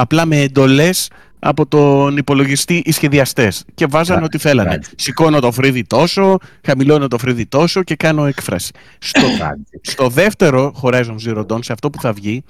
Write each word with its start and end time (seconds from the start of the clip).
απλά 0.00 0.26
με 0.26 0.40
εντολές 0.40 1.10
από 1.38 1.66
τον 1.66 2.16
υπολογιστή 2.16 2.82
οι 2.84 2.92
σχεδιαστές. 2.92 3.64
Και 3.74 3.86
βάζανε 3.86 4.24
ό,τι 4.24 4.38
θέλανε. 4.38 4.78
Σηκώνω 4.96 5.40
το 5.40 5.52
φρύδι 5.52 5.84
τόσο, 5.84 6.38
χαμηλώνω 6.64 7.08
το 7.08 7.18
φρύδι 7.18 7.46
τόσο 7.46 7.82
και 7.82 7.96
κάνω 7.96 8.26
έκφραση. 8.26 8.72
Στο, 8.98 9.26
στο 9.92 10.08
δεύτερο 10.08 10.74
Horizon 10.82 11.16
Zero 11.26 11.46
Dawn, 11.46 11.58
σε 11.64 11.72
αυτό 11.72 11.90
που 11.90 12.00
θα 12.00 12.12
βγει, 12.12 12.44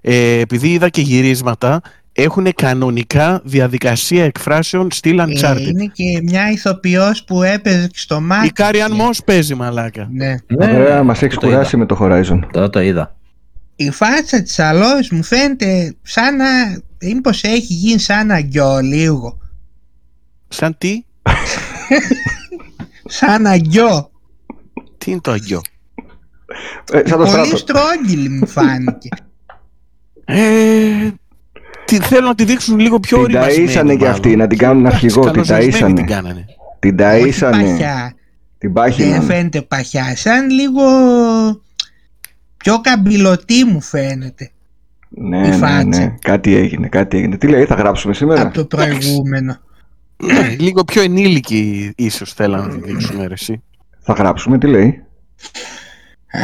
ε, 0.00 0.38
επειδή 0.38 0.72
είδα 0.72 0.88
και 0.88 1.00
γυρίσματα, 1.00 1.80
έχουν 2.12 2.46
κανονικά 2.54 3.40
διαδικασία 3.44 4.24
εκφράσεων 4.24 4.88
στυλ 4.90 5.18
ε, 5.18 5.24
Uncharted. 5.24 5.60
είναι 5.60 5.90
και 5.92 6.20
μια 6.22 6.50
ηθοποιός 6.50 7.24
που 7.24 7.42
έπαιζε 7.42 7.88
στο 7.94 8.20
Matrix. 8.20 8.46
Η 8.46 8.50
Κάρι-Αν 8.50 8.92
Μος 8.92 9.24
παίζει 9.24 9.54
μαλάκα. 9.54 10.08
Ναι. 10.12 10.34
Ωραία, 10.58 11.02
μας 11.02 11.22
έχει 11.22 11.36
κουράσει 11.36 11.76
με 11.76 11.86
το 11.86 11.98
Horizon. 12.00 12.40
Το, 12.52 12.70
το 12.70 12.80
είδα. 12.80 13.14
Η 13.76 13.90
φάτσα 13.90 14.42
της 14.42 14.58
Αλός 14.58 15.10
μου 15.10 15.22
φαίνεται 15.22 15.94
σαν 16.02 16.36
να... 16.36 16.44
Μήπως 17.00 17.42
έχει 17.42 17.72
γίνει 17.74 17.98
σαν 18.00 18.30
αγκιό 18.30 18.78
λίγο. 18.80 19.38
Σαν 20.48 20.78
τι; 20.78 21.04
σαν 23.18 23.46
αγκιό. 23.46 24.10
Τι 24.98 25.10
είναι 25.10 25.20
το 25.20 25.30
αγκιό; 25.30 25.60
Ε, 26.92 27.02
σαν 27.08 27.18
το 27.18 27.24
Πολύ 27.24 27.28
στράτο. 27.28 27.56
στρόγγυλη 27.56 28.28
μου 28.28 28.46
φάνηκε. 28.46 29.08
Ε, 30.24 31.10
τι, 31.84 31.98
θέλω 31.98 32.26
να 32.26 32.34
τη 32.34 32.44
δείξουν 32.44 32.78
λίγο 32.78 33.00
πιο 33.00 33.16
Την 33.16 33.24
οριμασμένη. 33.24 33.66
ταΐσανε 33.68 33.72
και 33.72 33.82
μάλλον. 33.82 34.10
αυτή, 34.10 34.36
να 34.36 34.46
την 34.46 34.58
κάνουν 34.58 34.86
Εντάξει, 34.86 35.06
αρχηγό, 35.06 35.30
την 35.30 35.32
καλοζωισμένη 35.44 35.92
ταΐσανε. 35.92 35.96
την 35.96 36.06
κάνανε. 36.06 36.44
Την 36.78 37.00
Όχι 37.00 37.32
ταΐσανε. 37.40 37.50
παχιά. 37.50 38.14
Την 38.58 38.72
Δεν 38.72 38.72
πάχυναν. 38.72 39.22
φαίνεται 39.22 39.62
παχιά. 39.62 40.16
Σαν 40.16 40.50
λίγο 40.50 40.82
πιο 42.64 42.80
καμπυλωτή 42.80 43.64
μου 43.64 43.80
φαίνεται 43.80 44.50
Ναι, 45.08 45.36
η 45.36 45.40
ναι, 45.40 45.56
φάτσα. 45.56 45.84
ναι. 45.84 46.14
Κάτι 46.20 46.54
έγινε, 46.54 46.88
κάτι 46.88 47.16
έγινε. 47.16 47.36
Τι 47.36 47.48
λέει, 47.48 47.64
θα 47.64 47.74
γράψουμε 47.74 48.14
σήμερα; 48.14 48.42
από 48.42 48.52
το 48.54 48.64
προηγούμενο. 48.64 49.56
Ναι, 50.16 50.48
λίγο 50.58 50.84
πιο 50.84 51.02
ενήλικη 51.02 51.92
ίσως 51.96 52.32
θέλανε 52.32 52.66
να 52.66 52.80
τη 52.80 52.90
δείξουν 52.92 53.20
ρε, 53.26 53.32
εσύ. 53.32 53.62
Θα 54.00 54.12
γράψουμε, 54.12 54.58
τι 54.58 54.66
λέει. 54.66 55.02
Ε, 56.26 56.38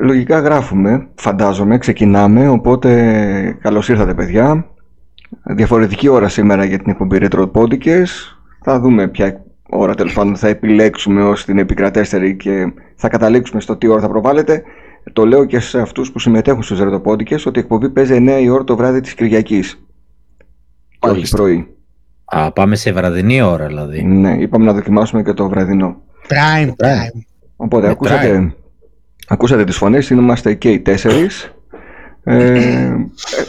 Λογικά 0.00 0.38
γράφουμε, 0.40 1.08
φαντάζομαι, 1.14 1.78
ξεκινάμε, 1.78 2.48
οπότε 2.48 3.58
καλώς 3.60 3.88
ήρθατε 3.88 4.14
παιδιά. 4.14 4.66
Διαφορετική 5.42 6.08
ώρα 6.08 6.28
σήμερα 6.28 6.64
για 6.64 6.78
την 6.78 6.90
εκπομπή 6.90 7.18
Retro 7.20 7.50
Podcasts. 7.50 8.36
Θα 8.64 8.80
δούμε 8.80 9.08
ποια 9.08 9.44
ώρα 9.70 9.94
τέλος 9.94 10.12
πάντων 10.12 10.36
θα 10.36 10.48
επιλέξουμε 10.48 11.22
ως 11.22 11.44
την 11.44 11.58
επικρατέστερη 11.58 12.36
και 12.36 12.72
θα 12.94 13.08
καταλήξουμε 13.08 13.60
στο 13.60 13.76
τι 13.76 13.86
ώρα 13.86 14.00
θα 14.00 14.08
προβάλλετε. 14.08 14.62
Το 15.12 15.26
λέω 15.26 15.44
και 15.44 15.60
σε 15.60 15.80
αυτούς 15.80 16.12
που 16.12 16.18
συμμετέχουν 16.18 16.62
στους 16.62 16.78
Retro 16.82 17.02
Podcasts 17.02 17.42
ότι 17.44 17.58
η 17.58 17.62
εκπομπή 17.62 17.90
παίζει 17.90 18.16
9 18.28 18.38
η 18.42 18.48
ώρα 18.48 18.64
το 18.64 18.76
βράδυ 18.76 19.00
της 19.00 19.14
Κυριακής. 19.14 19.72
Και 20.88 21.06
όχι 21.08 21.12
Μάλιστα. 21.14 21.36
πρωί. 21.36 21.68
Α, 22.24 22.52
πάμε 22.52 22.76
σε 22.76 22.92
βραδινή 22.92 23.42
ώρα 23.42 23.66
δηλαδή. 23.66 24.02
Ναι, 24.02 24.36
είπαμε 24.38 24.64
να 24.64 24.72
δοκιμάσουμε 24.72 25.22
και 25.22 25.32
το 25.32 25.48
βραδινό. 25.48 25.96
Prime 26.28 26.68
time. 26.68 27.20
Οπότε 27.56 27.86
Μετράει. 27.88 28.16
ακούσατε, 28.18 28.54
ακούσατε 29.28 29.64
τις 29.64 29.76
φωνές, 29.76 30.10
είμαστε 30.10 30.54
και 30.54 30.70
οι 30.70 30.80
τέσσερις. 30.80 31.52
Ε, 32.30 32.52
ε, 32.52 32.88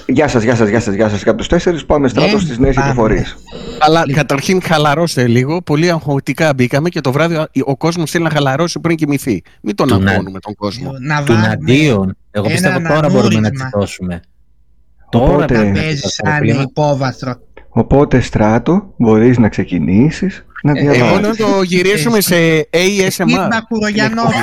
γεια 0.08 0.28
σας, 0.28 0.44
γεια 0.44 0.56
σας, 0.56 0.70
γεια 0.70 0.80
σας, 0.80 0.94
γεια 0.96 1.10
σας 1.10 1.24
και 1.24 1.30
από 1.30 1.38
τους 1.38 1.48
τέσσερις 1.48 1.86
πάμε 1.86 2.08
στράτος 2.08 2.34
Ναι, 2.34 2.40
στις 2.40 2.58
νέες 2.58 2.76
πάμε. 2.76 2.88
κυκλοφορίες. 2.90 3.38
Αλλά 3.80 4.04
καταρχήν 4.14 4.62
χαλαρώστε 4.62 5.28
λίγο. 5.28 5.62
Πολύ 5.62 5.90
αγχωτικά 5.92 6.54
μπήκαμε 6.54 6.90
και 6.90 7.02
το 7.02 7.12
βράδυ 7.12 7.36
ο- 7.36 7.46
ο 7.66 7.78
κόσμος 7.78 8.12
θέλει 8.12 8.24
να 8.24 8.30
χαλαρώσει 8.30 8.80
πριν 8.80 8.96
κοιμηθεί. 8.98 9.42
Μην 9.62 9.76
τον 9.76 9.88
Του 9.88 10.00
να- 10.00 10.12
αγχώνουμε 10.12 10.40
τον 10.40 10.56
κόσμο. 10.56 10.92
Να 11.00 11.24
Του 11.24 11.34
βάλουμε 11.34 11.48
αντίον. 11.52 12.18
Εγώ 12.32 12.46
ένα 12.46 12.54
πιστεύω 12.54 12.80
τώρα 12.88 13.10
μπορούμε 13.10 13.20
να 13.20 13.38
ανανούρισμα. 13.38 13.66
τσιτώσουμε. 13.70 14.22
Οπότε- 15.12 15.28
Τώρα 15.28 15.38
να 15.40 15.46
πρέπει 15.46 15.66
να 15.68 15.74
παίζει 15.74 15.98
σαν 16.08 16.32
τσιτώσουμε. 16.42 16.62
υπόβαθρο. 16.70 17.34
Οπότε 17.70 18.20
στράτο, 18.20 18.94
μπορείς 18.98 19.38
να 19.38 19.50
ξεκινήσεις 19.50 20.46
να 20.64 20.72
Ε, 20.72 20.82
Εγώ 20.82 20.92
διαβάσεις. 20.94 21.22
να 21.28 21.36
το 21.36 21.62
γυρίσουμε 21.62 22.22
σε 22.22 22.36
ASMR. 22.72 23.26
Κοίτα 23.26 23.66
Κουρογιανόπουλο. 23.70 24.34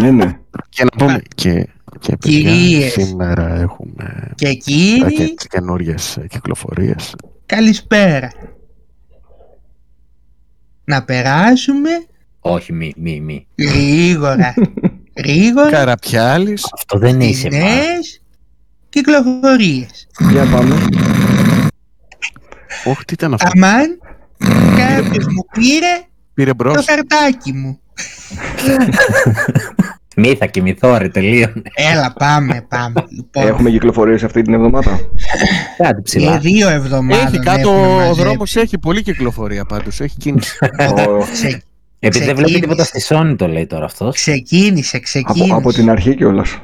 ναι, 0.00 0.10
ναι. 0.10 0.36
Και 0.68 0.84
να 0.84 0.90
πούμε. 1.06 1.22
Και, 1.34 1.66
και 2.00 2.16
παιδιά, 2.16 2.40
Κυρίες. 2.50 2.92
σήμερα 2.92 3.54
έχουμε 3.54 4.30
Και 4.34 4.54
κύριοι, 4.54 5.34
καινούριε 5.48 5.94
κυκλοφορίες. 6.28 7.14
καλησπέρα. 7.46 8.30
Να 10.84 11.04
περάσουμε 11.04 11.90
Όχι, 12.40 12.72
μη, 12.72 12.92
μη, 12.96 13.20
μη. 13.20 13.46
γρήγορα, 13.58 14.54
γρήγορα 15.18 15.70
Καραπιάλης. 15.70 16.66
Αυτό 16.74 16.98
δεν 16.98 17.14
είναι 17.14 17.26
τις 17.30 17.38
σε 17.38 17.46
εμάς. 17.46 17.60
νέες 17.62 18.22
κυκλοφορίες. 18.88 20.06
Για 20.30 20.44
πάμε. 20.46 20.74
Όχι, 22.84 23.04
τι 23.04 23.12
ήταν 23.12 23.34
αυτό; 23.34 23.48
Αμάν, 23.54 23.98
κάποιος 24.76 25.26
μου 25.26 25.44
πήρε 25.52 26.04
Πήρε 26.34 26.48
το 26.50 26.54
μπρο. 26.54 26.72
χαρτάκι 26.82 27.52
μου. 27.52 27.80
Μη 30.20 30.34
θα 30.34 30.46
κοιμηθώ 30.46 30.96
ρε 30.98 31.08
τελείωνε. 31.08 31.62
Έλα 31.74 32.12
πάμε, 32.18 32.66
πάμε. 32.68 33.04
Λοιπόν, 33.16 33.46
Έχουμε 33.46 33.70
κυκλοφορίες 33.70 34.22
αυτή 34.22 34.42
την 34.42 34.54
εβδομάδα. 34.54 34.90
Κάτι 35.78 35.94
και 35.94 36.02
ψηλά. 36.02 36.38
δύο 36.38 36.68
εβδομάδες 36.68 37.24
Έχει 37.24 37.38
κάτω 37.38 37.70
έχουμε 37.70 37.86
ο 37.86 37.96
μαζέψει. 37.96 38.20
δρόμος, 38.22 38.56
έχει 38.56 38.78
πολλή 38.78 39.02
κυκλοφορία 39.02 39.64
πάντως. 39.64 40.00
Έχει 40.00 40.16
κίνηση. 40.16 40.58
Ο- 41.08 41.26
Ξε- 41.32 41.62
Επειδή 41.98 42.24
δεν 42.24 42.34
βλέπει 42.36 42.50
ξεκίνησε. 42.52 42.60
τίποτα 42.60 42.84
στη 42.84 43.02
Sony 43.08 43.34
το 43.38 43.46
λέει 43.48 43.66
τώρα 43.66 43.84
αυτός. 43.84 44.14
Ξεκίνησε, 44.14 44.96
από, 44.96 45.04
ξεκίνησε. 45.04 45.52
από 45.54 45.72
την 45.72 45.90
αρχή 45.90 46.14
κιόλας. 46.14 46.58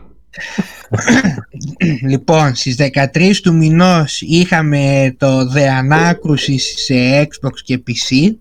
Λοιπόν, 2.08 2.54
στις 2.54 2.76
13 3.14 3.34
του 3.42 3.54
μηνός 3.54 4.20
είχαμε 4.20 5.14
το 5.18 5.38
The 5.40 5.58
Anacrusis 5.82 6.60
σε 6.84 6.94
Xbox 7.22 7.52
και 7.64 7.82
PC. 7.86 8.34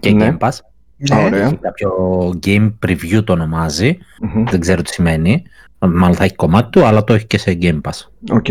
Και 0.00 0.10
Ναι. 0.12 0.36
Game 0.40 0.46
Pass. 0.48 0.52
Ναι. 0.96 1.24
Ωραία. 1.24 1.46
Έχει 1.46 1.56
κάποιο 1.56 1.90
game 2.46 2.72
preview 2.86 3.24
το 3.24 3.32
ονομάζει. 3.32 3.98
Μμμ. 4.20 4.44
Δεν 4.50 4.60
ξέρω 4.60 4.82
τι 4.82 4.90
σημαίνει. 4.90 5.42
Μάλλον 5.78 6.14
θα 6.14 6.24
έχει 6.24 6.34
κομμάτι 6.34 6.70
του, 6.70 6.84
αλλά 6.84 7.04
το 7.04 7.14
έχει 7.14 7.26
και 7.26 7.38
σε 7.38 7.58
Game 7.60 7.80
Pass. 7.80 8.08
Οκ. 8.30 8.46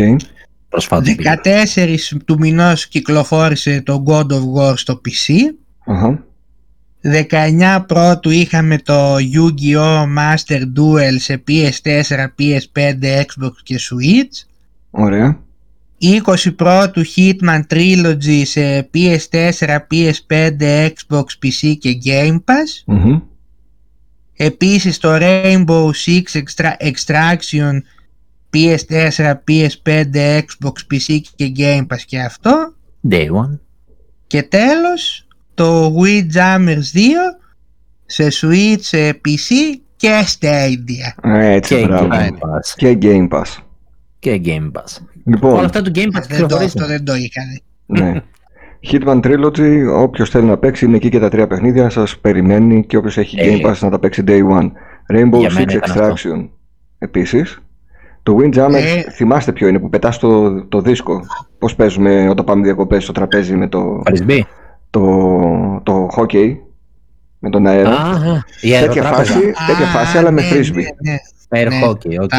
Προσφάτως 0.68 1.14
πήγα. 1.14 1.40
14 1.44 1.96
του 2.24 2.38
μηνός 2.38 2.86
κυκλοφόρησε 2.86 3.82
το 3.82 4.04
God 4.06 4.26
of 4.26 4.42
War 4.56 4.72
στο 4.76 5.00
PC. 5.04 5.34
Αχα. 5.86 6.24
19 7.30 7.84
πρώτου 7.86 8.30
είχαμε 8.30 8.78
το 8.78 9.14
Yu-Gi-Oh! 9.16 10.04
Master 10.18 10.60
Duel 10.60 11.14
σε 11.16 11.42
PS4, 11.48 12.26
PS5, 12.38 13.02
Xbox 13.02 13.52
και 13.62 13.80
Switch. 13.80 14.46
Ωραία. 14.90 15.38
20 16.26 16.54
πρώτου 16.56 17.02
Hitman 17.16 17.60
Trilogy 17.70 18.42
σε 18.44 18.90
PS4, 18.94 19.76
PS5, 19.90 20.88
Xbox, 20.88 21.24
PC 21.42 21.74
και 21.78 21.98
Game 22.04 22.36
Pass. 22.44 22.82
Μμμ. 22.86 23.20
Επίσης 24.36 24.98
το 24.98 25.08
Rainbow 25.20 25.90
Six 26.06 26.22
Extra- 26.32 26.76
Extraction 26.92 27.78
PS4, 28.52 29.32
PS5, 29.48 30.38
Xbox, 30.38 30.72
PC 30.90 31.20
και 31.36 31.52
Game 31.56 31.86
Pass 31.86 32.00
και 32.06 32.20
αυτό. 32.20 32.74
Day 33.10 33.26
One. 33.28 33.58
Και 34.26 34.42
τέλος 34.42 35.26
το 35.54 35.94
Windjammers 36.02 36.92
2 36.94 37.38
σε 38.06 38.28
Switch, 38.40 38.80
σε 38.80 39.10
PC 39.10 39.54
και 39.96 40.24
Stadia. 40.38 41.30
Έτσι, 41.34 41.74
Και 41.76 41.86
μπράβο. 41.86 42.08
Game 42.12 42.32
Pass. 42.32 42.72
Και 42.76 42.98
Game 43.02 43.28
Pass. 43.28 43.63
Και 44.24 44.40
Game 44.44 44.70
Pass. 44.78 44.98
Λοιπόν, 45.24 45.52
Όλα 45.52 45.64
αυτά 45.64 45.82
του 45.82 45.90
Game 45.94 45.98
Pass 45.98 46.10
Δεν 46.12 46.22
το, 46.28 46.28
κυκλοφορήσαν. 46.28 46.64
αυτό 46.64 46.86
δεν 46.86 47.04
το 47.04 47.14
είχα 47.14 47.42
δει. 47.52 47.62
Ναι. 47.86 48.22
Hitman 48.90 49.20
Trilogy, 49.20 49.84
όποιος 49.96 50.30
θέλει 50.30 50.44
να 50.46 50.56
παίξει 50.58 50.84
είναι 50.84 50.96
εκεί 50.96 51.08
και 51.08 51.18
τα 51.18 51.28
τρία 51.28 51.46
παιχνίδια 51.46 51.90
σας 51.90 52.18
περιμένει 52.18 52.84
και 52.86 52.96
όποιος 52.96 53.18
έχει 53.18 53.36
Ε. 53.40 53.44
Game 53.62 53.66
Pass 53.70 53.78
να 53.80 53.90
τα 53.90 53.98
παίξει 53.98 54.22
Day 54.26 54.40
One. 54.50 54.70
Rainbow 55.14 55.38
Για 55.38 55.48
Six 55.50 55.54
μένα 55.54 55.72
ήταν 55.72 55.82
Extraction 55.96 56.48
επίσης. 56.98 57.58
Το 58.22 58.36
Windjammer, 58.40 58.72
Ε. 58.74 59.10
θυμάστε 59.10 59.52
ποιο 59.52 59.68
είναι 59.68 59.78
που 59.78 59.88
πετάς 59.90 60.18
το, 60.18 60.64
το 60.64 60.80
δίσκο. 60.80 61.20
Πώς 61.58 61.74
παίζουμε 61.74 62.28
όταν 62.28 62.44
πάμε 62.44 62.62
διακοπές 62.62 63.02
στο 63.02 63.12
τραπέζι 63.12 63.56
με 63.56 63.68
το, 63.68 64.02
Frisbee. 64.06 64.40
το, 64.90 65.80
το 65.82 66.08
hockey, 66.16 66.56
με 67.38 67.50
τον 67.50 67.66
αέρα. 67.66 67.90
Αχα, 67.90 68.44
η 68.60 68.70
τέτοια 68.70 68.78
αεροτράπεζα. 68.78 69.14
φάση, 69.32 69.40
τέτοια 69.66 69.84
Α, 69.86 69.90
φάση 69.90 70.18
αλλά 70.18 70.30
με 70.30 70.42
ναι, 70.42 70.48
frisbee. 70.52 70.74
ναι, 70.74 71.12
ναι, 71.12 71.16
Air 71.62 71.68
ναι, 71.68 71.80
hockey, 71.86 72.22
οκ. 72.22 72.30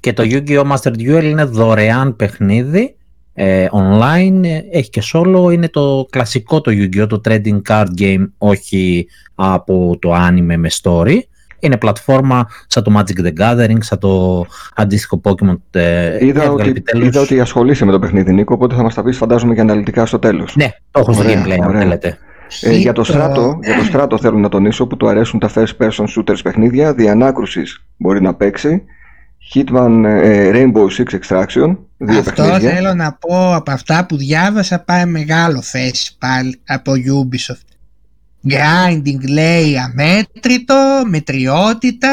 Και 0.00 0.12
το 0.12 0.22
Yu-Gi-Oh! 0.22 0.72
Master 0.72 0.92
Duel 0.98 1.24
είναι 1.24 1.44
δωρεάν 1.44 2.16
παιχνίδι. 2.16 2.94
ε, 3.34 3.66
online, 3.72 4.40
ε, 4.44 4.78
έχει 4.78 4.90
και 4.90 5.02
solo, 5.12 5.52
είναι 5.52 5.68
το 5.68 6.06
κλασικό 6.10 6.60
το 6.60 6.70
Yu-Gi-Oh! 6.74 7.06
το 7.08 7.20
trading 7.24 7.60
card 7.68 7.86
game, 7.98 8.24
όχι 8.38 9.06
από 9.34 9.96
το 10.00 10.14
anime 10.14 10.54
με 10.56 10.68
story. 10.82 11.18
Είναι 11.62 11.76
πλατφόρμα 11.76 12.46
σαν 12.66 12.82
το 12.82 12.92
Magic 12.98 13.26
the 13.26 13.32
Gathering, 13.40 13.76
σαν 13.80 13.98
το 13.98 14.44
αντίστοιχο 14.74 15.20
Pokemon. 15.24 15.56
ε, 15.70 16.26
Είδα 16.26 16.42
έβγαλε 16.42 16.60
ότι, 16.60 16.68
επιτέλους- 16.70 17.06
είδα 17.06 17.20
ότι 17.20 17.40
ασχολείσαι 17.40 17.84
με 17.84 17.92
το 17.92 17.98
παιχνίδι 17.98 18.32
Νίκο, 18.32 18.54
οπότε 18.54 18.74
θα 18.74 18.82
μας 18.82 18.94
τα 18.94 19.02
πεις 19.02 19.16
φαντάζομαι 19.16 19.54
και 19.54 19.60
αναλυτικά 19.60 20.06
στο 20.06 20.18
τέλος. 20.18 20.56
Ναι, 20.56 20.68
το 20.90 21.00
έχω 21.00 21.12
στο 21.12 21.22
Ωραία, 21.22 21.44
gameplay 21.44 21.58
αν 21.60 21.68
ωραία. 21.68 21.80
θέλετε. 21.80 22.18
Ε, 22.60 22.76
για 22.76 22.92
το 22.92 23.00
Hit, 23.02 23.04
στράτο, 23.04 23.58
για 23.62 23.76
το 23.76 23.84
στράτο 23.84 24.18
θέλω 24.18 24.38
να 24.38 24.48
τονίσω 24.48 24.86
που 24.86 24.96
του 24.96 25.08
αρέσουν 25.08 25.38
τα 25.40 25.50
first 25.54 25.76
person 25.78 26.04
shooters 26.16 26.38
παιχνίδια. 26.42 26.94
Διανάκρουσης 26.94 27.84
μπορεί 27.96 28.22
να 28.22 28.34
παίξει. 28.34 28.82
Hitman 29.54 30.02
ε, 30.04 30.50
Rainbow 30.54 30.86
Six 30.98 31.18
Extraction. 31.18 31.76
Δύο 31.96 32.18
Αυτό 32.18 32.32
παιχνίδια. 32.42 32.70
θέλω 32.70 32.94
να 32.94 33.12
πω 33.12 33.54
από 33.54 33.70
αυτά 33.70 34.06
που 34.06 34.16
διάβασα 34.16 34.78
πάει 34.80 35.06
μεγάλο 35.06 35.62
θέση 35.62 36.16
πάλι 36.18 36.60
από 36.66 36.92
Ubisoft. 36.92 37.64
Grinding 38.48 39.28
λέει 39.32 39.76
αμέτρητο, 39.78 41.02
μετριότητα, 41.08 42.08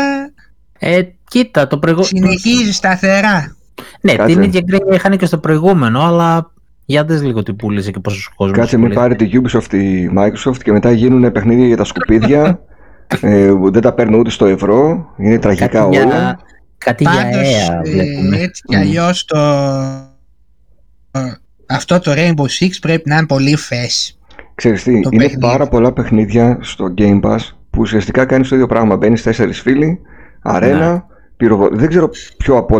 Ε, 0.79 1.01
κοίτα, 1.29 1.67
το 1.67 1.77
προηγούμενο. 1.77 2.09
συνεχίζει 2.13 2.71
σταθερά. 2.73 3.55
Ναι, 4.01 4.13
Κάτσε. 4.13 4.33
την 4.33 4.43
ίδια 4.43 4.61
γκρίνια 4.65 4.95
είχαν 4.95 5.17
και 5.17 5.25
στο 5.25 5.37
προηγούμενο, 5.37 6.01
αλλά 6.01 6.51
για 6.85 7.03
δες 7.05 7.21
λίγο 7.23 7.43
τι 7.43 7.53
πούλησε 7.53 7.91
και 7.91 7.99
πόσος 7.99 8.29
κόσμος. 8.35 8.57
Κάτσε 8.57 8.77
μην 8.77 8.93
πάρει 8.93 9.15
τη 9.15 9.29
Ubisoft 9.33 9.73
η 9.73 10.09
Microsoft 10.17 10.57
και 10.63 10.71
μετά 10.71 10.91
γίνουν 10.91 11.31
παιχνίδια 11.31 11.65
για 11.67 11.77
τα 11.77 11.83
σκουπίδια. 11.83 12.59
ε, 13.21 13.47
που 13.59 13.71
δεν 13.71 13.81
τα 13.81 13.93
παίρνουν 13.93 14.19
ούτε 14.19 14.29
στο 14.29 14.45
ευρώ. 14.45 15.07
Είναι 15.17 15.39
τραγικά 15.39 15.67
Κάτι 15.67 15.77
όλα. 15.97 16.05
για, 16.05 16.39
κάτι 16.87 17.03
για 17.03 17.11
Πάντως 17.23 17.47
αία 17.53 17.81
ε, 17.85 17.89
βλέπουμε. 17.91 18.37
έτσι 18.37 18.61
κι 18.67 18.75
Μμ. 18.75 18.79
αλλιώς 18.79 19.25
το... 19.25 19.37
αυτό 21.67 21.99
το 21.99 22.13
Rainbow 22.15 22.45
Six 22.59 22.69
πρέπει 22.81 23.09
να 23.09 23.15
είναι 23.17 23.25
πολύ 23.25 23.55
φες. 23.55 24.19
Ξέρεις 24.55 24.83
τι, 24.83 25.01
το 25.01 25.09
είναι 25.11 25.23
παιχνίδι. 25.23 25.39
πάρα 25.41 25.67
πολλά 25.67 25.91
παιχνίδια 25.93 26.57
στο 26.61 26.93
Game 26.97 27.19
Pass 27.21 27.37
που 27.69 27.79
ουσιαστικά 27.81 28.25
κάνεις 28.25 28.47
το 28.49 28.55
ίδιο 28.55 28.67
πράγμα. 28.67 28.95
Μπαίνεις 28.95 29.23
τέσσερις 29.23 29.61
φίλοι, 29.61 29.99
αρένα, 30.41 30.91
Ναι. 30.93 31.01
πυροβο... 31.37 31.69
Δεν 31.71 31.87
ξέρω 31.87 32.09
ποιο 32.37 32.57
από 32.57 32.77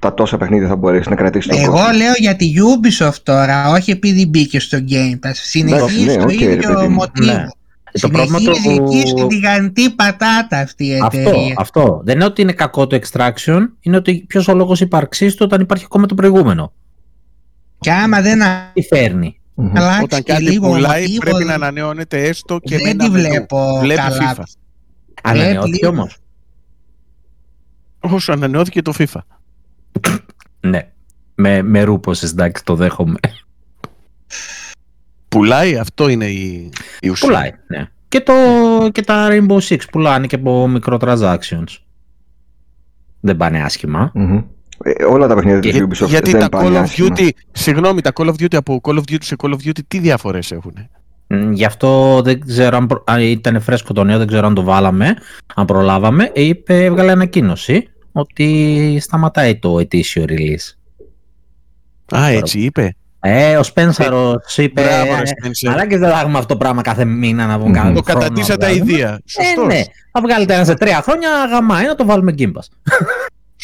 τα 0.00 0.14
τόσα 0.14 0.36
παιχνίδια 0.36 0.68
θα 0.68 0.76
μπορέσεις 0.76 1.06
να 1.06 1.14
κρατήσεις 1.16 1.50
τον 1.50 1.58
Εγώ 1.62 1.72
κόσμο. 1.72 1.86
λέω 1.96 2.12
για 2.18 2.36
τη 2.36 2.52
Ubisoft 2.56 3.18
τώρα, 3.22 3.70
όχι 3.70 3.90
επειδή 3.90 4.26
μπήκε 4.26 4.60
στο 4.60 4.78
Game 4.90 5.26
Pass. 5.28 5.32
Συνεχίζει 5.32 6.04
ναι, 6.04 6.16
το 6.16 6.22
οκ, 6.22 6.38
ρε 6.40 6.52
ίδιο 6.52 6.74
παιδί 6.74 6.86
μου. 6.88 6.94
μοτίβο. 6.94 7.32
Ναι. 7.32 7.44
Ε, 7.96 8.00
Το 8.00 8.08
πρόβλημα 8.08 8.38
Συνεχίζει 8.38 8.76
το... 8.76 8.84
εκεί 8.84 9.08
στην 9.08 9.28
τηγανιτή 9.28 9.90
πατάτα 9.90 10.58
αυτή 10.58 10.86
η 10.86 10.98
Αυτό, 11.02 11.18
εταιρεία. 11.18 11.54
αυτό. 11.58 12.00
Δεν 12.04 12.14
είναι 12.14 12.24
ότι 12.24 12.42
είναι 12.42 12.52
κακό 12.52 12.86
το 12.86 12.98
Extraction, 13.02 13.60
είναι 13.80 13.96
ότι 13.96 14.24
ποιος 14.28 14.48
ο 14.48 14.54
λόγος 14.54 14.80
ύπαρξής 14.80 15.34
του 15.34 15.42
όταν 15.44 15.60
υπάρχει 15.60 15.84
ακόμα 15.84 16.06
το 16.06 16.14
προηγούμενο. 16.14 16.72
Και 17.78 17.92
άμα 17.92 18.20
δεν 18.20 18.40
Τι 18.72 18.82
φέρνει; 18.82 19.40
Μμμ. 19.54 19.72
αλλάξει 19.76 20.02
Όταν 20.02 20.22
και 20.22 20.32
κάτι 20.32 20.44
λίγο 20.44 20.68
πουλάει 20.68 21.00
μοτίβο, 21.02 21.20
πρέπει 21.20 21.44
να 21.44 21.54
ανανεώνεται 21.54 22.22
έστω 22.26 22.58
και 22.58 22.74
με 22.76 22.82
δεν 22.82 22.90
ένα 22.90 23.04
τη 23.04 23.10
μενού. 23.10 23.28
βλέπω 23.28 23.78
Βλέπει 23.80 24.00
καλά. 24.00 24.34
FIFA. 24.36 24.42
Ανανεώθηκε 25.22 25.86
λίγο. 25.86 25.88
όμως. 25.88 26.16
Όσο 28.00 28.32
ανανεώθηκε 28.32 28.82
το 28.82 28.92
FIFA. 28.98 29.20
Ναι. 30.60 30.88
Με, 31.34 31.62
με 31.62 31.82
ρούποσες, 31.82 32.30
εντάξει, 32.30 32.64
το 32.64 32.74
δέχομαι. 32.74 33.14
Πουλάει, 35.38 35.76
αυτό 35.76 36.08
είναι 36.08 36.26
η, 36.26 36.70
η 37.00 37.08
ουσία. 37.08 37.28
Πουλάει, 37.28 37.50
ναι. 37.68 37.88
Και, 38.08 38.20
το, 38.20 38.32
και 38.92 39.02
τα 39.02 39.28
Rainbow 39.30 39.58
Six 39.58 39.78
πουλάνε 39.92 40.26
και 40.26 40.34
από 40.34 40.68
microtransactions. 40.76 41.76
Δεν 43.20 43.36
πάνε 43.36 43.62
άσχημα. 43.62 44.10
Μμμ. 44.14 44.40
Ε, 44.84 45.04
όλα 45.04 45.26
τα 45.26 45.34
παιχνίδια 45.34 45.60
της 45.60 45.70
Για- 45.70 45.86
Ubisoft 45.88 46.08
γιατί 46.08 46.30
δεν 46.30 46.40
τα 46.40 46.48
πάνε 46.48 46.68
Call 46.68 46.72
of 46.72 46.82
άσχημα. 46.82 47.08
Duty, 47.18 47.28
συγγνώμη, 47.52 48.00
τα 48.00 48.10
Call 48.14 48.26
of 48.26 48.30
Duty 48.32 48.54
από 48.54 48.80
Call 48.82 48.94
of 48.94 48.98
Duty 49.10 49.16
σε 49.24 49.36
Call 49.42 49.50
of 49.50 49.54
Duty 49.68 49.78
τι 49.88 49.98
διαφορές 49.98 50.52
έχουν. 50.52 50.74
Μ, 51.26 51.52
Γι' 51.52 51.64
αυτό 51.64 52.20
δεν 52.24 52.40
ξέρω 52.46 52.76
αν, 52.76 52.86
προ- 52.86 53.04
αν 53.06 53.20
ήταν 53.20 53.60
φρέσκο 53.60 53.92
το 53.92 54.04
νέο, 54.04 54.18
δεν 54.18 54.26
ξέρω 54.26 54.46
αν 54.46 54.54
το 54.54 54.62
βάλαμε, 54.62 55.14
αν 55.54 55.64
προλάβαμε. 55.66 56.30
Είπε, 56.34 56.84
έβγαλε 56.84 57.10
ανακοίνωση 57.12 57.88
ότι 58.12 58.98
σταματάει 59.00 59.56
το 59.58 59.78
ετήσιο 59.78 60.24
release. 60.28 60.74
Α, 62.16 62.26
έτσι 62.28 62.60
είπε. 62.60 62.96
Ε, 63.26 63.56
ο 63.56 63.62
Σπένσαρος 63.62 64.56
είπε. 64.56 64.82
Μπράβο, 64.82 65.14
ρε 65.14 65.20
«Ε, 65.20 65.22
Spencer. 65.48 65.68
Μαλάκες 65.70 65.98
δεν 65.98 66.10
θα 66.10 66.20
έχουμε 66.20 66.38
αυτό 66.38 66.46
το 66.52 66.56
πράγμα 66.56 66.82
κάθε 66.82 67.04
μήνα 67.04 67.46
να 67.46 67.58
βγουν 67.58 67.68
Μμμ. 67.70 67.74
κάθε 67.76 67.92
Το 67.92 68.02
χρόνο 68.02 68.18
να 68.20 68.24
κατατίσατε 68.24 68.66
βγάλουμε». 68.66 68.92
ιδέα. 68.92 69.12
Ε, 69.12 69.18
Σωστός. 69.24 69.66
ναι. 69.66 69.82
Θα 70.12 70.20
βγάλετε 70.20 70.54
ένα 70.54 70.64
σε 70.64 70.74
τρία 70.74 71.02
χρόνια, 71.02 71.28
γαμάει 71.50 71.86
να 71.86 71.94
το 71.94 72.04
βάλουμε 72.06 72.34
Game 72.38 72.42
Pass. 72.52 72.66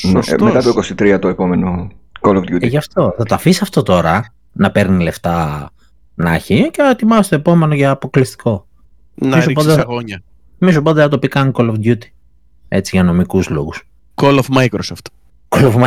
Ναι, 0.03 0.19
ε, 0.19 0.23
Σωστός. 0.23 0.43
μετά 0.53 0.63
το 0.63 0.69
23 0.69 1.19
το 1.21 1.29
επόμενο 1.29 1.89
Call 2.21 2.35
of 2.35 2.39
Duty. 2.41 2.63
Ε, 2.63 2.67
γι' 2.67 2.77
αυτό. 2.77 3.15
Θα 3.19 3.25
το 3.25 3.35
αφήσει 3.35 3.61
αυτό 3.63 3.83
τώρα 3.83 4.35
να 4.53 4.71
παίρνει 4.71 5.03
λεφτά 5.03 5.71
να 6.15 6.35
έχει 6.35 6.71
και 6.73 6.83
να 6.83 6.91
ετοιμάσει 6.91 7.31
το 7.31 7.35
επόμενο 7.37 7.75
για 7.75 7.91
αποκλειστικό. 7.91 8.67
Να 9.15 9.37
Πίσω 9.37 9.49
ρίξεις 9.49 9.67
πάντα- 9.69 9.83
αγώνια. 9.83 10.23
Μη 10.59 10.73
σου 10.73 10.83
πάντα 10.83 11.03
να 11.03 11.09
το 11.09 11.19
πει 11.19 11.29
καν 11.29 11.53
Call 11.57 11.71
of 11.71 11.75
Duty. 11.85 12.03
Έτσι 12.69 12.91
για 12.95 13.05
νομικούς 13.05 13.49
λόγους. 13.49 13.89
Call 14.15 14.39
of 14.39 14.59
Microsoft. 14.59 15.07
Call 15.49 15.65
of, 15.65 15.75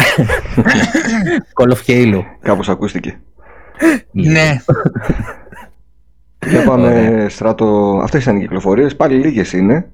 Call 1.60 1.72
of 1.72 1.78
Halo. 1.88 2.22
Κάπως 2.42 2.70
ακούστηκε. 2.70 3.20
Ναι, 4.12 4.58
Για 6.50 6.64
πάμε 6.66 6.88
Ωραία. 6.88 7.30
στράτο. 7.30 8.00
Αυτές 8.04 8.22
ήταν 8.24 8.38
οι 8.38 8.40
κυκλοφορίες. 8.40 8.96
Πάλι 8.96 9.16
λίγες 9.16 9.54
είναι. 9.54 9.88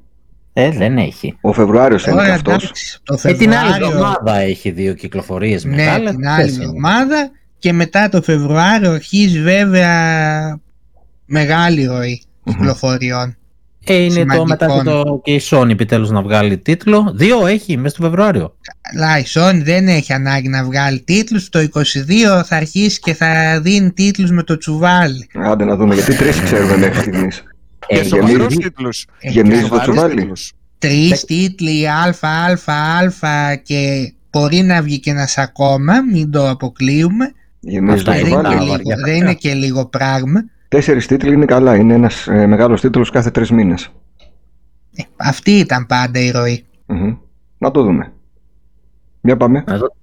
Ε, 0.54 0.70
δεν 0.70 0.98
έχει. 0.98 1.38
Ο 1.42 1.54
Φεβρουάριος 1.54 2.06
είναι 2.06 2.16
και 2.16 2.22
τώρα 2.22 2.34
αυτός. 2.34 2.64
εντάξει, 2.64 3.00
το 3.04 3.20
Ε, 3.24 3.34
την 3.34 3.54
άλλη 3.54 3.72
Φεβρουάριο, 3.72 3.88
εβδομάδα 3.88 4.36
έχει 4.38 4.72
δύο 4.72 4.94
κυκλοφορίες 4.94 5.64
ναι, 5.64 5.76
μεγάλες. 5.76 6.12
την 6.16 6.28
άλλη 6.28 6.42
Αυτές 6.42 6.56
είναι. 6.56 6.64
εβδομάδα 6.64 7.32
και 7.60 7.74
μετά 7.74 8.10
το 8.10 8.22
Φεβρουάριο 8.22 8.92
αρχίζει 8.92 9.42
βέβαια 9.42 10.60
μεγάλη 11.26 11.86
ροή 11.86 12.24
κυκλοφοριών. 12.44 13.38
Ε, 13.84 13.96
είναι 13.96 14.08
το 14.08 14.12
σημαντικών. 14.14 14.48
μετά 14.48 14.66
και, 14.78 14.84
το, 14.84 15.22
και 15.24 15.34
η 15.34 15.42
Sony 15.50 15.70
επιτέλους 15.70 16.10
να 16.10 16.22
βγάλει 16.22 16.58
τίτλο. 16.58 17.14
Δύο 17.16 17.46
έχει 17.46 17.78
μέσα 17.78 17.96
στο 17.96 18.04
Φεβρουάριο. 18.04 18.56
Αλλά 18.94 19.20
η 19.20 19.24
Sony 19.34 19.62
δεν 19.64 19.88
έχει 19.88 20.14
ανάγκη 20.14 20.48
να 20.48 20.64
βγάλει 20.64 21.00
τίτλους. 21.02 21.50
Το 21.50 21.60
22 21.60 22.44
θα 22.46 22.56
αρχίσει 22.56 23.00
και 23.00 23.14
θα 23.14 23.60
δίνει 23.62 23.92
τίτλους 23.92 24.32
με 24.32 24.44
το 24.44 24.58
τσουβάλι. 24.58 25.28
Άντε 25.36 25.64
να 25.66 25.76
δούμε 25.76 25.94
γιατί 25.96 26.16
τρεις 26.16 26.40
ξέρουμε 26.42 26.78
μέχρι 26.78 27.00
στιγμής. 27.00 27.44
Ε, 27.88 27.96
Και 27.96 28.02
γεμίζει- 28.02 28.32
σοβαρούς 28.32 28.56
τίτλους. 28.56 29.06
Ε, 29.20 29.30
Γεμίζει 29.30 29.62
το 29.62 29.66
Σοβαρούς 29.68 29.94
τσουβάλι. 29.96 30.16
τίτλους. 30.20 30.52
Τρεις 30.80 31.26
τίτλοι 31.26 31.88
α, 31.90 32.16
α, 32.22 33.28
α 33.28 33.56
και 33.64 34.14
μπορεί 34.32 34.58
να 34.62 34.82
βγει 34.82 35.00
και 35.00 35.10
ένας 35.10 35.38
ακόμα, 35.38 35.94
μην 36.12 36.32
το 36.32 36.50
αποκλείουμε. 36.50 37.32
Γεμίζει 37.60 37.94
Αυτά 37.98 38.12
το 38.12 38.18
δεν, 38.18 38.28
είναι 38.28 38.36
είναι 38.38 38.44
τα 38.44 38.50
τσουβάλι. 38.50 38.66
και 38.66 38.72
βαριά 38.72 38.96
λίγο, 38.96 39.06
δεν 39.06 39.16
είναι 39.16 39.34
και 39.34 39.54
λίγο 39.54 39.86
πράγμα. 39.86 40.44
Τέσσερις 40.70 41.08
τίτλοι 41.08 41.34
είναι 41.34 41.46
καλά. 41.46 41.76
Είναι 41.76 41.94
ένας 41.94 42.28
ε, 42.28 42.46
μεγάλος 42.48 42.82
τίτλος 42.82 43.10
κάθε 43.10 43.32
τρεις 43.32 43.52
μήνες. 43.52 43.92
Ε, 44.96 45.04
αυτή 45.18 45.52
ήταν 45.52 45.86
πάντα 45.86 46.20
η 46.20 46.32
ροή. 46.32 46.66
Μμμ. 46.86 47.16
Να 47.58 47.72
το 47.72 47.84
δούμε. 47.84 48.12
Για 49.22 49.38
πάμε. 49.38 49.64
να 49.68 49.78
δω- 49.78 49.96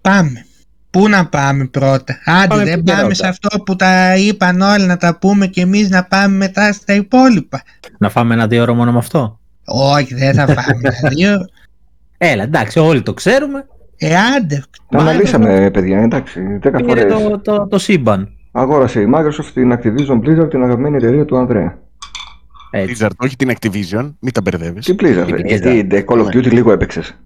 Πάμε. 0.00 0.46
Πού 0.90 1.08
να 1.08 1.26
πάμε 1.28 1.64
πρώτα; 1.66 2.18
Άντε 2.24 2.46
Πάμε 2.48 2.64
δεν 2.64 2.72
επικαιρότητα. 2.72 3.00
πάμε 3.02 3.14
σε 3.14 3.26
αυτό 3.26 3.62
που 3.62 3.76
τα 3.76 4.16
είπαν 4.16 4.60
όλοι 4.60 4.84
να 4.86 4.96
τα 4.96 5.18
πούμε 5.18 5.46
και 5.46 5.60
εμείς 5.60 5.90
να 5.90 6.04
πάμε 6.04 6.36
μετά 6.36 6.72
στα 6.72 6.94
υπόλοιπα. 6.94 7.62
Να 7.98 8.08
φάμε 8.10 8.34
ένα 8.34 8.46
δύο 8.46 8.62
ώρο 8.62 8.74
μόνο 8.74 8.92
με 8.92 8.98
αυτό; 8.98 9.40
Όχι 9.64 10.14
δεν 10.14 10.34
θα 10.34 10.44
πάμε 10.46 10.80
τα 10.82 11.08
δύο. 11.14 11.38
Έλα, 12.18 12.42
εντάξει, 12.42 12.78
όλοι 12.78 13.02
το 13.02 13.14
ξέρουμε. 13.14 13.66
Ε 13.96 14.16
άντε. 14.16 14.62
Τα 14.88 14.98
αναλύσαμε, 14.98 15.70
παιδιά, 15.70 16.00
εντάξει. 16.02 16.40
Δέκα 16.60 16.78
Πήρε 16.84 17.00
φορές. 17.08 17.12
το, 17.12 17.38
το, 17.38 17.66
το 17.66 17.78
σύμπαν. 17.78 18.33
Αγόρασε 18.56 19.00
η 19.00 19.06
Microsoft 19.14 19.50
την 19.54 19.72
Activision 19.72 20.20
Blizzard, 20.20 20.50
την 20.50 20.62
αγαπημένη 20.62 20.96
εταιρεία 20.96 21.24
του 21.24 21.36
Ανδρέα. 21.36 21.78
Blizzard, 22.72 23.10
όχι 23.16 23.36
την 23.36 23.50
Activision, 23.52 24.12
μην 24.20 24.32
τα 24.32 24.40
μπερδεύεις. 24.40 24.84
Τι 24.84 24.94
Blizzard, 24.98 25.28
Η 25.28 25.32
ε, 25.32 25.36
Blizzard. 25.36 25.44
γιατί 25.46 25.86
The 25.90 26.04
Call 26.04 26.18
of 26.18 26.26
Duty 26.26 26.52
λίγο 26.52 26.72
έπαιξες. 26.72 27.18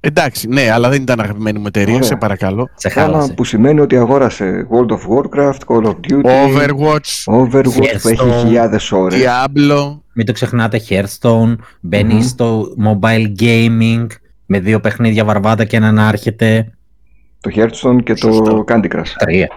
Εντάξει, 0.00 0.48
ναι, 0.48 0.70
αλλά 0.70 0.88
δεν 0.88 1.02
ήταν 1.02 1.20
αγαπημένη 1.20 1.58
μου 1.58 1.66
εταιρεία, 1.66 1.94
Ωραία. 1.94 2.06
σε 2.06 2.16
παρακαλώ. 2.16 2.68
Σε 2.74 2.88
Πράγμα 2.88 3.12
χάλασε. 3.12 3.32
που 3.32 3.44
σημαίνει 3.44 3.80
ότι 3.80 3.96
αγόρασε 3.96 4.66
World 4.70 4.90
of 4.90 4.98
Warcraft, 4.98 5.58
Call 5.66 5.84
of 5.84 5.94
Duty, 6.10 6.24
Overwatch, 6.24 7.32
Overwatch 7.34 7.64
που 7.64 7.84
έχει 7.84 8.16
Hearthstone, 8.20 8.38
χιλιάδες 8.40 8.92
ώρες. 8.92 9.20
Diablo. 9.22 9.98
Μην 10.12 10.26
το 10.26 10.32
ξεχνάτε, 10.32 10.80
Hearthstone, 10.88 11.54
μπαίνει 11.80 12.14
Μμμ. 12.14 12.20
στο 12.22 12.66
mobile 12.84 13.32
gaming 13.40 14.06
με 14.46 14.60
δύο 14.60 14.80
παιχνίδια 14.80 15.24
βαρβάτα 15.24 15.64
και 15.64 15.76
έναν 15.76 15.98
άρχεται. 15.98 16.72
Το 17.40 17.50
Hearthstone 17.54 18.02
και 18.04 18.14
το 18.14 18.32
Σωστό. 18.32 18.64
Candy 18.68 18.88
Crush. 18.92 19.02
Τρία. 19.18 19.48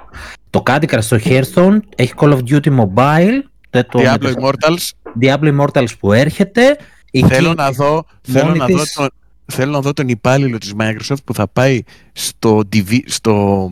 Το 0.53 0.63
Candy 0.65 0.85
Crush 0.85 0.97
στο 1.01 1.17
Hearthstone 1.23 1.77
έχει 1.95 2.13
Call 2.17 2.29
of 2.33 2.39
Duty 2.49 2.79
Mobile, 2.79 3.41
δεν 3.69 3.85
το 3.89 3.99
Diablo 3.99 4.19
μετα- 4.21 4.33
Immortals. 4.41 4.89
Diablo 5.21 5.59
Immortals 5.59 5.97
που 5.99 6.11
έρχεται. 6.13 6.77
Η 7.11 7.21
Θέλω 7.27 7.51
King- 7.51 7.55
να 7.55 7.71
δω, 7.71 8.05
θέλω 8.21 8.45
μόνη 8.45 8.57
να 8.57 8.65
δω, 8.65 8.77
της- 8.81 8.93
τον, 8.93 9.09
θέλω 9.45 9.71
να 9.71 9.79
δω 9.79 9.93
τον 9.93 10.07
υπάλληλο 10.07 10.57
της 10.57 10.73
Microsoft 10.79 11.23
που 11.23 11.33
θα 11.33 11.47
πάει 11.47 11.83
στο, 12.13 12.61
divi- 12.73 13.03
στο, 13.05 13.71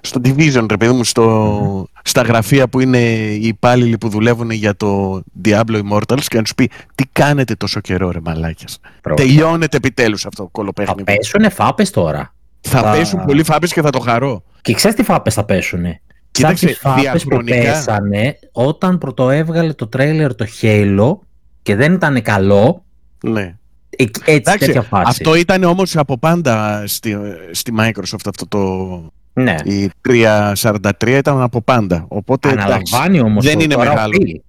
στο 0.00 0.20
Division, 0.24 0.66
ρε 0.70 0.76
παιδί 0.76 0.92
μου, 0.92 1.04
στο, 1.04 1.86
στα 2.04 2.22
γραφεία 2.22 2.68
που 2.68 2.80
είναι 2.80 2.98
οι 3.14 3.46
υπάλληλοι 3.46 3.98
που 3.98 4.08
δουλεύουν 4.08 4.50
για 4.50 4.76
το 4.76 5.22
Diablo 5.44 5.80
Immortals 5.90 6.22
και 6.26 6.36
να 6.36 6.42
τους 6.42 6.54
πει 6.54 6.70
τι 6.94 7.04
κάνετε 7.12 7.54
τόσο 7.54 7.80
καιρό 7.80 8.10
ρε 8.10 8.20
μαλάκες; 8.24 8.78
Προ- 9.00 9.16
Τελειώνεται 9.16 9.76
επιτέλους 9.76 10.26
αυτό 10.26 10.36
το 10.42 10.44
Θα 10.44 10.50
κολοπέχνη. 10.52 11.02
πέσουνε 11.04 11.48
φάπες 11.48 11.90
τώρα. 11.90 12.34
Θα 12.60 12.80
θα- 12.80 12.90
πέσουν 12.92 13.24
πολλοί 13.24 13.42
φάπες 13.42 13.72
και 13.72 13.82
θα 13.82 13.90
το 13.90 13.98
χαρώ. 13.98 14.42
Και 14.62 14.74
ξέρεις 14.74 14.96
τι 14.96 15.02
φάπες 15.02 15.34
θα 15.34 15.44
πέσουνε; 15.44 16.00
Κοίταξε, 16.34 16.66
Σαν 16.66 16.68
τις 16.68 16.78
φάπες 16.78 17.22
που 17.22 17.28
διαχρονικά. 17.28 17.56
πέσανε 17.72 18.38
όταν 18.52 18.98
πρωτοέβγαλε 18.98 19.72
το 19.72 19.86
τρέιλερ 19.86 20.34
το 20.34 20.46
Halo 20.62 21.18
και 21.62 21.74
δεν 21.76 21.92
ήταν 21.92 22.22
καλό. 22.22 22.84
Ναι. 23.24 23.56
Εκεί- 23.96 24.20
Έτσι, 24.24 24.32
Εντάξει, 24.34 24.66
τέτοια 24.66 24.82
φάση. 24.82 25.04
αυτό 25.06 25.34
ήταν 25.34 25.62
όμως 25.64 25.96
από 25.96 26.18
πάντα 26.18 26.82
στη, 26.86 27.16
στη 27.50 27.72
Microsoft 27.78 28.26
αυτό 28.28 28.46
το... 28.48 28.60
Ναι. 29.32 29.54
Η 29.64 29.90
343 30.08 31.06
ήταν 31.06 31.40
από 31.40 31.60
πάντα. 31.62 32.04
Οπότε 32.08 32.48
εντάξει. 32.48 32.66
Αναλαμβάνει 32.66 33.20
όμως 33.20 33.44
δεν 33.44 33.54
το- 33.58 33.64
είναι 33.64 33.74
τώρα 33.74 33.90
ο 33.90 33.94
μεγάλο. 33.94 34.12
Phil. 34.20 34.40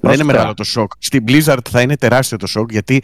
Δεν 0.00 0.12
είναι 0.12 0.24
μεγάλο 0.24 0.54
το 0.54 0.64
σοκ. 0.64 0.92
Στην 0.98 1.24
Blizzard 1.28 1.68
θα 1.70 1.80
είναι 1.80 1.96
τεράστιο 1.96 2.36
το 2.36 2.46
σοκ 2.46 2.72
γιατί 2.72 3.02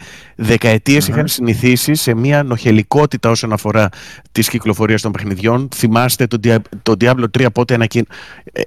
είχαν 0.85 1.27
συνηθίσει 1.27 1.95
σε 1.95 2.13
μια 2.13 2.43
νοχελικότητα 2.43 3.29
όσον 3.29 3.53
αφορά 3.53 3.89
τις 4.31 4.49
κυκλοφορίες 4.49 5.01
των 5.01 5.11
παιχνιδιών. 5.11 5.69
Θυμάστε 5.75 6.27
το, 6.27 6.39
το 6.83 6.95
Diablo 6.99 7.25
3 7.37 7.45
πότε 7.53 7.73
ανακοι... 7.73 7.97
Ε, 7.97 8.03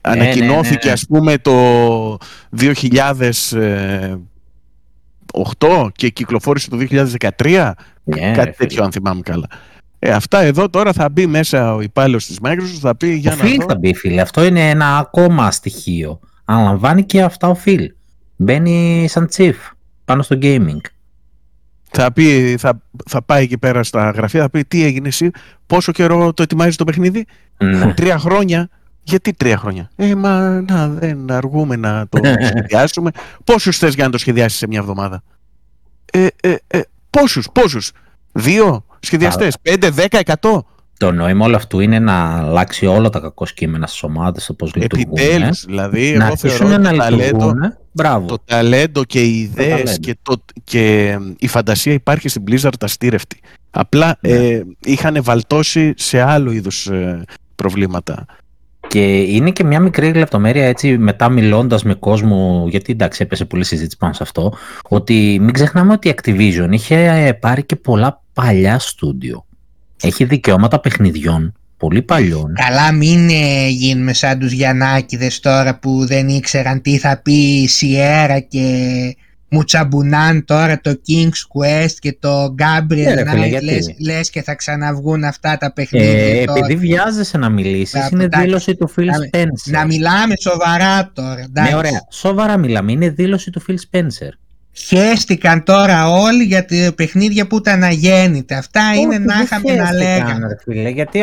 ναι, 0.08 0.14
ναι, 0.14 0.22
ανακοινώθηκε 0.22 0.86
ναι, 0.86 0.92
ας 0.92 1.06
πούμε 1.06 1.38
το 1.38 2.16
2008 2.56 2.76
και 5.92 6.08
κυκλοφόρησε 6.08 6.70
το 6.70 6.78
2013. 7.38 7.72
Κάτι 8.34 8.56
τέτοιο 8.56 8.84
αν 8.84 8.92
θυμάμαι 8.92 9.20
καλά. 9.20 9.46
Ε, 10.04 10.10
αυτά 10.10 10.40
εδώ 10.40 10.68
τώρα 10.68 10.92
θα 10.92 11.08
μπει 11.08 11.26
μέσα 11.26 11.74
ο 11.74 11.80
υπάλληλος 11.80 12.26
της 12.26 12.38
Microsoft, 12.42 12.78
θα 12.80 12.96
πει 12.96 13.14
για 13.14 13.32
ο 13.32 13.36
να. 13.36 13.44
Phil 13.44 13.64
θα 13.68 13.78
μπει, 13.78 13.94
φίλε. 13.94 14.20
Αυτό 14.20 14.44
είναι 14.44 14.70
ένα 14.70 14.98
ακόμα 14.98 15.50
στοιχείο. 15.50 16.20
Αναλαμβάνει 16.44 17.04
και 17.04 17.22
αυτά 17.22 17.48
ο 17.48 17.56
Phil. 17.64 17.86
Μπαίνει 18.36 19.06
σαν 19.08 19.28
chief 19.36 19.54
πάνω 20.04 20.22
στο 20.22 20.38
gaming. 20.42 20.80
Θα, 21.94 22.12
πει, 22.12 22.56
θα, 22.58 22.82
θα 23.06 23.22
πάει 23.22 23.42
εκεί 23.42 23.58
πέρα 23.58 23.82
στα 23.82 24.10
γραφεία, 24.10 24.40
θα 24.40 24.50
πει 24.50 24.64
τι 24.64 24.84
έγινε 24.84 25.08
εσύ, 25.08 25.30
πόσο 25.66 25.92
καιρό 25.92 26.32
το 26.32 26.42
ετοιμάζεις 26.42 26.76
το 26.76 26.84
παιχνίδι; 26.84 27.26
Ναι. 27.56 27.94
Τρία 27.94 28.18
χρόνια. 28.18 28.68
Γιατί 29.02 29.32
τρία 29.32 29.56
χρόνια; 29.56 29.90
Ε, 29.96 30.14
μα 30.14 30.60
να, 30.60 30.88
δεν 30.88 31.30
αργούμε 31.30 31.76
να 31.76 32.06
το 32.08 32.20
σχεδιάσουμε. 32.44 33.10
Πόσους 33.44 33.78
θες 33.78 33.94
για 33.94 34.04
να 34.04 34.10
το 34.10 34.18
σχεδιάσεις 34.18 34.58
σε 34.58 34.66
μια 34.66 34.78
εβδομάδα; 34.78 35.22
Ε, 36.12 36.26
ε, 36.40 36.56
ε, 36.66 36.80
πόσους, 37.10 37.48
πόσους; 37.52 37.92
Δύο 38.32 38.84
σχεδιαστές, 39.00 39.56
πέντε, 39.62 39.90
δέκα, 39.90 40.18
εκατό; 40.18 40.66
Το 40.98 41.12
νόημα 41.12 41.46
όλο 41.46 41.56
αυτού 41.56 41.80
είναι 41.80 41.98
να 41.98 42.38
αλλάξει 42.38 42.86
όλα 42.86 43.08
τα 43.08 43.20
κακό 43.20 43.44
κείμενα 43.54 43.86
στις 43.86 44.02
ομάδες, 44.02 44.46
το 44.46 44.54
πώς 44.54 44.74
λειτουργούν. 44.74 45.12
Επιτέλους, 45.16 45.64
δηλαδή, 45.64 46.16
να 46.16 46.26
εγώ 46.26 46.36
θεωρώ 46.36 46.68
να 46.68 46.90
το 46.90 46.96
ταλέντο, 46.96 47.54
Μπράβο. 47.92 48.26
το 48.26 48.38
ταλέντο 48.44 49.04
και 49.04 49.22
οι 49.22 49.38
ιδέες 49.38 49.98
και, 50.00 50.16
και 50.64 51.18
η 51.38 51.46
φαντασία 51.46 51.92
υπάρχει 51.92 52.28
στην 52.28 52.44
Blizzard 52.48 52.70
αστήρευτη. 52.80 53.40
Απλά 53.70 54.18
ναι. 54.20 54.30
ε, 54.30 54.62
είχαν 54.84 55.22
βαλτώσει 55.22 55.92
σε 55.96 56.20
άλλο 56.20 56.50
είδους 56.50 56.86
ε, 56.86 57.24
προβλήματα. 57.54 58.26
Και 58.88 59.20
είναι 59.20 59.50
και 59.50 59.64
μια 59.64 59.80
μικρή 59.80 60.12
λεπτομέρεια 60.12 60.66
έτσι 60.66 60.98
μετά 60.98 61.28
μιλώντας 61.28 61.82
με 61.82 61.94
κόσμο, 61.94 62.66
γιατί 62.68 62.92
εντάξει 62.92 63.22
έπεσε 63.22 63.44
πολύ 63.44 63.64
συζήτηση 63.64 63.96
πάνω 63.96 64.12
σε 64.12 64.22
αυτό, 64.22 64.52
ότι 64.88 65.38
μην 65.40 65.52
ξεχνάμε 65.52 65.92
ότι 65.92 66.08
η 66.08 66.14
Activision 66.16 66.68
είχε 66.70 67.38
πάρει 67.40 67.64
και 67.64 67.76
πολλά 67.76 68.22
παλιά 68.32 68.78
στούντιο 68.78 69.44
έχει 70.02 70.24
δικαιώματα 70.24 70.80
παιχνιδιών 70.80 71.54
πολύ 71.82 72.02
παλιών. 72.02 72.54
Καλά 72.54 72.92
μην 72.92 73.28
ε, 73.28 73.68
γίνουμε 73.68 74.12
σαν 74.12 74.38
τους 74.38 74.52
Γιαννάκηδες 74.52 75.40
τώρα 75.40 75.78
που 75.78 76.06
δεν 76.06 76.28
ήξεραν 76.28 76.80
τι 76.82 76.98
θα 76.98 77.20
πει 77.22 77.32
η 77.32 77.68
Σιέρα 77.68 78.38
και 78.38 78.66
μου 79.48 79.64
τσαμπουνάν 79.64 80.44
τώρα 80.44 80.80
το 80.80 80.90
King's 80.90 81.60
Quest 81.60 81.92
και 81.98 82.16
το 82.20 82.54
Gabriel 82.58 83.18
yeah, 83.18 83.34
Knight 83.34 83.62
λες, 83.62 83.94
λες, 83.98 84.30
και 84.30 84.42
θα 84.42 84.54
ξαναβγούν 84.54 85.24
αυτά 85.24 85.56
τα 85.56 85.72
παιχνίδια 85.72 86.08
ε, 86.08 86.42
Επειδή 86.42 86.76
βιάζεσαι 86.76 87.38
να 87.38 87.48
μιλήσεις 87.48 88.10
είναι 88.10 88.28
δήλωση 88.38 88.74
του 88.74 88.90
Phil 88.96 89.00
Spencer. 89.00 89.70
Να 89.70 89.86
μιλάμε 89.86 90.34
σοβαρά 90.40 91.10
τώρα 91.12 91.46
Ναι 91.50 91.74
ωραία, 91.76 92.06
σοβαρά 92.10 92.56
μιλάμε, 92.56 92.92
είναι 92.92 93.08
δήλωση 93.08 93.50
του 93.50 93.62
Phil 93.68 93.74
Spencer 93.90 94.30
Χαίστηκαν 94.74 95.62
τώρα 95.64 96.08
όλοι 96.08 96.44
για 96.44 96.64
τα 96.64 96.92
παιχνίδια 96.94 97.46
που 97.46 97.56
ήταν 97.56 97.82
αγέννητα. 97.82 98.58
Αυτά 98.58 98.80
είναι 98.94 99.18
να 99.18 99.34
είχαμε 99.42 99.74
να 99.74 99.92
λέγαμε. 99.92 100.58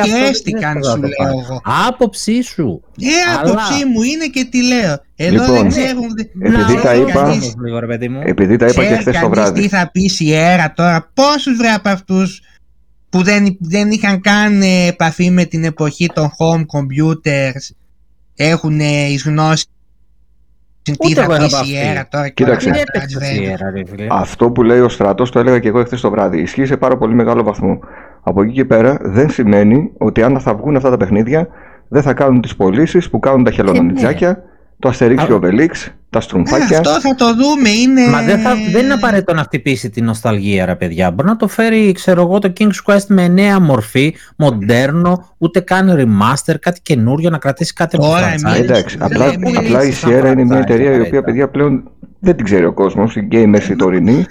Χαίστηκαν 0.06 0.84
σου 0.84 0.98
λέω 0.98 1.40
εγώ. 1.40 1.62
Άποψή 1.88 2.42
σου. 2.44 2.82
Ε, 3.02 3.36
άποψή 3.40 3.86
μου 3.86 4.02
είναι 4.02 4.26
και 4.26 4.48
τι 4.52 4.64
λέω. 4.64 4.98
Εδώ 5.16 5.32
λοιπόν, 5.32 5.56
δεν 5.56 5.68
ξέρουν. 5.68 6.10
Επειδή 6.42 6.82
τα 6.82 6.96
είπα, 6.96 7.32
επειδή 8.24 8.56
τα 8.56 8.66
είπα 8.66 8.86
και 8.86 8.96
χθες 8.96 9.20
το 9.20 9.30
βράδυ. 9.30 9.62
Τι 9.62 9.68
θα 9.68 9.90
πει 9.92 10.12
η 10.18 10.34
αίρα 10.34 10.74
τώρα; 10.76 11.12
Πόσους 11.14 11.58
βρε 11.58 11.70
από 11.70 11.90
αυτούς 11.90 12.42
που 13.10 13.24
δεν, 13.24 13.58
δεν 13.60 13.92
είχαν 13.92 14.22
καν 14.22 14.62
επαφή 14.88 15.32
με 15.32 15.46
την 15.46 15.64
εποχή 15.64 16.08
των 16.14 16.30
home 16.38 16.62
computers 16.62 17.76
έχουν 18.36 18.80
εις 18.80 19.24
γνώση 19.24 19.66
τι 20.98 21.14
θα 21.14 21.28
πει 21.28 21.50
Σιέρα 21.50 22.08
τώρα 22.10 22.28
και 22.28 22.44
Κοίταξε. 22.44 22.72
Αυτό 24.10 24.52
που 24.52 24.64
λέει 24.64 24.80
ο 24.80 24.90
στρατός, 24.90 25.32
το 25.32 25.40
έλεγα 25.40 25.60
και 25.60 25.68
εγώ 25.68 25.80
εχθές 25.80 26.02
το 26.02 26.10
βράδυ. 26.10 26.42
Ισχύει 26.42 26.66
σε 26.66 26.78
πάρα 26.78 26.98
πολύ 26.98 27.14
μεγάλο 27.14 27.44
βαθμό. 27.44 27.80
Από 28.22 28.42
εκεί 28.42 28.52
και 28.52 28.66
πέρα 28.66 28.98
δεν 29.02 29.30
σημαίνει 29.30 29.92
ότι 29.98 30.24
αν 30.24 30.40
θα 30.40 30.56
βγουν 30.56 30.76
αυτά 30.76 30.90
τα 30.90 30.98
παιχνίδια 30.98 31.48
δεν 31.88 32.02
θα 32.02 32.14
κάνουν 32.14 32.42
τις 32.42 32.56
πωλήσεις 32.56 33.10
που 33.10 33.20
κάνουν 33.20 33.44
τα 33.44 33.52
χελονονιτζάκια 33.52 34.44
το 34.80 34.90
Asterix 34.90 35.24
και 35.26 35.34
ο 35.34 35.40
Obelix, 35.44 35.92
τα 36.10 36.22
στρουμφάκια. 36.22 36.78
Ε, 36.78 36.80
αυτό 36.80 37.00
θα 37.00 37.16
το 37.16 37.26
δούμε. 37.36 37.70
Είναι... 37.70 38.08
Μα 38.08 38.22
δεν, 38.22 38.40
θα, 38.40 38.56
δεν 38.72 38.84
είναι 38.84 38.94
απαραίτητο 38.94 39.34
να 39.34 39.42
χτυπήσει 39.44 39.90
την 39.90 40.06
νοσταλγία, 40.06 40.66
ρε 40.66 40.76
παιδιά. 40.76 41.12
Μπορεί 41.12 41.28
να 41.28 41.36
το 41.36 41.48
φέρει, 41.48 41.92
ξέρω 41.92 42.22
εγώ, 42.22 42.40
το 42.40 42.54
King's 42.60 42.94
Quest 42.94 43.06
με 43.08 43.28
νέα 43.28 43.60
μορφή, 43.60 44.16
μοντέρνο, 44.36 45.36
ούτε 45.38 45.60
καν 45.60 45.96
remaster, 45.98 46.56
κάτι 46.60 46.82
καινούριο, 46.82 47.30
να 47.30 47.38
κρατήσει 47.38 47.74
κάτι 47.74 47.96
από 47.96 48.16
Εντάξει, 48.58 48.98
απλά, 49.00 49.26
απλά 49.58 49.84
η 49.84 49.94
Sierra 50.02 50.32
είναι 50.32 50.44
μια 50.44 50.58
εταιρεία 50.58 50.96
η 50.96 51.00
οποία, 51.00 51.24
παιδιά, 51.24 51.50
πλέον 51.50 51.92
δεν 52.20 52.36
την 52.36 52.46
ξέρει 52.46 52.66
ο 52.66 52.74
κόσμος, 52.74 53.16
η 53.16 53.28
gamers 53.32 53.70
η 53.70 53.76
τωρινή 53.76 54.26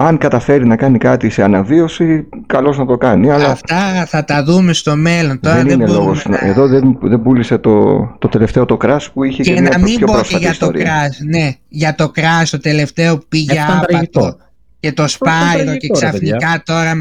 αν 0.00 0.18
καταφέρει 0.18 0.66
να 0.66 0.76
κάνει 0.76 0.98
κάτι 0.98 1.30
σε 1.30 1.42
αναβίωση, 1.42 2.28
καλώς 2.46 2.78
να 2.78 2.86
το 2.86 2.96
κάνει. 2.96 3.30
Αλλά... 3.30 3.50
Αυτά 3.50 4.06
θα 4.06 4.24
τα 4.24 4.44
δούμε 4.44 4.72
στο 4.72 4.96
μέλλον. 4.96 5.40
Τώρα 5.40 5.56
δεν, 5.56 5.66
δεν 5.66 5.80
είναι 5.80 5.90
λόγος. 5.90 6.26
Να... 6.26 6.38
Εδώ 6.40 6.66
δεν, 6.66 6.98
δεν 7.00 7.22
πούλησε 7.22 7.58
το, 7.58 7.98
το 8.18 8.28
τελευταίο 8.28 8.64
το 8.64 8.76
crash 8.80 9.06
που 9.12 9.24
είχε 9.24 9.42
και, 9.42 9.54
και 9.54 9.60
να 9.60 9.78
μην 9.78 10.00
πω 10.00 10.20
και 10.28 10.36
για 10.36 10.50
ιστορία. 10.50 10.84
το 10.84 10.90
crash. 10.90 11.26
Ναι, 11.28 11.52
για 11.68 11.94
το 11.94 12.12
crash 12.14 12.46
το 12.50 12.58
τελευταίο 12.58 13.18
που 13.18 13.24
πήγε 13.28 13.64
άπατο 13.68 14.36
και 14.80 14.92
το 14.92 15.04
Spyro 15.04 15.76
και 15.78 15.88
ξαφνικά 15.88 16.62
τώρα 16.64 16.94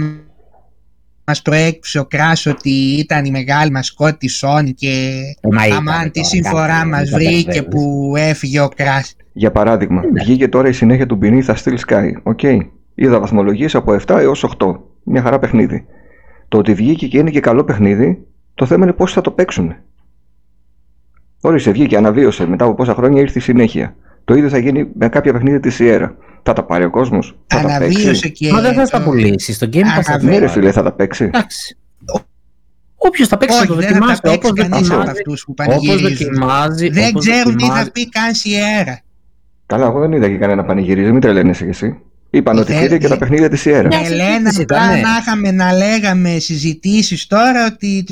μας 1.24 1.42
προέκυψε 1.42 2.00
ο 2.00 2.08
Crash 2.12 2.51
ότι 2.51 2.70
ήταν 3.00 3.25
η 3.25 3.32
μεγάλη 3.32 3.72
μασκότη 3.72 4.18
της 4.18 4.44
Sony 4.46 4.70
και 4.75 5.22
ε, 5.42 5.75
αμάν 5.75 6.12
τη 6.12 6.25
συμφορά 6.25 6.86
μας 6.86 7.10
βρήκε 7.10 7.63
που 7.63 8.13
έφυγε 8.18 8.60
ο 8.60 8.70
Crash. 8.77 9.12
Για 9.34 9.51
παράδειγμα, 9.51 10.01
ναι. 10.01 10.24
βγήκε 10.24 10.48
τώρα 10.48 10.68
η 10.68 10.74
συνέχεια 10.74 11.06
του 11.06 11.20
Beneath 11.22 11.46
a 11.46 11.56
Steel 11.63 11.77
Sky. 11.88 12.34
Okay. 12.36 12.58
Είδα 13.00 13.20
βαθμολογίες 13.20 13.75
από 13.75 13.96
7 14.08 14.16
έως 14.20 14.56
8. 14.58 14.80
Μια 15.04 15.22
χαρά 15.22 15.39
παιχνίδι. 15.39 15.86
Το 16.48 16.58
ότι 16.58 16.74
βγήκε 16.74 17.08
και 17.08 17.18
είναι 17.18 17.30
και 17.30 17.39
καλό 17.39 17.63
παιχνίδι, 17.63 18.25
το 18.54 18.66
θέμα 18.66 18.84
είναι 18.84 18.94
πώς 18.94 19.13
θα 19.13 19.22
το 19.22 19.32
παίξουν. 19.32 19.75
Όρισε, 21.42 21.72
βγήκε, 21.72 21.98
αναβίωσε. 21.98 22.48
Μετά 22.48 22.66
από 22.66 22.74
πόσα 22.74 22.94
χρόνια 22.94 23.22
ήρθε 23.22 23.39
η 23.39 23.42
συνέχεια. 23.42 23.96
Το 24.24 24.34
ίδιο 24.34 24.50
θα 24.50 24.58
γίνει 24.58 24.88
με 24.94 25.10
κάποια 25.10 25.34
παιχνίδια 25.34 25.60
της 25.60 25.77
Sierra. 25.80 26.10
Θα 26.44 26.54
τα 26.54 26.63
πάρει 26.63 26.84
ο 26.84 26.89
κόσμος. 26.89 27.38
Θα 27.48 27.62
τα 27.62 27.77
παίξει. 27.77 28.32
Και... 28.32 28.51
Μα 28.51 28.62
δεν 28.62 28.74
θα 28.74 28.86
τα 28.86 29.04
πουλήσει. 29.04 29.54
Στο 29.54 29.68
Game 29.74 30.00
Pass 30.00 30.01
θα 30.01 30.24
Ναι, 30.24 30.38
ρε 30.38 30.48
φίλε, 30.48 30.72
θα 30.72 30.84
τα 30.84 30.92
παίξει. 30.92 31.24
Εντάξει. 31.24 31.77
Όποιος 32.96 33.27
τα 33.27 33.38
παίξει 33.38 33.58
θα 33.58 33.66
το 33.66 33.74
δοκιμάσει. 33.74 34.22
Όπως 34.25 34.51
δοκιμάζει. 36.01 36.89
Δεν 36.89 37.13
ξέρουν 37.13 37.56
τι 37.56 37.66
θα 37.66 37.89
πει 37.94 38.10
καν 38.10 38.32
Sierra. 38.32 38.96
Καλά, 39.66 39.86
εγώ 39.86 40.00
δεν 40.00 40.12
είδα 40.12 40.27
και 40.27 40.38
κανένα 40.38 40.63
πανηγυρίζει. 40.63 41.12
Μην 41.12 41.22
τρελαίνεσαι 41.22 41.63
κι 41.63 41.70
εσύ. 41.70 42.01
Είπαν 42.29 42.57
ότι 42.57 42.74
πήρε 42.74 42.98
και 42.98 43.07
τα 43.07 43.17
παιχνίδια 43.17 43.50
της 43.50 43.63
Sierra. 43.65 43.89
Ελένα, 44.05 44.51
απλά 44.62 44.89
να 44.89 45.17
είχαμε 45.19 45.51
να 45.51 45.74
λέγαμε 45.74 46.39
συζητήσεις 46.39 47.27
τώρα 47.27 47.65
ότι 47.65 48.05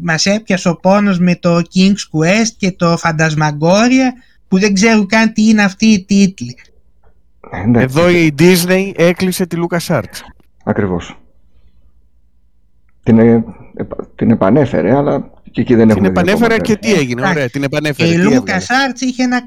μας 0.00 0.26
έπιασε 0.26 0.68
ο 0.68 0.76
πόνος 0.76 1.18
με 1.18 1.36
το 1.36 1.56
King's 1.56 2.18
Quest 2.18 2.48
και 2.56 2.72
το 2.72 2.96
Phantasmagoria 3.02 4.08
που 4.48 4.58
δεν 4.58 4.74
ξέρουν 4.74 5.06
καν 5.06 5.32
τι 5.32 5.48
είναι 5.48 5.62
αυτοί 5.62 5.86
οι 5.86 6.04
τίτλοι. 6.04 6.56
Εδώ 7.74 8.08
η 8.10 8.34
Disney 8.38 8.92
έκλεισε 8.96 9.46
τη 9.46 9.56
LucasArts. 9.60 10.20
Ακριβώς. 10.64 11.18
Την, 13.02 13.18
ε, 13.18 13.44
την 14.14 14.30
επανέφερε, 14.30 14.96
αλλά 14.96 15.30
και 15.50 15.60
εκεί 15.60 15.74
δεν 15.74 15.90
έχουμε 15.90 16.08
Την 16.08 16.16
επανέφερε 16.16 16.58
και 16.58 16.76
τι 16.76 16.92
έγινε, 16.92 17.28
ωραία, 17.28 17.48
την 17.48 17.62
επανέφερε. 17.62 18.14
Η 18.14 18.18
LucasArts 18.22 19.00
είχε 19.00 19.22
ένα 19.22 19.44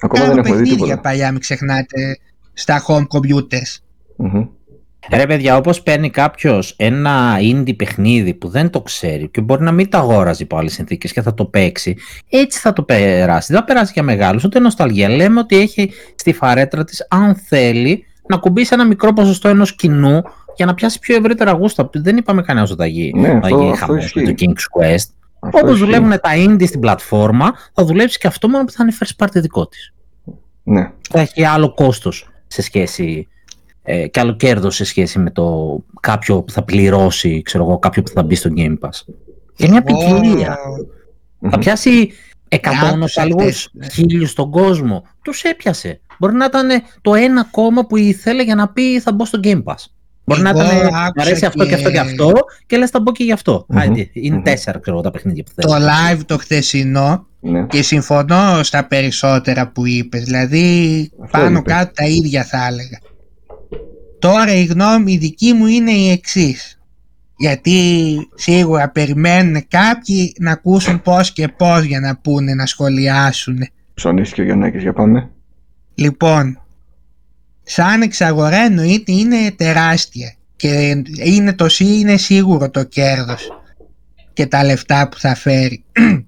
Ακόμα 0.00 0.26
δεν 0.26 0.38
έχουμε 0.38 0.56
δει 0.56 0.68
τίποτα. 0.68 0.98
παλιά, 0.98 1.30
μην 1.30 1.40
ξεχνάτε 1.40 2.18
στα 2.58 2.84
home 2.86 3.06
computers. 3.06 3.80
mm 4.18 4.48
Ρε 5.12 5.26
παιδιά, 5.26 5.56
όπως 5.56 5.82
παίρνει 5.82 6.10
κάποιος 6.10 6.74
ένα 6.78 7.36
indie 7.40 7.76
παιχνίδι 7.76 8.34
που 8.34 8.48
δεν 8.48 8.70
το 8.70 8.80
ξέρει 8.80 9.28
και 9.28 9.40
μπορεί 9.40 9.62
να 9.62 9.72
μην 9.72 9.90
το 9.90 9.98
αγόραζε 9.98 10.42
υπό 10.42 10.56
άλλες 10.56 10.72
συνθήκες 10.72 11.12
και 11.12 11.22
θα 11.22 11.34
το 11.34 11.44
παίξει, 11.44 11.96
έτσι 12.28 12.58
θα 12.58 12.72
το 12.72 12.82
περάσει. 12.82 13.52
Δεν 13.52 13.60
θα 13.60 13.66
περάσει 13.66 13.92
για 13.94 14.02
μεγάλους, 14.02 14.44
ούτε 14.44 14.58
νοσταλγία. 14.58 15.08
Λέμε 15.08 15.40
ότι 15.40 15.58
έχει 15.58 15.90
στη 16.14 16.32
φαρέτρα 16.32 16.84
της, 16.84 17.06
αν 17.10 17.34
θέλει, 17.34 18.04
να 18.28 18.36
κουμπίσει 18.36 18.70
ένα 18.72 18.86
μικρό 18.86 19.12
ποσοστό 19.12 19.48
ενός 19.48 19.74
κοινού 19.74 20.22
για 20.56 20.66
να 20.66 20.74
πιάσει 20.74 20.98
πιο 20.98 21.16
ευρύτερα 21.16 21.52
γούστα. 21.52 21.90
Δεν 21.92 22.16
είπαμε 22.16 22.42
κανένα 22.42 22.66
ότι 22.70 22.76
θα 22.78 22.86
γίνει, 22.86 23.20
ναι, 23.20 23.34
με 23.34 23.40
το 23.40 24.34
King's 24.38 24.80
Quest. 24.80 25.06
Όπως 25.38 25.78
δουλεύουν 25.78 26.10
τα 26.10 26.30
indie 26.46 26.66
στην 26.66 26.80
πλατφόρμα, 26.80 27.52
θα 27.74 27.84
δουλέψει 27.84 28.18
και 28.18 28.26
αυτό 28.26 28.48
μόνο 28.48 28.64
που 28.64 28.72
θα 28.72 28.84
είναι 28.84 28.96
first 29.00 29.24
party 29.24 29.40
δικό 29.40 29.66
της. 29.66 29.92
Ναι. 30.62 30.90
Θα 31.10 31.20
έχει 31.20 31.44
άλλο 31.44 31.74
κόστος 31.74 32.28
σε 32.48 32.62
σχέση 32.62 33.28
ε, 33.82 34.06
και 34.06 34.20
άλλο 34.20 34.32
κέρδος 34.32 34.74
σε 34.74 34.84
σχέση 34.84 35.18
με 35.18 35.30
το 35.30 35.78
κάποιο 36.00 36.42
που 36.42 36.52
θα 36.52 36.62
πληρώσει, 36.62 37.42
ξέρω 37.42 37.64
εγώ, 37.64 37.78
κάποιο 37.78 38.02
που 38.02 38.10
θα 38.14 38.22
μπει 38.22 38.34
στο 38.34 38.50
Game 38.56 38.78
Pass. 38.80 39.14
Και 39.54 39.68
μια 39.68 39.82
ποικιλία. 39.82 40.58
Θα 41.50 41.58
πιάσει 41.58 42.12
Εκατό 42.48 42.96
νοσαλγούς, 42.96 43.68
ναι. 43.72 43.86
χίλιους 43.88 44.30
στον 44.30 44.50
κόσμο. 44.50 45.06
Τους 45.22 45.42
έπιασε. 45.42 46.00
Μπορεί 46.18 46.34
να 46.34 46.44
ήταν 46.44 46.68
το 47.00 47.14
ένα 47.14 47.48
κόμμα 47.50 47.86
που 47.86 47.96
ήθελε 47.96 48.42
για 48.42 48.54
να 48.54 48.68
πει 48.68 49.00
θα 49.00 49.12
μπω 49.12 49.24
στο 49.24 49.40
Game 49.42 49.62
Pass. 49.64 49.84
Μπορεί 50.24 50.40
να 50.40 50.50
ήταν, 50.50 50.66
μου 50.66 51.22
αρέσει 51.22 51.46
αυτό 51.46 51.66
και 51.66 51.74
αυτό 51.74 51.90
και 51.90 51.98
αυτό 51.98 52.32
και 52.66 52.76
λες 52.76 52.90
θα 52.90 53.00
μπω 53.00 53.12
και 53.12 53.24
γι' 53.24 53.32
αυτό. 53.32 53.66
Mm-hmm. 53.74 54.06
είναι 54.12 54.36
mm-hmm. 54.36 54.44
τέσσερα 54.44 54.78
ξέρω 54.78 55.00
τα 55.00 55.10
παιχνίδια 55.10 55.44
που 55.44 55.50
θέλει. 55.54 55.72
Το 55.72 55.88
live 55.88 56.20
το 56.26 56.38
χθεσινό 56.38 57.26
ναι. 57.40 57.66
και 57.66 57.82
συμφωνώ 57.82 58.62
στα 58.62 58.86
περισσότερα 58.86 59.68
που 59.68 59.86
είπες. 59.86 60.24
Δηλαδή 60.24 61.10
αυτό 61.22 61.38
πάνω 61.38 61.58
είπες. 61.58 61.74
κάτω 61.74 61.92
τα 61.92 62.04
ίδια 62.04 62.44
θα 62.44 62.66
έλεγα. 62.66 62.98
Τώρα 64.18 64.54
η 64.54 64.64
γνώμη 64.64 65.12
η 65.12 65.18
δική 65.18 65.52
μου 65.52 65.66
είναι 65.66 65.90
η 65.90 66.10
εξής. 66.10 66.78
Γιατί 67.36 68.16
σίγουρα 68.34 68.90
περιμένουν 68.90 69.68
κάποιοι 69.68 70.34
να 70.38 70.50
ακούσουν 70.50 71.02
πώς 71.02 71.32
και 71.32 71.48
πώς 71.48 71.82
για 71.82 72.00
να 72.00 72.16
πούνε, 72.16 72.54
να 72.54 72.66
σχολιάσουν. 72.66 73.58
Ψωνίστηκε 73.94 74.40
ο 74.40 74.44
Γιαννάκης, 74.44 74.82
για 74.82 74.92
πάμε. 74.92 75.30
Λοιπόν, 75.94 76.60
σαν 77.62 78.02
εξαγορά 78.02 78.56
εννοείται 78.56 79.12
είναι 79.12 79.50
τεράστια 79.56 80.34
και 80.56 81.02
είναι, 81.24 81.52
το, 81.52 81.66
είναι 81.78 82.16
σίγουρο 82.16 82.70
το 82.70 82.84
κέρδος 82.84 83.48
και 84.32 84.46
τα 84.46 84.64
λεφτά 84.64 85.08
που 85.08 85.18
θα 85.18 85.34
φέρει. 85.34 85.84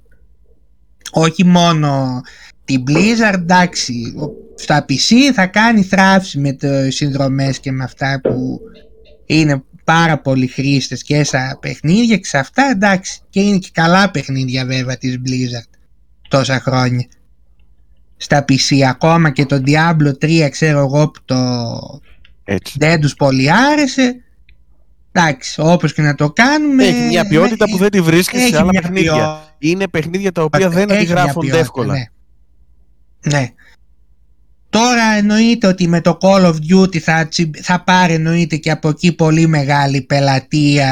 Όχι 1.11 1.45
μόνο 1.45 2.21
την 2.65 2.85
Blizzard, 2.87 3.35
εντάξει, 3.35 4.15
στα 4.55 4.85
PC 4.89 5.15
θα 5.35 5.47
κάνει 5.47 5.83
θράψη 5.83 6.39
με 6.39 6.53
τις 6.53 6.97
συνδρομές 6.97 7.61
και 7.61 7.73
με 7.73 7.85
αυτά 7.85 8.21
που 8.23 8.61
είναι 9.27 9.63
πάρα 9.85 10.19
πολλοί 10.19 10.47
χρήστες 10.47 11.03
και 11.03 11.25
στα 11.25 11.59
παιχνίδια 11.61 12.17
και 12.17 12.27
σε 12.27 12.39
αυτά 12.39 12.71
εντάξει 12.71 13.21
και 13.31 13.41
είναι 13.41 13.59
και 13.59 13.71
καλά 13.73 14.11
παιχνίδια 14.11 14.65
βέβαια 14.65 14.97
της 14.97 15.19
Blizzard 15.27 15.79
τόσα 16.29 16.61
χρόνια 16.61 17.07
στα 18.17 18.45
PC 18.49 18.81
ακόμα 18.81 19.31
και 19.31 19.47
το 19.47 19.63
Diablo 19.67 20.13
3 20.25 20.49
ξέρω 20.51 20.79
εγώ 20.79 21.11
που 21.11 21.21
το 21.25 21.37
Έτσι. 22.45 22.77
δεν 22.79 23.01
τους 23.01 23.15
πολύ 23.15 23.53
άρεσε 23.53 24.23
εντάξει 25.13 25.61
όπως 25.65 25.93
και 25.93 26.03
να 26.03 26.15
το 26.15 26.31
κάνουμε 26.31 26.85
έχει 26.85 27.07
μια 27.07 27.27
ποιότητα 27.27 27.65
που 27.71 27.77
δεν 27.77 27.91
τη 27.91 28.01
βρίσκεις 28.01 28.49
σε 28.49 28.59
άλλα 28.59 28.71
παιχνίδια 28.71 29.55
είναι 29.59 29.89
παιχνίδια 29.89 30.33
τα 30.33 30.43
οποία 30.43 30.69
δεν 30.69 30.93
αντιγράφονται 30.93 31.59
εύκολα 31.59 31.93
ναι. 31.93 32.05
ναι. 33.21 33.49
Τώρα 34.71 35.03
εννοείται 35.17 35.67
ότι 35.67 35.89
με 35.89 36.01
το 36.01 36.19
Call 36.21 36.45
of 36.45 36.55
Duty 36.55 36.99
θα, 36.99 37.29
θα 37.63 37.83
πάρει 37.85 38.13
εννοείται 38.13 38.57
και 38.57 38.71
από 38.71 38.89
εκεί 38.89 39.15
πολύ 39.15 39.47
μεγάλη 39.47 40.03
πελατεία 40.03 40.91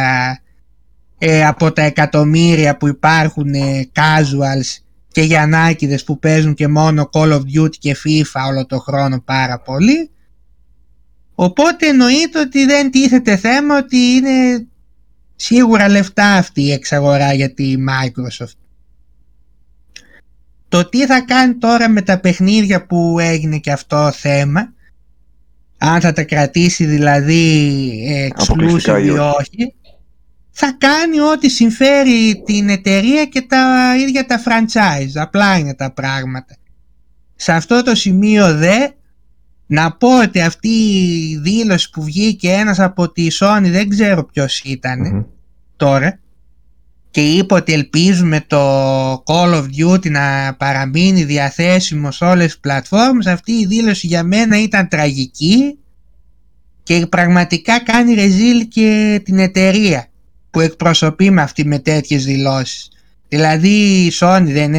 ε, 1.18 1.46
από 1.46 1.72
τα 1.72 1.82
εκατομμύρια 1.82 2.76
που 2.76 2.88
υπάρχουν 2.88 3.54
ε, 3.54 3.90
casuals 3.94 4.82
και 5.12 5.22
γιαννάκιδες 5.22 6.04
που 6.04 6.18
παίζουν 6.18 6.54
και 6.54 6.68
μόνο 6.68 7.10
Call 7.12 7.32
of 7.32 7.40
Duty 7.40 7.76
και 7.78 7.96
FIFA 8.04 8.48
όλο 8.48 8.66
το 8.66 8.78
χρόνο 8.78 9.20
πάρα 9.24 9.60
πολύ. 9.60 10.10
Οπότε 11.40 11.86
εννοείται 11.88 12.40
ότι 12.40 12.64
δεν 12.64 12.90
τίθεται 12.90 13.36
θέμα 13.36 13.76
ότι 13.76 13.96
είναι 13.96 14.66
σίγουρα 15.36 15.88
λεφτά 15.88 16.32
αυτή 16.32 16.62
η 16.62 16.72
εξαγορά 16.72 17.32
για 17.32 17.54
τη 17.54 17.74
Microsoft. 17.88 18.58
Το 20.68 20.88
τι 20.88 21.06
θα 21.06 21.20
κάνει 21.20 21.54
τώρα 21.54 21.88
με 21.88 22.02
τα 22.02 22.20
παιχνίδια 22.20 22.86
που 22.86 23.16
έγινε 23.20 23.58
και 23.58 23.72
αυτό 23.72 24.12
θέμα, 24.12 24.72
αν 25.78 26.00
θα 26.00 26.12
τα 26.12 26.22
κρατήσει 26.22 26.84
δηλαδή 26.84 27.50
exclusive 28.30 29.04
ή 29.04 29.10
όχι, 29.10 29.74
θα 30.50 30.76
κάνει 30.78 31.20
ό,τι 31.20 31.48
συμφέρει 31.48 32.42
την 32.46 32.68
εταιρεία 32.68 33.24
και 33.24 33.42
τα 33.42 33.94
ίδια 33.96 34.26
τα 34.26 34.42
franchise. 34.44 35.12
Απλά 35.14 35.58
είναι 35.58 35.74
τα 35.74 35.92
πράγματα. 35.92 36.56
Σε 37.36 37.52
αυτό 37.52 37.82
το 37.82 37.94
σημείο 37.94 38.54
δε, 38.54 38.88
να 39.70 39.92
πω 39.92 40.20
ότι 40.22 40.40
αυτή 40.40 40.68
η 40.68 41.36
δήλωση 41.36 41.90
που 41.90 42.02
βγήκε 42.02 42.52
ένας 42.52 42.78
από 42.78 43.12
τη 43.12 43.26
Sony, 43.40 43.64
δεν 43.64 43.88
ξέρω 43.88 44.24
ποιος 44.24 44.62
τώρα, 45.76 46.18
και 47.10 47.20
είπε 47.20 47.54
ότι 47.54 47.72
ελπίζουμε 47.72 48.44
το 48.46 49.12
Call 49.12 49.54
of 49.54 49.64
Duty 49.78 50.10
να 50.10 50.54
παραμείνει 50.58 51.24
διαθέσιμο 51.24 52.10
σε 52.10 52.24
όλες 52.24 52.44
τις 52.44 52.58
πλατφόρμες 52.58 53.26
αυτή 53.26 53.52
η 53.52 53.66
δήλωση 53.66 54.06
για 54.06 54.22
μένα 54.22 54.62
ήταν 54.62 54.88
τραγική 54.88 55.78
και 56.82 57.06
πραγματικά 57.06 57.80
κάνει 57.80 58.14
ρεζίλ 58.14 58.68
και 58.68 59.20
την 59.24 59.38
εταιρεία 59.38 60.06
που 60.50 60.60
εκπροσωπεί 60.60 61.30
με 61.30 61.42
αυτή 61.42 61.66
με 61.66 61.78
τέτοιες 61.78 62.24
δηλώσεις. 62.24 62.88
Δηλαδή 63.28 64.04
η 64.04 64.12
Sony 64.20 64.46
δεν 64.46 64.74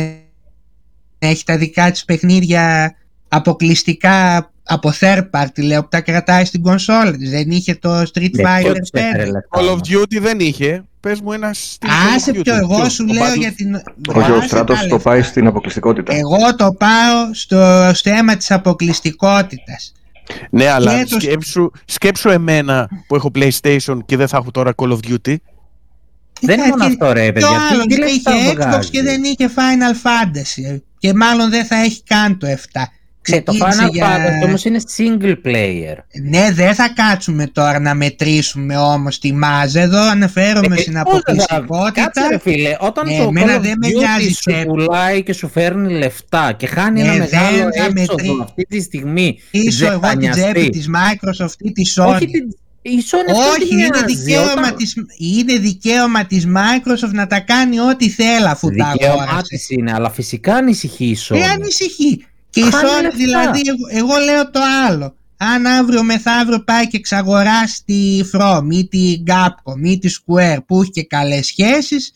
έχει 1.19 1.43
τα 1.43 1.58
δικά 1.58 1.91
της 1.91 2.06
παιχνίδια 2.06 2.95
αποκλειστικά 3.28 4.52
από 4.71 4.93
third 4.99 5.29
party 5.32 5.63
λέω 5.63 5.82
που 5.82 5.88
τα 5.88 6.01
κρατάει 6.01 6.45
στην 6.45 6.62
κονσόλα 6.62 7.12
της 7.12 7.29
δεν 7.29 7.51
είχε 7.51 7.75
το 7.75 7.99
Street 7.99 8.45
Fighter 8.45 8.75
5 8.93 9.01
Call 9.49 9.69
of 9.69 9.77
Duty 9.77 10.19
δεν 10.21 10.39
είχε 10.39 10.84
Πες 10.99 11.21
μου 11.21 11.32
ένα 11.32 11.55
Άσε 12.15 12.32
πιο 12.32 12.55
εγώ 12.55 12.89
σου 12.89 13.05
λέω 13.05 13.34
για 13.34 13.51
την... 13.51 13.82
Όχι, 14.15 14.32
ο 14.32 14.41
Στράτος 14.41 14.88
το 14.88 14.99
πάει 14.99 15.21
στην 15.21 15.47
αποκλειστικότητα. 15.47 16.13
Εγώ 16.13 16.55
το 16.55 16.73
πάω 16.73 17.34
στο, 17.34 17.91
στο 17.93 18.10
θέμα 18.10 18.38
της 18.38 18.51
αποκλειστικότητας. 18.51 19.93
Ναι, 20.49 20.67
αλλά 20.67 21.03
το... 21.03 21.19
σκέψου, 21.19 21.71
σκέψου 21.86 22.29
εμένα 22.29 22.89
που 23.08 23.15
έχω 23.15 23.32
PlayStation 23.36 23.97
και 24.05 24.17
δεν 24.17 24.27
θα 24.27 24.38
έχω 24.38 24.51
τώρα 24.51 24.73
Call 24.75 24.91
of 24.91 24.99
Duty. 25.08 25.36
Δεν 26.41 26.60
είναι 26.60 26.67
μόνο 26.67 26.86
αυτό 26.86 27.12
ρε 27.12 27.32
παιδιά. 27.32 27.49
άλλο, 27.71 27.84
δεν 27.88 28.08
είχε 28.08 28.55
Xbox 28.58 28.86
και 28.86 29.01
δεν 29.01 29.23
είχε 29.23 29.49
Final 29.55 30.08
Fantasy. 30.08 30.79
Και 30.97 31.13
μάλλον 31.13 31.49
δεν 31.49 31.65
θα 31.65 31.75
έχει 31.75 32.03
καν 32.03 32.38
το 32.38 32.47
7. 32.47 32.53
Ξέ, 33.31 33.41
το 33.41 33.53
Final 33.59 33.91
για... 33.91 34.07
Fantasy 34.07 34.47
όμως 34.47 34.65
είναι 34.65 34.79
single 34.97 35.35
player. 35.47 35.95
Ναι, 36.23 36.51
δεν 36.51 36.73
θα 36.75 36.89
κάτσουμε 36.89 37.47
τώρα 37.47 37.79
να 37.79 37.93
μετρήσουμε 37.93 38.77
όμως 38.77 39.19
τη 39.19 39.33
μάζα. 39.33 39.81
Εδώ 39.81 40.01
αναφέρομαι 40.01 40.75
ε, 40.75 40.81
στην 40.81 40.97
αποκλειστικότητα. 40.97 41.91
Κάτσε 41.93 42.27
ρε 42.29 42.39
φίλε, 42.39 42.75
όταν 42.79 43.07
ναι, 43.07 43.17
το 43.17 43.31
Call 43.35 43.61
of 43.61 43.65
Duty 43.65 44.31
σου 44.41 44.65
πουλάει 44.67 45.23
και 45.23 45.33
σου 45.33 45.49
φέρνει 45.49 45.93
λεφτά 45.93 46.51
και 46.57 46.67
χάνει 46.67 47.01
ναι, 47.01 47.07
ένα 47.07 47.17
μεγάλο 47.17 47.67
έξοδο 47.73 47.93
μετρή... 47.93 48.37
αυτή 48.41 48.65
τη 48.65 48.81
στιγμή. 48.81 49.39
Ίσο 49.51 49.91
εγώ 49.91 50.17
την 50.17 50.31
τσέπη 50.31 50.69
της 50.69 50.89
Microsoft 50.89 51.59
ή 51.59 51.71
της 51.71 51.99
Sony. 51.99 52.07
Όχι 52.07 52.25
την 52.25 52.43
η 52.81 53.03
Sony 53.11 53.55
Όχι, 53.55 53.73
είναι 53.73 53.89
δικαίωμα, 54.05 54.51
όταν... 54.51 54.75
της, 54.75 54.95
είναι 55.17 55.57
δικαίωμα 55.57 56.25
της 56.25 56.47
Microsoft 56.47 57.11
να 57.11 57.27
τα 57.27 57.39
κάνει 57.39 57.79
ό,τι 57.79 58.09
θέλει 58.09 58.47
αφού 58.47 58.69
τα 58.69 58.85
αγόρασε. 58.85 59.19
Δικαίωμα 59.19 59.41
της 59.41 59.69
είναι, 59.69 59.91
αλλά 59.93 60.09
φυσικά 60.09 60.55
ανησυχεί 60.55 61.05
η 61.05 61.17
Sony. 61.29 61.37
Ε, 61.37 61.43
ανησυχεί. 61.43 62.25
Και 62.49 62.59
η 62.59 62.69
Sony 62.71 63.13
δηλαδή, 63.15 63.62
εγώ, 63.89 64.17
λέω 64.17 64.49
το 64.49 64.59
άλλο. 64.88 65.15
Αν 65.38 65.65
αύριο 65.65 66.03
μεθαύριο 66.03 66.63
πάει 66.63 66.88
και 66.88 66.97
εξαγοράσει 66.97 67.83
τη 67.85 68.19
From 68.33 68.67
ή 68.71 68.88
τη 68.88 69.23
Capcom 69.27 69.83
ή 69.83 69.97
τη 69.99 70.09
Square 70.19 70.57
που 70.67 70.81
έχει 70.81 70.91
και 70.91 71.03
καλές 71.03 71.45
σχέσεις 71.45 72.13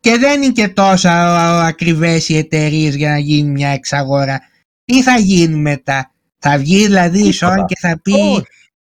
και 0.00 0.18
δεν 0.18 0.42
είναι 0.42 0.52
και 0.52 0.68
τόσο 0.68 1.08
ακριβές 1.08 2.28
οι 2.28 2.36
εταιρείες 2.36 2.94
για 2.94 3.10
να 3.10 3.18
γίνει 3.18 3.50
μια 3.50 3.68
εξαγορά. 3.68 4.40
Τι 4.84 5.02
θα 5.02 5.18
γίνει 5.18 5.56
μετά; 5.56 6.10
Θα 6.38 6.58
βγει 6.58 6.84
δηλαδή 6.84 7.28
η 7.28 7.34
Sony 7.40 7.64
και 7.66 7.76
θα 7.80 8.00
πει 8.02 8.12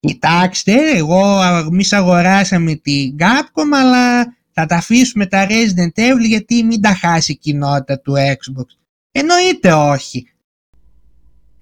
Κοιτάξτε, 0.08 0.74
εγώ 0.96 1.42
εμείς 1.44 1.94
αγοράσαμε 1.94 2.76
την 2.76 3.16
Capcom, 3.20 3.68
αλλά 3.74 4.24
θα 4.52 4.66
τα 4.66 4.76
αφήσουμε 4.76 5.26
τα 5.26 5.48
Resident 5.50 6.00
Evil 6.00 6.26
γιατί 6.28 6.64
μην 6.64 6.82
τα 6.82 6.94
χάσει 6.94 7.32
η 7.32 7.38
κοινότητα 7.38 8.00
του 8.00 8.14
Xbox. 8.14 8.66
Εννοείται 9.12 9.74
όχι. 9.74 10.31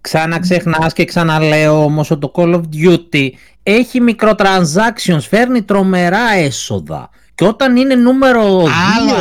Ξαναξεχνάς 0.02 0.94
και 0.94 1.06
ξαναλέω 1.06 1.84
όμως 1.84 2.12
ότι 2.12 2.20
το 2.20 2.32
Call 2.36 2.54
of 2.54 2.62
Duty 2.62 3.30
έχει 3.64 4.00
μικροtransactions, 4.08 5.22
φέρνει 5.30 5.62
τρομερά 5.62 6.34
έσοδα. 6.36 7.10
Και 7.36 7.46
όταν 7.46 7.76
είναι 7.76 7.96
νούμερο 7.96 8.64
2 8.64 8.68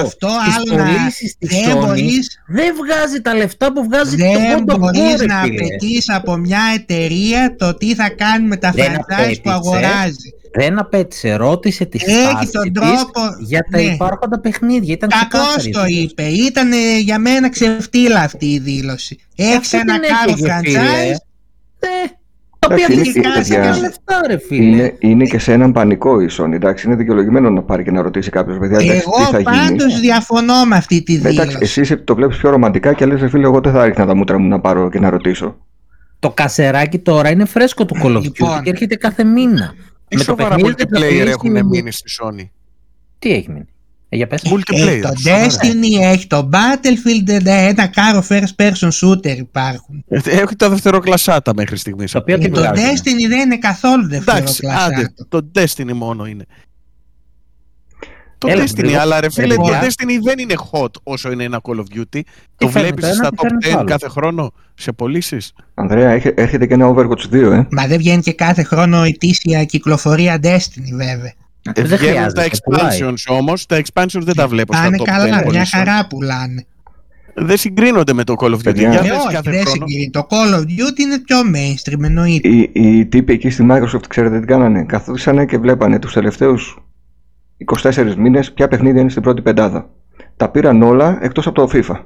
αυτό, 0.02 0.28
άλλο 0.28 0.84
πωλήσει 0.84 1.36
της 1.38 1.50
Sony, 1.50 2.10
δεν 2.46 2.74
βγάζει 2.76 3.20
τα 3.20 3.34
λεφτά 3.34 3.72
που 3.72 3.84
βγάζει 3.84 4.16
δεν 4.16 4.32
το 4.32 4.38
Δεν 4.38 4.62
μπορείς 4.64 5.20
να 5.26 5.40
απαιτείς 5.40 6.08
από 6.08 6.36
μια 6.36 6.60
εταιρεία 6.74 7.54
το 7.58 7.74
τι 7.74 7.94
θα 7.94 8.08
κάνει 8.08 8.46
με 8.46 8.56
τα 8.56 8.72
franchise 8.76 9.36
που 9.42 9.50
αγοράζει. 9.50 10.32
Δεν 10.54 10.78
απέτησε, 10.78 11.34
ρώτησε 11.34 11.84
τη 11.84 11.98
Έχει 12.04 12.50
τον 12.50 12.72
τρόπο 12.72 13.20
για 13.40 13.66
τα 13.70 13.78
ναι. 13.78 13.82
υπάρχοντα 13.82 14.40
παιχνίδια. 14.40 14.92
Ήταν 14.92 15.08
Κακώς 15.08 15.68
το 15.72 15.84
είπε. 15.86 16.22
Ήταν 16.22 16.70
για 17.00 17.18
μένα 17.18 17.50
ξεφτύλα 17.50 18.20
αυτή 18.20 18.46
η 18.46 18.58
δήλωση. 18.58 19.18
Έχει 19.36 19.76
ένα 19.76 19.98
κάρο 19.98 20.38
franchise. 20.40 21.16
Ε, 21.80 21.86
τα 22.58 22.68
οποία 22.70 22.86
φυσικά 22.86 23.42
και 23.42 23.58
λεφτά, 23.58 24.20
ρε 24.26 24.38
φίλε. 24.38 24.66
Είναι, 24.66 24.94
είναι 24.98 25.24
και 25.24 25.38
σε 25.38 25.52
έναν 25.52 25.72
πανικό 25.72 26.20
η 26.20 26.28
Sony. 26.38 26.52
Εντάξει, 26.52 26.86
είναι 26.86 26.96
δικαιολογημένο 26.96 27.50
να 27.50 27.62
πάρει 27.62 27.84
και 27.84 27.90
να 27.90 28.02
ρωτήσει 28.02 28.30
κάποιος 28.30 28.58
παιδιά. 28.58 28.94
Εγώ 28.94 29.42
πάντως 29.42 30.00
διαφωνώ 30.00 30.64
με 30.64 30.76
αυτή 30.76 31.02
τη 31.02 31.16
δήλωση. 31.16 31.40
Εντάξει, 31.40 31.80
εσύ 31.80 31.96
το 31.96 32.14
βλέπεις 32.14 32.36
πιο 32.36 32.50
ρομαντικά 32.50 32.92
και 32.92 33.06
λες, 33.06 33.30
φίλε, 33.30 33.44
εγώ 33.44 33.60
δεν 33.60 33.72
θα 33.72 33.84
ρίχνα 33.84 34.06
τα 34.06 34.14
μούτρα 34.14 34.38
μου 34.38 34.48
να 34.48 34.60
πάρω 34.60 34.90
και 34.90 35.00
να 35.00 35.10
ρωτήσω. 35.10 35.56
Το 36.18 36.30
κασεράκι 36.30 36.98
τώρα 36.98 37.30
είναι 37.30 37.44
φρέσκο 37.44 37.84
του 37.84 37.96
Call 38.02 38.14
of 38.14 38.16
Duty 38.16 38.22
λοιπόν. 38.22 38.62
και 38.62 38.70
έρχεται 38.70 38.96
κάθε 38.96 39.24
μήνα. 39.24 39.74
Με 40.16 40.24
το 40.24 40.34
πάρα 40.34 40.56
multiplayer 40.58 41.26
έχουν 41.26 41.66
μείνει 41.66 41.92
στη 41.92 42.10
Sony. 42.20 42.48
Τι 43.18 43.32
έχει 43.32 43.50
μείνει; 43.50 43.64
Ε, 44.08 44.16
για 44.16 44.26
πες. 44.26 44.42
Multiplayer. 44.44 45.00
το 45.02 45.12
Destiny, 45.24 46.00
έχει 46.00 46.26
το 46.26 46.48
Battlefield, 46.52 47.44
ένα 47.44 47.86
κάρο 47.86 48.24
first 48.28 48.54
person 48.56 48.88
shooter 49.02 49.36
υπάρχουν. 49.36 50.04
Έχει 50.08 50.56
τα 50.56 50.68
δευτεροκλασάτα 50.68 51.54
μέχρι 51.54 51.76
στιγμής. 51.76 52.12
Το 52.12 52.18
οποίο 52.18 52.38
Και 52.38 52.48
το 52.48 52.60
Destiny 52.60 53.28
δεν 53.28 53.40
είναι 53.40 53.58
καθόλου 53.58 54.08
δευτεροκλασάτα. 54.08 55.14
το 55.28 55.50
Destiny 55.54 55.92
μόνο 55.92 56.26
είναι. 56.26 56.44
Το 58.38 58.48
Έλα, 58.50 58.64
Destiny, 58.64 58.84
λίγο- 58.84 58.98
αλλά 59.00 59.20
ρε 59.20 59.30
φίλε, 59.30 59.46
Έλα, 59.46 59.54
το 59.54 59.62
παιδιά. 59.62 59.80
Destiny 59.82 60.22
δεν 60.22 60.38
είναι 60.38 60.54
hot 60.72 60.90
όσο 61.02 61.32
είναι 61.32 61.44
ένα 61.44 61.60
Call 61.62 61.74
of 61.76 61.98
Duty. 61.98 62.20
Το 62.56 62.68
φαίνεται 62.68 62.78
βλέπεις 62.92 63.02
το 63.04 63.06
ένα, 63.06 63.14
στα 63.14 63.30
τι 63.30 63.36
φαίνεται 63.36 63.58
το 63.68 63.70
top 63.70 63.72
10 63.74 63.78
άλλο. 63.78 63.88
κάθε 63.88 64.08
χρόνο 64.08 64.52
σε 64.74 64.92
πωλήσεις; 64.92 65.52
Ανδρέα, 65.74 66.10
έχε- 66.10 66.38
έρχεται 66.40 66.66
και 66.66 66.74
ένα 66.74 66.94
Overwatch 66.94 67.28
2, 67.30 67.52
ε. 67.52 67.66
Μα 67.70 67.86
δεν 67.86 67.98
βγαίνει 67.98 68.22
και 68.22 68.32
κάθε 68.32 68.62
χρόνο 68.62 69.02
ετήσια 69.02 69.64
κυκλοφορία 69.64 70.38
Destiny 70.42 70.90
βέβαια. 70.96 71.32
Δεν 71.74 71.84
Βγαίνουν 71.86 71.98
χρειάζεται. 71.98 72.42
τα 72.42 72.48
πουλάει. 72.64 72.98
expansions 73.00 73.36
όμως. 73.38 73.66
Τα 73.66 73.80
expansions 73.84 74.20
δεν 74.22 74.34
τα 74.34 74.48
βλέπω 74.48 74.74
στα 74.74 74.82
Πάνε 74.82 74.96
top 75.00 75.02
10 75.02 75.04
καλά, 75.12 75.24
μια 75.34 75.42
πωλήσεων. 75.42 75.84
χαρά 75.84 76.06
πουλάνε. 76.06 76.66
Δεν 77.40 77.56
συγκρίνονται 77.56 78.12
με 78.12 78.24
το 78.24 78.34
Call 78.40 78.46
of 78.50 78.54
Duty. 78.54 78.62
Παιδιά. 78.62 78.90
Για 78.90 78.98
Ε, 78.98 79.02
δες 79.02 79.10
όχι, 79.24 79.34
κάθε 79.34 79.50
δεν 79.50 79.60
χρόνο. 79.66 79.86
συγκρίνει. 79.86 80.10
Το 80.10 80.26
Call 80.30 80.54
of 80.54 80.60
Duty 80.62 80.98
είναι 80.98 81.18
πιο 81.18 81.36
mainstream 81.54 82.02
εννοείται. 82.04 82.48
Οι, 82.48 82.70
οι 82.74 83.06
τύποι 83.06 83.32
εκεί 83.32 83.50
στη 83.50 83.66
Microsoft, 83.70 84.06
ξέρετε 84.08 84.40
τι 84.40 84.46
κάνανε; 84.46 84.84
Καθίσανε 84.84 85.46
και 85.46 85.58
βλέπανε 85.58 85.98
τους 85.98 86.12
τελευταίους 86.12 86.78
24 87.64 88.14
μήνες 88.16 88.52
ποια 88.52 88.68
παιχνίδια 88.68 89.00
είναι 89.00 89.10
στην 89.10 89.22
πρώτη 89.22 89.42
πεντάδα. 89.42 89.90
Τα 90.36 90.50
πήραν 90.50 90.82
όλα 90.82 91.18
εκτός 91.20 91.46
από 91.46 91.66
το 91.66 91.70
FIFA. 91.78 92.00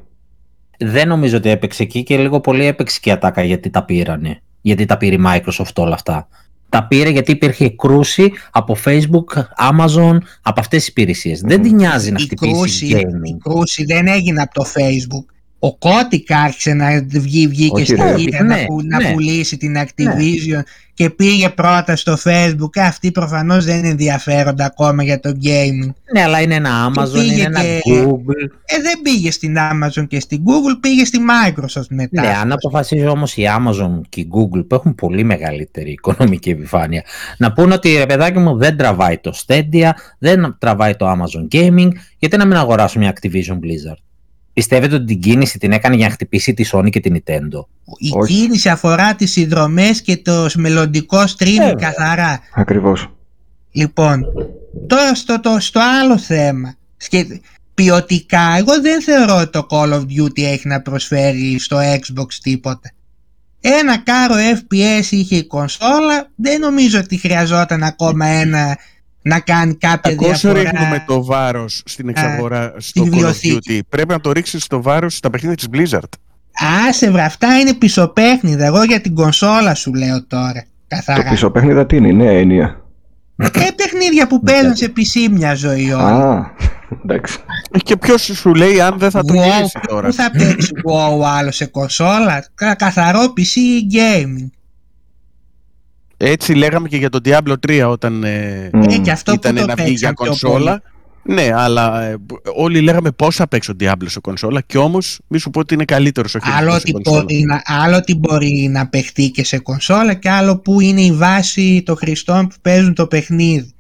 Δεν 0.79 1.09
νομίζω 1.09 1.37
ότι 1.37 1.49
έπαιξε 1.49 1.83
εκεί 1.83 2.03
και 2.03 2.17
λίγο 2.17 2.41
πολύ 2.41 2.65
έπαιξε 2.65 2.99
και 3.03 3.09
η 3.09 3.13
ατάκα 3.13 3.43
γιατί 3.43 3.71
τα 3.71 3.85
πήρανε. 3.85 4.41
Γιατί 4.61 4.85
τα 4.85 4.97
πήρε 4.97 5.15
η 5.15 5.23
Microsoft 5.27 5.75
όλα 5.77 5.95
αυτά. 5.95 6.29
Τα 6.69 6.87
πήρε 6.87 7.11
γιατί 7.11 7.31
υπήρχε 7.33 7.69
κρούση 7.69 8.33
από 8.51 8.77
Facebook, 8.85 9.39
Amazon, 9.71 10.19
από 10.43 10.61
αυτές 10.61 10.79
τις 10.79 10.89
υπηρεσίες. 10.89 11.41
Δεν 11.41 11.63
την 11.63 11.75
νοιάζει 11.75 12.11
να 12.11 12.21
Η 12.21 12.23
χτυπήσει 12.23 12.53
κρούση, 12.53 12.87
η 12.87 12.97
gaming. 12.97 13.37
κρούση 13.43 13.85
δεν 13.85 14.07
έγινε 14.07 14.41
από 14.43 14.55
το 14.55 14.65
Facebook. 14.75 15.35
Ο 15.65 15.77
Κώτικ 15.77 16.33
άρχισε 16.33 16.73
να 16.75 17.05
βγει, 17.09 17.47
βγήκε 17.49 17.75
Όχι, 17.75 17.85
στην 17.85 18.03
ρε. 18.03 18.15
Κίνα 18.15 18.43
Ναι, 18.43 18.55
να, 18.57 18.65
που- 18.65 18.83
να 18.85 19.03
ναι. 19.03 19.13
πουλήσει 19.13 19.57
την 19.57 19.77
Activision 19.79 20.61
και 20.95 21.11
πήγε 21.11 21.49
πρώτα 21.49 21.97
στο 21.97 22.17
Facebook. 22.25 22.79
Αυτοί 22.79 23.11
προφανώς 23.11 23.65
δεν 23.65 23.85
ενδιαφέρονται 23.85 24.65
ακόμα 24.65 25.03
για 25.03 25.21
το 25.21 25.29
gaming. 25.43 25.91
Ναι, 26.13 26.23
αλλά 26.23 26.41
είναι 26.41 26.55
ένα 26.55 26.93
Amazon, 26.93 27.13
πήγε 27.13 27.33
είναι 27.33 27.43
ένα 27.43 27.61
και- 27.63 27.81
Google. 28.05 28.49
Ε, 28.65 28.81
δεν 28.83 29.01
πήγε 29.03 29.31
στην 29.31 29.57
Amazon 29.59 30.07
και 30.09 30.21
στην 30.21 30.39
Google, 30.39 30.79
πήγε 30.81 31.05
στη 31.05 31.19
Microsoft 31.49 31.87
μετά. 31.89 32.23
Ναι, 32.23 32.29
αν 32.43 32.53
αποφασίζει 32.53 33.07
όμως 33.07 33.37
η 33.37 33.43
Amazon 33.59 34.01
και 34.09 34.21
η 34.21 34.29
Google 34.33 34.65
που 34.69 34.75
έχουν 34.75 34.95
πολύ 34.95 35.25
μεγαλύτερη 35.25 35.91
οικονομική 35.91 36.51
επιφάνεια 36.51 37.03
να 37.39 37.53
πούνε 37.53 37.75
ότι 37.75 37.97
ρε 37.97 38.07
παιδάκι 38.07 38.39
μου 38.39 38.57
δεν 38.59 38.77
τραβάει 38.77 39.19
το 39.19 39.33
Stadia, 39.47 39.91
δεν 40.19 40.57
τραβάει 40.59 40.95
το 40.95 41.11
Amazon 41.11 41.55
Gaming, 41.57 41.89
γιατί 42.19 42.37
να 42.37 42.45
μην 42.47 42.57
αγοράσω 42.57 42.99
μια 42.99 43.13
Activision 43.17 43.55
Blizzard; 43.55 44.01
Πιστεύετε 44.53 44.95
ότι 44.95 45.05
την 45.05 45.21
κίνηση 45.21 45.59
την 45.59 45.73
έκανε 45.73 45.97
για 45.97 46.07
να 46.07 46.13
χτυπήσει 46.13 46.55
τη 46.55 46.69
Sony 46.73 46.91
και 46.91 47.01
την 47.01 47.15
Nintendo; 47.17 47.65
Η 47.99 48.11
Όχι. 48.13 48.35
κίνηση 48.35 48.69
αφορά 48.69 49.15
τις 49.15 49.33
συνδρομές 49.33 50.03
και 50.03 50.17
το 50.17 50.49
μελλοντικό 50.55 51.21
streaming 51.21 51.57
Βέβαια. 51.59 51.75
καθαρά. 51.75 52.41
Ακριβώς. 52.55 53.13
Λοιπόν, 53.73 54.25
τώρα 54.87 55.15
στο, 55.15 55.41
το, 55.41 55.57
στο 55.61 55.81
άλλο 56.03 56.19
θέμα. 56.19 56.75
Σκε... 56.97 57.41
Ποιοτικά, 57.75 58.57
εγώ 58.59 58.81
δεν 58.81 59.03
θεωρώ 59.03 59.37
ότι 59.37 59.51
το 59.51 59.67
Call 59.71 59.93
of 59.93 60.01
Duty 60.01 60.43
έχει 60.43 60.69
να 60.69 60.81
προσφέρει 60.83 61.59
στο 61.59 61.79
Xbox 61.79 62.35
τίποτα. 62.43 62.93
Ένα 63.61 63.99
κάρο 63.99 64.35
FPS 64.35 65.07
είχε 65.11 65.37
η 65.37 65.47
κονσόλα, 65.47 66.31
δεν 66.35 66.61
νομίζω 66.61 66.99
ότι 66.99 67.17
χρειαζόταν 67.17 67.83
ακόμα 67.83 68.27
ένα 68.27 68.79
να 69.23 69.41
κάνει 69.41 69.75
κάποια 69.75 70.15
Όσο 70.19 70.29
διαφορά. 70.53 70.61
ρίχνουμε 70.71 71.05
το 71.07 71.25
βάρος 71.25 71.83
στην 71.85 72.09
εξαγορά 72.09 72.75
στο 72.79 73.03
Call 73.03 73.07
of 73.07 73.11
βιβλιοθήκη. 73.11 73.79
Duty, 73.79 73.87
πρέπει 73.89 74.09
να 74.13 74.21
το 74.21 74.33
ρίξεις 74.33 74.67
το 74.67 74.83
βάρος 74.83 75.17
στα 75.17 75.31
παιχνίδια 75.31 75.57
της 75.57 75.69
Blizzard. 75.73 76.09
Άσε 76.89 77.11
βρε, 77.11 77.23
αυτά 77.23 77.59
είναι 77.59 77.75
πισωπέχνιδα. 77.75 78.65
Εγώ 78.65 78.83
για 78.85 79.01
την 79.01 79.15
κονσόλα 79.15 79.75
σου 79.75 79.95
λέω 79.95 80.25
τώρα. 80.27 80.53
Το 80.63 80.97
Καθαρά. 80.97 81.29
πίσω 81.31 81.51
παιχνίδα 81.51 81.87
τι 81.87 81.97
είναι, 81.97 82.09
η 82.09 82.13
νέα 82.13 82.31
έννοια. 82.31 82.77
Ε, 83.37 83.49
παιχνίδια 83.77 84.27
που 84.27 84.41
παίζουν 84.43 84.77
σε 84.77 84.93
PC 84.97 85.29
μια 85.31 85.55
ζωή 85.55 85.93
όλα. 85.93 86.31
Α, 86.31 86.45
εντάξει. 87.05 87.39
Και 87.83 87.97
ποιος 87.97 88.23
σου 88.23 88.55
λέει 88.55 88.81
αν 88.81 88.99
δεν 88.99 89.11
θα 89.11 89.25
το 89.25 89.35
Wow, 89.35 89.43
γυρίσει 89.45 89.79
τώρα; 89.89 90.07
Πού 90.09 90.13
θα 90.15 90.31
παίξεις 90.31 90.71
WoW 90.89 91.23
άλλο 91.39 91.51
σε 91.51 91.65
κονσόλα, 91.67 92.45
Κα- 92.55 92.75
καθαρό 92.75 93.21
PC 93.37 93.59
gaming. 93.95 94.47
Έτσι 96.25 96.55
λέγαμε 96.55 96.89
και 96.89 96.97
για 96.97 97.09
τον 97.09 97.21
Diablo 97.25 97.55
3 97.67 97.87
όταν 97.89 98.25
ε, 98.25 98.71
Μμ. 98.73 98.83
Ε, 98.83 98.97
και 98.99 99.11
αυτό 99.11 99.33
που 99.33 99.39
ήταν 99.43 99.55
το 99.55 99.67
να 99.67 99.75
βγει 99.75 99.93
για 99.93 100.09
παίξαν 100.09 100.15
πιο 100.15 100.27
κονσόλα. 100.27 100.83
Ναι, 101.25 101.51
αλλά 101.55 102.03
ε, 102.03 102.17
όλοι 102.55 102.81
λέγαμε 102.81 103.11
πώς 103.11 103.37
θα 103.37 103.49
παίξει 103.49 103.71
ο 103.71 103.75
Diablo 103.81 104.05
σε 104.07 104.21
κονσόλα 104.21 104.61
και 104.61 104.79
όμως 104.79 105.21
μη 105.27 105.39
σου 105.39 105.51
πω 105.51 105.61
ότι 105.61 105.75
είναι 105.75 105.85
καλύτερος 105.85 106.35
ο 106.35 106.39
Άλλο 106.43 106.71
χειριστής 106.71 106.91
σε 106.91 106.97
ότι, 106.97 107.03
κονσόλα. 107.03 107.25
μπορεί 107.25 107.45
να, 107.45 107.63
άλλο 107.65 107.97
ότι 107.97 108.15
μπορεί 108.15 108.69
να 108.73 108.89
παιχτεί 108.89 109.31
και 109.31 109.45
σε 109.45 109.59
κονσόλα 109.59 110.15
και 110.15 110.31
άλλο 110.31 110.59
που 110.59 110.81
είναι 110.81 111.01
η 111.01 111.13
βάση 111.13 111.83
των 111.85 111.97
χρηστών 111.97 112.47
που 112.47 112.55
παίζουν 112.63 112.95
το 112.95 113.07
παιχνίδι. 113.07 113.73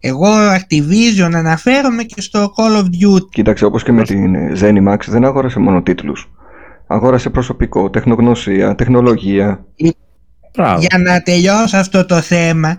Εγώ 0.00 0.26
Activision 0.28 1.30
αναφέρομαι 1.32 2.02
και 2.02 2.20
στο 2.20 2.52
Call 2.56 2.82
of 2.82 2.84
Duty. 2.84 3.28
Κοίταξε, 3.30 3.64
όπως 3.64 3.82
και 3.82 3.92
με 3.92 4.02
την 4.02 4.34
ε, 4.34 4.52
Zenimax 4.60 4.98
δεν 5.06 5.24
αγόρασε 5.24 5.58
μόνο 5.58 5.82
τίτλους. 5.82 6.30
Αγόρασε 6.86 7.30
προσωπικό, 7.30 7.90
τεχνογνωσία, 7.90 8.74
τεχνολογία. 8.74 9.64
Μπράβο. 10.56 10.80
Για 10.80 10.98
να 10.98 11.22
τελειώσω 11.22 11.76
αυτό 11.76 12.04
το 12.06 12.20
θέμα, 12.20 12.76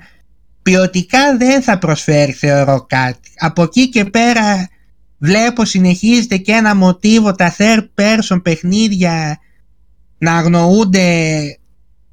ποιοτικά 0.61 1.37
δεν 1.37 1.61
θα 1.61 1.77
προσφέρει 1.77 2.31
θεωρώ 2.31 2.85
κάτι. 2.89 3.29
Από 3.37 3.63
εκεί 3.63 3.89
και 3.89 4.05
πέρα 4.05 4.69
βλέπω 5.17 5.65
συνεχίζεται 5.65 6.37
και 6.37 6.51
ένα 6.51 6.75
μοτίβο 6.75 7.31
τα 7.35 7.55
third 7.57 7.87
person 7.95 8.41
παιχνίδια 8.43 9.37
να 10.17 10.33
αγνοούνται 10.35 11.09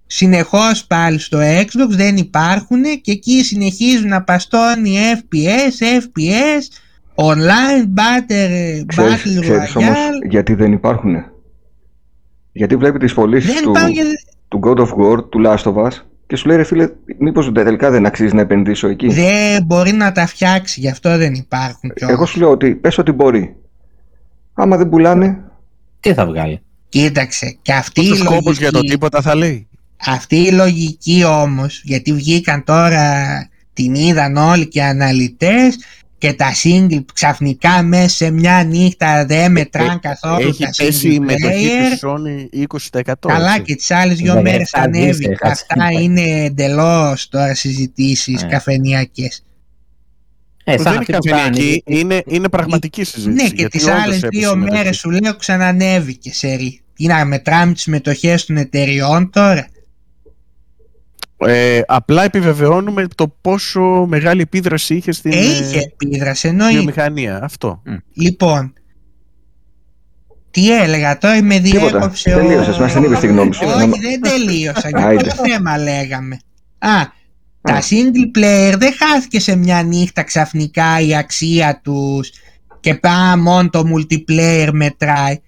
συνεχώς 0.07 0.85
πάλι 0.85 1.18
στο 1.18 1.38
Xbox, 1.40 1.88
δεν 1.88 2.16
υπάρχουν 2.16 2.83
και 3.03 3.11
εκεί 3.12 3.44
συνεχίζουν 3.44 4.09
να 4.09 4.22
παστώνει 4.22 4.96
FPS, 5.14 5.85
FPS, 6.00 6.62
online, 7.14 7.85
battle, 7.98 8.83
Ξέρεις, 8.87 9.12
battle 9.14 9.40
ξέρεις 9.40 9.77
όμως 9.77 9.90
royale. 9.96 10.29
γιατί 10.31 10.55
δεν 10.55 10.72
υπάρχουν. 10.72 11.14
Γιατί 12.53 12.77
βλέπεις 12.77 13.00
τις 13.00 13.14
πωλήσεις 13.14 13.53
Δεν 13.53 13.62
του, 13.62 13.70
υπάρχουν 13.70 13.92
και- 13.94 14.03
του 14.55 14.61
God 14.64 14.79
of 14.79 14.88
War, 14.88 15.31
του 15.31 15.43
Last 15.45 15.62
of 15.62 15.75
Us 15.75 15.90
και 16.27 16.37
σου 16.37 16.49
λέει 16.49 16.57
ρε 16.57 16.64
φίλε, 16.64 16.88
μήπως 17.19 17.53
τελικά 17.53 17.90
δεν 17.90 18.07
αξίζει 18.07 18.35
να 18.35 18.40
επενδύσω 18.40 18.88
εκεί; 18.88 19.09
δεν 19.09 19.64
μπορεί 19.64 19.93
να 19.93 20.12
τα 20.12 20.27
φτιάξει, 20.27 20.81
γι' 20.81 20.88
αυτό 20.88 21.17
δεν 21.17 21.35
υπάρχουν 21.35 21.93
κιόλας. 21.95 22.17
Εγώ 22.17 22.27
σου 22.27 22.38
λέω 22.38 22.51
ότι 22.51 22.75
πες 22.75 22.99
ότι 22.99 23.12
μπορεί. 23.12 23.57
Άμα 24.55 24.77
δεν 24.77 24.88
πουλάνε, 24.88 25.38
Τι 26.01 26.14
θα 26.14 26.27
βγάλει; 26.27 26.61
Κοίταξε, 26.88 27.57
και 27.62 27.73
αυτή 27.73 28.05
η, 28.05 28.09
Πόσο 28.09 28.25
σκόπος 28.25 28.59
για 28.59 28.71
το 28.71 28.77
λογική, 28.77 28.93
τίποτα 28.93 29.21
θα 29.21 29.35
λέει; 29.35 29.69
αυτή 30.07 30.37
η 30.37 30.51
λογική 30.51 31.25
όμως, 31.25 31.83
γιατί 31.85 32.12
βγήκαν 32.12 32.64
τώρα, 32.64 33.25
την 33.73 33.95
είδαν 33.95 34.37
όλοι 34.37 34.69
και 34.69 34.79
οι 34.79 34.83
αναλυτές 34.83 35.79
και 36.24 36.32
τα 36.32 36.52
single 36.64 37.04
ξαφνικά 37.14 37.82
μέσα 37.82 38.08
σε 38.08 38.30
μια 38.30 38.64
νύχτα 38.64 39.26
δεν 39.26 39.52
μετράν 39.52 40.00
καθόλου 40.00 40.40
Ε, 40.46 40.48
Έχει 40.48 40.62
τα 40.64 40.70
πέσει 40.76 41.08
η 41.08 41.16
single 41.20 41.24
μετοχή 41.24 41.68
player. 41.68 41.90
της 41.90 42.00
Sony 42.02 43.02
20%. 43.02 43.12
Καλά 43.28 43.50
έτσι. 43.50 43.62
και 43.62 43.74
τις 43.74 43.90
άλλες 43.90 44.16
δύο 44.18 44.34
17 44.34 44.42
μέρες 44.42 44.58
δις 44.58 44.74
ανέβηκα. 44.74 45.30
έχασε. 45.32 45.66
Αυτά 45.70 45.90
είναι 46.00 46.20
εντελώς 46.44 47.28
τώρα 47.28 47.54
συζητήσεις 47.54 48.42
Ε. 48.42 48.46
καφενειακές. 48.46 49.44
Ε, 50.64 50.76
σαν 50.76 50.82
Δεν 50.82 50.92
είναι 50.92 50.98
αυτή 50.98 51.12
που 51.12 51.18
καφενειακή, 51.37 51.82
κάνει. 51.87 51.98
είναι, 52.00 52.22
είναι 52.26 52.48
πραγματική 52.48 53.04
συζήτηση. 53.04 53.42
Ναι, 53.42 53.48
και 53.48 53.54
γιατί 53.56 53.78
τις 53.78 53.87
όντως 53.87 54.02
άλλες 54.02 54.22
έπεσε 54.22 54.28
δύο 54.38 54.52
η 54.52 54.56
μετοχή. 54.56 54.76
μέρες 54.76 54.96
σου 54.96 55.10
λέω 55.10 55.37
ξανανέβηκε 55.37 56.32
σε 56.32 56.54
ρί. 56.54 56.80
Τι 56.94 57.06
να 57.06 57.24
μετράμε 57.24 57.72
τις 57.72 57.87
μετοχές 57.87 58.44
των 58.44 58.56
εταιριών 58.56 59.30
τώρα. 59.30 59.66
Ε, 61.37 61.81
απλά 61.87 62.25
επιβεβαιώνουμε 62.25 63.07
το 63.14 63.35
πόσο 63.40 64.07
μεγάλη 64.09 64.40
επίδραση 64.40 64.94
είχε 64.94 65.12
στην 65.12 65.33
Ε, 65.33 65.37
ε, 65.37 65.40
είχε 65.40 65.79
επίδραση, 65.79 66.49
εννοείται. 66.49 66.75
βιομηχανία. 66.75 67.40
Αυτό. 67.42 67.83
Λοιπόν, 68.14 68.73
τι 70.51 70.81
έλεγα 70.81 71.18
τώρα, 71.18 71.42
με 71.42 71.59
Τίποτα. 71.59 71.88
διέκοψε 71.88 72.35
ο... 72.35 72.38
Τελείωσες, 72.38 72.79
μας 72.79 72.92
την 72.92 73.03
είπες 73.03 73.18
τη 73.18 73.27
γνώμη 73.27 73.55
σου. 73.55 73.66
Όχι, 73.66 74.01
δεν 74.01 74.20
τελείωσα. 74.20 74.88
Για 74.97 75.07
Άιντε. 75.07 75.23
το 75.23 75.35
θέμα 75.49 75.79
λέγαμε. 75.79 76.38
Α, 76.79 76.90
τα 77.61 77.81
single 77.81 78.38
player 78.38 78.75
δεν 78.79 78.92
χάθηκε 78.99 79.40
σε 79.40 79.57
μια 79.57 79.83
νύχτα 79.83 80.23
ξαφνικά 80.23 81.01
η 81.01 81.16
αξία 81.16 81.81
τους 81.85 82.31
και 82.81 82.94
πάμε 82.94 83.42
μόνο 83.42 83.70
το 83.70 83.83
multiplayer 83.94 84.68
μετράει. 84.73 85.40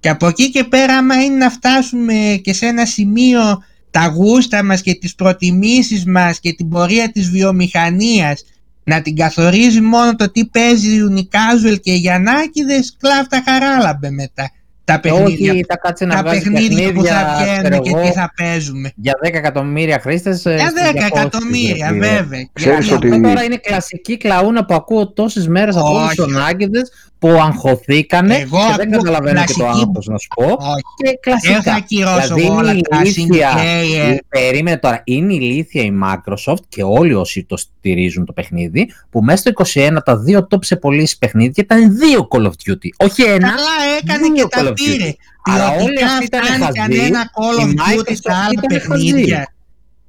Και 0.00 0.08
από 0.08 0.26
εκεί 0.26 0.50
και 0.50 0.64
πέρα 0.64 0.96
άμα 0.96 1.14
είναι 1.24 1.36
να 1.36 1.50
φτάσουμε 1.50 2.40
και 2.42 2.52
σε 2.52 2.66
ένα 2.66 2.86
σημείο 2.86 3.62
τα 3.90 4.06
γούστα 4.06 4.62
μας 4.62 4.82
και 4.82 4.94
τις 4.94 5.14
προτιμήσεις 5.14 6.04
μας 6.04 6.40
και 6.40 6.52
την 6.52 6.68
πορεία 6.68 7.10
της 7.10 7.30
βιομηχανίας 7.30 8.44
να 8.84 9.02
την 9.02 9.16
καθορίζει 9.16 9.80
μόνο 9.80 10.14
το 10.14 10.30
τι 10.30 10.46
παίζουν 10.46 11.16
οι 11.16 11.28
casual 11.32 11.80
και 11.80 11.92
οι 11.92 11.96
Γιαννάκηδες 11.96 12.96
κλάφτα 12.98 13.42
χαράλαμπε 13.44 14.10
μετά. 14.10 14.50
Τα 14.88 15.00
παιχνίδια, 15.00 15.52
όχι, 15.52 15.64
θα 15.68 15.76
κάτσει 15.76 16.04
να 16.04 16.14
τα 16.14 16.22
παιχνίδια 16.22 16.92
που 16.92 17.04
θα 17.04 17.36
βγαίνουν 17.38 17.82
και 17.82 17.90
τι 17.90 18.12
θα 18.12 18.32
παίζουμε. 18.36 18.92
Για 18.96 19.12
10 19.24 19.28
εκατομμύρια 19.32 20.00
χρήστες. 20.00 20.42
Για 20.42 20.72
10 20.92 21.06
εκατομμύρια, 21.06 21.92
βέβαια. 21.92 22.48
Ξέρεις 22.52 22.92
ότι... 22.92 23.20
Τώρα 23.20 23.44
είναι 23.44 23.56
κλασική 23.56 24.16
κλαούνα 24.16 24.64
που 24.64 24.74
ακούω 24.74 25.12
τόσες 25.12 25.48
μέρες 25.48 25.76
από 25.76 25.94
όλους 25.94 26.14
τους 26.14 26.36
Άγγιδε 26.36 26.80
που 27.18 27.28
αγχωθήκανε 27.28 28.34
Εγώ 28.34 28.58
και 28.70 28.74
δεν 28.76 28.90
καταλαβαίνω 28.90 29.44
και 29.44 29.52
το 29.58 29.66
άγχος 29.66 30.06
να 30.06 30.18
σου 30.18 30.28
πω. 30.34 30.44
Όχι. 30.44 30.82
Και 30.96 31.18
κλασικά. 31.20 31.52
Δεν 31.52 31.62
θα 31.62 31.72
ακυρώσω 31.72 32.34
δηλαδή, 32.34 32.56
όλα 32.58 32.72
είναι 32.72 32.80
τα 32.80 33.00
ηλίθια, 33.00 33.50
single 33.52 33.56
player. 33.56 34.18
περίμενε 34.28 34.76
τώρα, 34.76 35.00
είναι 35.04 35.34
ηλίθια 35.34 35.82
η 35.82 35.92
Microsoft 36.04 36.62
και 36.68 36.82
όλοι 36.82 37.14
όσοι 37.14 37.44
το 37.44 37.56
στηρίζουν 37.56 38.24
το 38.24 38.32
παιχνίδι 38.32 38.90
που 39.10 39.20
μέσα 39.22 39.36
στο 39.36 39.80
21 39.86 39.96
τα 40.04 40.16
δύο 40.16 40.46
top 40.50 40.64
σε 40.64 40.76
πωλήσει 40.76 41.18
παιχνίδια 41.18 41.64
ήταν 41.64 41.98
δύο 41.98 42.28
Call 42.30 42.42
of 42.42 42.46
Duty. 42.66 42.88
Όχι 42.96 43.22
ένα. 43.22 43.48
Καλά 43.48 43.76
έκανε 44.02 44.26
δύο 44.34 44.34
και 44.34 44.42
Call 44.42 44.64
τα 44.64 44.72
of 44.72 44.77
πήρε. 44.84 45.10
Duty. 45.10 45.14
Αλλά 45.42 45.68
όλοι 45.70 45.78
Ποιοτικά 45.92 46.06
αυτοί 46.06 46.24
ήταν 46.24 46.42
φτάνει 46.42 46.62
χαζοί. 46.64 46.78
κανένα 46.78 47.30
Call 47.34 47.62
of 47.64 47.68
Η 47.68 47.74
Duty 47.76 47.98
Microsoft 48.10 48.14
στα 48.16 48.32
άλλα 48.34 48.50
ήταν 48.52 48.64
παιχνίδια. 48.68 49.34
χαζή. 49.36 49.46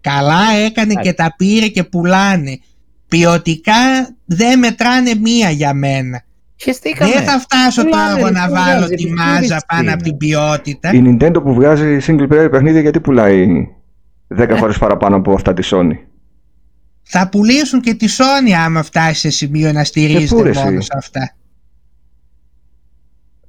Καλά 0.02 0.42
έκανε 0.66 0.94
και 0.94 1.14
τα 1.14 1.34
πήρε 1.38 1.68
και 1.68 1.84
πουλάνε. 1.84 2.60
Ποιοτικά 3.08 3.74
δεν 4.26 4.60
μετράνε 4.60 5.12
μία 5.22 5.50
για 5.50 5.74
μένα. 5.74 6.22
Χεστήκαμε. 6.62 7.12
Δεν 7.14 7.24
θα 7.24 7.40
φτάσω 7.40 7.84
Πουλάνε, 7.84 8.08
τώρα 8.10 8.20
εγώ 8.20 8.30
να 8.30 8.48
πουλάνε, 8.48 8.70
βάλω 8.72 8.86
πουλάνε, 8.86 8.96
τη 8.96 9.12
μάζα 9.14 9.40
πουλάνε. 9.40 9.62
πάνω 9.68 9.94
από 9.94 10.04
την 10.04 10.18
ποιότητα. 10.18 10.92
Η 10.94 11.02
Nintendo 11.06 11.44
που 11.44 11.54
βγάζει 11.54 11.98
single 12.08 12.28
player 12.34 12.48
παιχνίδια 12.52 12.82
γιατί 12.82 13.00
πουλάει 13.00 13.68
10 14.38 14.50
Ε. 14.50 14.56
φορές 14.56 14.78
παραπάνω 14.78 15.16
από 15.16 15.34
αυτά 15.34 15.54
τη 15.54 15.68
Sony; 15.72 15.98
Θα 17.04 17.30
πουλήσουν 17.30 17.82
και 17.82 17.94
τη 17.94 18.08
Sony 18.18 18.52
άμα 18.66 18.84
φτάσει 18.84 19.20
σε 19.20 19.30
σημείο 19.30 19.72
να 19.72 19.80
Ε, 19.80 19.82
πού 19.82 19.88
στηρίζεται 19.88 20.42
ρε 20.42 20.52
μόνος 20.54 20.74
εσύ; 20.74 20.82
σε 20.82 20.94
αυτά. 20.98 21.34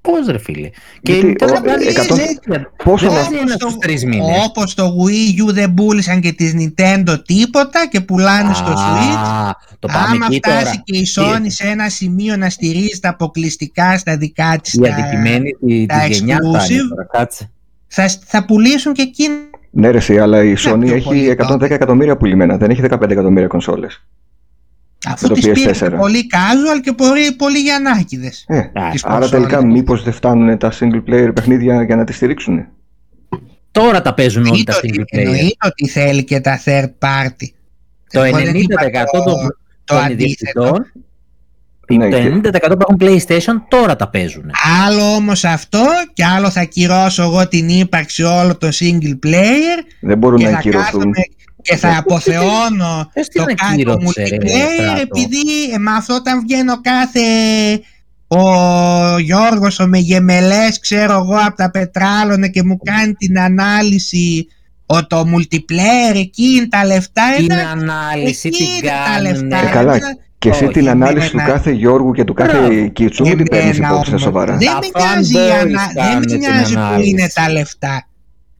Πώς 0.02 0.26
ρε 0.26 0.38
φίλε. 0.38 0.68
Και 1.02 1.12
Γιατί, 1.12 1.26
η 1.26 1.36
Nintendo 1.40 1.54
ο, 1.58 1.60
βγάζει 1.62 1.86
εκατό- 1.88 2.16
τέτοια. 2.16 2.72
Πόσο 2.84 3.06
Δεν 3.06 3.14
να... 3.14 3.20
βγάζει 3.20 3.36
ένα 3.40 3.54
στους 3.54 3.76
τρεις 3.78 4.04
μήνες. 4.04 4.44
Όπως 4.46 4.74
το 4.74 4.84
Wii 5.06 5.48
U 5.50 5.52
δεν 5.52 5.74
πούλησαν 5.74 6.20
και 6.20 6.32
της 6.32 6.54
Nintendo 6.58 7.14
τίποτα 7.26 7.88
και 7.88 8.00
πουλάνε 8.00 8.54
στο 8.54 8.72
Switch. 8.72 9.16
Α, 9.48 9.50
Το 9.78 9.88
πάμε 9.88 10.06
Άμα 10.10 10.26
εκεί 10.26 10.34
φτάσει 10.36 10.64
τώρα. 10.64 10.82
και 10.84 10.96
η 10.98 11.06
Sony 11.16 11.46
σε 11.46 11.66
ένα 11.68 11.88
σημείο 11.88 12.36
να 12.36 12.50
στηρίζεται 12.50 13.08
αποκλειστικά 13.08 13.98
στα 13.98 14.16
δικά 14.16 14.58
της 14.62 14.72
Η 14.72 14.78
τα- 14.80 14.92
αδικημένη 14.94 15.50
τη 15.66 15.86
τα 15.86 15.98
της 16.08 16.18
γενιά 16.18 16.36
θα 16.36 16.46
είναι 16.46 16.56
exclusive. 16.58 16.88
τώρα. 16.88 17.06
Κάτσε. 17.12 17.50
θα, 17.86 18.10
θα 18.26 18.44
πουλήσουν 18.44 18.92
και 18.92 19.02
εκείνη. 19.02 19.34
Ναι 19.70 19.90
ρε 19.90 19.96
εσύ, 19.98 20.18
αλλά 20.18 20.42
η 20.44 20.54
Sony 20.58 20.78
πιο 20.80 20.94
έχει 20.94 21.04
πολύ 21.04 21.36
110 21.48 21.70
εκατομμύρια 21.70 22.16
πουλημένα, 22.16 22.56
δεν 22.56 22.70
έχει 22.70 22.80
15 22.90 23.10
εκατομμύρια 23.10 23.46
κονσόλες. 23.46 24.04
Αφού 25.06 25.28
το 25.28 25.34
τις 25.34 25.44
πήρε 25.50 25.70
PS4. 25.70 25.76
και 25.90 25.96
πολύ 25.96 26.26
casual 26.32 26.80
και 26.82 26.92
πολύ, 26.92 27.32
πολύ 27.32 27.58
γιαννάκιδες. 27.58 28.44
Ε, 28.48 28.60
Τις 28.90 29.04
άρα 29.04 29.12
κονσόλες. 29.18 29.30
τελικά 29.30 29.66
μήπως 29.66 30.02
δεν 30.02 30.12
φτάνουν 30.12 30.58
τα 30.58 30.72
single 30.80 31.02
player 31.10 31.30
παιχνίδια 31.34 31.82
για 31.82 31.96
να 31.96 32.04
τις 32.04 32.16
στηρίξουν. 32.16 32.66
Τώρα 33.70 34.02
τα 34.02 34.14
παίζουν 34.14 34.46
όλοι 34.46 34.64
τα 34.64 34.72
Εννοείται 34.82 35.02
single 35.02 35.02
ότι- 35.02 35.16
player. 35.18 35.24
Εννοείται 35.34 35.66
ότι 35.66 35.88
θέλει 35.88 36.24
και 36.24 36.40
τα 36.40 36.60
third 36.64 36.84
party. 36.98 37.46
Το 38.12 38.22
Εγώ 38.22 38.36
δεν 38.36 38.46
90% 38.54 38.54
είπα 38.54 39.04
των 39.24 39.24
το 39.24 39.48
των 39.84 39.98
αντίθετο. 39.98 40.62
ιδιοκτητών, 40.62 40.92
Ναι, 41.96 42.10
το 42.10 42.16
και- 42.18 42.50
90% 42.68 42.76
που 42.78 42.84
έχουν 42.88 42.96
PlayStation 43.00 43.54
τώρα 43.68 43.96
τα 43.96 44.08
παίζουν. 44.08 44.50
Άλλο 44.86 45.02
όμως 45.14 45.44
αυτό 45.44 45.84
και 46.12 46.24
άλλο 46.24 46.50
θα 46.50 46.64
κυρώσω 46.64 47.22
εγώ 47.22 47.48
την 47.48 47.68
ύπαρξη 47.68 48.22
όλων 48.22 48.58
των 48.58 48.70
single 48.72 49.18
player 49.26 49.84
Δεν 50.00 50.18
μπορούν 50.18 50.38
και 50.38 50.44
να 50.44 50.50
θα 50.50 50.56
ακυρωθούν. 50.56 50.84
κάθομαι 50.84 51.10
και 51.62 51.76
θα 51.76 51.96
αποθεώνω 51.98 53.10
Πες 53.12 53.28
τι 53.28 53.38
το 53.38 53.44
να 53.44 53.54
κάτω 53.54 53.74
κύρωσε, 53.76 53.98
ρε, 53.98 54.36
multiplayer 54.36 54.72
Στράτο. 54.74 55.00
επειδή 55.00 55.72
ε, 55.74 55.78
με 55.78 55.90
αυτό 55.90 56.14
όταν 56.14 56.40
βγαίνω 56.40 56.80
κάθε 56.80 57.20
ο 58.26 59.18
Γιώργος 59.18 59.78
ο 59.80 59.86
Μεγεμελές 59.86 60.78
ξέρω 60.80 61.12
εγώ 61.12 61.36
από 61.46 61.56
τα 61.56 61.70
πετράλωνα 61.70 62.48
και 62.48 62.62
μου 62.62 62.76
κάνει 62.84 63.12
την 63.14 63.38
ανάλυση 63.38 64.46
ο, 64.86 65.06
το 65.06 65.20
multiplayer 65.36 66.14
εκεί 66.16 66.42
είναι 66.56 66.68
τα 66.68 66.84
λεφτά 66.86 67.22
Την 67.36 67.44
ήταν 67.44 67.58
ανάλυση 67.80 68.48
εκεί 68.48 68.56
την 68.64 68.66
είναι 68.66 68.88
τα 68.88 68.94
κάνουν. 69.12 69.22
λεφτά. 69.50 69.68
Ε, 69.68 69.70
καλά. 69.72 69.94
Εμένα- 69.94 70.16
Και 70.38 70.48
εσύ 70.48 70.64
Όχι, 70.64 70.72
την 70.72 70.88
ανάλυση 70.88 71.30
του 71.30 71.36
εμένα- 71.38 71.52
κάθε 71.52 71.70
Γιώργου 71.70 72.12
και 72.12 72.24
του 72.24 72.34
κάθε 72.34 72.58
Μπράβο. 72.58 72.88
Κίτσου 72.88 73.22
μην 73.26 73.36
την 73.36 73.46
Εμένα 73.50 73.70
παίρνεις 73.72 73.88
υπόψη 73.90 74.10
όμως 74.10 74.22
σοβαρά. 74.22 74.56
Δεν 74.56 74.66
Τα 74.68 74.78
με 74.80 75.02
νοιάζει, 75.02 75.32
η 75.32 75.36
fanboys 75.36 75.60
ανα- 75.60 75.90
δεν 75.94 76.02
κάνουν 76.04 76.18
με 76.18 76.24
την 76.26 76.38
νοιάζει 76.38 76.74
που 76.74 76.80
ανάλυση. 76.80 77.10
είναι 77.10 77.30
τα 77.34 77.50
λεφτά. 77.52 78.06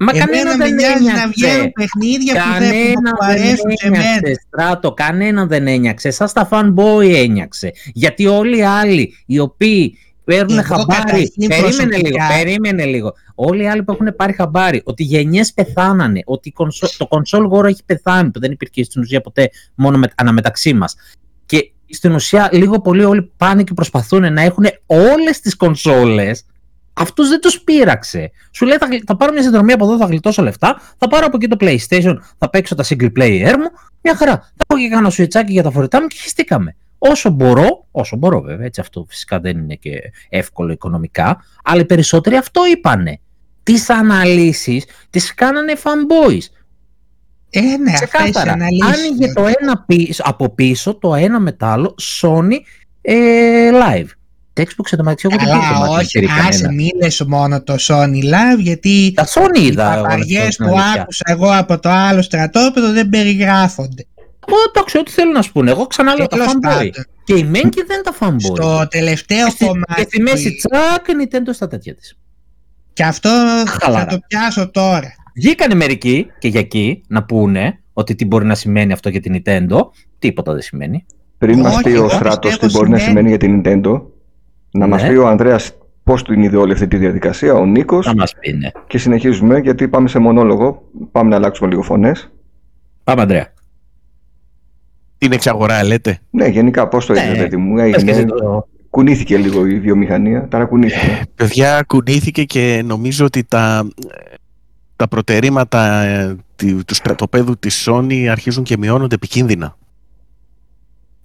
Μα 0.03 0.11
Εμένα 0.15 0.27
κανένα 0.27 0.57
με 0.57 0.65
δεν 0.65 0.75
νοιάζει 0.75 1.05
να 1.05 1.11
ένιαξε. 1.11 1.29
βγαίνουν 1.35 1.73
παιχνίδια 1.73 2.33
που 2.35 2.59
δεν 2.59 2.59
που 2.59 2.63
Κανένα 2.65 3.11
μου 3.11 3.27
δεν 3.27 3.31
αρέσουν 3.31 3.71
σε 3.75 3.91
μένα. 3.91 4.05
ένιαξε, 4.05 4.35
Στράτο, 4.47 4.93
κανένα 4.93 5.47
δεν 5.47 5.67
ένιαξε. 5.67 6.11
Σαν 6.11 6.29
στα 6.29 6.49
fanboy 6.51 7.13
ένιαξε. 7.15 7.73
Γιατί 7.93 8.27
όλοι 8.27 8.59
οι 8.59 8.63
άλλοι 8.63 9.15
οι 9.27 9.39
οποίοι 9.39 9.99
παίρνουν 10.25 10.59
Εγώ 10.59 10.67
χαμπάρι. 10.67 10.87
καταρχήν 11.03 11.49
Περίμενε 11.49 11.97
λίγο, 11.97 12.01
προσωπικά- 12.01 12.29
περίμενε 12.37 12.85
λίγο. 12.85 13.13
Όλοι 13.35 13.63
οι 13.63 13.67
άλλοι 13.69 13.83
που 13.83 13.93
έχουν 13.93 14.15
πάρει 14.17 14.33
χαμπάρι 14.33 14.81
ότι 14.85 15.03
οι 15.03 15.07
γενιές 15.07 15.53
πεθάνανε, 15.53 16.21
ότι 16.25 16.49
η 16.49 16.53
κονσο- 16.53 16.97
το 16.97 17.07
κονσόλ 17.07 17.45
γόρο 17.45 17.67
έχει 17.67 17.83
πεθάνει, 17.87 18.31
που 18.31 18.41
δεν 18.41 18.51
υπήρχε 18.53 18.85
στην 18.85 19.03
ουσία 19.03 19.21
ποτέ 19.21 19.51
μόνο 19.75 19.99
με, 19.99 20.09
αναμεταξύ 20.17 20.73
μας. 20.75 20.95
Και 21.47 21.71
στην 21.89 22.13
ουσία 22.15 22.49
λίγο 22.53 22.81
πολύ 22.81 23.05
όλοι 23.05 23.33
πάνε 23.37 23.63
και 23.63 23.75
προσπαθούν 23.75 24.33
να 24.33 24.43
έχουν 24.43 24.65
όλες 24.87 25.41
τις 25.41 25.57
κονσόλες. 25.57 26.45
Αυτούς 26.93 27.29
δεν 27.29 27.41
τους 27.41 27.61
πείραξε. 27.61 28.31
Σου 28.51 28.67
λέει 28.67 28.77
θα, 28.77 28.87
γλ- 28.87 29.03
θα 29.07 29.17
πάρω 29.17 29.33
μια 29.33 29.43
συνδρομή 29.43 29.73
από 29.73 29.85
εδώ, 29.85 29.97
θα 29.97 30.05
γλιτώσω 30.07 30.43
λεφτά, 30.43 30.81
θα 30.99 31.09
πάρω 31.09 31.27
από 31.27 31.37
εκεί 31.37 31.49
το 31.49 31.57
PlayStation, 31.61 32.15
θα 32.39 32.51
παίξω 32.51 32.75
τα 32.75 32.85
single 32.89 33.11
player 33.19 33.55
μου. 33.59 33.71
Μια 34.03 34.17
χαρά. 34.17 34.33
Θα 34.33 34.65
έχω 34.69 34.81
και 34.81 34.89
κάνα 34.89 35.11
σουιτσάκι 35.11 35.53
για 35.53 35.63
τα 35.63 35.71
φορητά 35.71 36.01
μου 36.01 36.07
και 36.07 36.17
χεστήκαμε. 36.21 36.77
Όσο 36.99 37.31
μπορώ, 37.31 37.87
όσο 37.91 38.17
μπορώ 38.17 38.41
βέβαια, 38.41 38.67
έτσι 38.67 38.81
αυτό 38.81 39.07
φυσικά 39.09 39.41
δεν 39.41 39.59
είναι 39.59 39.75
και 39.75 39.91
εύκολο 40.29 40.73
οικονομικά, 40.73 41.45
αλλά 41.65 41.81
οι 41.81 41.85
περισσότεροι 41.85 42.37
αυτό 42.37 42.61
είπανε. 42.67 43.21
Τις 43.63 43.91
αναλύσεις 43.91 44.85
τις 45.11 45.35
κάνανε 45.35 45.73
fanboys. 45.83 46.43
Ε, 47.51 47.61
ναι, 47.61 47.93
αυτές 47.93 48.01
οι 48.01 48.05
Ξεκάθαρα. 48.05 48.53
αναλύσεις. 48.53 49.07
Άνοιγε 49.07 49.33
το 49.33 49.47
ένα 49.61 49.85
πίσω, 49.87 50.23
από 50.27 50.49
πίσω, 50.55 50.95
το 50.95 51.15
ένα 51.15 51.41
μετά 51.41 51.73
άλλο, 51.73 51.95
Sony 52.21 52.57
ε, 53.01 53.71
Live. 53.73 54.07
Το 54.65 54.71
Xbox 54.77 54.93
εντωμεταξύ 54.93 55.29
εγώ 55.31 55.39
δεν 55.45 55.49
Καλά, 55.49 55.69
πήρα 55.69 55.87
το 55.87 55.93
όχι, 55.93 56.21
μάτι 56.27 56.41
άσε 56.49 56.63
κανένα. 56.63 56.73
μη 56.83 56.91
λες 57.03 57.21
μόνο 57.27 57.63
το 57.63 57.75
Sony 57.81 58.23
Live 58.35 58.59
γιατί 58.59 59.13
Τα 59.15 59.27
Sony 59.29 59.59
οι 59.59 59.67
είδα. 59.67 59.93
εγώ, 59.93 59.93
να 59.93 59.97
σου 59.97 60.03
πω 60.03 60.09
παπαριές 60.09 60.57
την 60.57 60.67
που 60.67 60.73
αλήθεια. 60.79 61.01
άκουσα 61.03 61.25
εγώ 61.27 61.49
από 61.57 61.79
το 61.79 61.89
άλλο 61.89 62.23
στρατόπεδο 62.23 62.93
δεν 62.93 63.09
περιγράφονται. 63.09 64.07
Εγώ 64.49 64.57
εντάξει, 64.75 64.99
ό,τι 64.99 65.11
θέλουν 65.11 65.33
να 65.33 65.43
σου 65.43 65.53
πούνε. 65.53 65.71
Εγώ 65.71 65.87
ξανά 65.87 66.15
λέω 66.15 66.27
τα 66.27 66.37
Τέλος 66.37 66.53
fanboy. 66.53 66.61
πάντων, 66.63 66.91
Και 67.25 67.35
η 67.35 67.51
main 67.55 67.69
και 67.71 67.85
δεν 67.87 68.03
τα 68.03 68.15
fanboy. 68.21 68.55
Στο 68.55 68.87
τελευταίο 68.91 69.45
και, 69.45 69.51
στη, 69.51 69.65
κομμάτι 69.67 69.95
και 69.95 70.03
στη 70.03 70.23
μέση 70.23 70.55
τσακ 70.57 71.05
Nintendo 71.07 71.51
στα 71.55 71.69
τέτοια 71.69 71.95
της. 71.95 72.19
και 72.93 73.05
αυτό 73.05 73.29
θα 73.29 73.65
Χαλαρά. 73.83 74.07
το 74.07 74.19
πιάσω 74.29 74.71
τώρα. 74.71 75.15
Βγήκανε 75.35 75.75
μερικοί 75.75 76.27
και 76.39 76.49
για 76.49 76.61
εκεί 76.61 77.03
να 77.09 77.25
πούνε 77.25 77.81
ότι 77.93 78.15
τι 78.15 78.25
μπορεί 78.25 78.45
να 78.47 78.55
σημαίνει 78.55 78.93
αυτό 78.93 79.09
για 79.09 79.21
την 79.21 79.43
Nintendo. 79.45 79.79
Τίποτα 80.19 80.53
δεν 80.53 80.63
σημαίνει. 80.63 81.05
Πριν 81.39 81.61
μας 81.61 81.75
Όχι, 81.75 81.83
πει 81.83 81.93
εγώ 81.93 82.05
ο 82.05 82.09
Στράτος 82.09 82.53
τι 82.53 82.59
πιστεύω 82.59 82.73
μπορεί 82.73 82.91
να 82.91 82.99
σημαίνει. 82.99 83.29
σημαίνει 83.29 83.29
για 83.29 83.39
την 83.39 83.83
Nintendo, 83.85 84.03
να 84.71 84.87
μας 84.87 85.03
Ναι. 85.03 85.09
πει 85.09 85.15
ο 85.17 85.29
Ανδρέας 85.29 85.73
πώς 86.05 86.23
την 86.25 86.43
είδε 86.43 86.57
όλη 86.57 86.73
αυτή 86.73 86.87
τη 86.89 86.97
διαδικασία, 86.97 87.55
ο 87.55 87.67
Νίκος 87.67 88.07
Θα 88.07 88.15
μας 88.15 88.35
πει, 88.41 88.53
ναι. 88.53 88.69
και 88.87 88.99
συνεχίζουμε 88.99 89.59
γιατί 89.59 89.89
πάμε 89.89 90.09
σε 90.09 90.19
μονόλογο, 90.19 90.83
πάμε 91.13 91.29
να 91.29 91.37
αλλάξουμε 91.37 91.69
λίγο 91.71 91.83
φωνές. 91.83 92.31
Πάμε, 93.05 93.23
Ανδρέα. 93.23 93.53
Την 95.19 95.33
εξαγορά, 95.33 95.85
λέτε. 95.85 96.19
Ναι, 96.31 96.47
γενικά 96.47 96.89
πώς 96.89 97.07
το 97.07 97.13
Ναι. 97.13 97.21
είδε, 97.25 97.37
παιδί 97.37 97.57
μου, 97.57 97.75
Πες 97.75 97.91
και 97.91 97.97
έγινε, 97.97 98.11
εσύ 98.11 98.25
το- 98.25 98.67
κουνήθηκε 98.91 99.37
λίγο 99.37 99.67
η 99.67 99.81
βιομηχανία, 99.81 100.49
ταρακουνήθηκε. 100.49 101.23
Παιδιά, 101.35 101.83
κουνήθηκε 101.87 102.45
και 102.45 102.83
νομίζω 102.85 103.25
ότι 103.25 103.45
τα, 103.45 103.89
τα 104.97 105.09
προτερήματα 105.09 106.03
ε, 106.03 106.37
του 106.57 106.85
τους 106.87 106.97
στρατοπέδου 106.97 107.59
της 107.59 107.89
Sony 107.91 108.27
αρχίζουν 108.31 108.65
και 108.65 108.77
μειώνονται 108.79 109.15
επικίνδυνα. 109.15 109.77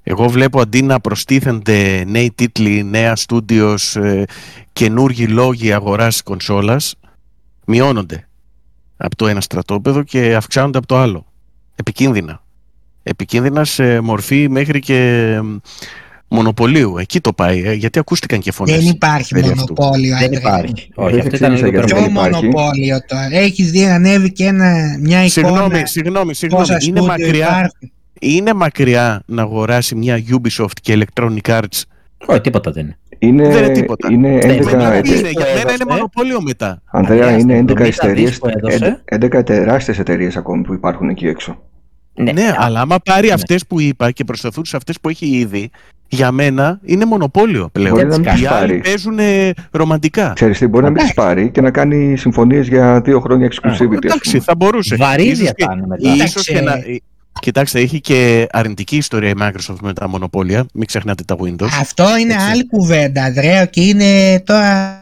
Εγώ 0.08 0.28
βλέπω 0.30 0.62
αντί 0.62 0.82
να 0.82 1.00
προστίθενται 1.00 2.04
νέοι 2.08 2.32
τίτλοι, 2.36 2.84
νέα 2.84 3.15
στούντιος, 3.15 3.96
ε, 3.96 4.24
καινούργιοι 4.74 5.28
λόγοι 5.30 5.74
αγοράς 5.74 6.22
κονσόλας, 6.24 6.96
μειώνονται 7.65 8.28
από 8.98 9.15
το 9.15 9.28
ένα 9.28 9.41
στρατόπεδο 9.41 10.04
και 10.04 10.36
αυξάνονται 10.36 10.78
από 10.78 10.88
το 10.88 10.98
άλλο. 10.98 11.26
Επικίνδυνα. 11.76 12.44
Επικίνδυνα 13.04 13.63
σε 13.65 14.00
μορφή 14.00 14.50
μέχρι 14.50 14.80
και 14.80 14.96
ε, 15.34 15.41
μονοπωλίου. 16.28 16.98
Εκεί 16.98 17.20
το 17.22 17.34
πάει, 17.34 17.62
ε, 17.65 17.74
γιατί 17.74 18.00
ακούστηκαν 18.00 18.39
και 18.39 18.52
φωνές. 18.52 18.78
Δεν 18.84 18.88
υπάρχει 18.94 19.34
περί 19.34 19.46
αυτού. 19.50 19.74
μονοπόλιο. 19.78 20.18
Δεν 20.18 20.24
Αντρέα. 20.26 20.39
υπάρχει. 20.39 20.89
Όχι, 20.96 21.15
Δεν 21.15 21.22
αυτό 21.26 21.36
ήταν 21.36 21.52
εξήγησα 21.52 21.65
λίγο 21.65 21.70
γιατί 21.70 21.86
Ποιο 21.94 21.96
δεν 22.02 22.10
υπερβολικό. 22.10 22.28
υπάρχει. 22.28 22.46
μονοπόλιο 22.46 22.98
τώρα. 23.08 23.30
Έχεις 23.32 23.72
δει 23.72 23.86
να 23.86 23.94
ανέβει 23.96 24.32
και 24.32 24.46
ένα, 24.46 24.98
μια 25.00 25.24
εικόνα 25.26 25.30
Συγγνώμη, 25.30 25.88
συγγνώμη, 25.88 26.34
συγγνώμη. 26.34 26.63
πόσα 26.65 26.74
Είναι 26.74 26.82
στούντιο 26.82 27.06
μακριά, 27.06 27.48
υπάρχουν. 27.48 27.91
Είναι 28.21 28.54
μακριά 28.54 29.21
να 29.25 29.41
αγοράσει 29.41 29.95
μια 29.95 30.23
Ubisoft 30.30 30.67
και 30.82 30.97
Electronic 31.13 31.41
Arts; 31.51 31.82
Όχι, 32.25 32.41
τίποτα 32.41 32.71
δεν 32.71 32.84
είναι. 32.84 32.97
Είναι, 33.19 33.47
Δεν 33.49 33.63
είναι 33.63 33.73
τίποτα. 33.73 34.08
είναι 34.12 34.30
Δεν 34.39 34.49
11, 34.49 34.71
είναι. 34.71 35.01
Τι 35.01 35.10
ετε- 35.12 35.19
είναι, 35.19 35.30
για 35.30 35.41
που 35.45 35.47
μένα 35.47 35.60
είναι 35.62 35.62
έδωσε. 35.62 35.84
μονοπόλιο 35.88 36.41
μετά. 36.41 36.82
Ανδρέα, 36.86 37.17
Ανδρέας, 37.28 37.41
είναι 37.41 37.54
στην 37.54 37.67
11 37.67 37.84
70 37.84 38.04
εταιρείες, 38.04 38.30
δις 38.30 38.39
που 38.39 38.47
έδωσε. 38.47 39.01
11 39.06 39.43
τεράστιες 39.43 39.99
εταιρείες 39.99 40.36
ακόμη 40.38 40.63
που 40.63 40.73
υπάρχουν 40.73 41.10
εκεί 41.10 41.28
έξω. 41.28 41.62
Ναι, 42.13 42.30
α, 42.47 42.56
αλλά 42.58 42.82
άμα 42.82 42.97
πάρει 43.06 43.28
ναι. 43.28 43.34
αυτές 43.34 43.65
που 43.67 43.80
είπα 43.82 44.12
και 44.12 44.23
προσταθούν 44.23 44.65
σε 44.65 44.78
αυτές 44.78 44.99
που 45.01 45.10
έχει 45.10 45.25
ήδη, 45.25 45.69
για 46.08 46.32
μένα 46.32 46.80
είναι 46.84 47.06
μονοπόλιο 47.06 47.69
πλέον. 47.71 47.93
Μπορεί 47.93 48.06
να 48.08 48.17
μην 48.19 48.32
τις 48.32 48.41
Οι 48.41 48.45
άλλοι 48.45 48.56
πάρει. 48.67 48.78
παίζουν 48.80 49.17
ρομαντικά. 49.71 50.32
Ξέρεις 50.36 50.58
τι, 50.58 50.67
μπορεί 50.67 50.84
να 50.84 50.89
μην 50.89 51.01
τις 51.04 51.13
πάρει 51.13 51.51
και 51.51 51.62
να 51.62 51.71
κάνει 51.71 52.17
συμφωνίες 52.17 52.67
για 52.67 53.01
δύο 53.01 53.19
χρόνια 53.19 53.47
exclusivity. 53.47 53.95
ας 53.97 54.04
Εντάξει, 54.04 54.32
πούμε. 54.32 54.43
θα 54.43 54.56
μπορούσε. 54.56 54.95
Βαρύδια 54.95 55.32
Ίσως 55.34 55.51
και- 55.54 55.65
θα 55.65 55.73
είναι 55.78 55.88
μετά. 55.88 56.23
ίσως 56.23 56.45
και 56.47 56.62
να... 56.62 56.73
Κοιτάξτε, 57.39 57.80
έχει 57.80 58.02
και 58.02 58.48
αρνητική 58.52 58.95
ιστορία 58.98 59.30
η 59.30 59.34
Microsoft 59.39 59.76
με 59.82 59.93
τα 59.93 60.08
μονοπόλια. 60.10 60.65
Μην 60.74 60.88
ξεχνάτε 60.88 61.24
τα 61.24 61.36
Windows. 61.39 61.67
Αυτό 61.80 62.17
είναι 62.17 62.34
Έτσι. 62.34 62.45
άλλη 62.52 62.67
κουβέντα, 62.67 63.24
Ανδρέο, 63.24 63.65
και 63.65 63.82
είναι 63.82 64.39
τώρα. 64.45 65.00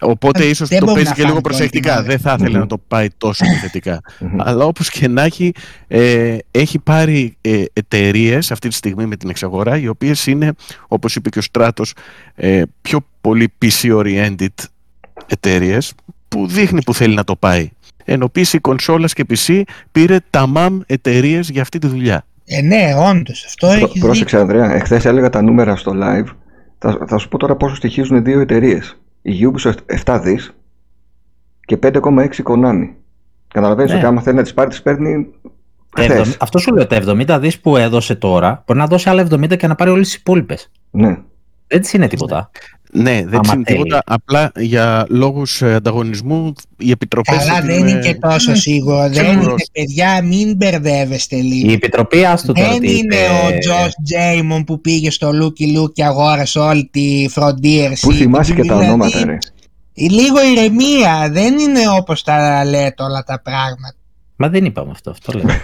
Οπότε 0.00 0.44
ίσως 0.44 0.68
δεν 0.68 0.78
το 0.78 0.84
μπορούμε 0.84 1.04
παίζει 1.04 1.08
να 1.08 1.14
και 1.24 1.30
λίγο 1.30 1.34
φάμε 1.34 1.40
το 1.42 1.48
προσεκτικά. 1.48 2.00
original. 2.00 2.06
Δεν 2.06 2.18
θα 2.18 2.32
ήθελε 2.38 2.50
Μμμ. 2.54 2.58
να 2.60 2.66
το 2.66 2.78
πάει 2.88 3.08
τόσο 3.18 3.44
επιθετικά. 3.46 4.00
Μμμ. 4.20 4.40
Αλλά 4.40 4.64
όπως 4.64 4.90
και 4.90 5.08
να 5.08 5.22
έχει, 5.22 5.52
ε, 5.88 6.36
έχει 6.50 6.78
πάρει 6.78 7.36
ε, 7.40 7.62
εταιρείες 7.72 8.50
αυτή 8.50 8.68
τη 8.68 8.74
στιγμή 8.74 9.06
με 9.06 9.16
την 9.16 9.28
εξαγορά, 9.30 9.78
οι 9.78 9.88
οποίες 9.88 10.26
είναι, 10.26 10.52
όπως 10.88 11.16
είπε 11.16 11.28
και 11.28 11.38
ο 11.38 11.42
Στράτος, 11.42 11.94
ε, 12.34 12.62
πιο 12.82 13.00
πολύ 13.20 13.52
PC-oriented 13.64 14.46
εταιρείες, 15.26 15.92
που 16.28 16.46
δείχνει 16.46 16.82
που 16.82 16.94
θέλει 16.94 17.14
να 17.14 17.24
το 17.24 17.36
πάει. 17.36 17.70
Ενώ 18.04 18.30
PC, 18.34 18.60
κονσόλας 18.60 19.12
και 19.12 19.24
PC 19.28 19.62
πήρε 19.92 20.16
τα 20.30 20.52
MAM 20.56 20.78
εταιρείες 20.86 21.48
για 21.50 21.62
αυτή 21.62 21.78
τη 21.78 21.86
δουλειά. 21.86 22.24
Ε, 22.44 22.60
ναι, 22.62 22.94
όντως. 23.10 23.44
Αυτό 23.46 23.66
Πρό- 23.66 23.78
έχεις 23.88 24.00
Πρόσεξε, 24.00 24.38
Ανδρέα, 24.38 24.74
εχθές 24.74 25.04
έλεγα 25.04 25.30
τα 25.30 25.42
νούμερα 25.42 25.76
στο 25.76 25.92
live. 25.94 26.26
Θα, 26.78 26.98
θα 27.06 27.18
σου 27.18 27.28
πω 27.28 27.38
τώρα 27.38 27.56
πόσο 27.56 27.74
στοιχίζουν 27.74 28.24
δύο 28.24 28.40
εταιρείες. 28.40 28.98
Η 29.22 29.32
Ubisoft 29.52 29.76
7 30.04 30.20
δις 30.22 30.54
και 31.60 31.76
5,6 31.76 32.42
Konami. 32.44 32.88
Καταλαβαίνεις 33.48 33.90
Ναι. 33.90 33.96
ότι 33.96 34.06
άμα 34.06 34.20
θέλει 34.20 34.36
να 34.36 34.42
τις 34.42 34.54
πάρει, 34.54 34.68
τις 34.68 34.82
παίρνει 34.82 35.26
Τα 35.96 36.02
χθες. 36.02 36.18
70 36.28 36.36
Αυτό 36.40 36.58
σου 36.58 36.72
λέω, 36.74 36.86
τα 36.86 36.96
70 36.96 37.38
δις 37.40 37.60
που 37.60 37.76
έδωσε 37.76 38.14
τώρα, 38.14 38.62
μπορεί 38.66 38.78
να 38.78 38.86
δώσει 38.86 39.08
άλλα 39.08 39.20
70 39.30 39.56
και 39.56 39.66
να 39.66 39.74
πάρει 39.74 39.90
όλες 39.90 40.06
τις 40.06 40.16
υπόλοιπες. 40.16 40.70
Ναι. 40.90 41.18
Δεν 41.66 41.80
της 41.80 41.92
είναι 41.92 42.06
τίποτα. 42.08 42.50
Ναι, 42.96 43.24
δεν 43.26 43.38
Άμα 43.44 43.52
είναι 43.54 43.62
θέλει. 43.66 43.82
τίποτα. 43.82 44.02
Απλά 44.06 44.52
για 44.56 45.06
λόγους 45.08 45.62
ε, 45.62 45.74
ανταγωνισμού 45.74 46.52
οι 46.78 46.90
επιτροπές... 46.90 47.36
Καλά, 47.36 47.52
θα 47.54 47.60
την, 47.60 47.66
δεν 47.66 47.78
είναι 47.88 47.98
ε, 47.98 48.02
και 48.02 48.14
τόσο 48.14 48.54
σίγουρο. 48.54 48.98
Δεν 49.08 49.12
σίγουρος. 49.14 49.44
είναι, 49.46 49.64
παιδιά, 49.72 50.22
μην 50.22 50.56
μπερδεύεστε 50.56 51.36
λίγο. 51.36 51.70
Η 51.70 51.72
Επιτροπή, 51.72 52.24
άστο 52.24 52.52
τώρα 52.52 52.68
Δεν 52.68 52.80
τι 52.80 52.96
είναι 52.96 53.14
είπε. 53.16 53.54
ο 53.54 53.58
Τζος 53.58 53.94
Τζέιμον 54.04 54.64
που 54.64 54.80
πήγε 54.80 55.10
στο 55.10 55.32
Λούκι 55.32 55.72
Λούκ 55.72 55.92
και 55.92 56.04
αγόρασε 56.04 56.58
όλη 56.58 56.88
τη 56.92 57.26
Frontier 57.34 57.92
Πού 58.00 58.12
City. 58.12 58.14
θυμάσαι 58.14 58.54
και 58.54 58.62
τα 58.64 58.74
Δηλαδή, 58.78 58.84
ονόματα, 58.84 59.24
ρε. 59.24 59.38
Λίγο 59.94 60.36
ηρεμία. 60.52 61.28
Δεν 61.30 61.58
είναι 61.58 61.80
όπως 61.98 62.22
τα 62.22 62.64
λέτε 62.64 63.02
όλα 63.02 63.22
τα 63.22 63.40
πράγματα. 63.42 63.94
Μα 64.36 64.48
δεν 64.48 64.64
είπαμε 64.64 64.90
αυτό, 64.90 65.10
αυτό 65.10 65.32
λέω. 65.38 65.46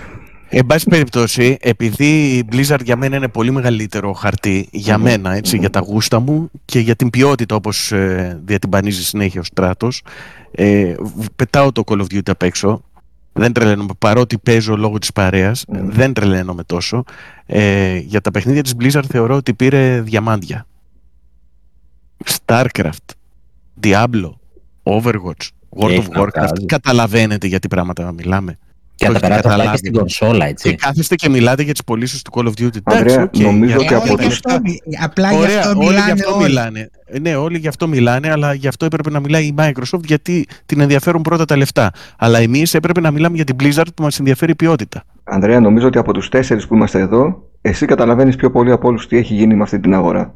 Εν 0.53 0.67
πάση 0.67 0.87
περιπτώσει, 0.89 1.57
επειδή 1.61 2.37
η 2.37 2.49
Blizzard 2.53 2.81
για 2.85 2.97
μένα 2.97 3.17
είναι 3.17 3.29
πολύ 3.29 3.51
μεγαλύτερο 3.51 4.13
χαρτί, 4.13 4.69
για 4.73 4.97
Μμμ. 4.99 5.05
μένα, 5.05 5.33
έτσι, 5.35 5.57
για 5.59 5.71
τα 5.71 5.81
γούστα 5.81 6.21
μου 6.21 6.51
και 6.65 6.79
για 6.79 6.97
την 6.97 7.11
ποιότητα 7.11 7.55
όπως 7.55 7.93
ε, 7.93 8.41
διατυμπανίζει 8.45 9.05
συνέχεια 9.05 9.41
ο 9.41 9.45
Στράτος, 9.45 10.03
ε, 10.51 10.95
β- 10.99 11.25
πετάω 11.37 11.73
το 11.73 11.83
Call 11.87 11.99
of 11.99 12.05
Duty 12.15 12.31
απ' 12.31 12.43
έξω. 12.43 12.83
Δεν 13.33 13.53
τρελαίνομαι, 13.53 13.93
παρότι 13.99 14.39
παίζω 14.39 14.77
λόγω 14.77 14.99
της 14.99 15.13
παρέας, 15.13 15.65
Μμμ. 15.69 15.89
δεν 15.91 16.13
τρελαίνομαι 16.13 16.65
τόσο. 16.65 17.05
Ε, 17.47 17.97
για 17.97 18.21
τα 18.21 18.31
παιχνίδια 18.31 18.63
της 18.63 18.75
Blizzard 18.81 19.05
θεωρώ 19.09 19.35
ότι 19.37 19.55
πήρε 19.55 20.01
διαμάντια. 20.01 20.67
Starcraft, 22.25 23.07
Diablo, 23.83 24.31
Overwatch, 24.83 25.49
World 25.79 25.91
Έχει 25.91 26.07
of 26.07 26.11
να 26.11 26.21
Warcraft. 26.23 26.29
βγάζει. 26.35 26.67
Καταλαβαίνετε 26.67 27.47
για 27.47 27.59
τι 27.59 27.69
πράγματα 27.69 28.13
μιλάμε. 28.13 28.59
Και 29.01 29.07
θα 29.07 29.13
Το 29.13 29.19
τα 29.21 29.27
έχετε 29.27 29.41
περάσει 29.41 29.41
απλά 29.41 29.51
και 29.53 29.59
καταλάβει. 29.59 29.77
στην 29.79 29.93
κονσόλα, 29.93 30.45
Και 30.45 30.51
έτσι. 30.51 30.75
κάθεστε 30.75 31.15
και 31.15 31.29
μιλάτε 31.29 31.63
για 31.63 31.73
τις 31.73 31.85
πωλήσεις 31.85 32.23
του 32.23 32.31
Call 32.35 32.45
of 32.47 32.49
Duty. 32.63 32.77
Ανδρέα, 32.85 33.15
Εντάξει, 33.15 33.43
οκ, 33.43 33.51
νομίζω 33.53 33.77
για- 33.77 33.77
ότι 33.77 33.95
Ε, 33.95 33.97
από 33.97 34.07
όλοι 34.13 34.17
τις- 34.17 34.27
γι' 34.27 34.33
αυτό 34.33 34.61
μι- 34.63 35.03
απλά 35.03 35.31
γι' 35.33 35.39
Ωραία, 35.39 35.59
αυτό 35.59 35.69
όλοι 35.71 35.79
γι' 35.85 35.89
μιλάνε 35.91 36.13
αυτό 36.13 36.35
όλοι. 36.35 36.45
μιλάνε. 36.45 36.91
Ε, 37.07 37.19
Ναι, 37.19 37.35
όλοι 37.37 37.59
γι' 37.59 37.69
αυτό 37.69 37.89
μιλάνε, 37.89 38.31
αλλά 38.31 38.55
γι' 38.55 38.69
αυτό 38.69 38.85
έπρεπε 38.85 39.11
να 39.11 39.21
μιλάει 39.21 39.45
η 39.45 39.55
Microsoft 39.59 40.05
γιατί 40.05 40.47
την 40.67 40.81
ενδιαφέρουν 40.81 41.23
πρώτα 41.23 41.45
τα 41.45 41.57
λεφτά. 41.57 41.91
Αλλά 42.19 42.39
εμείς 42.39 42.75
έπρεπε 42.75 43.01
να 43.01 43.11
μιλάμε 43.11 43.37
για 43.37 43.45
την 43.45 43.57
Blizzard 43.61 43.93
που 43.95 44.03
μας 44.03 44.19
ενδιαφέρει 44.19 44.53
η 44.53 44.55
ποιότητα. 44.55 45.03
Ανδρέα, 45.25 45.61
νομίζω 45.61 45.87
ότι 45.87 45.99
από 45.99 46.13
τους 46.13 46.29
τέσσερις 46.29 46.67
που 46.67 46.75
είμαστε 46.75 46.99
εδώ, 46.99 47.43
εσύ 47.61 47.87
καταλαβαίνεις 47.87 48.37
πιο 48.37 48.51
πολύ 48.51 48.71
από 48.73 48.89
όλους 48.89 49.07
τι 49.07 49.17
έχει 49.17 49.35
γίνει 49.35 49.55
με 49.55 49.63
αυτή 49.63 49.81
την 49.81 49.95
αγορά. 49.95 50.35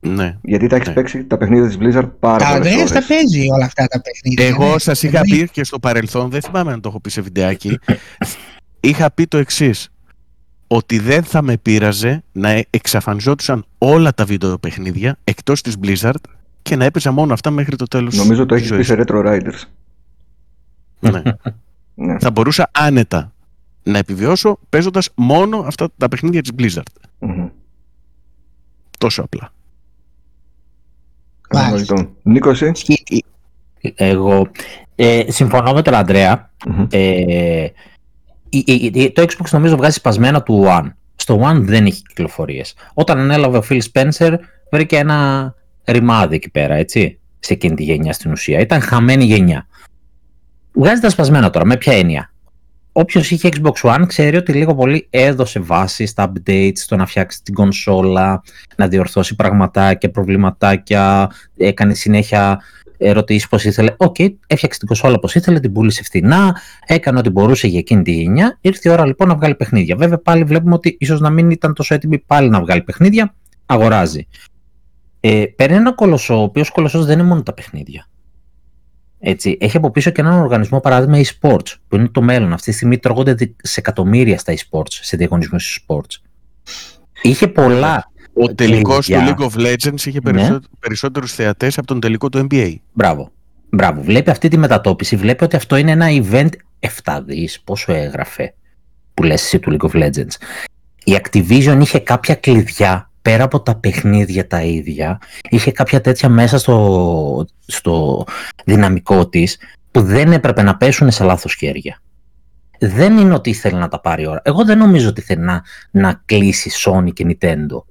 Ναι. 0.00 0.36
Γιατί 0.42 0.66
τα 0.66 0.76
έχεις 0.76 0.88
Ναι. 0.88 0.94
παίξει 0.94 1.24
τα 1.24 1.36
παιχνίδια 1.36 1.66
της 1.66 1.76
Blizzard 1.80 2.10
πάρα 2.20 2.48
Ο 2.48 2.52
πολλές 2.52 2.54
Ανδρέας 2.54 2.90
τα 2.90 2.94
ώρες. 2.96 3.06
παίζει 3.06 3.46
όλα 3.50 3.64
αυτά 3.64 3.86
τα 3.86 4.00
παιχνίδια. 4.00 4.46
Εγώ 4.46 4.72
ναι. 4.72 4.78
σας 4.78 5.02
είχα 5.02 5.20
πει 5.20 5.48
και 5.48 5.64
στο 5.64 5.78
παρελθόν, 5.78 6.30
δεν 6.30 6.40
θυμάμαι 6.42 6.72
αν 6.72 6.80
το 6.80 6.88
έχω 6.88 7.00
πει 7.00 7.10
σε 7.10 7.20
βιντεάκι, 7.20 7.78
είχα 8.80 9.10
πει 9.10 9.26
το 9.26 9.36
εξής. 9.38 9.88
Ότι 10.68 10.98
δεν 10.98 11.22
θα 11.24 11.42
με 11.42 11.56
πείραζε 11.56 12.22
να 12.32 12.64
εξαφανιζόντουσαν 12.70 13.64
όλα 13.78 14.14
τα 14.14 14.24
βίντεο 14.24 14.58
παιχνίδια 14.58 15.18
εκτός 15.24 15.60
της 15.62 15.74
Blizzard 15.82 16.10
και 16.62 16.76
να 16.76 16.84
έπαιζα 16.84 17.12
μόνο 17.12 17.32
αυτά 17.32 17.50
μέχρι 17.50 17.76
το 17.76 17.84
τέλος 17.84 18.16
Νομίζω 18.16 18.46
το 18.46 18.54
της 18.54 18.70
έχεις 18.70 18.76
πει 18.76 18.82
ζωής. 18.82 18.86
σε 18.86 19.04
Retro 19.14 19.26
Riders. 19.26 19.62
Ναι. 21.00 21.22
Ναι. 21.98 22.18
θα 22.18 22.30
μπορούσα 22.30 22.70
άνετα 22.72 23.32
να 23.82 23.98
επιβιώσω 23.98 24.58
παίζοντας 24.68 25.08
μόνο 25.14 25.58
αυτά 25.58 25.88
τα 25.96 26.08
παιχνίδια 26.08 26.42
της 26.42 26.50
Blizzard. 26.58 26.82
Μμμ. 27.18 27.48
Τόσο 28.98 29.22
απλά. 29.22 29.52
Μάλιστα. 31.52 31.94
Κατανοητό. 31.94 32.14
Νίκο, 32.22 32.50
εσύ. 32.50 32.70
Ισχύει. 32.74 33.24
Εγώ 33.94 34.48
ε, 34.94 35.22
συμφωνώ 35.28 35.72
με 35.72 35.82
τον 35.82 35.94
Αντρέα. 35.94 36.50
Μμμ. 36.66 36.86
Ε, 36.90 37.66
η- 38.48 38.64
η- 38.66 38.90
η- 38.94 39.12
το 39.12 39.22
Xbox 39.22 39.48
νομίζω 39.50 39.76
βγάζει 39.76 39.94
σπασμένα 39.96 40.42
του 40.42 40.64
One. 40.66 40.90
Στο 41.16 41.40
One 41.44 41.56
δεν 41.60 41.86
έχει 41.86 42.02
κυκλοφορίες. 42.02 42.74
Όταν 42.94 43.18
ανέλαβε 43.18 43.56
ο 43.58 43.62
Phil 43.70 43.80
Spencer 43.92 44.34
βρήκε 44.70 44.96
ένα 44.96 45.54
ρημάδι 45.84 46.34
εκεί 46.34 46.50
πέρα, 46.50 46.74
έτσι, 46.74 47.18
σε 47.38 47.52
εκείνη 47.52 47.74
τη 47.74 47.82
γενιά 47.82 48.12
στην 48.12 48.30
ουσία. 48.30 48.60
Ήταν 48.60 48.80
χαμένη 48.80 49.24
γενιά. 49.24 49.66
Βγάζει 50.72 51.00
τα 51.00 51.10
σπασμένα 51.10 51.50
τώρα, 51.50 51.64
με 51.66 51.76
ποια 51.76 51.92
έννοια; 51.92 52.32
Όποιος 52.98 53.30
είχε 53.30 53.48
Xbox 53.52 53.94
One 53.94 54.04
ξέρει 54.06 54.36
ότι 54.36 54.52
λίγο 54.52 54.74
πολύ 54.74 55.06
έδωσε 55.10 55.60
βάση 55.60 56.06
στα 56.06 56.32
updates, 56.32 56.72
στο 56.74 56.96
να 56.96 57.06
φτιάξει 57.06 57.42
την 57.42 57.54
κονσόλα, 57.54 58.42
να 58.76 58.88
διορθώσει 58.88 59.34
πραγματάκια, 59.34 60.10
προβληματάκια, 60.10 61.30
έκανε 61.56 61.94
συνέχεια 61.94 62.60
ερωτήσεις 62.98 63.48
πώς 63.48 63.56
ήθελε. 63.62 63.94
Οκ, 63.96 64.18
έφτιαξε 64.46 64.78
την 64.78 64.86
κονσόλα 64.86 65.14
όπως 65.14 65.28
ήθελε, 65.34 65.60
την 65.60 65.72
πούλησε 65.72 66.02
φθηνά, 66.02 66.56
έκανε 66.86 67.18
ό,τι 67.18 67.30
μπορούσε 67.30 67.66
για 67.66 67.78
εκείνη 67.78 68.02
τη 68.02 68.12
γενιά. 68.12 68.58
Ήρθε 68.60 68.88
η 68.88 68.92
ώρα 68.92 69.06
λοιπόν 69.06 69.28
να 69.28 69.34
βγάλει 69.34 69.54
παιχνίδια. 69.54 69.96
Βέβαια, 69.96 70.18
πάλι 70.18 70.44
βλέπουμε 70.44 70.74
ότι 70.74 70.96
ίσως 71.00 71.20
να 71.20 71.30
μην 71.30 71.50
ήταν 71.50 71.74
τόσο 71.74 71.94
έτοιμη 71.94 72.18
πάλι 72.18 72.48
να 72.48 72.60
βγάλει 72.60 72.82
παιχνίδια. 72.82 73.34
Αγοράζει. 73.66 74.26
Ε, 75.20 75.44
παίρνει 75.56 75.76
ένα 75.76 75.92
κολοσσό, 75.92 76.38
ο 76.38 76.42
οποίος 76.42 76.70
κολοσσός 76.70 77.06
δεν 77.06 77.18
είναι 77.18 77.28
μόνο 77.28 77.42
τα 77.42 77.52
παιχνίδια. 77.52 78.06
Έτσι, 79.18 79.56
έχει 79.60 79.76
από 79.76 79.90
πίσω 79.90 80.10
και 80.10 80.20
έναν 80.20 80.38
οργανισμό, 80.40 80.80
παράδειγμα 80.80 81.20
e-sports, 81.24 81.74
που 81.88 81.96
είναι 81.96 82.08
το 82.08 82.22
μέλλον. 82.22 82.52
Αυτή 82.52 82.70
τη 82.70 82.76
στιγμή 82.76 82.98
τρώγονται 82.98 83.34
δι- 83.34 83.54
σε 83.62 83.80
εκατομμύρια 83.80 84.38
στα 84.38 84.54
e-sports, 84.56 84.88
σε 84.88 85.16
διαγωνισμούς 85.16 85.84
e-sports. 85.86 86.20
Είχε 87.22 87.48
πολλά. 87.48 88.10
Ο 88.34 88.54
τελικός 88.54 89.06
του 89.06 89.12
κλειδιά. 89.12 89.36
League 89.38 89.42
of 89.50 89.66
Legends 89.66 90.00
είχε 90.06 90.20
Ναι. 90.22 90.32
περισσό... 90.32 90.60
περισσότερους 90.80 91.32
θεατές 91.32 91.78
από 91.78 91.86
τον 91.86 92.00
τελικό 92.00 92.28
του 92.28 92.46
NBA. 92.50 92.74
Μπράβο. 92.92 93.30
Μπράβο. 93.70 94.02
Βλέπει 94.02 94.30
αυτή 94.30 94.48
τη 94.48 94.56
μετατόπιση, 94.58 95.16
βλέπει 95.16 95.44
ότι 95.44 95.56
αυτό 95.56 95.76
είναι 95.76 95.90
ένα 95.90 96.06
event 96.10 96.48
7 97.04 97.20
δις, 97.26 97.60
πόσο 97.60 97.92
έγραφε, 97.92 98.54
που 99.14 99.22
λες 99.22 99.42
εσύ 99.42 99.58
του 99.58 99.76
League 99.80 99.90
of 99.90 100.02
Legends. 100.04 100.34
Η 101.04 101.16
Activision 101.22 101.78
είχε 101.80 101.98
κάποια 101.98 102.34
κλειδιά, 102.34 103.10
πέρα 103.30 103.44
από 103.44 103.60
τα 103.60 103.74
παιχνίδια 103.76 104.46
τα 104.46 104.62
ίδια, 104.62 105.18
είχε 105.50 105.72
κάποια 105.72 106.00
τέτοια 106.00 106.28
μέσα 106.28 106.58
στο, 106.58 107.46
στο 107.66 108.24
δυναμικό 108.64 109.28
της, 109.28 109.58
που 109.90 110.02
δεν 110.02 110.32
έπρεπε 110.32 110.62
να 110.62 110.76
πέσουν 110.76 111.10
σε 111.10 111.24
λάθος 111.24 111.54
χέρια. 111.54 112.00
Δεν 112.78 113.16
είναι 113.18 113.34
ότι 113.34 113.50
ήθελε 113.50 113.78
να 113.78 113.88
τα 113.88 114.00
πάρει 114.00 114.26
ώρα. 114.26 114.40
Εγώ 114.44 114.64
δεν 114.64 114.78
νομίζω 114.78 115.08
ότι 115.08 115.20
θέλει 115.20 115.40
να, 115.42 115.62
να 115.90 116.22
κλείσει 116.24 116.70
Sony 116.84 117.12
και 117.12 117.26
Nintendo. 117.28 117.82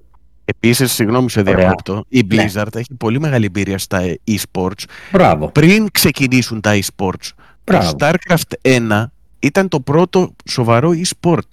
Επίσης, 0.45 0.91
συγγνώμη 0.91 1.29
σε 1.29 1.39
Ωραία. 1.39 1.55
διακόπτω, 1.55 2.05
η 2.09 2.25
Ναι. 2.27 2.45
Blizzard 2.45 2.75
έχει 2.75 2.93
πολύ 2.97 3.19
μεγάλη 3.19 3.45
εμπειρία 3.45 3.77
στα 3.77 4.01
e-sports 4.31 4.83
Μπράβο. 5.11 5.49
πριν 5.49 5.87
ξεκινήσουν 5.91 6.61
τα 6.61 6.79
e-sports. 6.79 7.29
Μπράβο. 7.63 7.95
Το 7.95 8.05
StarCraft 8.05 8.53
1 8.61 9.05
ήταν 9.39 9.67
το 9.67 9.79
πρώτο 9.79 10.35
σοβαρό 10.49 10.91
e-sport 11.03 11.47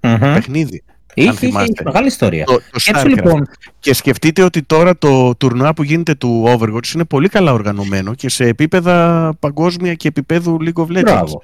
Μμμ. 0.00 0.18
παιχνίδι. 0.18 0.82
Είχε, 1.14 1.28
είχε, 1.28 1.38
θυμάστε. 1.38 1.72
είχε 1.72 1.82
μεγάλη 1.84 2.06
ιστορία. 2.06 2.44
Το, 2.44 2.52
το 2.52 2.60
Έτσι 2.74 2.90
StarCraft. 2.94 3.06
λοιπόν, 3.08 3.46
Και 3.78 3.94
σκεφτείτε 3.94 4.42
ότι 4.42 4.62
τώρα 4.62 4.98
το 4.98 5.34
τουρνουά 5.36 5.74
που 5.74 5.82
γίνεται 5.82 6.14
του 6.14 6.44
Overwatch 6.48 6.94
είναι 6.94 7.04
πολύ 7.04 7.28
καλά 7.28 7.52
οργανωμένο 7.52 8.14
και 8.14 8.28
σε 8.28 8.44
επίπεδα 8.44 9.30
παγκόσμια 9.38 9.94
και 9.94 10.08
επίπεδου 10.08 10.56
League 10.60 10.82
of 10.82 10.86
Legends. 10.96 11.02
Μπράβο. 11.02 11.42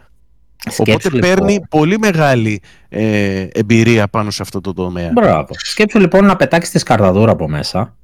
Οπότε 0.79 0.91
Σκέψου, 0.91 1.11
λοιπόν, 1.15 1.31
παίρνει 1.35 1.61
πολύ 1.69 1.99
μεγάλη 1.99 2.63
ε, 2.89 3.47
εμπειρία 3.53 4.09
πάνω 4.09 4.31
σε 4.31 4.43
αυτό 4.43 4.61
το 4.61 4.73
τομέα. 4.73 5.11
Μπράβο. 5.13 5.49
Σκέψου 5.51 5.99
λοιπόν 5.99 6.25
να 6.25 6.37
πετάξεις 6.37 6.73
τη 6.73 6.79
σκαρδαδούρα 6.79 7.33
από 7.33 7.49
μέσα 7.49 7.97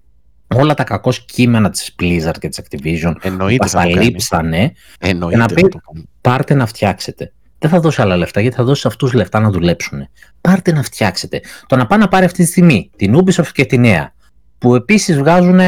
όλα 0.54 0.74
τα 0.74 0.84
κακό 0.84 1.12
κείμενα 1.26 1.70
της 1.70 1.94
Blizzard 2.02 2.38
και 2.40 2.48
της 2.48 2.60
Activision 2.62 3.12
που 3.12 3.18
Εννοείται 3.28 3.56
μας 3.62 3.70
θα 3.70 3.78
τα 3.78 3.84
το 3.86 3.90
κάνεις. 3.92 4.08
λείψανε, 4.08 4.72
Εννοείται 4.98 5.36
να 5.36 5.48
θα 5.48 5.54
πει- 5.54 5.68
το 5.68 5.78
κάνεις. 5.86 6.04
πάρτε 6.20 6.54
να 6.54 6.66
φτιάξετε. 6.66 7.32
Δεν 7.62 7.70
θα 7.70 7.80
δώσει 7.80 8.00
άλλα 8.02 8.16
λεφτά 8.16 8.40
γιατί 8.40 8.56
θα 8.56 8.64
δώσει 8.64 8.86
αυτούς 8.86 9.12
λεφτά 9.12 9.40
να 9.40 9.50
δουλέψουν. 9.50 10.08
Πάρτε 10.40 10.72
να 10.72 10.82
φτιάξετε. 10.82 11.40
Το 11.66 11.76
να 11.76 11.86
πάει 11.86 11.98
να 11.98 12.08
πάρει 12.08 12.24
αυτή 12.24 12.44
τη 12.44 12.50
στιγμή 12.50 12.90
την 12.96 13.16
Ubisoft 13.16 13.48
και 13.52 13.64
τη 13.64 13.78
νέα, 13.78 14.14
που 14.58 14.74
επίσης 14.74 15.16
βγάζουν 15.16 15.60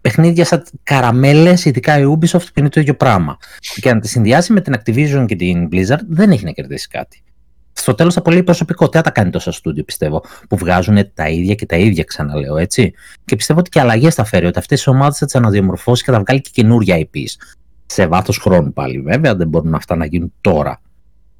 παιχνίδια 0.00 0.44
σαν 0.44 0.64
καραμέλες, 0.82 1.64
ειδικά 1.64 1.98
η 1.98 2.02
Ubisoft 2.06 2.44
που 2.44 2.58
είναι 2.58 2.68
το 2.68 2.80
ίδιο 2.80 2.94
πράγμα. 2.94 3.36
Και 3.80 3.94
να 3.94 4.00
τη 4.00 4.08
συνδυάσει 4.08 4.52
με 4.52 4.60
την 4.60 4.74
Activision 4.76 5.24
και 5.26 5.36
την 5.36 5.68
Blizzard 5.72 6.04
δεν 6.08 6.30
έχει 6.30 6.44
να 6.44 6.50
κερδίσει 6.50 6.88
κάτι. 6.88 7.22
Στο 7.72 7.94
τέλος 7.94 8.14
θα 8.14 8.22
πολύ 8.22 8.42
προσωπικό. 8.42 8.88
Τι 8.88 8.96
θα 8.96 9.02
τα 9.02 9.10
κάνει 9.10 9.30
τόσα 9.30 9.52
στούντιο, 9.52 9.84
πιστεύω, 9.84 10.24
που 10.48 10.56
βγάζουν 10.56 10.98
τα 11.14 11.28
ίδια 11.28 11.54
και 11.54 11.66
τα 11.66 11.76
ίδια, 11.76 12.04
ξαναλέω 12.04 12.56
έτσι. 12.56 12.92
Και 13.24 13.36
πιστεύω 13.36 13.58
ότι 13.58 13.70
και 13.70 13.80
αλλαγές 13.80 14.14
θα 14.14 14.24
φέρει, 14.24 14.46
ότι 14.46 14.58
αυτές 14.58 14.84
οι 14.84 14.90
ομάδες 14.90 15.18
θα 15.18 15.24
τις 15.24 15.34
αναδιαμορφώσει 15.34 16.04
και 16.04 16.10
θα 16.10 16.20
βγάλει 16.20 16.40
και 16.40 16.50
καινούργια 16.52 16.96
IPs. 16.98 17.54
Σε 17.86 18.06
βάθος 18.06 18.38
χρόνου 18.38 18.72
πάλι, 18.72 19.00
βέβαια, 19.00 19.34
δεν 19.34 19.48
μπορούν 19.48 19.74
αυτά 19.74 19.96
να 19.96 20.04
γίνουν 20.04 20.32
τώρα. 20.40 20.80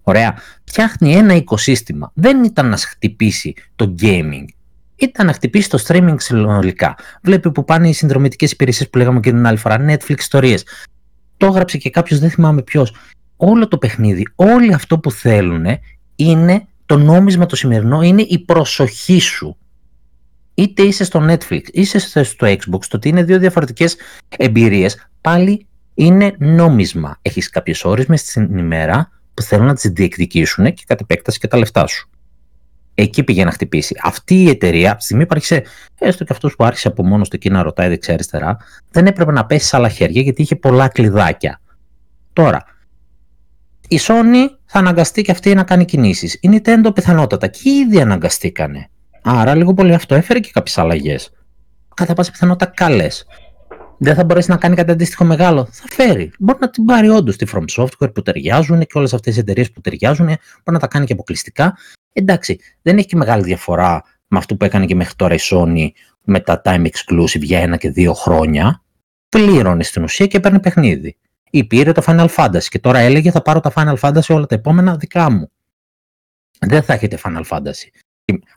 Ωραία. 0.07 0.39
Φτιάχνει 0.65 1.15
ένα 1.15 1.35
οικοσύστημα. 1.35 2.11
Δεν 2.15 2.45
ήταν 2.45 2.69
να 2.69 2.77
χτυπήσει 2.77 3.55
το 3.77 3.95
gaming. 4.01 4.45
Ήταν 4.97 5.27
να 5.27 5.33
χτυπήσει 5.33 5.71
το 5.71 5.85
streaming 5.87 6.15
συνολικά. 6.17 6.95
Βλέπει 7.23 7.53
που 7.53 7.65
πάνε 7.65 7.89
οι 7.89 7.93
συνδρομητικές 7.93 8.53
υπηρεσίες 8.53 8.91
που 8.91 8.99
λέγαμε 8.99 9.21
και 9.21 9.31
την 9.31 9.47
άλλη 9.47 9.57
φορά. 9.57 9.85
Netflix 9.89 10.19
ιστορίε. 10.19 10.59
Το 11.37 11.47
έγραψε 11.47 11.79
και 11.79 11.91
κάποιος, 11.91 12.19
δεν 12.19 12.31
θυμάμαι 12.31 12.63
ποιος. 12.63 12.95
Όλο 13.37 13.69
το 13.69 13.79
παιχνίδι, 13.79 14.29
όλοι 14.35 14.75
αυτό 14.75 14.99
που 14.99 15.11
θέλουν 15.11 15.65
είναι 16.17 16.67
το 16.87 16.97
νόμισμα 16.97 17.47
το 17.47 17.57
σημερινό, 17.57 18.03
είναι 18.03 18.23
η 18.23 18.39
προσοχή 18.39 19.19
σου. 19.19 19.57
Είτε 20.55 20.83
είσαι 20.83 21.05
στο 21.05 21.27
Netflix, 21.29 21.63
είτε 21.73 21.99
στο 22.25 22.47
Xbox, 22.47 22.85
το 22.89 22.97
ότι 22.97 23.09
είναι 23.09 23.23
δύο 23.23 23.39
διαφορετικές 23.39 23.97
εμπειρίες, 24.37 25.09
πάλι 25.21 25.67
είναι 25.95 26.35
νόμισμα. 26.39 27.19
Έχεις 27.23 27.51
κάποιες 27.51 27.85
ώρες 27.85 28.07
μες 28.07 28.21
στην 28.21 28.59
ημέρα 28.59 29.11
που 29.35 29.43
θέλουν 29.43 29.67
να 29.67 29.75
τις 29.75 29.91
διεκδικήσουν 29.91 30.65
και 30.65 30.83
κατ' 30.87 31.01
επέκταση 31.01 31.39
και 31.39 31.49
τα 31.49 31.59
λεφτά 31.59 31.87
σου. 31.87 32.09
Εκεί 32.95 33.23
πήγε 33.25 33.45
να 33.45 33.51
χτυπήσει. 33.51 33.95
Αυτή 34.03 34.43
η 34.43 34.49
εταιρεία, 34.49 34.91
από 34.91 34.99
τη 34.99 35.05
στιγμή 35.05 35.27
που 35.27 35.31
άρχισε, 35.33 35.63
έστω 35.99 36.25
και 36.25 36.33
αυτός 36.33 36.57
που 36.57 36.65
άρχισε 36.65 36.89
από 36.89 37.05
μόνος 37.05 37.29
του 37.29 37.37
εκεί 37.37 37.51
να 37.51 37.63
ρωτάει 37.63 37.89
δεξιά-αριστερά, 37.89 38.57
δεν 38.91 39.07
έπρεπε 39.07 39.33
να 39.33 39.47
πέσει 39.47 39.67
σε 39.67 39.77
άλλα 39.77 39.89
χέρια 39.89 40.23
γιατί 40.23 40.43
είχε 40.43 40.57
πολλά 40.57 40.89
κλειδάκια. 40.89 41.61
Τώρα, 42.33 42.65
η 43.89 43.99
Sony 44.01 44.49
θα 44.65 44.79
αναγκαστεί 44.79 45.23
και 45.23 45.31
αυτή 45.31 45.55
να 45.55 45.63
κάνει 45.63 45.85
κινήσεις. 45.85 46.35
Η 46.35 46.49
Nintendo 46.53 46.95
πιθανότατα 46.95 47.47
και 47.47 47.71
ήδη 47.71 48.01
αναγκαστήκανε. 48.01 48.89
Άρα 49.23 49.55
λίγο 49.55 49.75
πολύ 49.75 49.95
αυτό 49.95 50.15
έφερε 50.15 50.41
και 50.41 50.51
κάποιες 50.53 50.79
αλλαγές. 50.79 51.33
Κατά 51.95 52.15
πάσα 52.15 52.31
πιθανότητα 52.31 52.67
καλές. 52.67 53.27
Δεν 53.99 54.15
θα 54.15 54.25
μπορέσει 54.25 54.51
να 54.51 54.57
κάνει 54.57 54.75
κάτι 54.75 54.91
αντίστοιχο 54.91 55.25
μεγάλο. 55.25 55.69
Θα 55.71 55.85
φέρει. 55.89 56.33
Μπορεί 56.39 56.59
να 56.61 56.71
την 56.71 56.85
πάρει 56.85 57.09
όντως 57.09 57.37
τη 57.37 57.47
From 57.53 57.65
Software 57.77 58.15
που 58.15 58.23
ταιριάζουν 58.23 58.81
και 58.81 58.99
όλες 58.99 59.15
αυτές 59.15 59.37
οι 59.37 59.39
εταιρείες 59.39 59.71
που 59.71 59.81
ταιριάζουν. 59.81 60.27
Μπορεί 60.27 60.39
να 60.65 60.79
τα 60.79 60.87
κάνει 60.87 61.07
και 61.07 61.13
αποκλειστικά. 61.13 61.77
Εντάξει, 62.13 62.59
δεν 62.83 62.99
έχει 62.99 63.07
και 63.07 63.17
μεγάλη 63.17 63.43
διαφορά 63.43 64.03
με 64.29 64.39
αυτό 64.39 64.57
που 64.57 64.65
έκανε 64.65 64.87
και 64.87 64.95
μέχρι 64.95 65.15
τώρα 65.15 65.35
η 65.35 65.39
Sony 65.41 65.89
με 66.25 66.41
τα 66.41 66.63
time 66.65 66.87
exclusive 66.87 67.41
για 67.41 67.59
ένα 67.59 67.77
και 67.77 67.91
δύο 67.91 68.15
χρόνια. 68.15 68.83
Πλήρωνε 69.29 69.83
στην 69.83 70.03
ουσία 70.03 70.27
και 70.27 70.41
παίρνει 70.41 70.61
παιχνίδι 70.61 71.17
ή 71.51 71.65
πήρε 71.65 71.93
το 71.93 72.03
Final 72.07 72.29
Fantasy 72.37 72.63
και 72.63 72.79
τώρα 72.79 72.99
έλεγε 72.99 73.31
θα 73.31 73.43
πάρω 73.43 73.61
τα 73.61 73.73
Final 73.75 73.99
Fantasy 74.01 74.29
όλα 74.29 74.47
τα 74.47 74.55
επόμενα 74.55 74.97
δικά 74.97 75.31
μου. 75.31 75.51
Δεν 76.59 76.83
θα 76.83 76.93
έχετε 76.93 77.19
Final 77.25 77.45
Fantasy. 77.49 77.89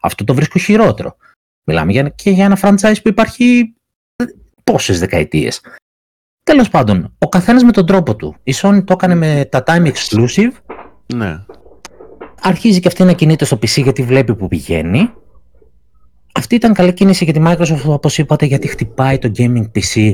Αυτό 0.01 0.23
το 0.23 0.33
βρίσκω 0.33 0.59
χειρότερο. 0.59 1.17
Μιλάμε 1.63 1.91
για, 1.91 2.09
και 2.09 2.29
για 2.29 2.45
ένα 2.45 2.57
franchise 2.61 3.01
που 3.03 3.09
υπάρχει 3.09 3.73
πόσε 4.71 4.93
δεκαετίες. 4.93 5.61
Τέλος 6.43 6.69
πάντων, 6.69 7.13
ο 7.17 7.29
καθένας 7.29 7.63
με 7.63 7.71
τον 7.71 7.85
τρόπο 7.85 8.15
του. 8.15 8.35
Η 8.43 8.53
Sony 8.55 8.83
το 8.85 8.93
έκανε 8.93 9.15
με 9.15 9.47
τα 9.51 9.63
time 9.67 9.91
exclusive. 9.91 10.51
Ναι. 11.15 11.39
Αρχίζει 12.41 12.79
και 12.79 12.87
αυτή 12.87 13.03
να 13.03 13.13
κινείται 13.13 13.45
στο 13.45 13.55
PC 13.55 13.81
γιατί 13.83 14.03
βλέπει 14.03 14.35
που 14.35 14.47
πηγαίνει. 14.47 15.13
Αυτή 16.33 16.55
ήταν 16.55 16.73
καλή 16.73 16.93
κίνηση 16.93 17.23
για 17.23 17.33
τη 17.33 17.41
Microsoft, 17.45 17.85
όπως 17.85 18.17
είπατε, 18.17 18.45
γιατί 18.45 18.67
χτυπάει 18.67 19.17
το 19.17 19.31
gaming 19.37 19.65
PC 19.75 20.13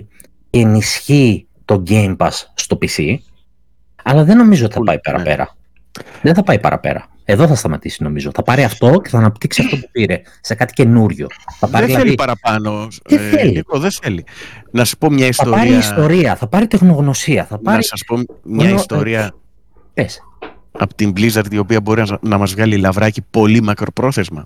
και 0.49 0.59
ενισχύει 0.59 1.47
το 1.65 1.83
Game 1.87 2.17
Pass 2.17 2.31
στο 2.53 2.77
PC, 2.81 3.17
αλλά 4.03 4.23
δεν 4.23 4.37
νομίζω 4.37 4.65
ότι 4.65 4.73
θα 4.73 4.83
πάει 4.83 4.99
παραπέρα. 4.99 5.55
Ναι. 5.97 6.03
Δεν 6.21 6.33
θα 6.33 6.43
πάει 6.43 6.59
παραπέρα. 6.59 7.07
Εδώ 7.25 7.47
θα 7.47 7.55
σταματήσει 7.55 8.03
νομίζω. 8.03 8.31
Θα 8.33 8.43
πάρει 8.43 8.63
αυτό 8.63 8.99
και 9.03 9.09
θα 9.09 9.17
αναπτύξει 9.17 9.61
αυτό 9.61 9.77
που 9.77 9.89
πήρε 9.91 10.21
σε 10.41 10.55
κάτι 10.55 10.73
καινούριο. 10.73 11.27
Θα 11.59 11.67
πάρει, 11.67 11.85
δεν 11.85 11.95
θέλει 11.95 12.09
δηλαδή- 12.09 12.37
παραπάνω. 12.39 12.87
Δεν 13.05 13.19
ε, 13.19 13.29
θέλει. 13.29 13.51
Νίκο, 13.51 13.79
δεν 13.79 13.91
θέλει. 13.91 14.25
Να 14.71 14.85
σου 14.85 14.97
πω 14.97 15.09
μια 15.11 15.27
ιστορία. 15.27 15.57
Θα 15.57 15.63
πάρει 15.63 15.77
ιστορία, 15.77 16.35
θα 16.35 16.47
πάρει 16.47 16.67
τεχνογνωσία. 16.67 17.45
Θα 17.45 17.59
πάρει... 17.59 17.77
Να 17.77 17.83
σας 17.83 18.03
πω 18.05 18.17
μια 18.43 18.69
ιστορία. 18.69 19.33
Πες. 19.93 20.23
Από 20.71 20.95
την 20.95 21.13
Blizzard 21.17 21.51
η 21.51 21.57
οποία 21.57 21.81
μπορεί 21.81 22.03
να 22.21 22.37
μας 22.37 22.53
βγάλει 22.53 22.77
λαβράκι 22.77 23.21
πολύ 23.29 23.61
μακροπρόθεσμα. 23.61 24.45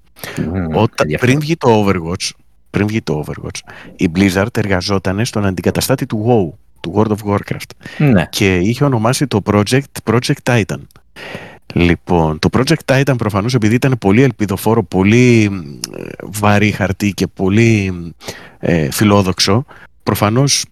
Όταν, 0.73 1.07
πριν 1.19 1.39
βγει 1.39 1.55
το 1.55 1.85
Overwatch, 1.85 2.29
πριν 2.69 2.87
βγει 2.87 3.01
το 3.01 3.23
Overwatch, 3.25 3.71
η 3.95 4.11
Blizzard 4.15 4.57
εργαζόταν 4.57 5.25
στον 5.25 5.45
αντικαταστάτη 5.45 6.05
του 6.05 6.25
WoW 6.27 6.57
του 6.81 6.93
World 6.95 7.11
of 7.11 7.33
Warcraft. 7.33 7.71
Ναι. 7.97 8.25
Και 8.29 8.55
είχε 8.55 8.83
ονομάσει 8.83 9.27
το 9.27 9.41
project 9.45 9.81
Project 10.03 10.37
Titan. 10.43 10.79
Λοιπόν, 11.73 12.39
το 12.39 12.49
Project 12.51 12.85
Titan 12.85 13.13
προφανώς 13.17 13.53
επειδή 13.53 13.75
ήταν 13.75 13.97
πολύ 13.99 14.21
ελπιδοφόρο, 14.21 14.83
πολύ 14.83 15.43
ε, 15.97 16.03
βαρύ 16.23 16.71
χαρτί 16.71 17.13
και 17.13 17.27
πολύ 17.27 17.93
ε, 18.59 18.91
φιλόδοξο, 18.91 19.65
προφανώς 20.03 20.65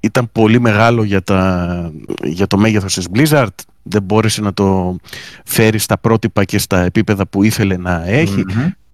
ήταν 0.00 0.28
πολύ 0.32 0.60
μεγάλο 0.60 1.02
για, 1.02 1.22
τα, 1.22 1.92
για 2.22 2.46
το 2.46 2.58
μέγεθος 2.58 2.94
της 2.94 3.06
Blizzard, 3.14 3.46
δεν 3.82 4.02
μπόρεσε 4.02 4.40
να 4.40 4.54
το 4.54 4.96
φέρει 5.44 5.78
στα 5.78 5.98
πρότυπα 5.98 6.44
και 6.44 6.58
στα 6.58 6.80
επίπεδα 6.80 7.26
που 7.26 7.42
ήθελε 7.42 7.76
να 7.76 8.04
εχει 8.06 8.44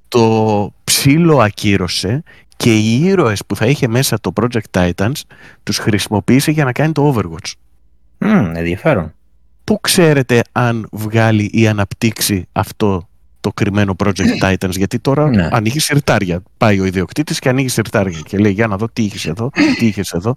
Το 0.08 0.74
ψήλο 0.84 1.38
ακύρωσε 1.40 2.22
και 2.56 2.76
οι 2.76 3.04
ήρωες 3.04 3.46
που 3.46 3.56
θα 3.56 3.66
είχε 3.66 3.88
μέσα 3.88 4.20
το 4.20 4.32
Project 4.40 4.70
Titans 4.70 5.20
τους 5.62 5.78
χρησιμοποίησε 5.78 6.50
για 6.50 6.64
να 6.64 6.72
κάνει 6.72 6.92
το 6.92 7.14
Overwatch. 7.14 7.52
Mm, 8.18 8.52
ενδιαφέρον. 8.54 9.12
Πού 9.68 9.80
ξέρετε 9.80 10.42
αν 10.52 10.88
βγάλει 10.92 11.50
ή 11.52 11.68
αναπτύξει 11.68 12.48
αυτό 12.52 13.08
το 13.40 13.50
κρυμμένο 13.54 13.96
Project 14.04 14.42
Titans, 14.44 14.76
γιατί 14.76 14.98
τώρα 14.98 15.28
ναι. 15.28 15.48
ανοίγει 15.52 15.78
σιρτάρια. 15.80 16.42
Πάει 16.56 16.80
ο 16.80 16.84
ιδιοκτήτης 16.84 17.38
και 17.38 17.48
ανοίγει 17.48 17.68
σιρτάρια 17.68 18.20
και 18.24 18.38
λέει 18.38 18.52
για 18.52 18.66
να 18.66 18.76
δω 18.76 18.88
τι 18.92 19.02
είχες 19.02 19.26
εδώ, 19.26 19.50
τι 19.78 19.86
είχες 19.86 20.12
εδώ. 20.12 20.34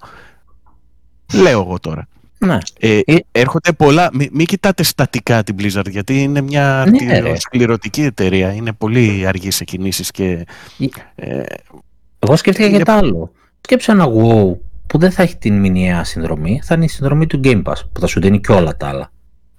Λέω 1.34 1.60
εγώ 1.60 1.80
τώρα. 1.80 2.08
Ναι. 2.38 2.58
Ε, 2.80 3.00
ε, 3.06 3.16
έρχονται 3.32 3.72
πολλά. 3.72 4.10
Μην 4.14 4.30
μη 4.32 4.46
κοιτάτε 4.46 4.84
στατικά 4.84 5.44
την 5.44 5.56
Blizzard, 5.60 5.90
γιατί 5.90 6.22
είναι 6.22 6.42
μια 6.42 6.86
ναι, 6.90 7.36
σκληρωτική 7.36 8.02
εταιρεία. 8.02 8.54
Είναι 8.54 8.72
πολύ 8.74 9.26
αργή 9.28 9.52
σε 9.52 9.64
κινήσεις 9.64 10.12
και. 10.12 10.46
Ε, 11.16 11.42
εγώ 12.20 12.36
σκέφτηκα 12.36 12.68
για 12.68 12.86
το 12.86 12.92
άλλο. 12.92 13.32
Σκέψε 13.62 13.92
ένα 13.92 14.06
WoW 14.06 14.58
που 14.88 14.98
δεν 14.98 15.12
θα 15.12 15.24
έχει 15.24 15.38
την 15.38 15.60
μηνιαία 15.60 16.04
συνδρομή, 16.04 16.62
θα 16.64 16.76
είναι 16.76 16.86
η 16.86 16.88
συνδρομή 16.88 17.28
του 17.28 17.40
Game 17.44 17.64
Pass 17.64 17.78
που 17.92 18.00
θα 18.00 18.08
σου 18.08 18.22
δίνει 18.22 18.40
και 18.40 18.52
όλα 18.52 18.78
τα 18.78 18.88
άλλα. 18.88 19.12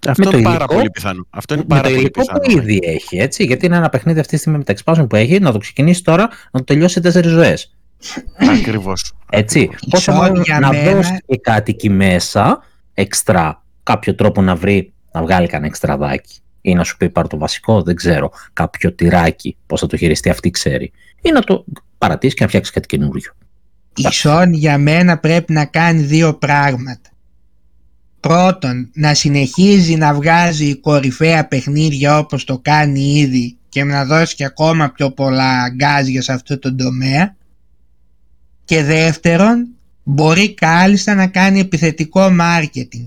Αυτό 0.09 0.31
είναι 0.31 0.43
πάρα 0.43 0.67
πολύ 0.67 0.91
πιθανό. 0.91 1.27
Αυτό 1.31 1.55
είναι 1.55 1.65
πάρα 1.65 1.83
με 1.83 1.89
το 1.89 2.01
υλικό 2.01 2.21
πιθανό. 2.21 2.41
που 2.41 2.51
ήδη 2.51 2.81
έχει, 2.83 3.17
έτσι. 3.17 3.45
Γιατί 3.45 3.67
είναι 3.67 3.77
ένα 3.77 3.89
παιχνίδι 3.89 4.21
αυτή 4.21 4.33
τη 4.33 4.39
στιγμή 4.39 4.59
με 4.59 4.65
τα 4.65 4.75
expansion 4.75 5.09
που 5.09 5.17
έχει, 5.17 5.39
να 5.39 5.53
το 5.53 5.59
ξεκινήσει 5.59 6.05
τώρα, 6.05 6.29
να 6.51 6.59
το 6.59 6.65
τελειώσει 6.65 6.93
σε 6.93 7.01
τέσσερις 7.01 7.31
ζωές. 7.31 7.75
Ακριβώς. 8.61 9.13
Έτσι. 9.31 9.71
Πόσο 9.91 10.13
μάλλον 10.13 10.45
να 10.61 10.69
μένα... 10.69 10.93
δώσει 10.93 11.23
και 11.27 11.39
κάτι 11.39 11.71
εκεί 11.71 11.91
μέσα, 11.91 12.63
εξτρά, 12.95 13.65
κάποιο 13.83 14.15
τρόπο 14.15 14.43
να 14.43 14.55
βρει, 14.57 14.93
να 15.13 15.23
βγάλει 15.23 15.47
κανένα 15.47 15.67
εξτραδάκι. 15.67 16.37
Ή 16.61 16.75
να 16.75 16.85
σου 16.85 16.97
πει 16.97 17.11
πάρ 17.11 17.27
το 17.27 17.39
βασικό, 17.39 17.83
δεν 17.83 17.95
ξέρω. 17.95 18.31
Κάποιο 18.53 18.93
τυράκι, 18.93 19.57
πώς 19.67 19.81
θα 19.81 19.87
το 19.87 19.97
χειριστεί, 19.97 20.31
αυτή 20.31 20.51
ξέρει. 20.51 20.93
Ή 21.21 21.31
να 21.31 21.41
το 21.41 21.65
παρατήσεις 21.99 22.35
και 22.35 22.43
να 22.43 22.49
φτιάξεις 22.49 22.75
κάτι 22.75 22.87
καινούριο. 22.87 23.33
Η 23.95 24.05
Sony 24.23 24.51
για 24.51 24.79
μένα 24.79 25.19
πρέπει 25.19 25.53
να 25.53 25.65
κάνει 25.65 26.01
δύο 26.01 26.35
πράγματα. 26.35 27.11
Πρώτον, 28.23 28.91
να 28.95 29.15
συνεχίζει 29.15 29.97
να 29.97 30.15
βγάζει 30.15 30.77
κορυφαία 30.77 31.49
παιχνίδια 31.49 32.19
όπως 32.19 32.45
το 32.45 32.59
κάνει 32.59 33.01
ήδη 33.01 33.57
και 33.69 33.85
να 33.85 34.05
δώσει 34.05 34.35
και 34.35 34.45
ακόμα 34.45 34.91
πιο 34.91 35.11
πολλά 35.11 35.63
αγκάζια 35.63 36.23
σε 36.23 36.33
αυτό 36.33 36.59
το 36.59 36.75
τομέα. 36.75 37.37
Και 38.65 38.83
δεύτερον, 38.83 39.69
μπορεί 40.03 40.55
κάλλιστα 40.55 41.15
να 41.15 41.27
κάνει 41.27 41.61
επιθετικό 41.61 42.31
μάρκετινγκ 42.31 43.05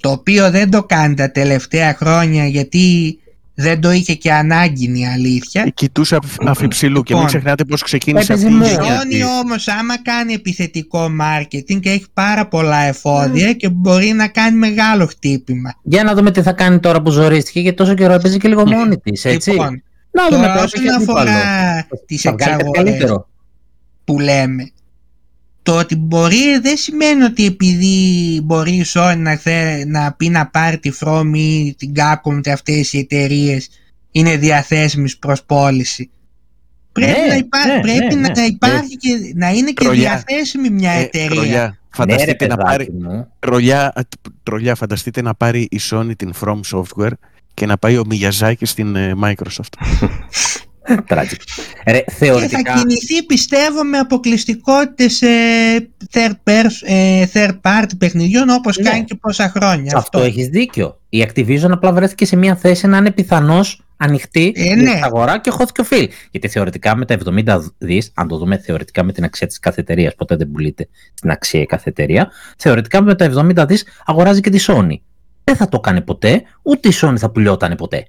το 0.00 0.10
οποίο 0.10 0.50
δεν 0.50 0.70
το 0.70 0.82
κάνει 0.82 1.14
τα 1.14 1.30
τελευταία 1.30 1.94
χρόνια 1.94 2.46
γιατί 2.46 3.18
δεν 3.60 3.80
το 3.80 3.90
είχε 3.90 4.14
και 4.14 4.32
ανάγκη 4.32 4.98
η 4.98 5.06
αλήθεια. 5.06 5.68
Κοιτούσε 5.74 6.18
αφιψηλού 6.46 7.02
και 7.02 7.14
μην 7.14 7.22
λοιπόν, 7.22 7.26
ξεχνάτε 7.26 7.64
πώς 7.64 7.82
ξεκίνησε 7.82 8.32
αυτή 8.32 8.46
η 8.46 8.60
Sony 8.76 9.42
όμως 9.42 9.68
άμα 9.68 10.02
κάνει 10.02 10.32
επιθετικό 10.32 11.08
μάρκετινγκ 11.08 11.80
και 11.80 11.90
έχει 11.90 12.06
πάρα 12.12 12.48
πολλά 12.48 12.78
εφόδια 12.78 13.52
και 13.52 13.68
μπορεί 13.68 14.12
να 14.12 14.28
κάνει 14.28 14.56
μεγάλο 14.56 15.06
χτύπημα. 15.06 15.74
Για 15.82 16.04
να 16.04 16.14
δούμε 16.14 16.30
τι 16.30 16.42
θα 16.42 16.52
κάνει 16.52 16.78
τώρα 16.78 17.02
που 17.02 17.10
ζορίστηκε 17.10 17.60
γιατί 17.60 17.76
τόσο 17.76 17.94
καιρό 17.94 18.12
έπαιζε 18.12 18.38
και 18.38 18.48
λίγο 18.48 18.66
μόνη 18.68 18.98
της, 18.98 19.24
έτσι. 19.24 19.50
Λοιπόν, 19.50 19.82
να 20.10 20.28
δούμε 20.28 20.46
τώρα 20.46 20.62
όσον 20.62 20.88
αφορά 20.88 21.86
τις 22.06 22.24
εξαγορές 22.24 23.14
που 24.04 24.18
λέμε 24.18 24.70
το 25.68 25.76
ότι 25.76 25.96
μπορεί 25.96 26.58
δεν 26.58 26.76
σημαίνει 26.76 27.22
ότι 27.22 27.46
επειδή 27.46 28.40
μπορείς 28.44 28.94
η 28.94 28.98
Sony 28.98 29.16
να, 29.16 29.38
να 29.86 30.12
πει 30.12 30.28
να 30.28 30.46
πάρει 30.46 30.78
τη 30.78 30.90
From 31.00 31.30
ή 31.34 31.74
την 31.78 31.92
Capcom 31.96 32.40
και 32.40 32.52
αυτές 32.52 32.92
οι 32.92 32.98
εταιρείες 32.98 33.68
είναι 34.10 34.36
διαθέσιμες 34.36 35.16
προς 35.16 35.42
πώληση. 35.44 36.10
Πρέπει, 36.92 37.20
ναι, 37.20 37.26
να, 37.26 37.34
υπά... 37.34 37.66
ναι, 37.66 37.80
πρέπει 37.80 38.14
ναι, 38.14 38.20
να 38.20 38.40
ναι. 38.40 38.46
υπάρχει 38.46 38.96
και 38.96 39.08
να 39.34 39.50
είναι 39.50 39.70
και 39.70 39.88
διαθέσιμη 39.88 40.70
μια 40.70 40.90
ε, 40.90 41.00
εταιρεία. 41.00 41.34
Τρολιά, 41.34 41.78
φανταστείτε 41.90 42.46
να 42.46 42.56
πάρει, 42.56 42.88
τρολιά, 43.38 43.92
τρολιά, 44.42 44.74
φανταστείτε 44.74 45.22
να 45.22 45.34
πάρει 45.34 45.60
η 45.70 45.80
Sony 45.90 46.10
την 46.16 46.32
From 46.40 46.60
Software 46.72 47.12
και 47.54 47.66
να 47.66 47.78
πάει 47.78 47.96
ο 47.96 48.04
Miyazaki 48.10 48.62
στην 48.62 48.96
ε, 48.96 49.14
Microsoft. 49.22 49.72
Tragic. 51.08 51.40
Ρε, 51.86 52.04
θεωρητικά... 52.10 52.62
Και 52.62 52.68
θα 52.68 52.78
κινηθεί 52.78 53.22
πιστεύω 53.22 53.84
με 53.84 53.98
αποκλειστικότητες 53.98 55.12
σε 55.12 55.26
third, 56.12 56.64
ε, 56.82 57.24
third 57.32 57.60
party 57.62 57.90
παιχνιδιών 57.98 58.48
όπως 58.50 58.78
ναι. 58.78 58.90
κάνει 58.90 59.04
και 59.04 59.14
πόσα 59.14 59.52
χρόνια. 59.56 59.96
Αυτό, 59.96 59.98
αυτό 59.98 60.18
έχεις 60.18 60.48
δίκιο. 60.48 61.00
Η 61.08 61.26
Activision 61.28 61.70
απλά 61.70 61.92
βρέθηκε 61.92 62.26
σε 62.26 62.36
μια 62.36 62.56
θέση 62.56 62.86
να 62.86 62.96
είναι 62.96 63.10
πιθανώς 63.10 63.82
ανοιχτή 63.96 64.52
ε, 64.56 64.74
ναι. 64.74 64.88
στην 64.88 65.04
αγορά 65.04 65.38
και 65.38 65.50
χώθηκε 65.50 65.80
ο 65.80 65.84
Φιλ. 65.84 66.08
Γιατί 66.30 66.48
θεωρητικά 66.48 66.96
με 66.96 67.04
τα 67.04 67.18
70 67.24 67.60
δις, 67.78 68.10
αν 68.14 68.28
το 68.28 68.36
δούμε 68.36 68.58
θεωρητικά 68.58 69.02
με 69.02 69.12
την 69.12 69.24
αξία 69.24 69.46
της 69.46 69.58
κάθε 69.58 69.80
εταιρείας, 69.80 70.14
ποτέ 70.14 70.36
δεν 70.36 70.50
πουλείται 70.50 70.88
στην 71.14 71.30
αξία 71.30 71.60
η 71.60 71.66
κάθε 71.66 71.90
εταιρεία, 71.90 72.30
θεωρητικά 72.58 73.02
με 73.02 73.14
τα 73.14 73.30
70 73.36 73.64
δις 73.68 73.84
αγοράζει 74.04 74.40
και 74.40 74.50
τη 74.50 74.64
Sony. 74.66 74.94
Δεν 75.44 75.56
θα 75.56 75.68
το 75.68 75.80
κάνει 75.80 76.00
ποτέ, 76.00 76.42
ούτε 76.62 76.88
η 76.88 76.92
Sony 77.00 77.16
θα 77.18 77.30
πουλιόταν 77.30 77.74
ποτέ. 77.74 78.06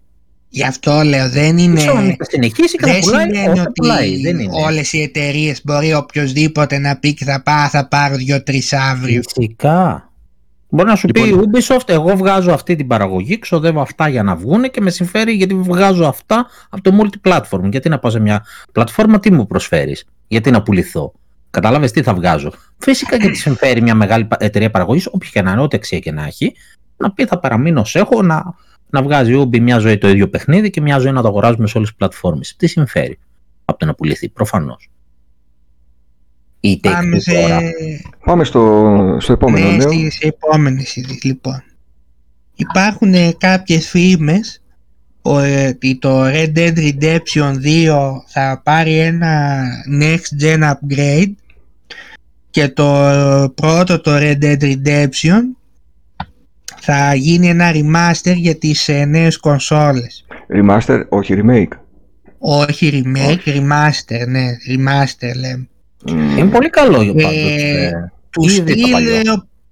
Γι' 0.50 0.64
αυτό 0.64 1.02
λέω 1.02 1.30
δεν 1.30 1.58
είναι. 1.58 1.80
Θα 1.82 2.16
συνεχίσει 2.20 2.78
και 2.78 2.91
θα 2.91 3.00
πουλάει, 3.00 3.30
σημαίνει 3.30 3.60
ότι 3.60 3.72
πουλάει, 3.72 4.22
δεν 4.22 4.39
είναι. 4.39 4.52
όλες 4.66 4.93
οι 4.93 5.02
εταιρείες 5.02 5.62
μπορεί 5.64 5.93
οποιοδήποτε 5.93 6.78
να 6.78 6.97
πει 6.97 7.14
και 7.14 7.26
θα 7.26 7.41
πάω, 7.43 7.68
θα 7.68 7.88
πάρω 7.88 8.16
δύο-τρεις 8.16 8.74
αύριο. 8.74 9.22
Φυσικά. 9.34 10.10
Μπορεί 10.70 10.89
να 10.89 10.95
σου 10.95 11.08
λοιπόν, 11.08 11.24
πει 11.24 11.30
η 11.30 11.66
Ubisoft, 11.68 11.89
εγώ 11.89 12.16
βγάζω 12.16 12.52
αυτή 12.52 12.76
την 12.76 12.88
παραγωγή, 12.88 13.39
ξοδεύω 13.39 13.82
αυτά 13.82 14.08
για 14.08 14.24
να 14.24 14.36
βγουν 14.36 14.72
και 14.72 14.82
με 14.82 14.89
συμφέρει 14.89 15.32
γιατί 15.32 15.56
βγάζω 15.56 16.06
αυτά 16.06 16.47
από 16.70 16.82
το 16.82 16.97
multi-platform. 17.02 17.70
Γιατί 17.72 17.89
να 17.89 18.00
πάω 18.00 18.12
σε 18.12 18.20
μια 18.20 18.45
πλατφόρμα, 18.72 19.20
τι 19.20 19.32
μου 19.32 19.47
προσφέρεις, 19.47 20.06
γιατί 20.28 20.52
να 20.52 20.62
πουληθώ; 20.62 21.14
Κατάλαβες 21.50 21.91
τι 21.91 22.02
θα 22.02 22.14
βγάζω; 22.14 22.52
Φυσικά 22.78 23.18
και 23.18 23.30
τη 23.30 23.38
συμφέρει 23.38 23.82
μια 23.82 23.95
μεγάλη 23.95 24.28
εταιρεία 24.38 24.70
παραγωγής, 24.70 25.08
όποια 25.12 25.30
και 25.34 25.41
να 25.41 25.52
είναι, 25.52 25.62
ό,τι 25.62 25.76
αξία 25.76 26.00
και 26.00 26.12
να 26.12 26.26
έχει, 26.26 26.54
να 26.97 27.12
πει 27.12 27.26
θα 27.26 27.39
παραμείνω 27.39 27.82
ως 27.82 27.95
έχω, 27.95 28.22
να, 28.22 28.43
να 28.89 29.03
βγάζει 29.03 29.33
Ubi 29.41 29.59
μια 29.59 29.77
ζωή 29.77 29.97
το 29.97 30.09
ίδιο 30.09 30.29
παιχνίδι 30.29 30.69
και 30.69 30.81
μια 30.81 30.97
ζωή 30.99 31.11
να 31.11 31.21
το 31.21 31.27
αγοράζουμε 31.27 31.67
σε 31.67 31.77
όλες 31.77 31.89
τις 31.89 31.97
πλατφόρμες. 31.97 32.55
Τι 32.57 32.67
συμφέρει 32.67 33.19
από 33.65 33.79
το 33.79 33.85
να 33.85 33.93
πουληθεί, 33.93 34.29
προφανώς. 34.29 34.89
Πάμε, 36.81 37.19
σε... 37.19 37.33
Πάμε 38.25 38.43
στο, 38.43 39.17
στο 39.19 39.33
επόμενο 39.33 39.69
ναι, 39.69 39.75
νέο. 39.75 40.11
σε 40.11 40.27
επόμενες 40.27 40.97
λοιπόν. 41.23 41.63
Υπάρχουν 42.55 43.37
κάποιες 43.37 43.89
φήμες 43.89 44.61
ότι 45.21 45.97
το 45.97 46.25
Red 46.25 46.51
Dead 46.55 46.77
Redemption 46.77 47.53
2 47.63 47.95
θα 48.27 48.61
πάρει 48.63 48.97
ένα 48.97 49.61
next 50.01 50.43
gen 50.43 50.71
upgrade 50.71 51.31
και 52.49 52.69
το 52.69 52.85
πρώτο 53.55 54.01
το 54.01 54.11
Red 54.13 54.37
Dead 54.41 54.61
Redemption 54.61 55.41
θα 56.91 57.13
γίνει 57.15 57.49
ένα 57.49 57.71
remaster 57.73 58.35
για 58.35 58.55
τις 58.55 58.89
ε, 58.89 59.05
νέες 59.05 59.37
κονσόλες. 59.37 60.25
Remaster, 60.53 61.03
όχι 61.09 61.41
remake. 61.43 61.77
Όχι 62.37 63.03
remake, 63.03 63.49
remaster, 63.49 64.27
ναι, 64.27 64.45
remaster 64.69 65.35
λέμε. 65.35 65.67
Είναι 66.37 66.49
πολύ 66.49 66.69
καλό 66.69 67.01
για 67.01 67.13
πάντως. 67.13 67.37
Ε, 67.37 67.85
ε, 67.85 68.11
του, 68.29 68.49
στυλ, 68.49 69.07
ε, 69.07 69.21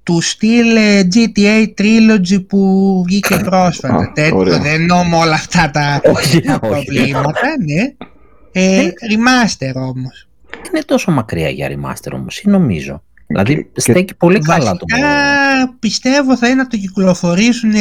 του 0.04 0.22
στυλ 0.22 0.78
GTA 1.14 1.68
Trilogy 1.78 2.46
που 2.48 3.04
βγήκε 3.08 3.36
πρόσφατα. 3.36 4.12
Τέτοιο, 4.16 4.44
δεν 4.44 4.66
εννοώ 4.66 5.00
όλα 5.14 5.34
αυτά 5.34 5.70
τα, 5.72 6.02
προβλήματα, 6.68 7.48
ναι. 7.66 8.08
Ε, 8.52 8.90
remaster 9.12 9.74
όμως. 9.74 10.28
Είναι 10.70 10.84
τόσο 10.86 11.12
μακριά 11.12 11.50
για 11.50 11.70
remaster 11.72 12.12
όμως, 12.14 12.40
ή 12.40 12.50
νομίζω. 12.50 13.04
Δηλαδή 13.28 13.72
στέκει 13.76 14.16
πολύ 14.16 14.40
καλά 14.40 14.76
το 14.76 14.86
πράγμα. 14.86 15.76
πιστεύω 15.80 16.38
θα 16.38 16.48
είναι 16.48 16.56
να 16.56 16.68
το 16.68 16.78
κυκλοφορήσουν 16.78 17.72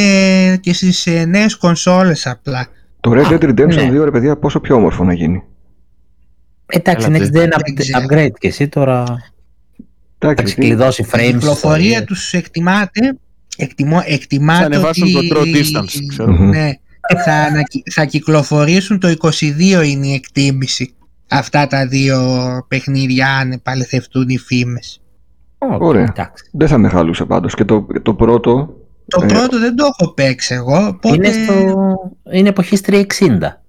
και 0.61 0.73
στις 0.73 1.09
νέες 1.27 1.57
κονσόλες 1.57 2.27
απλά. 2.27 2.67
Το 3.01 3.13
Red 3.15 3.33
Dead 3.33 3.43
Redemption 3.43 3.89
2 3.89 3.91
ναι. 3.91 4.05
ρε 4.05 4.11
παιδιά 4.11 4.37
πόσο 4.37 4.61
πιο 4.61 4.75
όμορφο 4.75 5.05
να 5.05 5.13
γίνει. 5.13 5.43
Εντάξει, 6.67 7.09
next 7.11 7.37
gen 7.37 7.49
upgrade 8.01 8.33
και 8.39 8.49
εσύ 8.49 8.69
τώρα 8.69 9.05
θα 10.19 10.35
ξεκλειδώσει 10.35 11.07
frames. 11.13 11.29
Η 11.29 11.33
κυκλοφορία 11.33 12.05
τους 12.05 12.33
εκτιμάται, 12.33 13.19
εκτιμώ, 13.57 14.03
εκτιμάται 14.07 14.59
θα 14.59 14.65
ανεβάσουν 14.65 15.13
το 15.13 15.21
draw 15.31 15.43
distance, 15.43 15.99
ξέρω. 16.09 16.33
Ναι, 16.33 16.71
θα, 17.25 17.49
θα 17.93 18.05
κυκλοφορήσουν 18.05 18.99
το 18.99 19.15
22 19.21 19.33
είναι 19.87 20.07
η 20.07 20.13
εκτίμηση. 20.13 20.95
Αυτά 21.29 21.67
τα 21.67 21.87
δύο 21.87 22.21
παιχνίδια 22.69 23.37
αν 23.37 23.53
επαληθευτούν 23.53 24.29
οι 24.29 24.39
φήμες. 24.39 25.01
Ωραία. 25.59 26.13
Δεν 26.53 26.69
θα 26.69 26.79
με 26.79 26.89
χαλούσε 26.89 27.25
πάντως. 27.25 27.55
Και 27.55 27.65
το, 27.65 27.87
το 28.03 28.15
πρώτο... 28.15 28.75
Το 29.09 29.23
ε... 29.23 29.27
πρώτο 29.27 29.59
δεν 29.59 29.77
το 29.77 29.85
έχω 29.85 30.13
παίξει 30.13 30.55
εγώ. 30.55 30.87
Οπότε... 30.87 31.15
Είναι, 31.15 31.33
στο... 31.33 31.95
είναι 32.33 32.49
εποχής 32.49 32.83
360. 32.87 33.03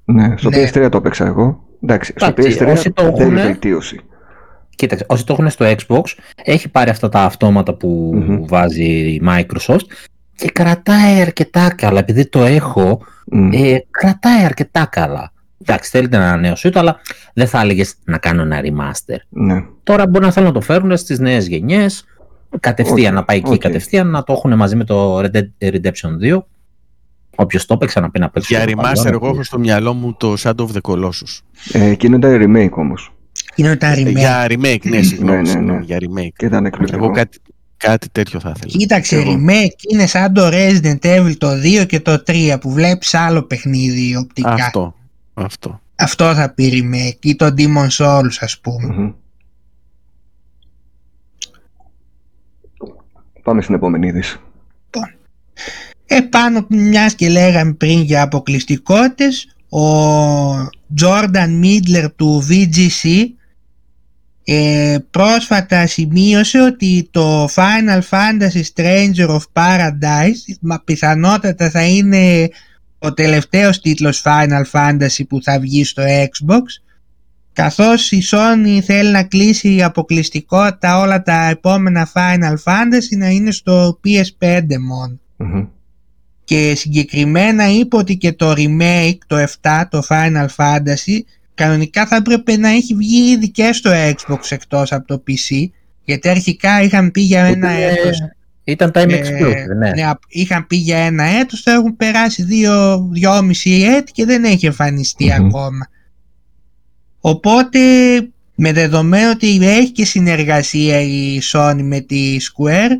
Ναι, 0.06 0.34
στο 0.38 0.50
ναι. 0.50 0.70
PS3 0.70 0.88
το 0.92 1.02
παίξα 1.02 1.26
εγώ. 1.26 1.64
Εντάξει, 1.82 2.14
στο 2.16 2.28
PS3 2.28 2.68
όσοι 2.72 2.92
το 2.92 3.06
έχουν, 3.06 3.34
βελτίωση. 3.34 4.00
Κοίταξε, 4.76 5.06
όσοι 5.08 5.26
το 5.26 5.34
έχουν 5.34 5.50
στο 5.50 5.66
Xbox, 5.66 6.04
έχει 6.44 6.70
πάρει 6.70 6.90
αυτά 6.90 7.10
τα 7.10 7.22
αυτόματα 7.22 7.74
που 7.74 8.12
mm-hmm. 8.16 8.40
βάζει 8.48 8.84
η 8.84 9.22
Microsoft 9.28 9.86
και 10.36 10.50
κρατάει 10.50 11.22
αρκετά 11.22 11.74
καλά. 11.76 12.00
Επειδή 12.00 12.26
το 12.30 12.44
έχω, 12.44 13.02
mm. 13.36 13.50
ε, 13.54 13.78
κρατάει 13.92 14.44
αρκετά 14.44 14.86
καλά. 14.92 15.32
Εντάξει, 15.62 15.89
θέλει 15.89 16.08
την 16.08 16.20
ανανέωσή 16.20 16.70
του, 16.70 16.80
αλλά 16.80 16.99
δεν 17.34 17.47
θα 17.47 17.62
έλεγες 17.62 17.95
να 18.03 18.18
κάνω 18.18 18.41
ένα 18.41 18.62
remaster. 18.64 19.18
Ναι. 19.30 19.64
Τώρα 19.84 20.08
μπορεί 20.08 20.26
να 20.26 20.32
θέλουν 20.32 20.47
να 20.47 20.53
το 20.53 20.62
φέρουν 20.62 20.97
στις 20.97 21.20
νέες 21.20 21.47
γενιές, 21.47 22.05
κατευθείαν 22.60 23.12
okay. 23.12 23.16
να 23.16 23.24
πάει 23.24 23.38
εκεί, 23.38 23.51
okay. 23.51 23.58
κατευθείαν 23.58 24.08
να 24.08 24.24
το 24.24 24.34
έχουν 24.34 24.55
μαζί 24.55 24.76
με 24.76 24.84
το 24.84 25.20
Red 25.20 25.32
Dead 25.32 25.74
Redemption 25.74 26.36
2. 26.36 26.39
Όποιος 27.36 27.66
το 27.66 27.74
έπαιξε 27.74 27.99
να 27.99 28.10
πει 28.10 28.20
να 28.20 28.30
παίξει. 28.30 28.55
Για 28.55 28.66
remaster, 28.66 29.12
εγώ 29.12 29.28
έχω 29.28 29.43
στο 29.43 29.60
μυαλό 29.60 29.93
μου 29.93 30.14
το 30.14 30.36
Shadow 30.39 30.66
of 30.66 30.70
the 30.74 30.82
Colossus. 30.82 31.39
Ε, 31.72 31.86
εκείνο 31.86 32.16
ήταν 32.16 32.41
remake 32.41 32.76
όμως. 32.76 33.12
Εκείνο 33.51 33.72
ήταν 33.72 33.93
remake. 33.95 34.16
Για 34.16 34.45
remake, 34.49 34.89
ναι, 34.89 35.01
συγγνώμη. 35.01 35.41
Ναι, 35.41 35.53
ναι, 35.53 35.74
ναι. 35.74 35.80
Για 35.84 35.97
remake. 35.99 36.34
Και 36.36 36.45
ήταν 36.45 36.66
εκπληκτικό. 36.66 37.03
Εγώ 37.03 37.14
κάτι, 37.14 37.39
κάτι 37.78 38.10
τέτοιο 38.12 38.39
θα 38.39 38.53
ήθελα. 38.55 38.72
Κοίταξε, 38.78 39.16
εγώ. 39.16 39.32
remake 39.32 39.91
είναι 39.91 40.05
σαν 40.05 40.34
το 40.34 40.49
Resident 40.51 40.99
Evil 41.01 41.34
το 41.38 41.47
2 41.82 41.86
και 41.88 41.99
το 41.99 42.24
3 42.28 42.58
που 42.62 42.72
βλέπεις 42.72 43.14
άλλο 43.14 43.43
παιχνίδι 43.43 44.16
οπτικά. 44.16 44.53
Αυτό. 44.53 44.95
Αυτό. 45.40 45.82
Αυτό 45.96 46.36
θα 46.36 46.50
πει 46.50 46.72
remake 46.74 47.26
ή 47.26 47.36
το 47.36 47.54
Demon 47.58 47.88
Souls 47.98 48.36
ας 48.40 48.60
πούμε. 48.60 48.96
Mm-hmm. 48.98 49.14
Πάμε 53.44 53.62
στην 53.62 53.76
επόμενη 53.76 54.08
είδηση. 54.08 54.40
Λοιπόν, 54.86 55.14
επάνω 56.06 56.66
μιας 56.70 57.16
και 57.16 57.30
λέγαμε 57.30 57.74
πριν 57.74 58.02
για 58.02 58.22
αποκλειστικότητες, 58.22 59.56
ο 59.70 59.82
Jordan 61.02 61.64
Midler 61.64 62.08
του 62.16 62.44
VGC 62.50 63.26
ε, 64.44 64.98
πρόσφατα 65.12 65.88
σημείωσε 65.88 66.62
ότι 66.62 67.08
το 67.12 67.46
Final 67.46 68.02
Fantasy 68.10 68.62
Stranger 68.76 69.28
of 69.28 69.42
Paradise 69.54 70.78
πιθανότατα 70.84 71.70
θα 71.70 71.84
είναι 71.84 72.50
ο 73.00 73.14
τελευταίος 73.14 73.82
τίτλος 73.82 74.24
Final 74.26 74.64
Fantasy 74.72 75.28
που 75.30 75.43
θα 75.43 75.60
βγει 75.60 75.84
στο 75.84 76.04
Xbox 76.06 76.62
καθώς 77.54 78.12
η 78.12 78.24
Sony 78.32 78.80
θέλει 78.84 79.12
να 79.12 79.24
κλείσει 79.24 79.84
αποκλειστικότητα 79.84 81.00
όλα 81.00 81.22
τα 81.22 81.50
επόμενα 81.50 82.10
Final 82.14 82.56
Fantasy 82.64 83.18
να 83.18 83.30
είναι 83.30 83.52
στο 83.52 84.00
PS5 84.06 84.62
μόνο. 84.88 85.20
Και 86.43 86.76
συγκεκριμένα 86.76 87.70
είπε 87.70 87.95
ότι 87.95 88.18
και 88.18 88.34
το 88.34 88.54
remake, 88.58 89.18
το 89.28 89.45
7, 89.62 89.84
το 89.89 90.04
Final 90.10 90.48
Fantasy, 90.56 91.20
κανονικά 91.54 92.08
θα 92.08 92.16
έπρεπε 92.16 92.58
να 92.58 92.70
έχει 92.70 92.95
βγει 92.95 93.32
ήδη 93.32 93.50
και 93.50 93.74
στο 93.74 93.91
Xbox 93.93 94.39
εκτός 94.50 94.91
από 94.91 95.08
το 95.08 95.24
PC, 95.28 95.70
γιατί 96.04 96.30
αρχικά 96.30 96.82
είχαν 96.82 97.12
πει 97.12 97.22
για 97.22 97.43
ένα 97.43 97.70
έτος. 97.70 98.18
Ήταν 98.68 98.91
time 98.93 99.09
ε, 99.09 99.20
exclusive, 99.20 99.78
ναι. 99.78 99.89
ναι. 99.89 100.11
Είχαν 100.28 100.68
πει 100.68 100.76
για 100.76 100.97
ένα 100.97 101.24
έτος, 101.24 101.61
θα 101.61 101.72
έχουν 101.72 101.95
περάσει 101.95 102.43
δύο, 102.43 103.07
δυόμιση 103.11 103.86
έτη 103.97 104.11
και 104.11 104.26
δεν 104.26 104.43
έχει 104.43 104.68
ακόμα. 105.32 105.88
Οπότε 107.20 107.80
με 108.55 108.74
δεδομένο 108.74 109.30
ότι 109.30 109.59
έχει 109.68 109.91
και 109.91 110.05
συνεργασία 110.05 110.99
η 111.01 111.39
Sony 111.53 111.80
με 111.84 111.99
τη 111.99 112.38
Square 112.41 112.91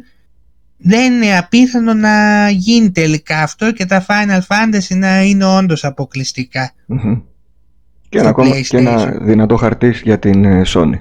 δεν 0.78 1.14
είναι 1.14 1.38
απίθανο 1.38 1.94
να 1.94 2.50
γίνει 2.50 2.92
τελικά 2.92 3.42
αυτό 3.42 3.72
και 3.72 3.86
τα 3.86 4.06
Final 4.08 4.40
Fantasy 4.40 4.98
να 4.98 5.22
είναι 5.22 5.46
όντως 5.46 5.84
Και, 8.10 8.20
ένα, 8.20 8.30
ακόμα, 8.30 8.60
και 8.60 8.78
ένα 8.78 9.06
δυνατό 9.22 9.56
χαρτί 9.56 9.94
για 10.04 10.20
την 10.20 10.46
ε, 10.46 10.62
Sony. 10.66 11.00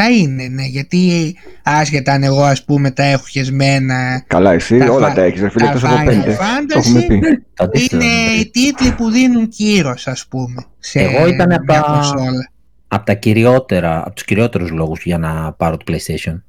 Θα 0.00 0.10
είναι, 0.10 0.48
ναι, 0.48 0.64
γιατί 0.64 1.34
άσχετα 1.62 2.12
αν 2.12 2.22
εγώ 2.22 2.42
ας 2.42 2.64
πούμε 2.64 2.90
τα 2.90 3.02
έχω 3.02 3.24
χεσμένα... 3.26 4.24
Καλά 4.26 4.52
εσύ, 4.52 4.78
τα 4.78 4.90
όλα 4.92 5.06
φα- 5.08 5.14
τα 5.14 5.22
έχεις 5.22 5.40
ρε 5.40 5.48
φίλε, 5.48 5.64
τα 5.64 5.70
εκτός 5.70 5.84
από 5.84 5.94
Final 6.02 6.04
πέντε. 6.04 6.22
Το 6.68 6.78
έχουμε 6.78 7.00
Fantasy 7.00 7.06
πει. 7.08 7.20
Το 7.54 7.64
αντίθετο 7.64 7.96
είναι 8.04 8.04
είναι. 8.04 8.40
οι 8.40 8.50
τίτλοι 8.50 8.92
που 8.92 9.10
δίνουν 9.10 9.48
κύρος 9.48 10.06
ας 10.06 10.26
πούμε 10.26 10.64
σε 10.78 11.00
Εγώ 11.00 11.26
ήταν 11.26 11.52
από 11.52 11.64
μια 11.68 11.80
τα- 11.80 11.90
κονσόλα. 11.92 12.50
από 12.88 13.04
τα 13.06 13.14
κυριότερα, 13.14 13.98
από 14.04 14.10
τους 14.14 14.24
κυριότερους 14.24 14.70
λόγους 14.70 15.02
για 15.04 15.18
να 15.18 15.52
πάρω 15.52 15.76
το 15.76 15.84
PlayStation. 15.88 16.40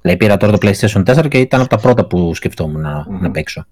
Δηλαδή 0.00 0.18
πήρα 0.18 0.36
τώρα 0.36 0.58
το 0.58 0.68
PlayStation 0.68 1.02
4 1.04 1.28
και 1.28 1.38
ήταν 1.38 1.60
από 1.60 1.68
τα 1.70 1.78
πρώτα 1.78 2.06
που 2.06 2.34
σκεφτόμουν 2.34 2.80
να, 2.80 3.06
Μμμ. 3.08 3.20
να 3.22 3.30
παίξω. 3.30 3.66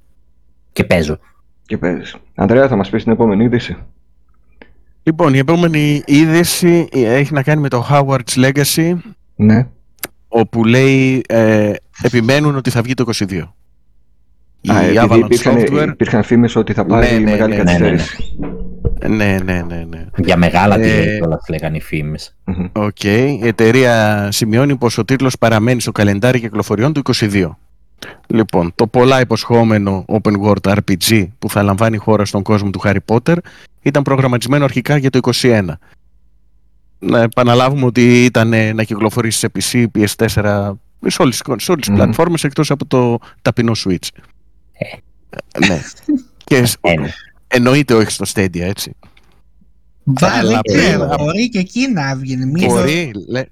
Και 0.73 0.85
παίζω. 0.85 1.19
Και 1.67 1.79
παίζεις. 1.79 2.15
Ανδρέα 2.35 2.69
θα 2.69 2.77
μας 2.77 2.91
πεις 2.91 3.03
την 3.03 3.13
επόμενη 3.13 3.45
είδηση. 3.45 3.77
Λοιπόν, 5.09 5.35
η 5.35 5.39
επόμενη 5.39 6.03
είδηση 6.07 6.89
έχει 6.93 7.33
να 7.33 7.43
κάνει 7.43 7.61
με 7.61 7.69
το 7.69 7.87
Howard's 7.91 8.45
Legacy, 8.45 8.95
Ναι. 9.37 9.67
όπου 10.29 10.65
λέει 10.65 11.23
ε, 11.29 11.73
επιμένουν 12.03 12.57
ότι 12.57 12.71
θα 12.71 12.83
βγει 12.83 12.95
το 12.95 13.05
22. 13.29 13.43
Η 14.61 14.71
Α, 14.71 14.83
επειδή 14.83 14.99
Avalanche 15.01 15.19
υπήρχαν, 15.25 15.57
Software, 15.57 15.89
υπήρχαν 15.89 16.23
φήμες 16.23 16.57
ότι 16.57 16.73
θα 16.73 16.85
πάρει 16.85 17.13
Ναι, 17.13 17.19
ναι, 17.19 17.31
μεγάλη 17.31 17.57
ναι, 17.57 17.63
ναι, 17.63 17.73
ναι, 17.73 17.79
ναι. 17.79 17.89
καθυστέρηση. 17.89 18.39
ναι, 19.09 19.39
ναι, 19.45 19.63
ναι, 19.69 19.85
ναι. 19.89 20.05
Για 20.17 20.37
μεγάλα 20.37 20.79
Ε, 20.81 21.03
delay 21.03 21.17
κιόλας 21.19 21.45
λέγανε 21.49 21.77
οι 21.77 21.81
φήμες. 21.81 22.37
Μμμ. 22.45 22.67
ΟΚ. 22.73 23.05
Η 23.05 23.41
εταιρεία 23.43 24.29
σημειώνει 24.33 24.77
πως 24.77 24.99
ο 24.99 25.05
τίτλος 25.05 25.39
παραμένει 25.39 25.81
στο 25.81 25.93
καλεντάρι 25.93 26.41
κυκλοφοριών 26.41 26.93
του 26.93 27.03
22. 27.15 27.57
Λοιπόν, 28.27 28.73
το 28.75 28.87
πολλά 28.87 29.21
υποσχόμενο 29.21 30.05
open 30.09 30.33
world 30.43 30.75
RPG 30.77 31.27
που 31.39 31.51
θα 31.51 31.63
λαμβάνει 31.63 31.97
χώρα 31.97 32.25
στον 32.25 32.43
κόσμο 32.43 32.71
του 32.71 32.81
Harry 32.85 32.97
Potter 33.07 33.37
ήταν 33.83 34.03
προγραμματισμένο 34.03 34.65
αρχικά 34.65 34.97
για 34.97 35.11
το 35.11 35.19
21. 35.43 35.69
Να 36.99 37.21
επαναλάβουμε 37.21 37.85
ότι 37.85 38.25
ήταν 38.25 38.53
ε, 38.53 38.73
να 38.73 38.83
κυκλοφορήσει 38.83 39.39
σε 39.39 39.49
PC, 39.59 39.87
PS4, 39.99 40.73
σε 41.07 41.23
όλες, 41.23 41.37
σε 41.37 41.43
όλες 41.51 41.65
τις 41.67 41.89
Μμμ. 41.89 41.95
πλατφόρμες 41.97 42.45
εκτός 42.45 42.71
από 42.71 42.87
το 42.87 43.19
ταπεινό 43.43 43.73
Switch. 43.85 44.09
Ε, 44.73 45.67
ναι. 45.67 45.81
Και 46.45 46.65
σ- 46.65 46.77
Ε, 46.81 46.95
ναι. 47.01 47.09
εννοείται 47.49 47.95
όχι 47.95 48.11
στο 48.11 48.25
Stadia, 48.35 48.61
έτσι. 48.61 48.97
Βα, 50.05 50.29
Αλλά 50.33 50.61
δεν 50.67 50.79
ξέρω, 50.79 51.07
πριν- 51.07 51.25
μπορεί 51.25 51.49
και 51.49 51.59
εκεί 51.59 51.89
να 51.93 52.17
βγει. 52.17 52.37
Μην 52.37 52.67
Μπορεί, 52.67 53.11
λέ, 53.29 53.43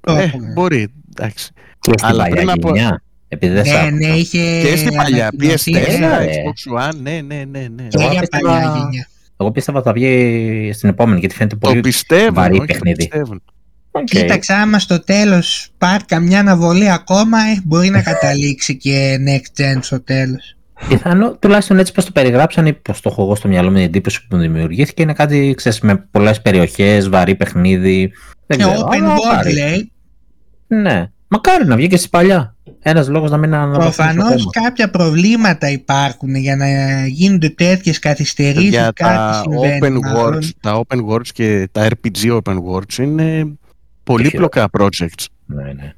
το 0.00 0.12
ε, 0.12 0.22
έχουμε. 0.22 0.52
μπορεί, 0.52 0.92
εντάξει. 1.16 1.52
Και 1.80 1.92
στην 1.96 2.08
Αλλά 2.08 2.22
παλιά 2.22 2.36
πριν 2.36 2.50
από- 2.50 2.74
γενιά. 2.76 3.02
Επειδή 3.34 3.52
δεν 3.54 3.64
σ' 3.64 3.68
Ναι, 3.68 3.74
άκουσα. 3.78 3.90
ναι, 3.90 4.06
είχε 4.06 4.60
Και 4.62 4.76
στην 4.76 4.94
παλιά 4.94 5.28
ανακοινωθεί, 5.28 5.72
PS4, 5.74 5.98
ναι. 5.98 6.08
Xbox 6.18 6.88
One, 6.88 6.96
ναι, 7.02 7.20
ναι, 7.26 7.44
ναι. 7.50 7.66
ναι. 7.76 7.86
Και 7.88 7.98
Εγώ 8.02 8.10
για 8.10 8.20
πίστευα- 8.20 8.52
παλιά 8.52 8.74
γενιά. 8.76 9.06
Εγώ 9.36 9.50
πίστευα 9.50 9.82
θα 9.82 9.92
βγει 9.92 10.70
στην 10.74 10.88
επόμενη 10.88 11.18
γιατί 11.20 11.34
φαίνεται 11.34 11.56
Το 11.60 11.68
πολύ 11.68 11.80
πιστεύουν, 11.80 12.34
βαρύ 12.34 12.50
όχι, 12.52 12.60
το 12.60 12.66
παιχνίδι. 12.66 12.96
πιστεύουν. 12.96 13.42
ΟΚ. 13.90 14.04
Κοίταξε, 14.04 14.52
άμα 14.52 14.78
στο 14.78 15.04
τέλος 15.04 15.68
πάρει 15.78 16.04
καμιά 16.04 16.38
αναβολή 16.38 16.90
ακόμα, 16.90 17.38
ε, 17.38 17.60
μπορεί 17.64 17.88
να 17.90 18.02
καταλήξει 18.02 18.76
και 18.76 19.16
next 19.28 19.60
gen 19.60 19.78
στο 19.80 20.02
τέλος. 20.02 20.56
Πιθανό, 20.88 21.36
τουλάχιστον 21.36 21.78
έτσι 21.78 21.92
πως 21.92 22.04
το 22.04 22.10
περιγράψαν 22.12 22.66
ή 22.66 22.72
πως 22.72 23.00
το 23.00 23.08
έχω 23.12 23.22
εγώ 23.22 23.34
στο 23.34 23.48
μυαλό 23.48 23.68
μου 23.70 23.74
την 23.76 23.84
εντύπωση 23.84 24.26
που 24.26 24.36
μου 24.36 24.42
δημιουργήθηκε 24.42 25.02
είναι 25.02 25.12
κάτι 25.12 25.54
ξέρεις, 25.56 25.80
με 25.80 25.96
πολλές 26.10 26.42
περιοχές, 26.42 27.08
βαρύ 27.08 27.34
παιχνίδι. 27.34 28.12
Δεν 28.46 28.58
Και 28.58 28.64
ξέρω, 28.64 28.80
open 28.80 28.96
αλλά 28.96 29.14
world 29.16 29.24
μακάρι. 29.24 29.52
λέει, 29.52 29.92
Ναι, 30.66 31.10
μακάρι 31.28 31.66
να 31.66 31.76
βγει 31.76 31.86
και 31.86 31.96
στη 31.96 32.08
παλιά. 32.08 32.53
Ένας 32.86 33.08
λόγος 33.08 33.30
να 33.30 33.36
μην 33.36 33.54
αναβαθμίσει 33.54 33.96
προφανώς 33.96 34.26
ακόμα. 34.32 34.50
κάποια 34.52 34.90
προβλήματα 34.90 35.70
υπάρχουν 35.70 36.34
για 36.34 36.56
να 36.56 36.66
γίνονται 37.06 37.48
τέτοιες 37.48 37.98
καθυστερήσεις, 37.98 38.68
Για 38.68 38.92
κάτι 38.94 39.14
τα 39.16 39.42
συμβαίνει 39.42 39.98
open, 40.02 40.12
μάλλον. 40.14 40.38
worlds, 40.42 40.48
τα 40.60 40.82
open 40.86 40.98
worlds 41.08 41.26
και 41.32 41.68
τα 41.72 41.88
RPG 41.88 42.40
open 42.42 42.56
worlds 42.70 42.98
είναι 42.98 43.46
πολύπλοκα 44.04 44.68
projects. 44.78 45.24
Ναι, 45.46 45.62
ναι. 45.72 45.92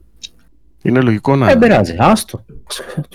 Είναι 0.83 1.01
λογικό 1.01 1.37
να, 1.37 1.47
Δεν 1.47 1.59
πειράζει, 1.59 1.95
άστο. 1.99 2.45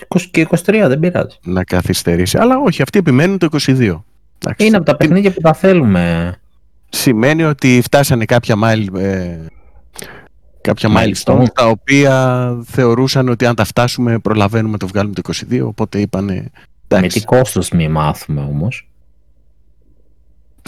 20 0.08 0.20
Και 0.30 0.46
23 0.50 0.84
δεν 0.88 0.98
πειράζει. 0.98 1.36
να 1.44 1.64
καθυστερήσει. 1.64 2.38
Αλλά 2.38 2.58
όχι, 2.58 2.82
αυτοί 2.82 2.98
επιμένουν 2.98 3.38
το 3.38 3.48
22. 3.66 4.04
Εντάξει. 4.38 4.66
Είναι 4.66 4.76
από 4.76 4.84
τα 4.84 4.96
παιχνίδια 4.96 5.32
που 5.32 5.40
τα 5.40 5.54
θέλουμε. 5.54 6.34
Σημαίνει 6.88 7.42
ότι 7.42 7.80
φτάσανε 7.84 8.24
κάποια 8.24 8.54
mile, 8.64 9.00
ε, 9.00 9.36
κάποια 10.62 10.88
Milestone. 10.92 11.40
milestone 11.40 11.44
τα 11.54 11.66
οποία 11.66 12.46
θεωρούσαν 12.64 13.28
ότι 13.28 13.46
αν 13.46 13.54
τα 13.54 13.64
φτάσουμε 13.64 14.18
προλαβαίνουμε 14.18 14.72
να 14.72 14.78
το 14.78 14.86
βγάλουμε 14.86 15.14
το 15.14 15.32
22 15.50 15.60
οπότε 15.64 16.00
είπανε 16.00 16.34
Με 16.34 16.50
εντάξει. 16.88 17.18
τι 17.20 17.24
κόστος 17.26 17.70
μη 17.70 17.88
μάθουμε 17.88 18.40
όμως; 18.40 18.86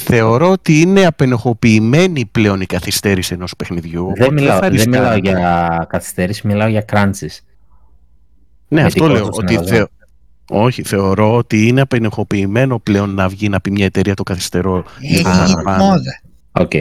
Θεωρώ 0.03 0.51
ότι 0.51 0.81
είναι 0.81 1.07
απενοχοποιημένη 1.07 2.27
πλέον 2.27 2.61
η 2.61 2.67
καθυστέρηση 2.67 3.35
ενός 3.35 3.57
παιχνιδιού. 3.57 4.05
Δεν 4.15 4.23
οπότε 4.23 4.33
μιλάω, 4.35 4.59
θα 4.59 4.71
δεν 4.71 4.89
μιλάω 4.89 5.15
ρισκάρουμε. 5.15 5.39
για 5.39 5.87
καθυστέρηση, 5.89 6.47
μιλάω 6.47 6.69
για 6.69 6.85
crunches. 6.93 7.39
Ναι, 8.69 8.81
με 8.81 8.87
αυτό 8.87 9.05
τι 9.07 9.13
λέω. 9.13 9.23
κόστος 9.25 9.39
Ότι 9.45 9.55
είναι 9.55 9.67
θεω... 9.67 9.87
Όχι, 10.51 10.83
θεωρώ 10.83 11.37
ότι 11.37 11.67
είναι 11.67 11.81
απενεχοποιημένο 11.81 12.79
πλέον 12.79 13.15
να 13.15 13.29
βγει 13.29 13.49
να 13.49 13.61
πει 13.61 13.71
μια 13.71 13.85
εταιρεία 13.85 14.15
το 14.15 14.23
καθυστερώ. 14.23 14.85
Έχει 15.01 15.27
Α, 15.29 15.45
γίνει 15.47 15.63
πάνω. 15.63 15.85
μόδα. 15.85 16.21
ΟΚ. 16.53 16.73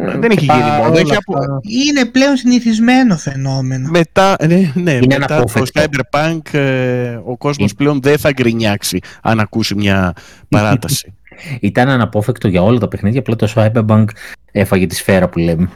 Δεν 0.00 0.30
έχει 0.30 0.44
γίνει 0.44 0.70
μόνο, 0.82 0.96
έχει 0.98 1.14
απο- 1.16 1.60
Είναι 1.62 2.04
πλέον 2.04 2.36
συνηθισμένο 2.36 3.16
φαινόμενο. 3.16 3.90
Μετά, 3.90 4.36
ναι, 4.46 4.72
ναι, 4.74 4.92
Είναι 4.92 5.06
μετά 5.18 5.26
το 5.26 5.34
αναπόφευκτο. 5.34 5.82
Cyberpunk 5.82 6.54
ε, 6.54 7.18
ο 7.24 7.36
κόσμος 7.36 7.56
Είναι. 7.70 7.76
πλέον 7.76 8.00
δεν 8.02 8.18
θα 8.18 8.32
γκρινιάξει 8.32 8.98
αν 9.22 9.40
ακούσει 9.40 9.74
μια 9.74 10.12
παράταση. 10.48 11.14
Ήταν 11.60 11.88
αναπόφευκτο 11.88 12.48
για 12.48 12.62
όλα 12.62 12.78
τα 12.78 12.88
παιχνίδια, 12.88 13.20
απλά 13.20 13.36
το 13.36 13.52
Cyberpunk 13.54 14.04
έφαγε 14.52 14.86
τη 14.86 14.94
σφαίρα 14.94 15.28
που 15.28 15.38
λέμε. 15.38 15.68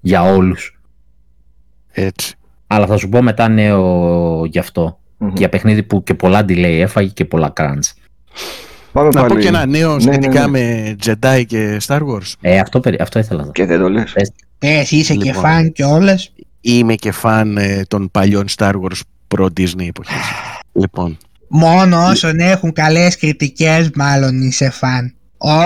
Για 0.00 0.22
όλους. 0.22 0.80
Έτσι. 1.92 2.34
Αλλά 2.66 2.86
θα 2.86 2.96
σου 2.96 3.08
πω 3.08 3.22
μετά 3.22 3.48
νέο 3.48 4.44
γι' 4.44 4.58
αυτό. 4.58 4.98
Μμμ. 5.18 5.32
Για 5.36 5.48
παιχνίδι 5.48 5.82
που 5.82 6.02
και 6.02 6.14
πολλά 6.14 6.40
delay 6.40 6.78
έφαγε 6.80 7.08
και 7.10 7.24
πολλά 7.24 7.52
crunch. 7.56 7.92
Πάμε 8.92 9.08
Να 9.08 9.20
πω 9.20 9.26
πάλι. 9.28 9.40
και 9.42 9.48
ένα 9.48 9.66
νέο 9.66 9.94
Ναι, 9.94 10.00
σχετικά 10.00 10.40
ναι, 10.40 10.48
με 10.48 10.96
Jedi 11.04 11.42
και 11.46 11.80
Star 11.86 11.98
Wars. 12.00 12.32
Ε, 12.40 12.58
αυτό, 12.58 12.80
περι- 12.80 13.00
αυτό 13.00 13.18
ήθελα 13.18 13.44
να 13.44 13.50
Και 13.52 13.66
δεν 13.66 13.78
το 13.80 13.88
λες. 13.88 14.12
Πες, 14.58 14.90
είσαι 14.90 15.14
και 15.14 15.24
Λοιπόν. 15.24 15.42
φαν 15.42 15.72
κιόλας. 15.72 16.32
Είμαι 16.60 16.94
και 16.94 17.12
φαν 17.12 17.56
ε, 17.56 17.82
των 17.88 18.10
παλιών 18.10 18.44
Star 18.56 18.72
Wars 18.72 19.00
προ 19.28 19.46
Disney 19.56 19.86
εποχής. 19.88 20.14
λοιπόν, 20.80 21.18
Μόνο 21.48 22.06
όσων 22.06 22.38
έχουν 22.40 22.72
καλές 22.72 23.16
κριτικές 23.16 23.90
μάλλον 23.94 24.42
είσαι 24.42 24.70
φαν. 24.70 25.14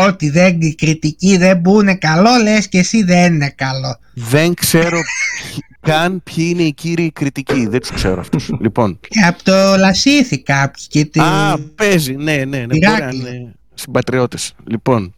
Ό,τι 0.07 0.31
δεν, 0.31 0.61
η 0.61 0.75
κριτική 0.75 1.37
δεν 1.37 1.57
μπουνε 1.59 1.95
καλό 1.95 2.31
λες 2.43 2.69
και 2.69 2.79
εσύ 2.79 3.03
δεν 3.03 3.35
είναι 3.35 3.53
καλό. 3.57 3.99
δεν 4.15 4.55
ξέρω 4.55 4.91
ποιοι- 4.99 5.65
καν 5.91 6.23
ποιοι 6.23 6.47
είναι 6.51 6.63
οι 6.63 6.73
κύριοι 6.73 7.11
κριτικοί. 7.11 7.67
Δεν 7.67 7.81
τους 7.81 7.91
ξέρω 7.91 8.21
αυτούς. 8.21 8.51
λοιπόν, 8.65 8.99
Και 9.09 9.21
από 9.21 9.43
το 9.43 9.77
Λασίθι 9.77 10.39
κάποιοι 10.43 10.85
και 10.89 11.05
τη... 11.05 11.21
Α, 11.21 11.59
παίζει, 11.75 12.15
ναι, 12.17 12.37
ναι, 12.37 12.45
ναι. 12.45 12.65
Μπορεί 12.67 12.79
Ηράκλειο. 12.79 13.23
να 13.23 13.29
είναι 13.31 13.55
συμπατριώτες. 13.75 14.55
Λοιπόν, 14.65 15.15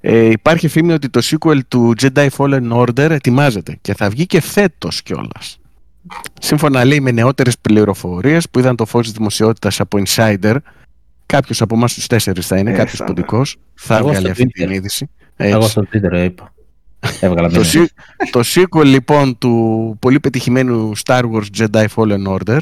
ε, 0.00 0.24
υπάρχει 0.24 0.68
φήμη 0.68 0.92
ότι 0.92 1.08
το 1.08 1.20
sequel 1.24 1.58
του 1.68 1.92
Jedi 2.02 2.28
Fallen 2.36 2.72
Order 2.72 3.10
ετοιμάζεται 3.10 3.78
και 3.80 3.94
θα 3.94 4.10
βγει 4.10 4.26
και 4.26 4.40
φέτος 4.40 5.02
κιόλας. 5.02 5.58
Σύμφωνα 6.40 6.84
λέει 6.84 7.00
με 7.00 7.10
νεότερες 7.10 7.58
πληροφορίες 7.58 8.48
που 8.50 8.58
είδαν 8.58 8.76
το 8.76 8.84
φως 8.86 9.04
της 9.06 9.12
δημοσιότητας 9.12 9.80
από 9.80 9.98
Insider, 10.06 10.56
κάποιος 11.26 11.60
από 11.62 11.74
εμάς 11.74 11.94
τους 11.94 12.06
τέσσερις 12.06 12.46
θα 12.46 12.58
είναι, 12.58 12.70
Ε, 12.70 12.74
κάποιος 12.74 12.96
θα 12.96 13.04
ποντικός, 13.04 13.56
θα 13.74 13.96
Εγώ 13.96 14.08
βγάλει 14.08 14.20
στο 14.20 14.30
αυτή 14.30 14.46
την 14.46 14.66
Twitter. 14.68 14.72
είδηση. 14.72 15.10
Εγώ 15.36 15.56
Έτσι. 15.56 15.70
στο 15.70 15.82
Twitter 15.82 16.08
το 16.10 16.18
είπα. 16.22 16.52
Έβγαλα 17.20 17.48
Το, 17.48 17.60
μήνυμα. 17.60 17.64
σι- 17.64 17.92
το 18.30 18.40
sequel 18.44 18.84
λοιπόν 18.84 19.38
του 19.38 19.96
πολύ 20.00 20.20
πετυχημένου 20.20 20.92
Star 21.04 21.22
Wars 21.32 21.44
Jedi 21.58 21.84
Fallen 21.94 22.26
Order 22.38 22.58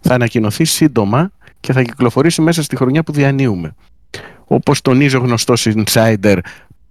θα 0.00 0.14
ανακοινωθεί 0.14 0.64
σύντομα 0.64 1.30
και 1.60 1.72
θα 1.72 1.82
κυκλοφορήσει 1.82 2.40
μέσα 2.42 2.62
στη 2.62 2.76
χρονιά 2.76 3.02
που 3.02 3.12
διανύουμε. 3.12 3.74
Όπως 4.44 4.80
τονίζει 4.80 5.16
ο 5.16 5.20
γνωστός 5.20 5.66
insider 5.74 6.38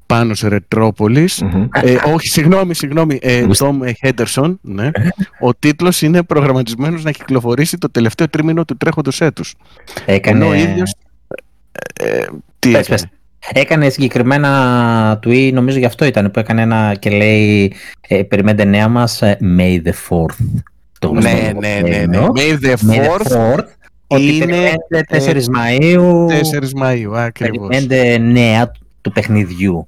Πάνος 0.06 0.42
Ρετρόπολης 0.42 1.42
Μμμ. 1.42 1.68
ε, 1.72 1.96
όχι, 2.14 2.28
συγγνώμη, 2.28 2.74
συγγνώμη, 2.74 3.20
ε, 3.22 3.42
Μάλιστα. 3.42 3.76
Tom 3.80 3.92
Henderson, 4.08 4.56
ναι. 4.62 4.90
ο 5.40 5.54
τίτλος 5.56 6.02
είναι 6.02 6.24
προγραμματισμένος 6.24 7.04
να 7.04 7.12
κυκλοφορήσει 7.12 7.78
το 7.78 7.92
τελευταίο 7.92 8.30
τρίμηνο 8.30 8.66
του 8.66 8.78
τρέχοντος 8.78 9.22
έτους. 9.22 9.54
Έκανε... 10.06 10.38
Ενώ 10.38 10.48
ο 10.50 10.54
ίδιος... 10.54 10.94
Ε, 11.94 12.18
ε, 12.18 12.26
τι 12.60 12.72
Πες, 12.72 12.86
έκανε; 12.88 13.00
πες. 13.02 13.06
Έκανε 13.54 13.90
συγκεκριμένα 13.90 15.20
tweet, 15.26 15.50
νομίζω 15.54 15.78
γι' 15.80 15.86
αυτό 15.86 16.06
ήταν 16.06 16.32
που 16.32 16.40
έκανε 16.40 16.62
ένα 16.62 16.96
και 17.00 17.10
λέει 17.10 17.74
ε, 18.08 18.24
περιμένετε 18.24 18.70
νέα 18.70 18.88
μας 18.88 19.22
ε, 19.22 19.38
May 19.58 19.82
the 19.88 19.92
4th. 20.10 20.46
Το 21.00 21.08
γνωστό 21.08 21.30
Ναι, 21.32 21.52
ναι, 21.60 21.80
ναι, 21.90 22.06
ναι. 22.06 22.18
λογοπαίγνιο. 22.18 22.32
May 22.36 22.66
the 22.66 22.74
May 22.90 23.06
the 23.06 23.32
4th 23.32 23.56
4th. 23.56 23.64
Ότι 24.08 24.36
είναι, 24.36 24.74
περιμένετε 24.90 25.42
4 25.42 25.44
Μαΐου. 25.58 26.26
4 26.28 26.84
Μαΐου, 26.84 27.14
ακριβώς. 27.16 27.68
Περιμένετε 27.68 28.18
νέα 28.18 28.72
του 29.02 29.12
παιχνιδιού. 29.12 29.88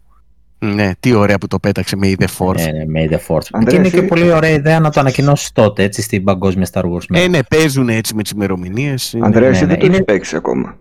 Ναι, 0.59 0.91
τι 0.99 1.13
ωραία 1.13 1.37
που 1.37 1.47
το 1.47 1.59
πέταξε 1.59 1.95
με 1.95 2.13
the 2.19 2.25
Fourth. 2.37 2.55
Ναι, 2.55 2.71
ναι, 2.71 2.83
May 3.07 3.11
the 3.13 3.17
4th. 3.27 3.39
Ανδρέα, 3.51 3.69
και 3.71 3.75
είναι 3.75 3.87
εσύ- 3.87 3.95
και 3.99 4.01
πολύ 4.01 4.31
ωραία 4.31 4.49
ιδέα 4.49 4.79
να 4.79 4.89
το 4.89 4.99
ανακοινώσεις 4.99 5.51
τότε, 5.51 5.83
έτσι, 5.83 6.01
στην 6.01 6.23
παγκόσμια 6.23 6.67
Star 6.73 6.81
Wars. 6.83 7.05
μέρα. 7.09 7.23
Ε, 7.23 7.27
ναι, 7.27 7.39
παίζουν 7.43 7.89
έτσι 7.89 8.15
με 8.15 8.21
τις 8.21 8.31
ημερομηνίες. 8.31 9.15
Ανδρέα, 9.21 9.49
ναι, 9.49 9.55
εσύ 9.55 9.61
ναι, 9.65 9.67
δεν 9.69 9.79
το 9.79 9.85
είναι- 9.85 9.95
έχεις 9.95 10.05
παίξει 10.05 10.35
ακόμα. 10.35 10.77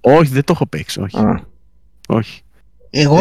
Όχι, 0.00 0.32
δεν 0.32 0.44
το 0.44 0.52
έχω 0.54 0.66
παίξει. 0.66 1.00
Όχι. 1.00 1.16
Α, 1.16 1.40
όχι. 2.12 2.42
Εγώ 2.94 3.20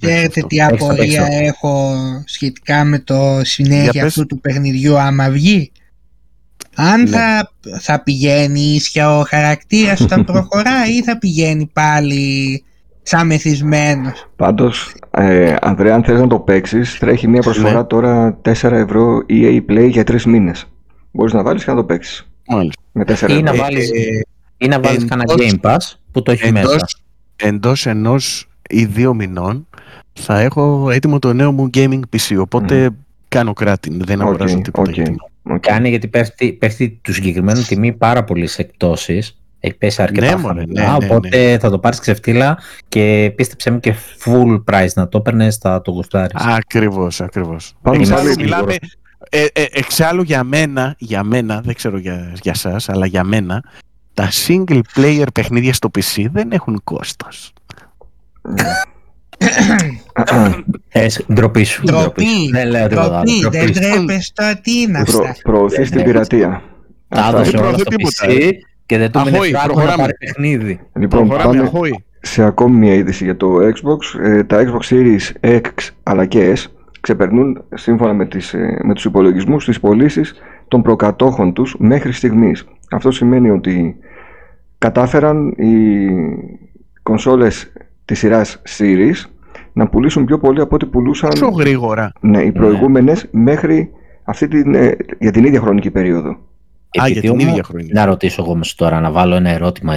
ξέρετε 0.00 0.40
τι 0.40 0.62
απορία 0.62 1.26
έχω 1.30 1.94
σχετικά 2.24 2.84
με 2.84 2.98
το 2.98 3.40
συνέχεια 3.42 4.04
αυτού 4.04 4.26
του 4.26 4.40
παιχνιδιού 4.40 4.98
άμα 4.98 5.30
βγει. 5.30 5.72
Αν 6.74 7.02
ναι. 7.02 7.08
θα, 7.08 7.52
θα 7.80 8.02
πηγαίνει 8.02 8.60
ίσια 8.60 9.18
ο 9.18 9.24
χαρακτήρας 9.28 10.00
όταν 10.00 10.24
προχωράει 10.32 10.92
ή 10.92 11.02
θα 11.02 11.18
πηγαίνει 11.18 11.70
πάλι 11.72 12.62
σαν 13.02 13.26
μεθυσμένος; 13.26 14.30
Πάντως, 14.36 14.94
ε, 15.10 15.54
Ανδρέα, 15.60 15.94
αν 15.94 16.04
θες 16.04 16.20
να 16.20 16.26
το 16.26 16.38
παίξεις, 16.38 16.98
τρέχει 16.98 17.28
μια 17.28 17.40
προσφορά 17.40 17.72
ναι. 17.72 17.84
τώρα 17.84 18.40
4 18.44 18.52
ευρώ 18.72 19.18
EA 19.28 19.60
Play 19.68 19.88
για 19.90 20.02
3 20.02 20.22
μήνες. 20.22 20.66
Μπορείς 21.10 21.32
να 21.32 21.42
βάλεις 21.42 21.64
και 21.64 21.70
να 21.70 21.76
το 21.76 21.84
παίξεις. 21.84 22.30
Μάλιστα. 22.48 22.82
Με 22.92 23.04
4 23.04 23.30
ή, 23.30 23.42
Να 23.42 23.54
βάλεις, 23.54 23.90
ε, 23.90 24.22
ή 24.58 24.68
να 24.68 24.80
βάλεις 24.80 25.04
κανένα 25.04 25.34
Game 25.36 25.70
Pass 25.70 25.76
που 26.12 26.22
το 26.22 26.32
έχει 26.32 26.46
εντός, 26.46 26.72
μέσα. 26.72 26.86
Εντός 27.42 27.86
ενός 27.86 28.48
ή 28.68 28.84
δύο 28.84 29.14
μηνών 29.14 29.66
θα 30.12 30.40
έχω 30.40 30.90
έτοιμο 30.90 31.18
το 31.18 31.32
νέο 31.32 31.52
μου 31.52 31.70
gaming 31.74 32.00
PC, 32.16 32.36
οπότε 32.38 32.90
κάνω 33.28 33.52
κράτη, 33.52 33.98
δεν 34.00 34.20
αγοράζω 34.20 34.58
okay, 34.58 34.62
τίποτα. 34.62 34.92
Okay. 34.96 35.02
Okay. 35.52 35.58
Κάνει 35.60 35.88
γιατί 35.88 36.08
πέφτει, 36.08 36.52
πέφτει 36.52 36.98
του 37.02 37.12
συγκεκριμένου 37.12 37.62
τιμή 37.62 37.92
πάρα 37.92 38.24
πολύ 38.24 38.46
σε 38.46 38.62
εκτόσει. 38.62 39.22
Έχει 39.60 39.74
πέσει 39.74 40.02
αρκετά 40.02 40.52
ναι, 40.52 40.52
ναι, 40.52 40.82
ναι, 40.82 40.94
οπότε 40.94 41.50
ναι. 41.50 41.58
θα 41.58 41.70
το 41.70 41.78
πάρεις 41.78 41.98
ξεφτύλα 41.98 42.58
και 42.88 43.32
πίστεψε 43.36 43.70
μου 43.70 43.80
και 43.80 43.94
full 44.24 44.62
price 44.72 44.92
να 44.94 45.08
το 45.08 45.18
έπαιρνες, 45.18 45.56
θα 45.56 45.82
το 45.82 45.90
γουστάρεις. 45.90 46.42
Ακριβώς, 46.44 47.20
ακριβώς. 47.20 47.74
Εξάλλου, 47.82 48.34
μιλάμε, 48.38 48.74
ε, 49.30 49.44
ε, 49.52 49.64
εξάλλου 49.70 50.22
για 50.22 50.44
μένα, 50.44 50.94
για 50.98 51.22
μένα, 51.22 51.60
δεν 51.60 51.74
ξέρω 51.74 51.98
για, 51.98 52.32
για 52.42 52.54
σας, 52.54 52.88
αλλά 52.88 53.06
για 53.06 53.24
μένα, 53.24 53.62
τα 54.18 54.28
single 54.46 54.80
player 54.96 55.26
παιχνίδια 55.34 55.72
στο 55.72 55.90
PC 55.94 56.24
δεν 56.32 56.52
έχουν 56.52 56.80
κόστος. 56.84 57.52
Ε, 60.88 61.06
ντροπή 61.32 61.64
σου. 61.64 61.82
Ντροπή. 61.84 62.50
Δεν 62.52 62.68
λέω 62.68 62.86
τίποτα 62.86 63.22
Δεν 63.50 63.72
τρέπεσαι 63.72 64.32
τώρα 64.34 64.56
τι 64.56 64.80
είναι 64.80 64.98
αυτά; 64.98 65.36
Προωθείς 65.42 65.90
την 65.90 66.02
πειρατεία. 66.02 66.62
Τα 67.08 67.28
έδωσε 67.28 67.56
όλα 67.56 67.78
στο 67.78 67.84
PC 67.90 68.50
και 68.86 68.98
δεν 68.98 69.10
του 69.10 69.20
μείνει 69.20 69.50
να 69.50 69.96
πάρει 69.96 70.14
παιχνίδι. 70.18 70.80
Λοιπόν, 70.98 71.28
πάμε 71.28 71.70
σε 72.20 72.42
ακόμη 72.42 72.76
μια 72.76 72.94
είδηση 72.94 73.24
για 73.24 73.36
το 73.36 73.56
Xbox. 73.58 74.20
Ε, 74.22 74.44
τα 74.44 74.64
Xbox 74.64 74.94
Series 74.94 75.50
X 75.60 75.70
αλλά 76.02 76.26
και 76.26 76.52
S 76.56 76.64
ξεπερνούν 77.00 77.64
σύμφωνα 77.74 78.12
με, 78.12 78.26
τις, 78.26 78.54
ε, 78.54 78.80
με 78.82 78.94
τους 78.94 79.04
υπολογισμούς 79.04 79.64
τις 79.64 79.80
πωλήσεις 79.80 80.34
των 80.68 80.82
προκατόχων 80.82 81.52
τους 81.52 81.76
μέχρι 81.78 82.12
στιγμής. 82.12 82.66
Αυτό 82.90 83.10
σημαίνει 83.10 83.50
ότι 83.50 83.96
κατάφεραν 84.78 85.48
οι 85.48 86.08
κονσόλες 87.02 87.72
της 88.04 88.18
σειράς 88.18 88.62
Series 88.78 89.30
να 89.72 89.88
πουλήσουν 89.88 90.24
πιο 90.24 90.38
πολύ 90.38 90.60
από 90.60 90.74
ό,τι 90.74 90.86
πουλούσαν. 90.86 91.30
Πιο 91.30 91.48
γρήγορα. 91.48 92.12
Ναι, 92.20 92.42
οι 92.42 92.52
προηγούμενες 92.52 93.28
μέχρι 93.30 93.90
αυτή 94.24 94.48
την, 94.48 94.74
ε, 94.74 94.96
για 95.18 95.30
την 95.30 95.44
ίδια 95.44 95.60
χρονική 95.60 95.90
περίοδο. 95.90 96.36
Α, 97.02 97.08
για 97.08 97.20
την 97.20 97.38
ίδια 97.38 97.62
χρονική. 97.62 97.92
Να 97.92 98.04
ρωτήσω 98.04 98.42
εγώ 98.42 98.52
όμως 98.52 98.74
τώρα, 98.74 99.00
να 99.00 99.10
βάλω 99.10 99.34
ένα 99.34 99.50
ερώτημα 99.50 99.94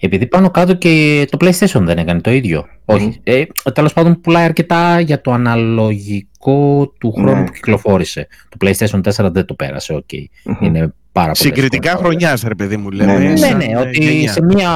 Επειδή 0.00 0.26
πάνω 0.26 0.50
κάτω 0.50 0.74
και 0.74 1.26
το 1.30 1.38
PlayStation 1.40 1.80
δεν 1.80 1.98
έκανε 1.98 2.20
το 2.20 2.30
ίδιο. 2.30 2.66
Όχι. 2.84 3.20
Ε, 3.22 3.44
Τέλος 3.72 3.92
πάντων, 3.92 4.20
πουλάει 4.20 4.44
αρκετά 4.44 5.00
για 5.00 5.20
το 5.20 5.32
αναλογικό 5.32 6.92
του 6.98 7.12
χρόνου 7.12 7.38
ναι. 7.38 7.44
που 7.44 7.52
κυκλοφόρησε. 7.52 8.26
Το 8.48 8.66
PlayStation 8.66 9.00
4 9.26 9.32
δεν 9.32 9.44
το 9.44 9.54
πέρασε. 9.54 10.04
Okay. 10.04 10.24
Είναι 10.60 10.92
πάρα 11.12 11.32
πολύ. 11.32 11.54
Συγκριτικά 11.54 11.96
χρονιάς, 11.96 12.42
ρε 12.42 12.54
παιδί 12.54 12.76
μου, 12.76 12.90
λέμε. 12.90 13.18
Ναι, 13.18 13.28
ναι, 13.28 13.48
ναι, 13.48 13.66
ναι 13.66 13.78
ότι 13.78 14.28
σε 14.28 14.42
μια, 14.42 14.70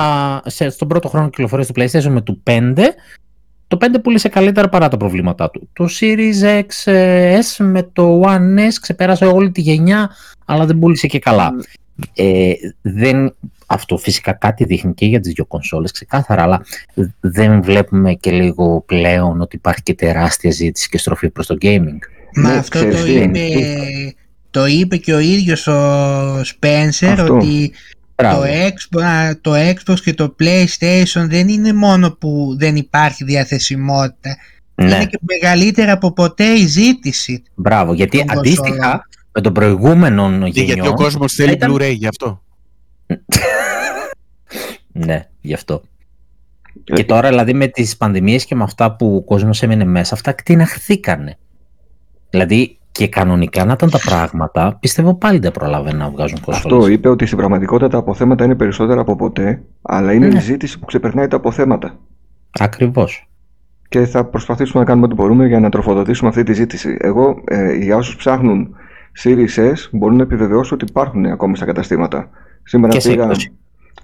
σε, 0.47 0.71
στον 0.71 0.89
πρώτο 0.89 1.09
χρόνο 1.09 1.29
κυκλοφορίας 1.29 1.67
του 1.67 1.75
PlayStation 1.77 2.11
με 2.11 2.21
το 2.21 2.39
5, 2.45 2.79
το 3.77 3.87
5 3.93 4.03
πούλησε 4.03 4.29
καλύτερα 4.29 4.69
παρά 4.69 4.89
τα 4.89 4.97
προβλήματά 4.97 5.51
του. 5.51 5.69
Το 5.73 5.89
Series 6.01 6.61
XS 6.61 7.65
με 7.65 7.83
το 7.93 8.23
One 8.25 8.59
S 8.59 8.73
ξεπέρασε 8.81 9.25
όλη 9.25 9.51
τη 9.51 9.61
γενιά, 9.61 10.11
αλλά 10.45 10.67
δεν 10.67 10.79
πούλησε 10.79 11.07
και 11.07 11.19
καλά. 11.19 11.53
Ε, 12.15 12.53
δεν, 12.83 13.35
αυτό 13.67 13.97
φυσικά 13.97 14.33
κάτι 14.33 14.65
δείχνει 14.65 14.95
και 14.95 15.07
για 15.07 15.21
τις 15.21 15.33
δύο 15.33 15.45
κονσόλες 15.45 15.93
ξεκάθαρα, 15.93 16.43
αλλά 16.43 16.65
δεν 17.21 17.63
βλέπουμε 17.63 18.15
και 18.15 18.31
λίγο 18.31 18.83
πλέον 18.87 19.41
ότι 19.41 19.57
υπάρχει 19.57 19.83
και 19.83 19.95
τεράστια 19.95 20.51
ζήτηση 20.51 20.89
και 20.89 20.99
στροφή 20.99 21.31
προς 21.31 21.47
το 21.47 21.57
gaming. 21.61 21.99
Μα 22.35 22.51
ναι, 22.51 22.57
αυτό 22.57 22.81
το 22.89 23.07
είπε, 23.07 23.41
το 24.51 24.67
είπε 24.67 24.97
και 24.97 25.15
ο 25.15 25.19
ίδιος 25.19 25.67
ο 25.67 26.41
Spencer 26.41 27.29
ότι 27.31 27.73
το 28.15 28.43
Xbox, 28.43 29.33
το 29.41 29.53
Xbox 29.55 30.01
και 30.01 30.15
το 30.15 30.37
PlayStation 30.41 31.27
δεν 31.29 31.49
είναι 31.49 31.73
μόνο 31.73 32.11
που 32.11 32.57
δεν 32.59 32.77
υπάρχει 32.77 33.25
διαθεσιμότητα. 33.25 34.37
Ναι. 34.75 34.95
Είναι 34.95 35.07
και 35.07 35.19
μεγαλύτερα 35.21 35.93
από 35.93 36.13
ποτέ 36.13 36.45
η 36.45 36.67
ζήτηση. 36.67 37.43
Μπράβο, 37.55 37.93
γιατί 37.93 38.25
αντίστοιχα 38.29 39.09
με 39.33 39.41
τον 39.41 39.53
προηγούμενο 39.53 40.23
γενιών... 40.29 40.47
Γιατί 40.51 40.89
ο 40.89 40.95
κόσμος 40.95 41.33
θέλει 41.33 41.53
ήταν... 41.53 41.75
Blu-ray 41.75 41.95
γι' 41.95 42.07
αυτό. 42.07 42.43
ναι, 45.07 45.29
γι' 45.41 45.55
αυτό. 45.55 45.83
Και 46.85 47.05
τώρα 47.05 47.29
δηλαδή 47.29 47.55
με 47.55 47.67
τις 47.67 47.97
πανδημίες 47.97 48.45
και 48.45 48.55
με 48.55 48.63
αυτά 48.63 48.97
που 48.97 49.17
ο 49.17 49.23
κόσμος 49.23 49.63
έμεινε 49.63 49.85
μέσα, 49.85 50.15
αυτά 50.15 50.33
κτηναχθήκανε. 50.33 51.39
Δηλαδή 52.31 52.79
και 52.93 53.09
κανονικά 53.09 53.65
να 53.65 53.73
ήταν 53.73 53.91
τα 53.91 53.99
πράγματα, 54.05 54.77
πιστεύω 54.81 55.15
πάλι 55.15 55.39
δεν 55.39 55.51
προλάβαινε 55.51 55.97
να 55.97 56.11
βγάζουν 56.11 56.41
κονσόλες. 56.41 56.79
Αυτό 56.79 56.93
είπε 56.93 57.09
ότι 57.09 57.27
στην 57.27 57.39
πραγματικότητα 57.39 57.89
τα 57.89 57.99
αποθέματα 57.99 58.45
είναι 58.45 58.55
περισσότερα 58.55 59.01
από 59.01 59.17
ποτέ, 59.17 59.63
αλλά 59.83 60.13
είναι 60.13 60.27
ναι. 60.27 60.39
η 60.39 60.41
ζήτηση 60.41 60.79
που 60.79 60.85
ξεπερνάει 60.85 61.29
τα 61.29 61.37
αποθέματα. 61.37 61.99
Ακριβώς. 62.59 63.29
Και 63.89 64.07
θα 64.07 64.25
προσπαθήσουμε 64.25 64.81
να 64.81 64.89
κάνουμε 64.89 65.07
ό,τι 65.07 65.15
μπορούμε 65.15 65.47
για 65.47 65.61
να 65.61 65.69
τροφοδοτήσουμε 65.69 66.29
αυτή 66.29 66.43
τη 66.43 66.53
ζήτηση. 66.53 66.97
Εγώ, 67.01 67.43
ε, 67.45 67.75
για 67.75 67.97
όσους 67.97 68.17
ψάχνουν 68.17 68.75
Series 69.23 69.57
S, 69.57 69.75
μπορούν 69.91 70.17
να 70.17 70.23
επιβεβαιώσω 70.23 70.75
ότι 70.75 70.85
υπάρχουν 70.89 71.27
ακόμη 71.27 71.57
στα 71.57 71.65
καταστήματα. 71.65 72.31
Σήμερα 72.63 72.93
και 72.93 73.09
πήγα 73.09 73.35
σε, 73.35 73.53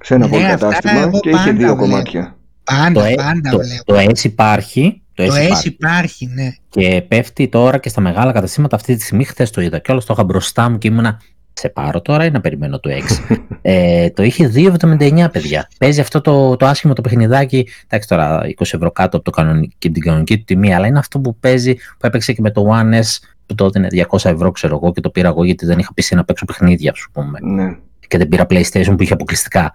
σε 0.00 0.14
ένα 0.14 0.26
ναι, 0.26 0.48
κατάστημα 0.48 1.10
και 1.20 1.30
είχε 1.30 1.50
δύο 1.50 1.76
κομμάτια. 1.76 2.36
Πάντα, 2.64 2.92
το, 2.92 3.14
πάντα 3.16 3.50
το, 3.50 3.58
το, 3.84 3.94
το 3.94 4.00
S 4.00 4.24
υπάρχει 4.24 5.02
το, 5.26 5.26
το 5.26 5.34
S 5.34 5.64
υπάρχει. 5.64 6.26
ναι. 6.26 6.52
Και 6.68 7.04
πέφτει 7.08 7.48
τώρα 7.48 7.78
και 7.78 7.88
στα 7.88 8.00
μεγάλα 8.00 8.32
καταστήματα 8.32 8.76
αυτή 8.76 8.96
τη 8.96 9.02
στιγμή. 9.02 9.24
Χθες 9.24 9.50
το 9.50 9.60
είδα 9.60 9.78
κιόλας, 9.78 10.04
το 10.04 10.12
είχα 10.12 10.24
μπροστά 10.24 10.70
μου 10.70 10.78
και 10.78 10.88
ήμουνα. 10.88 11.20
Σε 11.52 11.68
πάρω 11.68 12.00
τώρα 12.00 12.24
ή 12.24 12.30
να 12.30 12.40
περιμένω 12.40 12.80
το 12.80 12.90
6. 13.28 13.36
ε, 13.62 14.10
το 14.10 14.22
είχε 14.22 14.52
2,79 14.54 15.26
παιδιά. 15.32 15.68
Παίζει 15.78 16.00
αυτό 16.00 16.20
το, 16.20 16.56
το 16.56 16.66
άσχημο 16.66 16.92
το 16.92 17.00
παιχνιδάκι. 17.00 17.68
Εντάξει 17.86 18.08
τώρα 18.08 18.40
20 18.46 18.60
ευρώ 18.60 18.90
κάτω 18.90 19.16
από 19.16 19.24
το 19.24 19.30
κανονική, 19.30 19.90
την 19.90 20.02
κανονική 20.02 20.38
του 20.38 20.44
τιμή, 20.44 20.74
αλλά 20.74 20.86
είναι 20.86 20.98
αυτό 20.98 21.20
που 21.20 21.36
παίζει, 21.36 21.74
που 21.74 22.06
έπαιξε 22.06 22.32
και 22.32 22.40
με 22.40 22.50
το 22.50 22.66
One 22.70 22.94
S 22.94 23.28
που 23.46 23.54
τότε 23.54 23.78
είναι 23.78 24.06
200 24.10 24.24
ευρώ, 24.24 24.50
ξέρω 24.50 24.80
εγώ, 24.82 24.92
και 24.92 25.00
το 25.00 25.10
πήρα 25.10 25.28
εγώ 25.28 25.44
γιατί 25.44 25.66
δεν 25.66 25.78
είχα 25.78 25.94
πει 25.94 26.14
να 26.14 26.24
παίξω 26.24 26.44
παιχνίδια, 26.44 26.90
ας 26.90 27.06
πούμε. 27.12 27.38
Ναι. 27.42 27.76
Και 28.08 28.18
δεν 28.18 28.28
πήρα 28.28 28.46
PlayStation 28.50 28.94
που 28.96 29.02
είχε 29.02 29.12
αποκλειστικά. 29.12 29.72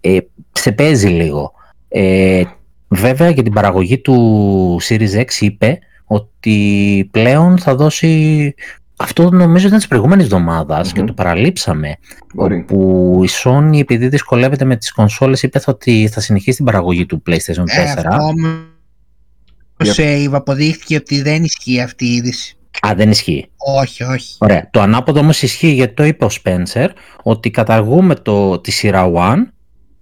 Ε, 0.00 0.18
σε 0.52 0.72
παίζει 0.72 1.08
λίγο. 1.08 1.52
Ε, 1.88 2.42
Βέβαια 2.88 3.30
για 3.30 3.42
την 3.42 3.52
παραγωγή 3.52 3.98
του 3.98 4.78
Series 4.88 5.20
X 5.20 5.26
είπε 5.40 5.78
ότι 6.04 7.08
πλέον 7.10 7.58
θα 7.58 7.74
δώσει 7.74 8.54
αυτό 8.96 9.30
νομίζω 9.30 9.66
ήταν 9.66 9.78
της 9.78 9.88
προηγούμενης 9.88 10.24
εβδομάδας 10.24 10.92
και 10.92 11.02
το 11.02 11.12
παραλείψαμε. 11.12 11.96
Μπορεί. 12.34 12.62
Που 12.62 13.20
η 13.24 13.28
Sony, 13.42 13.78
επειδή 13.78 14.08
δυσκολεύεται 14.08 14.64
με 14.64 14.76
τις 14.76 14.92
κονσόλες, 14.92 15.42
είπε 15.42 15.60
ότι 15.66 16.08
θα 16.12 16.20
συνεχίσει 16.20 16.56
την 16.56 16.64
παραγωγή 16.64 17.06
του 17.06 17.22
PlayStation 17.26 17.62
4. 17.62 17.66
Ε, 17.66 17.82
αυτό 17.82 18.32
yep. 19.84 20.28
αποδείχθηκε 20.32 20.96
ότι 20.96 21.22
δεν 21.22 21.44
ισχύει 21.44 21.80
αυτή 21.80 22.04
η 22.04 22.12
είδηση. 22.12 22.56
Α, 22.86 22.94
δεν 22.96 23.10
ισχύει. 23.10 23.48
Όχι, 23.56 24.02
όχι. 24.02 24.36
Ωραία. 24.38 24.68
Το 24.70 24.80
ανάποδο 24.80 25.20
όμως 25.20 25.42
ισχύει 25.42 25.72
γιατί 25.72 25.94
το 25.94 26.04
είπε 26.04 26.24
ο 26.24 26.30
Spencer 26.42 26.88
ότι 27.22 27.50
καταργούμε 27.50 28.14
το, 28.14 28.60
τη 28.60 28.70
σειρά 28.70 29.10
One 29.14 29.53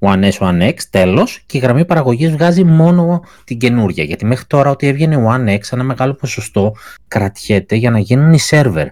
One 0.04 0.30
S, 0.32 0.38
One 0.38 0.68
X, 0.68 0.74
τέλος, 0.90 1.42
και 1.46 1.56
η 1.58 1.60
γραμμή 1.60 1.84
παραγωγής 1.84 2.30
βγάζει 2.30 2.64
μόνο 2.64 3.22
την 3.44 3.58
καινούρια. 3.58 4.04
Γιατί 4.04 4.24
μέχρι 4.24 4.44
τώρα 4.46 4.70
ότι 4.70 4.86
έβγαινε 4.86 5.24
One 5.28 5.54
X, 5.54 5.60
ένα 5.70 5.82
μεγάλο 5.82 6.14
ποσοστό 6.14 6.72
κρατιέται 7.08 7.76
για 7.76 7.90
να 7.90 7.98
γίνουν 7.98 8.32
οι 8.32 8.38
σερβερ 8.38 8.86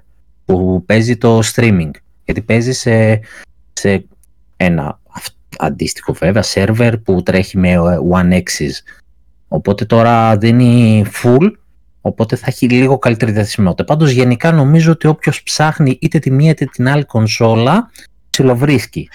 που 0.44 0.82
παίζει 0.86 1.16
το 1.16 1.40
streaming. 1.54 1.90
Γιατί 2.24 2.42
παίζει 2.42 2.72
σε, 2.72 3.20
σε 3.72 4.04
ένα 4.56 5.00
αντίστοιχο 5.58 6.12
βέβαια 6.12 6.42
σερβερ 6.42 6.98
που 6.98 7.22
τρέχει 7.22 7.58
με 7.58 7.74
One 8.12 8.32
X's. 8.32 8.72
Οπότε 9.48 9.84
τώρα 9.84 10.36
δίνει 10.36 11.04
full, 11.22 11.50
οπότε 12.00 12.36
θα 12.36 12.44
έχει 12.48 12.68
λίγο 12.68 12.98
καλύτερη 12.98 13.32
διαθεσιμότητα. 13.32 13.84
Πάντως 13.84 14.10
γενικά 14.10 14.52
νομίζω 14.52 14.92
ότι 14.92 15.06
όποιος 15.06 15.42
ψάχνει 15.42 15.98
είτε 16.00 16.18
τη 16.18 16.30
μία 16.30 16.50
είτε 16.50 16.64
την 16.64 16.88
άλλη 16.88 17.04
κονσόλα 17.04 17.90
ψιλοβρίσκει. 18.30 19.08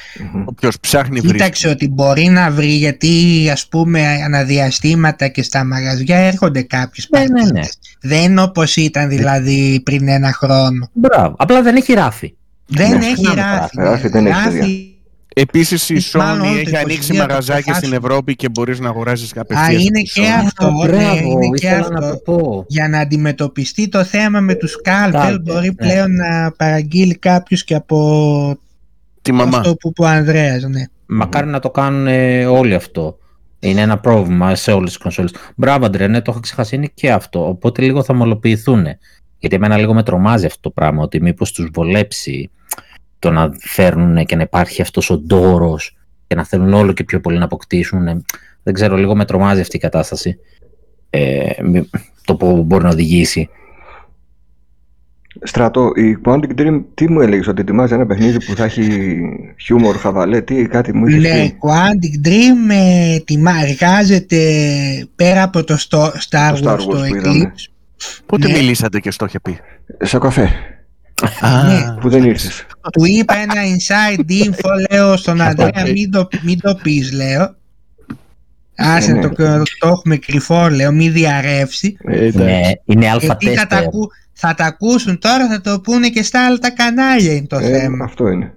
Όποιο 0.45 0.69
ψάχνει 0.81 1.19
βρίσκει. 1.19 1.37
Κοίταξε 1.37 1.67
ότι 1.67 1.87
μπορεί 1.87 2.25
να 2.25 2.51
βρει 2.51 2.71
γιατί 2.71 3.47
ας 3.51 3.67
πούμε 3.67 4.07
αναδιαστήματα 4.25 5.27
και 5.27 5.43
στα 5.43 5.63
μαγαζιά 5.63 6.17
έρχονται 6.17 6.61
κάποιες 6.61 7.07
ναι, 7.11 7.19
ναι, 7.19 7.51
ναι. 7.51 7.65
Δεν 8.01 8.23
είναι 8.23 8.41
όπως 8.41 8.75
ήταν 8.75 9.09
δηλαδή 9.09 9.81
πριν 9.85 10.07
ένα 10.07 10.33
χρόνο. 10.33 10.89
Μπράβο. 10.93 11.35
Απλά 11.37 11.61
δεν 11.61 11.75
έχει 11.75 11.93
ράφι. 11.93 12.33
Δεν 12.65 12.97
ναι, 12.97 13.05
έχει 13.05 13.25
ράφι. 13.35 13.77
ράφι, 13.77 14.07
δεν 14.07 14.25
έχει 14.25 14.95
Επίσης 15.37 15.89
η 15.89 16.01
Sony 16.11 16.57
έχει 16.57 16.77
ανοίξει 16.77 17.13
μαγαζάκια 17.13 17.73
στην 17.73 17.93
Ευρώπη 17.93 18.35
και 18.35 18.49
μπορείς 18.49 18.79
να 18.79 18.89
αγοράζεις 18.89 19.33
κάποια 19.33 19.59
Α, 19.59 19.71
είναι 19.71 20.01
και 20.01 20.27
αυτό. 20.27 20.71
Ναι, 20.89 21.19
είναι 21.23 21.47
και 21.57 21.69
αυτό. 21.69 22.65
Για 22.67 22.89
να 22.89 22.99
αντιμετωπιστεί 22.99 23.87
το 23.87 24.03
θέμα 24.03 24.39
με 24.39 24.55
τους 24.55 24.75
Scalpel, 24.83 25.37
μπορεί 25.41 25.67
ναι. 25.67 25.73
πλέον 25.73 26.15
να 26.15 26.51
παραγγείλει 26.51 27.15
κάποιος 27.15 27.63
και 27.63 27.75
από 27.75 28.59
τη 29.25 29.31
μαμά. 29.31 29.57
αυτό 29.57 29.75
που 29.75 29.87
είπε 29.87 30.03
ο 30.03 30.07
Ανδρέας, 30.07 30.63
ναι. 30.63 30.83
Μακάρι 31.05 31.47
να 31.47 31.59
το 31.59 31.69
κάνουν 31.69 32.07
όλοι 32.47 32.73
αυτό. 32.73 33.17
Είναι 33.59 33.81
ένα 33.81 33.99
πρόβλημα 33.99 34.55
σε 34.55 34.71
όλες 34.71 34.89
τις 34.89 34.97
κονσόλες. 34.97 35.33
Μπράβο, 35.55 35.85
Αντρέ, 35.85 36.07
ναι, 36.07 36.21
το 36.21 36.31
είχα 36.31 36.39
ξεχάσει. 36.39 36.75
Είναι 36.75 36.91
και 36.93 37.11
αυτό. 37.11 37.47
Οπότε 37.47 37.81
λίγο 37.81 38.03
θα 38.03 38.13
μολοποιηθούν. 38.13 38.85
Γιατί 39.39 39.55
εμένα 39.55 39.77
λίγο 39.77 39.93
με 39.93 40.03
τρομάζει 40.03 40.45
αυτό 40.45 40.59
το 40.61 40.69
πράγμα, 40.69 41.03
ότι 41.03 41.21
μήπως 41.21 41.51
τους 41.51 41.69
βολέψει 41.73 42.49
το 43.19 43.31
να 43.31 43.49
φέρνουν 43.59 44.25
και 44.25 44.35
να 44.35 44.41
υπάρχει 44.41 44.81
αυτός 44.81 45.09
ο 45.09 45.17
ντόρος 45.17 45.97
και 46.27 46.35
να 46.35 46.43
θέλουν 46.43 46.73
όλο 46.73 46.91
και 46.91 47.03
πιο 47.03 47.19
πολύ 47.19 47.37
να 47.37 47.45
αποκτήσουν. 47.45 48.25
Δεν 48.63 48.73
ξέρω, 48.73 48.95
λίγο 48.95 49.15
με 49.15 49.25
τρομάζει 49.25 49.61
αυτή 49.61 49.75
η 49.75 49.79
κατάσταση. 49.79 50.39
Ε, 51.09 51.49
το 52.25 52.35
που 52.35 52.63
μπορεί 52.63 52.83
να 52.83 52.89
οδηγήσει. 52.89 53.49
Στρατό, 55.43 55.91
η 55.95 56.17
Quantic 56.25 56.59
Dream 56.59 56.83
τι 56.93 57.09
μου 57.11 57.21
έλεγες 57.21 57.47
ότι 57.47 57.61
ετοιμάζει 57.61 57.93
ένα 57.93 58.05
παιχνίδι 58.05 58.45
που 58.45 58.55
θα 58.55 58.63
έχει 58.63 59.17
χιούμορ, 59.61 59.97
χαβαλέ, 59.97 60.41
τι 60.41 60.67
κάτι 60.67 60.93
μου 60.93 61.07
είχες 61.07 61.21
Ναι, 61.21 61.43
η 61.43 61.57
Quantic 61.59 62.27
Dream 62.27 62.71
ε, 62.71 63.17
εργάζεται 63.69 64.39
πέρα 65.15 65.43
από 65.43 65.63
το 65.63 65.77
Star 66.29 66.53
Wars, 66.53 66.59
το, 66.61 66.75
το 66.75 67.01
Eclipse. 67.01 67.69
Πότε 68.25 68.47
ναι. 68.47 68.53
μιλήσατε 68.53 68.99
και 68.99 69.11
στο 69.11 69.25
είχε 69.25 69.39
πει; 69.39 69.59
Σε 70.01 70.17
καφέ. 70.17 70.49
ναι. 71.65 71.95
Που 72.01 72.09
δεν 72.09 72.23
ήρθες. 72.23 72.65
Του 72.91 73.05
είπα 73.05 73.35
ένα 73.37 73.53
inside 73.53 74.31
info, 74.31 74.69
λέω 74.91 75.17
στον 75.17 75.41
Ανδρέα, 75.41 75.83
μην 75.93 76.11
το, 76.11 76.27
μην 76.41 76.59
το 76.59 76.79
πεις, 76.83 77.11
λέω. 77.11 77.55
Άσε 78.77 79.11
ναι, 79.11 79.21
το, 79.21 79.29
το, 79.29 79.61
το 79.79 79.87
έχουμε 79.87 80.17
κρυφό, 80.17 80.69
λέω, 80.69 80.91
μην 80.91 81.13
διαρρεύσει. 81.13 81.97
Ε, 82.03 82.29
ναι, 82.33 82.61
είναι 82.85 83.09
αλφα 83.09 83.37
θα 83.55 83.67
τα, 83.67 83.83
θα 84.37 84.53
τα 84.53 84.65
ακούσουν 84.65 85.19
τώρα, 85.19 85.47
θα 85.47 85.61
το 85.61 85.79
πούνε 85.79 86.09
και 86.09 86.23
στα 86.23 86.45
άλλα 86.45 86.57
τα 86.57 86.71
κανάλια 86.71 87.33
είναι 87.33 87.47
το 87.47 87.57
ε, 87.57 87.79
θέμα. 87.79 88.05
Αυτό 88.05 88.27
είναι. 88.27 88.53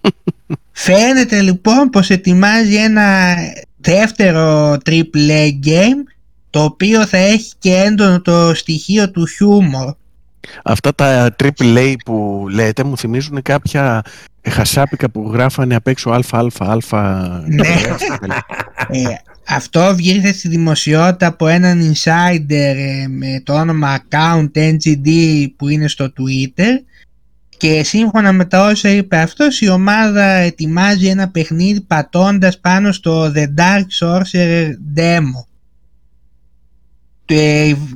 Φαίνεται 0.72 1.40
λοιπόν 1.40 1.90
πως 1.90 2.10
ετοιμάζει 2.10 2.74
ένα 2.74 3.34
δεύτερο 3.76 4.76
AAA 4.84 5.50
game 5.64 6.02
το 6.50 6.62
οποίο 6.62 7.06
θα 7.06 7.16
έχει 7.16 7.52
και 7.58 7.74
έντονο 7.74 8.20
το 8.20 8.54
στοιχείο 8.54 9.10
του 9.10 9.26
χιούμορ. 9.26 9.94
Αυτά 10.64 10.94
τα 10.94 11.34
AAA 11.42 11.94
που 12.04 12.46
λέτε 12.50 12.84
μου 12.84 12.98
θυμίζουν 12.98 13.42
κάποια 13.42 14.02
χασάπικα 14.48 15.10
που 15.10 15.30
γράφανε 15.32 15.74
απ' 15.74 15.86
έξω 15.86 16.10
αλφα 16.10 17.44
Ναι. 17.46 17.64
Ε, 19.46 19.54
αυτό 19.54 19.94
βγήκε 19.94 20.32
στη 20.32 20.48
δημοσιότητα 20.48 21.26
από 21.26 21.46
έναν 21.46 21.92
insider 21.92 22.74
ε, 22.76 23.06
με 23.08 23.42
το 23.44 23.52
όνομα 23.54 23.98
account 23.98 24.50
NGD 24.54 25.08
που 25.56 25.68
είναι 25.68 25.88
στο 25.88 26.04
Twitter 26.04 26.70
και 27.56 27.82
σύμφωνα 27.82 28.32
με 28.32 28.44
τα 28.44 28.66
όσα 28.66 28.88
είπε 28.88 29.16
αυτός 29.16 29.60
η 29.60 29.68
ομάδα 29.68 30.24
ετοιμάζει 30.24 31.06
ένα 31.06 31.28
παιχνίδι 31.28 31.80
πατώντας 31.80 32.60
πάνω 32.60 32.92
στο 32.92 33.32
The 33.34 33.46
Dark 33.58 33.86
Sorcerer 34.00 34.68
Demo. 34.96 35.46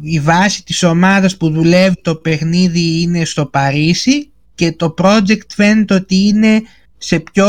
Η 0.00 0.20
βάση 0.20 0.64
της 0.64 0.82
ομάδας 0.82 1.36
που 1.36 1.50
δουλεύει 1.50 2.00
το 2.02 2.14
παιχνίδι 2.14 3.00
είναι 3.00 3.24
στο 3.24 3.46
Παρίσι 3.46 4.30
και 4.54 4.72
το 4.72 4.94
project 4.98 5.46
φαίνεται 5.54 5.94
ότι 5.94 6.16
είναι 6.16 6.62
σε 6.98 7.20
πιο 7.20 7.46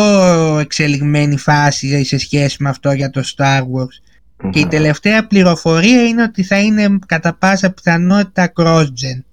εξελιγμένη 0.60 1.38
φάση 1.38 2.04
σε 2.04 2.18
σχέση 2.18 2.64
με 2.64 2.70
αυτό 2.70 2.92
για 2.92 3.10
το 3.10 3.24
Star 3.36 3.60
Wars. 3.60 4.10
Και 4.50 4.60
η 4.60 4.68
τελευταία 4.68 5.28
πληροφορία 5.28 6.04
είναι 6.08 6.24
ότι 6.24 6.44
θα 6.44 6.60
είναι 6.60 7.00
κατά 7.06 7.34
πάσα 7.34 7.72
πιθανότητα 7.72 8.52
cross-gen. 8.56 9.24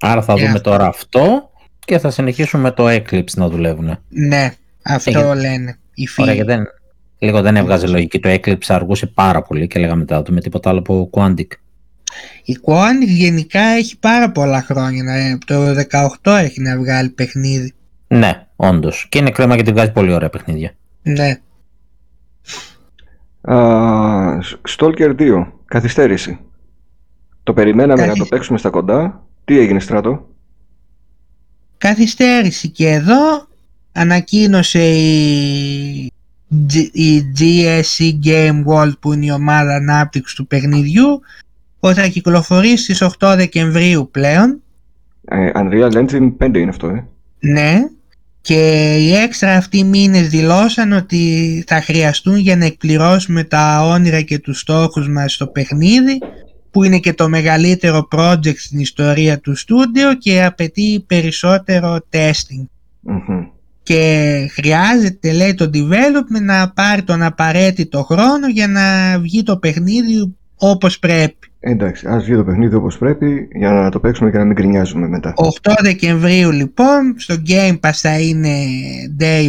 Άρα 0.00 0.22
θα 0.22 0.34
δούμε 0.34 0.60
τώρα 0.60 0.86
αυτό 0.86 1.50
και 1.78 1.98
θα 1.98 2.10
συνεχίσουμε 2.10 2.62
με 2.62 2.70
το 2.70 2.88
Eclipse 2.88 3.34
να 3.34 3.48
δουλεύουν. 3.48 3.98
Ναι, 4.08 4.52
αυτό 4.82 5.34
λένε 5.34 5.78
οι 5.94 6.06
φίλοι. 6.06 6.30
Ωραία, 6.30 6.44
δεν, 6.44 6.64
λίγο 7.18 7.42
δεν 7.42 7.56
έβγαζε 7.56 7.86
λογική. 7.86 8.18
Το 8.18 8.28
Eclipse 8.28 8.66
αργούσε 8.66 9.06
πάρα 9.06 9.42
πολύ 9.42 9.66
και 9.66 9.78
λέγαμε 9.78 9.98
μετά 9.98 10.22
το 10.22 10.32
με 10.32 10.40
τίποτα 10.40 10.70
άλλο 10.70 10.78
από 10.78 11.10
Quantic. 11.12 11.46
Η 12.44 12.58
Quantic 12.64 13.06
γενικά 13.06 13.60
έχει 13.60 13.98
πάρα 13.98 14.30
πολλά 14.30 14.62
χρόνια. 14.62 15.38
Το 15.46 15.74
18 16.22 16.32
έχει 16.32 16.60
να 16.60 16.76
βγάλει 16.76 17.08
παιχνίδι. 17.08 17.72
Ναι, 18.08 18.46
όντως. 18.56 19.06
Και 19.08 19.18
είναι 19.18 19.30
κρίμα 19.30 19.54
γιατί 19.54 19.72
βγάζει 19.72 19.92
πολύ 19.92 20.12
ωραία 20.12 20.30
παιχνίδια. 20.30 20.72
Ναι. 21.02 21.40
Uh, 23.40 24.38
Stalker 24.76 25.14
2. 25.18 25.46
Καθυστέρηση. 25.64 26.38
Το 27.42 27.52
περιμέναμε 27.52 28.06
να 28.06 28.14
το 28.14 28.24
παίξουμε 28.24 28.58
στα 28.58 28.70
κοντά. 28.70 29.22
Τι 29.44 29.58
έγινε 29.58 29.80
στράτο; 29.80 30.28
Καθυστέρηση 31.78 32.68
και 32.68 32.88
εδώ 32.88 33.48
ανακοίνωσε 33.92 34.94
η, 34.94 36.12
η 36.92 37.32
GSC 37.38 38.18
Game 38.24 38.64
World 38.64 38.92
που 39.00 39.12
είναι 39.12 39.26
η 39.26 39.30
ομάδα 39.30 39.74
ανάπτυξης 39.74 40.36
του 40.36 40.46
παιχνιδιού 40.46 41.20
ότι 41.80 42.00
θα 42.00 42.06
κυκλοφορήσει 42.06 42.94
στις 42.94 43.16
8 43.18 43.34
Δεκεμβρίου 43.36 44.08
πλέον. 44.10 44.62
Ε, 45.24 45.50
Unreal 45.54 45.92
Engine 45.92 46.36
5 46.38 46.56
είναι 46.56 46.68
αυτό, 46.68 46.88
ε. 46.88 47.06
Ναι. 47.38 47.80
Και 48.48 48.96
οι 48.98 49.14
έξτρα 49.14 49.56
αυτοί 49.56 49.84
μήνες 49.84 50.28
δηλώσαν 50.28 50.92
ότι 50.92 51.64
θα 51.66 51.80
χρειαστούν 51.80 52.36
για 52.36 52.56
να 52.56 52.64
εκπληρώσουμε 52.64 53.44
τα 53.44 53.86
όνειρα 53.86 54.20
και 54.20 54.38
τους 54.38 54.60
στόχους 54.60 55.08
μας 55.08 55.32
στο 55.32 55.46
παιχνίδι 55.46 56.18
που 56.70 56.84
είναι 56.84 56.98
και 56.98 57.12
το 57.12 57.28
μεγαλύτερο 57.28 58.08
project 58.12 58.56
στην 58.56 58.78
ιστορία 58.78 59.40
του 59.40 59.56
στούντιο 59.56 60.14
και 60.14 60.44
απαιτεί 60.44 61.04
περισσότερο 61.06 61.98
testing. 62.10 62.66
Και 63.82 64.50
χρειάζεται 64.52 65.32
λέει 65.32 65.54
το 65.54 65.70
development 65.74 66.42
να 66.42 66.70
πάρει 66.70 67.02
τον 67.02 67.22
απαραίτητο 67.22 68.02
χρόνο 68.02 68.48
για 68.48 68.68
να 68.68 69.18
βγει 69.18 69.42
το 69.42 69.56
παιχνίδι 69.56 70.36
όπως 70.58 70.98
πρέπει. 70.98 71.36
Εντάξει, 71.60 72.06
ας 72.08 72.24
βγει 72.24 72.34
το 72.34 72.44
παιχνίδι 72.44 72.74
όπως 72.74 72.98
πρέπει 72.98 73.48
για 73.52 73.72
να 73.72 73.90
το 73.90 74.00
παίξουμε 74.00 74.30
και 74.30 74.38
να 74.38 74.44
μην 74.44 74.56
κρινιάζουμε 74.56 75.08
μετά. 75.08 75.34
8 75.62 75.72
Δεκεμβρίου 75.82 76.50
λοιπόν 76.50 77.14
στο 77.16 77.34
Game 77.48 77.80
Pass 77.80 77.92
θα 77.92 78.20
είναι 78.20 78.54
Day 79.20 79.48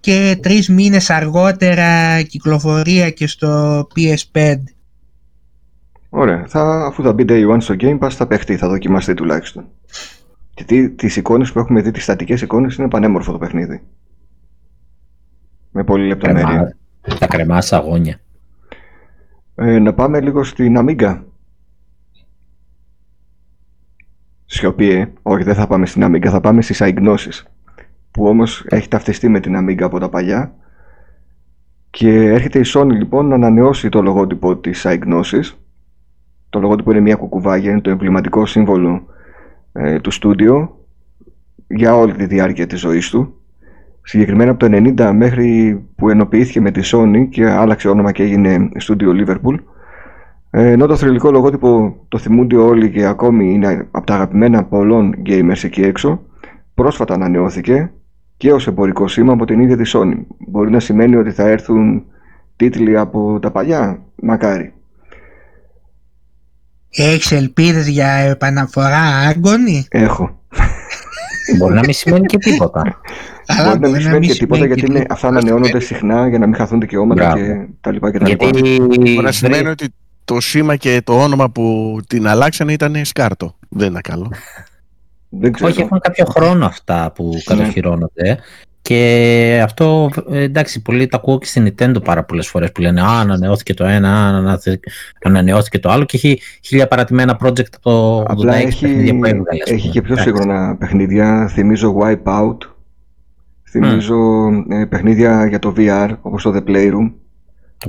και 0.00 0.38
τρεις 0.42 0.68
μήνες 0.68 1.10
αργότερα 1.10 2.22
κυκλοφορία 2.22 3.10
και 3.10 3.26
στο 3.26 3.80
PS5. 3.96 4.54
Ωραία, 6.08 6.44
θα, 6.48 6.86
αφού 6.86 7.02
θα 7.02 7.12
μπει 7.12 7.24
Day 7.28 7.54
1 7.54 7.56
στο 7.60 7.74
Game 7.78 7.98
Pass 7.98 8.10
θα 8.10 8.26
παιχτεί, 8.26 8.56
θα 8.56 8.68
δοκιμαστεί 8.68 9.14
τουλάχιστον. 9.14 9.64
Γιατί 10.54 10.90
τις 10.90 11.16
εικόνες 11.16 11.52
που 11.52 11.58
έχουμε 11.58 11.80
δει, 11.80 11.90
τις 11.90 12.02
στατικές 12.02 12.42
εικόνες 12.42 12.76
είναι 12.76 12.88
πανέμορφο 12.88 13.32
το 13.32 13.38
παιχνίδι. 13.38 13.82
Με 15.70 15.84
πολύ 15.84 16.06
λεπτομέρεια. 16.06 16.76
Θα 17.18 17.26
κρεμάσει 17.26 17.74
αγώνια. 17.74 18.20
Ε, 19.54 19.78
να 19.78 19.94
πάμε 19.94 20.20
λίγο 20.20 20.44
στην 20.44 20.74
Amiga. 20.78 21.22
Σιωπή, 24.44 24.90
ε. 24.90 25.12
Όχι, 25.22 25.42
δεν 25.44 25.54
θα 25.54 25.66
πάμε 25.66 25.86
στην 25.86 26.04
Amiga, 26.04 26.26
θα 26.26 26.40
πάμε 26.40 26.62
στις 26.62 26.80
αιγνώσεις. 26.80 27.46
Που 28.10 28.26
όμως 28.26 28.64
έχει 28.68 28.88
ταυτιστεί 28.88 29.28
με 29.28 29.40
την 29.40 29.56
Amiga 29.56 29.82
από 29.82 29.98
τα 29.98 30.08
παλιά. 30.08 30.54
Και 31.90 32.10
έρχεται 32.10 32.58
η 32.58 32.64
Sony 32.66 32.90
λοιπόν 32.90 33.26
να 33.26 33.34
ανανεώσει 33.34 33.88
το 33.88 34.02
λογότυπο 34.02 34.56
της 34.56 34.84
αιγνώσης. 34.84 35.58
Το 36.50 36.60
λογότυπο 36.60 36.90
είναι 36.90 37.00
μια 37.00 37.16
κουκουβάγια, 37.16 37.70
είναι 37.70 37.80
το 37.80 37.90
εμβληματικό 37.90 38.46
σύμβολο 38.46 39.06
ε, 39.72 40.00
του 40.00 40.10
στούντιο 40.10 40.78
για 41.66 41.96
όλη 41.96 42.12
τη 42.12 42.26
διάρκεια 42.26 42.66
της 42.66 42.80
ζωής 42.80 43.10
του 43.10 43.40
συγκεκριμένα 44.04 44.50
από 44.50 44.68
το 44.68 44.76
90 44.98 45.10
μέχρι 45.14 45.80
που 45.96 46.08
ενοποιήθηκε 46.10 46.60
με 46.60 46.70
τη 46.70 46.80
Sony 46.84 47.26
και 47.30 47.50
άλλαξε 47.50 47.88
όνομα 47.88 48.12
και 48.12 48.22
έγινε 48.22 48.68
Studio 48.88 49.08
Liverpool. 49.24 49.54
Ε, 50.50 50.70
ενώ 50.70 50.86
το 50.86 50.96
θρηλυκό 50.96 51.30
λογότυπο 51.30 51.96
το 52.08 52.18
θυμούνται 52.18 52.56
όλοι 52.56 52.90
και 52.90 53.04
ακόμη 53.04 53.52
είναι 53.52 53.88
από 53.90 54.06
τα 54.06 54.14
αγαπημένα 54.14 54.64
πολλών 54.64 55.14
gamers 55.26 55.64
εκεί 55.64 55.82
έξω, 55.82 56.20
πρόσφατα 56.74 57.14
ανανεώθηκε 57.14 57.90
και 58.36 58.52
ως 58.52 58.66
εμπορικό 58.66 59.08
σήμα 59.08 59.32
από 59.32 59.44
την 59.44 59.60
ίδια 59.60 59.76
τη 59.76 59.90
Sony. 59.94 60.18
Μπορεί 60.48 60.70
να 60.70 60.80
σημαίνει 60.80 61.16
ότι 61.16 61.30
θα 61.30 61.48
έρθουν 61.48 62.04
τίτλοι 62.56 62.98
από 62.98 63.38
τα 63.40 63.50
παλιά, 63.50 64.02
μακάρι. 64.22 64.72
Έχεις 66.90 67.32
ελπίδες 67.32 67.88
για 67.88 68.08
επαναφορά 68.08 69.02
άγκονη; 69.28 69.86
Έχω. 69.90 70.43
Μπορεί 71.56 71.74
να 71.74 71.80
μην 71.80 71.92
σημαίνει 71.92 72.26
και 72.26 72.38
τίποτα. 72.38 72.82
Αλλά 73.46 73.76
μπορεί 73.76 73.90
να 73.90 73.98
μην 73.98 74.02
σημαίνει 74.02 74.26
και 74.26 74.34
τίποτα 74.34 74.66
γιατί 74.66 74.86
είναι, 74.86 75.04
αυτά 75.08 75.28
ανανεώνονται 75.28 75.80
συχνά 75.80 76.28
για 76.28 76.38
να 76.38 76.46
μην 76.46 76.54
χαθούν 76.56 76.80
δικαιώματα 76.80 77.32
και 77.34 77.66
τα 77.80 77.92
λοιπά 77.92 78.12
και 78.12 78.18
τα 78.18 78.28
λοιπά. 78.28 78.46
Μπορεί 78.46 79.18
να 79.22 79.32
σημαίνει 79.32 79.68
ότι 79.68 79.94
το 80.24 80.40
σήμα 80.40 80.76
και 80.76 81.02
το 81.04 81.22
όνομα 81.22 81.50
που 81.50 81.98
την 82.06 82.26
αλλάξανε 82.26 82.72
ήταν 82.72 83.04
σκάρτο. 83.04 83.54
Δεν 83.68 83.88
είναι 83.88 84.00
καλό. 84.02 84.30
Δεν 85.28 85.52
ξέρω. 85.52 85.70
Όχι, 85.70 85.80
έχουν 85.80 85.98
κάποιο 85.98 86.24
χρόνο 86.24 86.66
αυτά 86.66 87.12
που 87.14 87.30
ναι. 87.34 87.40
κατοχυρώνονται. 87.56 88.38
Και 88.84 89.60
αυτό, 89.64 90.10
εντάξει, 90.30 90.82
πολλοί 90.82 91.06
τα 91.06 91.16
ακούω 91.16 91.38
και 91.38 91.46
στην 91.46 91.68
Nintendo 91.68 92.04
πάρα 92.04 92.24
πολλές 92.24 92.48
φορές 92.48 92.72
που 92.72 92.80
λένε 92.80 93.00
Α, 93.00 93.20
ανανεώθηκε 93.20 93.74
το 93.74 93.84
ένα, 93.84 94.44
ανανεώθηκε 95.22 95.78
το 95.78 95.90
άλλο 95.90 96.04
και 96.04 96.16
έχει 96.16 96.40
χίλια 96.60 96.88
παρατημένα 96.88 97.38
project 97.42 97.68
το 97.80 98.20
Απλά 98.20 98.54
έχει, 98.54 98.86
που 98.86 99.24
έβγαλε. 99.24 99.62
Έχει 99.64 99.88
και 99.88 100.02
πιο 100.02 100.16
σύγχρονα 100.16 100.76
παιχνίδια. 100.76 101.48
Θυμίζω 101.48 101.96
Wipeout. 102.00 102.56
Θυμίζω 103.70 104.46
mm. 104.46 104.88
παιχνίδια 104.88 105.46
για 105.46 105.58
το 105.58 105.74
VR, 105.76 106.10
όπως 106.20 106.42
το 106.42 106.54
The 106.56 106.70
Playroom. 106.70 107.12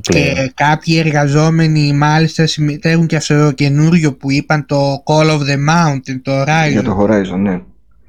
Και 0.02 0.52
κάποιοι 0.54 1.02
εργαζόμενοι 1.06 1.94
μάλιστα 1.94 2.46
συμμετέχουν 2.46 3.08
και 3.08 3.16
αυτό 3.16 3.46
το 3.46 3.52
καινούριο 3.52 4.14
που 4.14 4.32
είπαν 4.32 4.66
το 4.66 5.04
Call 5.06 5.30
of 5.30 5.40
the 5.40 5.70
Mountain, 5.70 6.20
το 6.22 6.42
Horizon. 6.42 6.72
Για 6.72 6.84
το 6.84 6.98
Horizon, 7.02 7.38
ναι. 7.38 7.62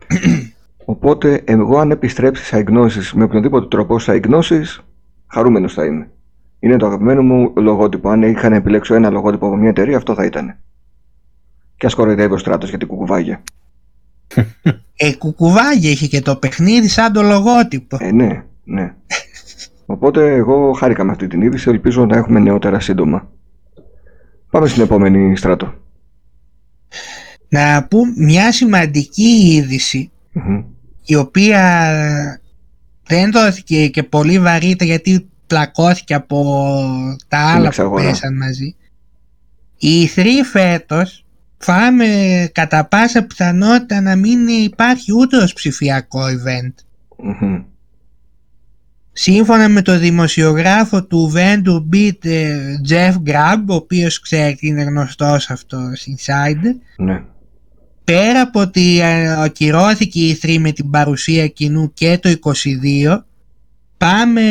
Οπότε 0.89 1.43
εγώ 1.45 1.79
αν 1.79 1.91
επιστρέψεις 1.91 2.47
σε 2.47 2.59
γνώσεις 2.59 3.13
με 3.13 3.25
οποιονδήποτε 3.25 3.67
τρόπο 3.67 3.99
σε 3.99 4.17
γνώσεις, 4.17 4.81
χαρούμενος 5.27 5.75
θα 5.75 5.85
είμαι. 5.85 6.11
Είναι 6.59 6.77
το 6.77 6.87
αγαπημένο 6.87 7.23
μου 7.23 7.53
λογότυπο. 7.57 8.09
Αν 8.09 8.23
είχαν 8.23 8.53
επιλέξω 8.53 8.95
ένα 8.95 9.11
λογότυπο 9.11 9.47
από 9.47 9.57
μια 9.57 9.69
εταιρεία, 9.69 9.97
αυτό 9.97 10.15
θα 10.15 10.25
ήταν. 10.25 10.57
Και 11.77 11.87
ας 11.87 11.95
κοροϊδεύει 11.95 12.35
ο 12.35 12.39
στράτος 12.39 12.69
για 12.69 12.79
την 12.79 12.89
κουκουβάγια. 12.89 13.43
Ε, 14.99 15.15
κουκουβάγια 15.15 15.91
είχε 15.91 16.07
και 16.07 16.21
το 16.21 16.37
παιχνίδι 16.37 16.89
σαν 16.89 17.13
το 17.13 17.23
λογότυπο. 17.23 17.97
Ε, 18.01 18.13
ναι, 18.13 18.45
ναι. 18.65 18.95
Οπότε 19.87 20.35
εγώ 20.35 20.73
χάρηκα 20.73 21.05
με 21.05 21.11
αυτή 21.11 21.27
την 21.27 21.43
είδηση. 21.43 21.71
Ελπίζω 21.71 22.07
να 22.07 22.17
έχουμε 22.17 22.41
νεότερα 22.41 22.81
σύντομα. 22.81 23.31
Πάμε 24.51 24.67
στην 24.67 24.83
επόμενη 24.83 25.37
στράτο. 25.37 25.75
Να 27.49 27.87
πούμε 27.91 28.13
μια 28.17 28.53
σημαντική 28.53 29.65
η 31.07 31.15
οποία 31.15 32.41
δεν 33.07 33.33
δόθηκε 33.33 33.89
και 33.89 34.03
πολύ 34.03 34.39
βαρύτητα 34.39 34.85
γιατί 34.85 35.29
πλακώθηκε 35.47 36.15
από 36.15 36.67
τα 37.29 37.39
άλλα 37.39 37.71
που 37.71 37.95
πέσαν 37.95 38.37
μαζί. 38.37 38.75
Η 39.77 40.11
3 40.17 40.23
φέτος 40.51 41.25
φάμε 41.59 42.07
κατά 42.53 42.85
πάσα 42.87 43.23
πιθανότητα 43.23 44.01
να 44.01 44.17
μην 44.17 44.49
υπάρχει 44.49 45.13
ούτε 45.13 45.37
ως 45.37 45.53
ψηφιακό 45.53 46.21
event. 46.25 46.73
Σύμφωνα 49.13 49.69
με 49.69 49.83
το 49.83 49.99
δημοσιογράφο 49.99 51.05
του 51.05 51.33
Vendor 51.35 51.95
Beat 51.95 52.25
ε, 52.25 52.75
Jeff 52.89 53.13
Grubb, 53.13 53.65
ο 53.69 53.75
οποίος 53.75 54.21
ξέρει 54.21 54.59
είναι 54.61 54.83
γνωστός 54.83 55.51
αυτός 55.51 56.07
insider, 56.09 56.75
ναι. 56.97 57.23
Πέρα 58.07 58.41
από 58.41 58.61
ότι 58.61 59.01
ε, 59.01 59.43
ακυρώθηκε 59.43 60.21
η 60.21 60.39
3 60.43 60.57
με 60.59 60.73
την 60.73 60.91
παρουσία 60.91 61.47
κοινού 61.47 61.93
και 61.93 62.19
το 62.19 62.35
22, 62.43 63.19
πάμε, 63.97 64.43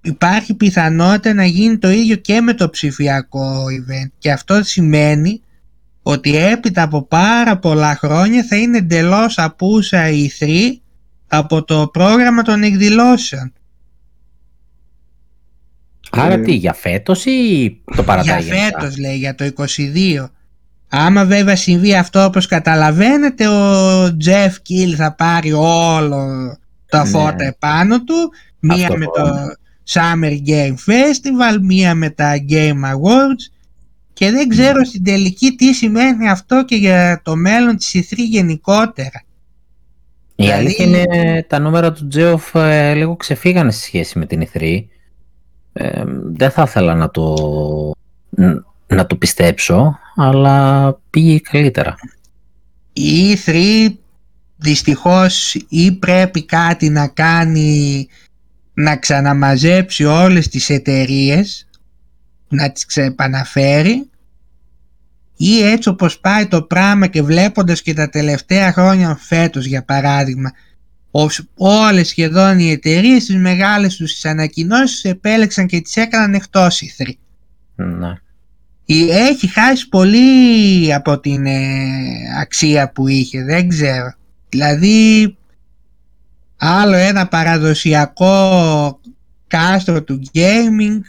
υπάρχει 0.00 0.54
πιθανότητα 0.54 1.34
να 1.34 1.44
γίνει 1.44 1.78
το 1.78 1.90
ίδιο 1.90 2.16
και 2.16 2.40
με 2.40 2.54
το 2.54 2.70
ψηφιακό 2.70 3.64
event 3.64 4.10
και 4.18 4.32
αυτό 4.32 4.62
σημαίνει 4.62 5.40
ότι 6.02 6.36
έπειτα 6.36 6.82
από 6.82 7.02
πάρα 7.02 7.58
πολλά 7.58 7.96
χρόνια 7.96 8.44
θα 8.44 8.56
είναι 8.56 8.78
εντελώς 8.78 9.38
απούσα 9.38 10.08
η 10.08 10.30
3 10.40 10.46
από 11.28 11.64
το 11.64 11.88
πρόγραμμα 11.92 12.42
των 12.42 12.62
εκδηλώσεων. 12.62 13.52
Άρα 16.10 16.32
ε, 16.34 16.38
τι, 16.38 16.54
για 16.54 16.72
φέτος 16.72 17.24
ή 17.24 17.80
το 17.96 18.02
παρατάει 18.02 18.42
για 18.42 18.54
φέτος 18.54 18.98
λέει, 18.98 19.16
για 19.16 19.34
το 19.34 19.50
22. 19.56 20.28
Άμα 20.88 21.24
βέβαια 21.24 21.56
συμβεί 21.56 21.94
αυτό 21.94 22.24
όπως 22.24 22.46
καταλαβαίνετε, 22.46 23.48
ο 23.48 24.04
Jeff 24.04 24.52
Kill 24.68 24.94
θα 24.96 25.14
πάρει 25.14 25.52
όλο 25.52 26.26
τα 26.88 27.02
ναι. 27.04 27.08
φώτα 27.08 27.44
επάνω 27.44 28.04
του, 28.04 28.32
μία 28.58 28.96
με 28.96 29.04
το 29.04 29.54
Summer 29.88 30.38
Game 30.48 30.74
Festival, 30.86 31.58
μία 31.62 31.94
με 31.94 32.10
τα 32.10 32.32
Game 32.48 32.84
Awards 32.84 33.52
και 34.12 34.30
δεν 34.30 34.48
ξέρω 34.48 34.84
στην 34.84 35.04
τελική 35.04 35.54
τι 35.54 35.72
σημαίνει 35.72 36.30
αυτό 36.30 36.64
και 36.64 36.76
για 36.76 37.20
το 37.24 37.36
μέλλον 37.36 37.76
της 37.76 37.94
E3 37.94 38.16
γενικότερα. 38.16 39.22
Η 40.34 40.44
δηλαδή... 40.44 40.60
αλήθεια 40.60 40.84
είναι 40.84 41.44
τα 41.48 41.58
νούμερα 41.58 41.92
του 41.92 42.08
Τζέοφ 42.08 42.54
ε, 42.54 42.94
λίγο 42.94 43.16
ξεφύγανε 43.16 43.70
σε 43.70 43.80
σχέση 43.80 44.18
με 44.18 44.26
την 44.26 44.48
E3. 44.52 44.84
Ε, 45.72 46.04
δεν 46.24 46.50
θα 46.50 46.62
ήθελα 46.62 46.94
να 46.94 47.10
το, 47.10 47.36
να 48.88 49.06
το 49.06 49.16
πιστέψω, 49.16 49.98
αλλά 50.16 50.92
πήγε 51.10 51.38
καλύτερα. 51.38 51.94
Η 52.92 53.32
E3 53.32 53.88
δυστυχώς 54.56 55.54
ή 55.68 55.92
πρέπει 55.92 56.44
κάτι 56.44 56.88
να 56.88 57.08
κάνει 57.08 58.08
να 58.74 58.96
ξαναμαζέψει 58.96 60.04
όλες 60.04 60.48
τις 60.48 60.70
εταιρείες 60.70 61.68
να 62.48 62.72
τις 62.72 62.86
ξεπαναφέρει 62.86 64.10
ή 65.36 65.62
έτσι 65.62 65.88
όπως 65.88 66.20
πάει 66.20 66.46
το 66.46 66.62
πράγμα 66.62 67.06
και 67.06 67.22
βλέποντας 67.22 67.82
και 67.82 67.94
τα 67.94 68.08
τελευταία 68.08 68.72
χρόνια 68.72 69.18
φέτος 69.20 69.66
για 69.66 69.84
παράδειγμα 69.84 70.52
όλες 71.56 72.08
σχεδόν 72.08 72.58
οι 72.58 72.70
εταιρείες 72.70 73.24
τις 73.24 73.36
μεγάλες 73.36 73.96
τους 73.96 74.12
τις 74.12 74.24
ανακοινώσεις 74.24 75.04
επέλεξαν 75.04 75.66
και 75.66 75.80
τις 75.80 75.96
έκαναν 75.96 76.34
εκτός 76.34 76.80
η 76.80 76.94
3. 76.98 77.12
Ναι. 77.74 78.12
Έχει 79.10 79.46
χάσει 79.46 79.88
πολύ 79.88 80.94
από 80.94 81.20
την 81.20 81.46
ε, 81.46 81.60
αξία 82.40 82.92
που 82.92 83.08
είχε, 83.08 83.44
δεν 83.44 83.68
ξέρω. 83.68 84.12
Δηλαδή 84.48 85.36
άλλο 86.56 86.94
ένα 86.94 87.28
παραδοσιακό 87.28 89.00
κάστρο 89.46 90.02
του 90.02 90.22
gaming 90.34 91.00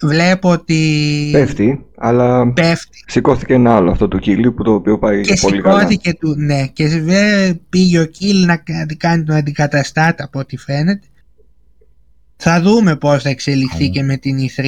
βλέπω 0.00 0.50
ότι 0.50 1.28
πέφτει, 1.32 1.86
αλλά 1.96 2.52
πέφτει. 2.52 3.04
σηκώθηκε 3.06 3.54
ένα 3.54 3.76
άλλο 3.76 3.90
αυτό 3.90 4.08
του 4.08 4.18
Κίλι 4.18 4.52
που 4.52 4.62
το 4.62 4.74
οποίο 4.74 4.98
πάει 4.98 5.20
και 5.20 5.38
πολύ 5.40 5.60
καλά. 5.60 5.94
Και 5.94 6.14
του, 6.14 6.34
ναι, 6.36 6.66
και 6.66 6.88
πήγε 7.68 7.98
ο 8.00 8.04
Κίλι 8.04 8.46
να 8.46 8.62
κάνει 8.96 9.24
τον 9.24 9.36
αντικαταστάτη 9.36 10.22
από 10.22 10.38
ό,τι 10.38 10.56
φαίνεται. 10.56 11.06
Θα 12.36 12.60
δούμε 12.60 12.96
πώς 12.96 13.22
θα 13.22 13.28
εξελιχθεί 13.28 13.90
και 13.90 14.02
με 14.02 14.16
την 14.16 14.36
E3. 14.38 14.64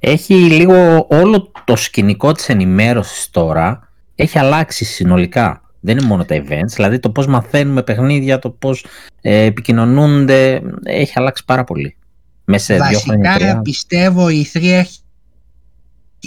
Έχει 0.00 0.34
λίγο 0.34 1.06
όλο 1.10 1.52
το 1.64 1.76
σκηνικό 1.76 2.32
της 2.32 2.48
ενημέρωσης 2.48 3.30
τώρα 3.30 3.88
έχει 4.14 4.38
αλλάξει 4.38 4.84
συνολικά. 4.84 5.62
Δεν 5.80 5.98
είναι 5.98 6.06
μόνο 6.06 6.24
τα 6.24 6.36
events, 6.36 6.72
δηλαδή 6.74 6.98
το 6.98 7.10
πώς 7.10 7.26
μαθαίνουμε 7.26 7.82
παιχνίδια, 7.82 8.38
το 8.38 8.50
πώς 8.50 8.86
ε, 9.20 9.44
επικοινωνούνται, 9.44 10.62
έχει 10.84 11.12
αλλάξει 11.14 11.44
πάρα 11.44 11.64
πολύ. 11.64 11.96
Μέσα 12.44 12.76
Βασικά 12.76 13.60
πιστεύω 13.62 14.28
η 14.28 14.50
3 14.54 14.82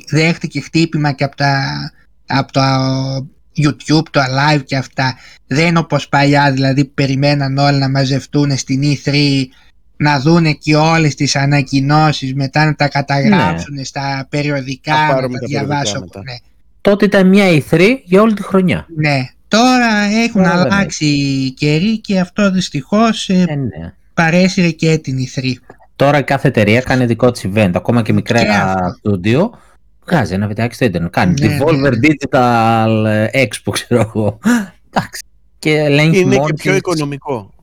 δέχτηκε 0.09 0.61
χτύπημα 0.61 1.11
και 1.11 1.23
από, 1.23 1.35
τα, 1.35 1.91
από 2.25 2.51
το 2.51 2.61
YouTube, 3.57 4.03
το 4.11 4.19
Alive 4.19 4.63
και 4.65 4.75
αυτά. 4.75 5.17
Δεν 5.47 5.67
είναι 5.67 5.79
όπως 5.79 6.09
παλιά, 6.09 6.51
δηλαδή 6.51 6.85
περιμέναν 6.85 7.57
όλοι 7.57 7.77
να 7.77 7.89
μαζευτούν 7.89 8.57
στην 8.57 8.81
E3 8.83 9.43
να 9.97 10.19
δουν 10.19 10.57
και 10.57 10.75
όλες 10.75 11.15
τις 11.15 11.35
ανακοινώσεις 11.35 12.33
μετά 12.33 12.65
να 12.65 12.75
τα 12.75 12.87
καταγράψουν 12.87 13.73
ναι. 13.73 13.83
στα 13.83 14.27
περιοδικά, 14.29 14.93
να 14.93 15.21
τα, 15.21 15.27
διαβάσουν. 15.45 16.09
Ναι. 16.13 16.35
Τότε 16.81 17.05
ήταν 17.05 17.27
μια 17.27 17.45
E3 17.49 17.95
για 18.03 18.21
όλη 18.21 18.33
τη 18.33 18.43
χρονιά. 18.43 18.85
Ναι, 18.95 19.29
τώρα 19.47 20.03
έχουν 20.23 20.45
αλλάξει 20.45 21.05
οι 21.05 21.51
καιροί 21.51 21.99
και 21.99 22.19
αυτό 22.19 22.51
δυστυχώς 22.51 23.29
ε, 23.29 23.45
ε, 23.47 23.55
ναι. 23.55 23.93
παρέσυρε 24.13 24.69
και 24.69 24.97
την 24.97 25.17
E3. 25.17 25.53
Τώρα 25.95 26.21
κάθε 26.21 26.47
εταιρεία 26.47 26.81
κάνει 26.81 27.05
δικό 27.05 27.31
της 27.31 27.45
event, 27.53 27.71
ακόμα 27.73 28.01
και 28.01 28.13
μικρά 28.13 28.43
studio. 29.03 29.49
Βγάζει 30.05 30.33
ένα 30.33 30.47
βιντεάκι 30.47 30.75
στο 30.75 30.85
Ιντερνετ. 30.85 31.11
Κάνει 31.11 31.41
ναι, 31.41 31.57
Devolver 31.57 31.79
ναι, 31.79 31.89
ναι. 31.89 31.97
Digital 32.01 33.05
Expo, 33.31 33.71
ξέρω 33.71 34.01
εγώ. 34.01 34.39
Εντάξει. 34.89 35.21
Και 35.59 35.77
ελέγχει 35.77 36.19
Είναι 36.19 36.35
και 36.35 36.53
πιο 36.53 36.75
οικονομικό. 36.75 37.53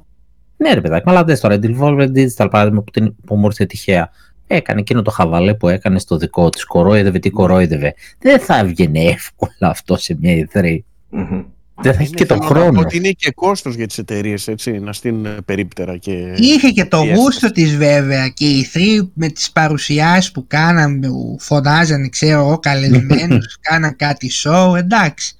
Ναι, 0.60 0.74
ρε 0.74 0.80
παιδάκι, 0.80 1.04
αλλά 1.08 1.24
δες 1.24 1.40
τώρα. 1.40 1.58
Devolver 1.62 2.08
Digital, 2.14 2.48
παράδειγμα, 2.50 2.82
που, 2.82 2.90
την, 2.90 3.14
που 3.26 3.36
μου 3.36 3.46
ήρθε 3.46 3.66
τυχαία. 3.66 4.10
Έκανε 4.46 4.80
εκείνο 4.80 5.02
το 5.02 5.10
χαβαλέ 5.10 5.54
που 5.54 5.68
έκανε 5.68 5.98
στο 5.98 6.16
δικό 6.16 6.48
της. 6.48 6.64
Κορόιδευε 6.64 7.18
τι 7.18 7.30
κορόιδευε. 7.30 7.94
Δεν 8.18 8.40
θα 8.40 8.58
έβγαινε 8.58 9.00
εύκολα 9.00 9.52
αυτό 9.58 9.96
σε 9.96 10.16
μια 10.20 10.48
E3. 10.52 10.78
Mm-hmm. 11.12 11.44
Δεν 11.82 11.94
θα 11.94 12.02
έχει 12.02 12.14
και 12.14 12.26
τον 12.26 12.42
χρόνο. 12.42 12.80
Ότι 12.80 12.96
είναι 12.96 13.10
και 13.10 13.30
κόστος 13.30 13.74
για 13.74 13.86
τις 13.86 13.98
εταιρείες 13.98 14.48
έτσι, 14.48 14.70
να 14.70 14.92
στείλουν 14.92 15.44
περίπτερα 15.44 15.96
και... 15.96 16.34
Είχε 16.36 16.68
και 16.68 16.84
το 16.84 17.04
γούστο 17.14 17.52
της 17.52 17.76
βέβαια 17.76 18.28
και 18.28 18.46
οι 18.46 18.64
θροί 18.64 19.10
με 19.14 19.28
τις 19.28 19.50
παρουσιάσεις 19.50 20.32
που 20.32 20.44
κάναν, 20.46 21.00
που 21.00 21.36
φωνάζανε 21.40 22.08
ξέρω 22.08 22.40
εγώ 22.40 22.58
καλεσμένους, 22.58 23.56
κάναν 23.70 23.96
κάτι 23.96 24.30
show, 24.44 24.76
εντάξει. 24.76 25.34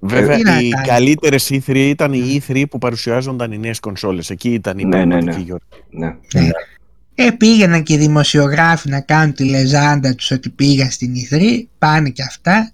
Βέβαια, 0.00 0.60
οι 0.60 0.70
καλύτερες 0.86 1.50
E3 1.52 1.74
ήταν 1.74 2.12
οι 2.12 2.42
E3 2.48 2.64
που 2.70 2.78
παρουσιάζονταν 2.78 3.52
οι 3.52 3.58
νέες 3.58 3.80
κονσόλες. 3.80 4.30
Εκεί 4.30 4.52
ήταν 4.52 4.78
η 4.78 4.84
ναι, 4.84 5.04
ναι, 5.04 5.20
ναι. 5.20 5.36
ναι. 5.90 6.16
ναι. 6.32 6.48
Ε, 7.14 7.30
πήγαιναν 7.30 7.82
και 7.82 7.94
οι 7.94 7.96
δημοσιογράφοι 7.96 8.88
να 8.88 9.00
κάνουν 9.00 9.34
τη 9.34 9.44
λεζάντα 9.44 10.14
τους 10.14 10.30
ότι 10.30 10.50
πήγαν 10.50 10.90
στην 10.90 11.12
E3, 11.14 11.40
πάνε 11.78 12.08
και 12.08 12.22
αυτά 12.22 12.72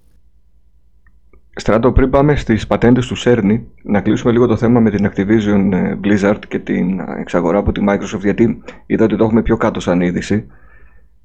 Στράτο, 1.59 1.93
πριν 1.93 2.11
πάμε 2.11 2.37
στις 2.37 2.67
πατέντες 2.67 3.07
του 3.07 3.17
Cerny, 3.19 3.61
να 3.83 4.01
κλείσουμε 4.01 4.33
λίγο 4.33 4.47
το 4.47 4.57
θέμα 4.57 4.81
με 4.81 4.91
την 4.91 5.11
Activision 5.11 5.71
ε, 5.73 5.99
Blizzard 6.05 6.39
και 6.49 6.59
την 6.59 7.01
εξαγορά 7.21 7.59
από 7.59 7.73
τη 7.73 7.81
Microsoft, 7.89 8.21
γιατί 8.23 8.63
είδα 8.87 9.05
ότι 9.05 9.17
το 9.17 9.25
έχουμε 9.25 9.43
πιο 9.43 9.57
κάτω 9.57 9.81
σαν 9.81 10.01
είδηση. 10.01 10.47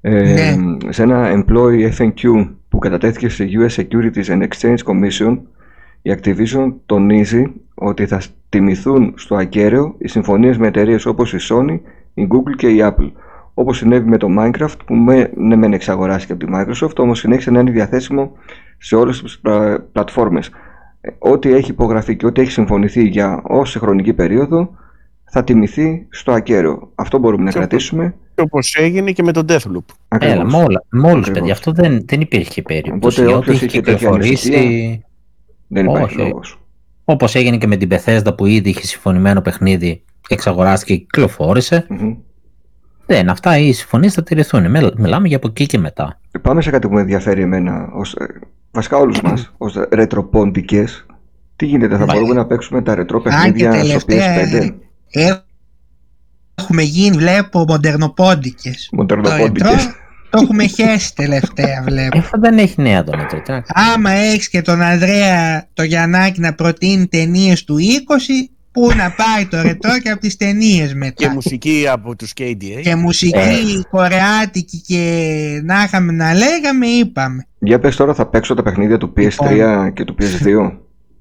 Ε, 0.00 0.20
ναι. 0.22 0.92
Σε 0.92 1.02
ένα 1.02 1.32
employee 1.32 1.90
FNQ 1.98 2.50
που 2.68 2.78
κατατέθηκε 2.78 3.28
σε 3.28 3.48
US 3.50 3.82
Securities 3.82 4.24
and 4.24 4.42
Exchange 4.42 4.78
Commission, 4.84 5.38
η 6.02 6.14
Activision 6.16 6.72
τονίζει 6.86 7.52
ότι 7.74 8.06
θα 8.06 8.22
τιμηθούν 8.48 9.14
στο 9.16 9.34
ακέραιο 9.34 9.94
οι 9.98 10.08
συμφωνίες 10.08 10.58
με 10.58 10.66
εταιρείες 10.66 11.06
όπως 11.06 11.32
η 11.32 11.38
Sony, 11.40 11.80
η 12.14 12.28
Google 12.30 12.56
και 12.56 12.68
η 12.68 12.78
Apple. 12.80 13.10
Όπως 13.54 13.76
συνέβη 13.76 14.08
με 14.08 14.16
το 14.16 14.28
Minecraft 14.38 14.76
που 14.86 14.94
με, 14.94 15.30
ναι 15.36 15.56
μεν 15.56 15.72
εξαγοράστηκε 15.72 16.32
από 16.32 16.46
τη 16.46 16.52
Microsoft, 16.54 16.96
όμως 16.96 17.18
συνέχισε 17.18 17.50
να 17.50 17.60
είναι 17.60 17.70
διαθέσιμο 17.70 18.32
σε 18.78 18.96
όλες 18.96 19.22
τις 19.22 19.40
πλατφόρμες. 19.92 20.50
Ε, 21.00 21.10
ό,τι 21.18 21.52
έχει 21.52 21.70
υπογραφεί 21.70 22.16
και 22.16 22.26
ό,τι 22.26 22.40
έχει 22.40 22.50
συμφωνηθεί 22.50 23.02
για 23.08 23.42
όση 23.44 23.78
χρονική 23.78 24.12
περίοδο 24.12 24.70
θα 25.24 25.44
τιμηθεί 25.44 26.06
στο 26.10 26.32
ακέραιο. 26.32 26.90
Αυτό 26.94 27.18
μπορούμε 27.18 27.44
να 27.44 27.50
κρατήσουμε. 27.50 28.14
Και 28.34 28.42
όπως 28.42 28.74
έγινε 28.78 29.12
και 29.12 29.22
με 29.22 29.32
τον 29.32 29.46
Deathloop. 29.48 29.94
Ακριβώς. 30.08 30.36
Έλα, 30.36 30.44
με, 30.44 30.56
όλα, 30.56 30.84
με 30.88 31.10
όλους 31.10 31.30
παιδιά. 31.30 31.52
Αυτό 31.52 31.72
δεν, 31.72 32.02
δεν 32.06 32.20
υπήρχε 32.20 32.62
περίπτωση. 32.62 33.20
Οπότε 33.20 33.36
όποιος 33.36 33.56
είχε 33.56 33.66
κυκλοφορήσει... 33.66 35.04
Δεν 35.72 35.86
υπάρχει 35.86 36.16
λόγος. 36.16 36.60
Όπως 37.04 37.34
έγινε 37.34 37.56
και 37.56 37.66
με 37.66 37.76
την 37.76 37.88
Bethesda 37.92 38.36
που 38.36 38.46
ήδη 38.46 38.68
είχε 38.68 38.86
συμφωνημένο 38.86 39.40
παιχνίδι, 39.40 40.02
εξαγοράστηκε 40.28 40.94
και 40.94 41.00
κυκλοφόρησε. 41.00 41.86
Mm-hmm. 41.90 42.16
Δεν, 43.06 43.28
αυτά 43.28 43.58
οι 43.58 43.72
συμφωνίες 43.72 44.14
θα 44.14 44.22
τηρηθούν. 44.22 44.70
Μιλάμε 44.96 45.28
για 45.28 45.36
από 45.36 45.48
εκεί 45.48 45.66
και 45.66 45.78
μετά. 45.78 46.20
Πάμε 46.42 46.62
σε 46.62 46.70
κάτι 46.70 46.88
που 46.88 46.94
με 46.94 47.00
ενδιαφέρει 47.00 47.42
εμένα, 47.42 47.90
ως, 47.92 48.14
ε, 48.14 48.26
βασικά 48.70 48.96
όλους 48.96 49.20
μας, 49.20 49.54
ως 49.58 49.76
ρετροπόντικες. 49.90 51.06
Τι 51.56 51.66
γίνεται, 51.66 51.96
θα 51.96 52.04
μπορούμε 52.04 52.34
να 52.34 52.46
παίξουμε 52.46 52.82
τα 52.82 52.94
ρετρό 52.94 53.20
παιχνίδια 53.20 53.84
στο 53.84 54.06
PS5. 54.08 54.70
Έχουμε 56.54 56.82
γίνει, 56.82 57.16
βλέπω, 57.16 57.64
μοντερνοπόντικες. 57.68 58.88
Μοντερνοπόντικες. 58.92 59.90
Το 60.32 60.38
έχουμε 60.42 60.66
χέσει 60.66 61.14
τελευταία, 61.14 61.82
βλέπω. 61.84 62.18
Αυτό 62.18 62.38
δεν 62.40 62.58
έχει 62.58 62.82
νέα 62.82 63.04
τον 63.04 63.20
Ρετρό. 63.20 63.62
Άμα 63.94 64.10
έχεις 64.10 64.48
και 64.48 64.62
τον 64.62 64.82
Ανδρέα 64.82 65.66
το 65.72 65.82
Γιαννάκη 65.82 66.40
να 66.40 66.54
προτείνει 66.54 67.06
ταινίες 67.06 67.64
του 67.64 67.76
20, 67.78 67.80
πού 68.72 68.90
να 68.96 69.14
πάει 69.14 69.46
το 69.46 69.62
ρετρό 69.62 69.98
και 69.98 70.10
από 70.10 70.20
τις 70.20 70.36
ταινίες 70.36 70.94
μετά. 70.94 71.12
Και 71.14 71.28
μουσική 71.28 71.84
από 71.90 72.16
τους 72.16 72.32
KDA. 72.40 72.80
Και 72.82 72.94
μουσική 72.94 73.38
ε. 73.38 73.88
κορεάτικη 73.90 74.80
και 74.86 75.60
να 75.64 75.82
είχαμε 75.82 76.12
να 76.12 76.34
λέγαμε, 76.34 76.86
είπαμε. 76.86 77.46
Για 77.58 77.78
πες 77.78 77.96
τώρα 77.96 78.14
θα 78.14 78.26
παίξω 78.26 78.54
τα 78.54 78.62
παιχνίδια 78.62 78.98
του 78.98 79.12
PS3 79.16 79.50
λοιπόν. 79.50 79.92
και 79.92 80.04
του 80.04 80.14
PS2. 80.18 80.72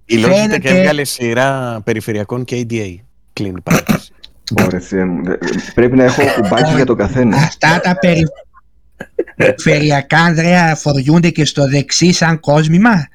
Η 0.05 0.16
Logitech 0.26 0.59
και 0.62 0.70
έβγαλε 0.70 1.03
σειρά 1.03 1.82
περιφερειακών 1.84 2.43
KDA. 2.51 2.95
Κλείνει 3.34 3.62
παράτηση. 3.62 4.12
Πρέπει 5.74 5.95
να 5.95 6.03
έχω 6.03 6.22
κουμπάκι 6.41 6.76
για 6.76 6.86
τον 6.86 6.97
καθένα. 6.97 7.36
Αυτά 7.36 7.80
τα 7.84 7.97
περιφερειακά, 9.35 10.17
Ανδρέα, 10.17 10.75
φοριούνται 10.75 11.29
και 11.29 11.45
στο 11.45 11.67
δεξί 11.67 12.11
σαν 12.11 12.39
κόσμημα; 12.39 13.07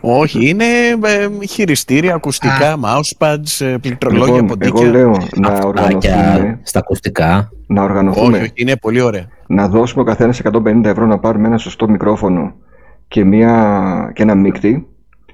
Όχι, 0.00 0.48
είναι 0.48 0.64
ε, 1.04 1.46
χειριστήρια, 1.48 2.14
ακουστικά, 2.14 2.78
mousepads, 2.84 3.66
ε, 3.66 3.76
πληκτρολόγια, 3.80 4.34
λοιπόν, 4.34 4.46
ποντίκια. 4.46 4.86
Εγώ 4.86 4.90
λέω 4.92 5.16
να 5.36 5.58
οργανωθούμε. 5.64 6.58
Στα 6.62 6.78
ακουστικά. 6.78 7.50
Να 7.66 7.82
οργανωθούμε. 7.82 8.38
Όχι, 8.38 8.50
είναι 8.54 8.76
πολύ 8.76 9.00
ωραία. 9.00 9.28
Να 9.46 9.68
δώσουμε 9.68 10.02
ο 10.02 10.04
καθένας 10.04 10.40
150 10.42 10.84
ευρώ 10.84 11.06
να 11.06 11.18
πάρουμε 11.18 11.46
ένα 11.46 11.58
σωστό 11.58 11.88
μικρόφωνο 11.88 12.54
και, 13.08 13.24
μια, 13.24 14.12
και 14.14 14.22
ένα 14.22 14.34
μίκτη 14.34 14.86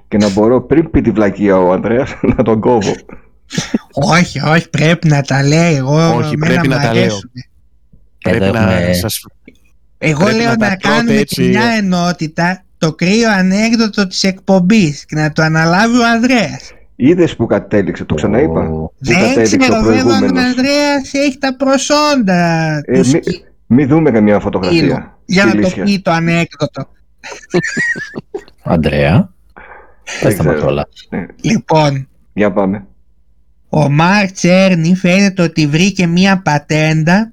και 0.09 0.17
να 0.17 0.31
μπορώ 0.31 0.63
πριν 0.63 0.91
πει 0.91 1.01
τη 1.01 1.11
βλακεία 1.11 1.59
ο 1.59 1.73
Ανδρέας 1.73 2.15
να 2.37 2.43
τον 2.43 2.61
κόβω. 2.61 2.93
όχι, 3.93 4.41
όχι, 4.41 4.71
πρέπει 4.71 5.09
να 5.09 5.23
τα 5.23 5.43
λέει. 5.43 5.75
Εγώ 5.75 6.15
όχι, 6.15 6.37
πρέπει 6.37 6.69
να 6.69 6.81
τα 6.81 6.95
λέω. 6.95 7.19
Πρέπει 8.23 8.53
να 8.53 8.93
σας... 8.93 9.25
Εγώ 9.99 10.27
λέω 10.27 10.55
να, 10.59 10.77
κάνουμε 10.77 11.17
έτσι... 11.17 11.43
μια 11.43 11.65
ενότητα 11.79 12.65
το 12.79 12.93
κρύο 12.93 13.31
ανέκδοτο 13.31 14.07
της 14.07 14.23
εκπομπής 14.23 15.05
και 15.05 15.15
να 15.17 15.33
το 15.33 15.43
αναλάβει 15.43 15.99
ο 15.99 16.07
Ανδρέας. 16.07 16.73
Είδες 16.97 17.37
που 17.37 17.47
κατέληξε, 17.47 18.05
το 18.05 18.15
ξαναείπα. 18.15 18.71
Oh. 18.71 18.91
Δεν 18.99 19.43
ξέρω 19.43 19.81
βέβαια 19.83 20.17
αν 20.17 20.37
ο 20.37 20.41
Ανδρέας 20.41 21.13
έχει 21.13 21.39
τα 21.39 21.57
προσόντα. 21.57 22.81
Ε, 22.85 23.01
Μην 23.05 23.23
μη 23.67 23.85
δούμε 23.85 24.11
καμία 24.11 24.41
φωτογραφία. 24.41 25.19
Για 25.25 25.45
να 25.45 25.61
το 25.61 25.71
πει 25.85 26.01
το 26.01 26.11
ανέκδοτο. 26.11 26.89
Ανδρέα. 28.63 29.33
Πες 30.21 30.37
τα 30.37 30.61
όλα. 30.65 30.89
Ναι. 31.11 31.27
Λοιπόν. 31.41 32.09
Για 32.33 32.53
πάμε. 32.53 32.87
Ο 33.69 33.91
Μαρκ 33.91 34.33
Τσέρνι 34.33 34.97
φαίνεται 34.97 35.43
ότι 35.43 35.67
βρήκε 35.67 36.07
μία 36.07 36.43
πατέντα 36.43 37.33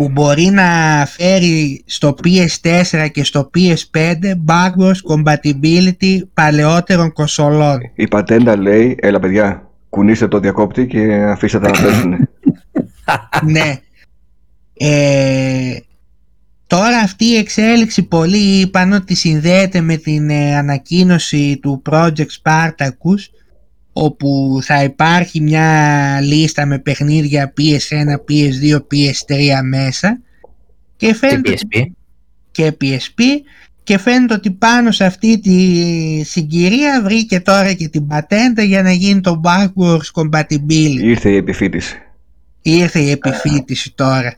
που 0.00 0.08
μπορεί 0.08 0.44
να 0.44 0.62
φέρει 1.06 1.82
στο 1.86 2.14
PS4 2.24 3.08
και 3.12 3.24
στο 3.24 3.50
PS5 3.54 4.14
backwards 4.46 5.00
compatibility 5.14 6.18
παλαιότερων 6.34 7.12
κονσολών. 7.12 7.78
Η 7.94 8.08
πατέντα 8.08 8.56
λέει, 8.56 8.96
έλα 9.00 9.20
παιδιά, 9.20 9.68
κουνήστε 9.88 10.28
το 10.28 10.38
διακόπτη 10.38 10.86
και 10.86 11.14
αφήστε 11.14 11.58
τα 11.58 11.70
να 11.70 11.82
παίζουν. 11.82 12.28
ναι. 13.54 13.78
Ε, 14.76 15.76
τώρα 16.66 16.98
αυτή 16.98 17.24
η 17.24 17.36
εξέλιξη 17.36 18.02
πολλοί 18.02 18.60
είπαν 18.60 18.92
ότι 18.92 19.14
συνδέεται 19.14 19.80
με 19.80 19.96
την 19.96 20.30
ε, 20.30 20.56
ανακοίνωση 20.56 21.58
του 21.62 21.82
Project 21.90 22.30
Spartacus 22.42 23.22
όπου 24.02 24.58
θα 24.62 24.82
υπάρχει 24.82 25.40
μια 25.40 26.18
λίστα 26.22 26.66
με 26.66 26.78
παιχνίδια 26.78 27.52
PS1, 27.56 28.14
PS2, 28.28 28.76
PS3 28.76 29.60
μέσα 29.64 30.20
και 30.96 31.14
φαίνεται 31.14 31.54
και 31.54 31.66
PSP. 31.72 31.84
και 32.50 32.76
PSP 32.80 33.22
και 33.82 33.98
φαίνεται 33.98 34.34
ότι 34.34 34.50
πάνω 34.50 34.90
σε 34.90 35.04
αυτή 35.04 35.40
τη 35.40 36.22
συγκυρία 36.24 37.00
βρήκε 37.02 37.40
τώρα 37.40 37.72
και 37.72 37.88
την 37.88 38.06
πατέντα 38.06 38.62
για 38.62 38.82
να 38.82 38.92
γίνει 38.92 39.20
το 39.20 39.40
backwards 39.44 40.22
compatibility. 40.22 41.00
Ήρθε 41.00 41.30
η 41.30 41.36
επιφύτηση. 41.36 41.96
Ήρθε 42.62 43.00
η 43.00 43.10
επιφύτηση 43.10 43.94
τώρα. 43.94 44.34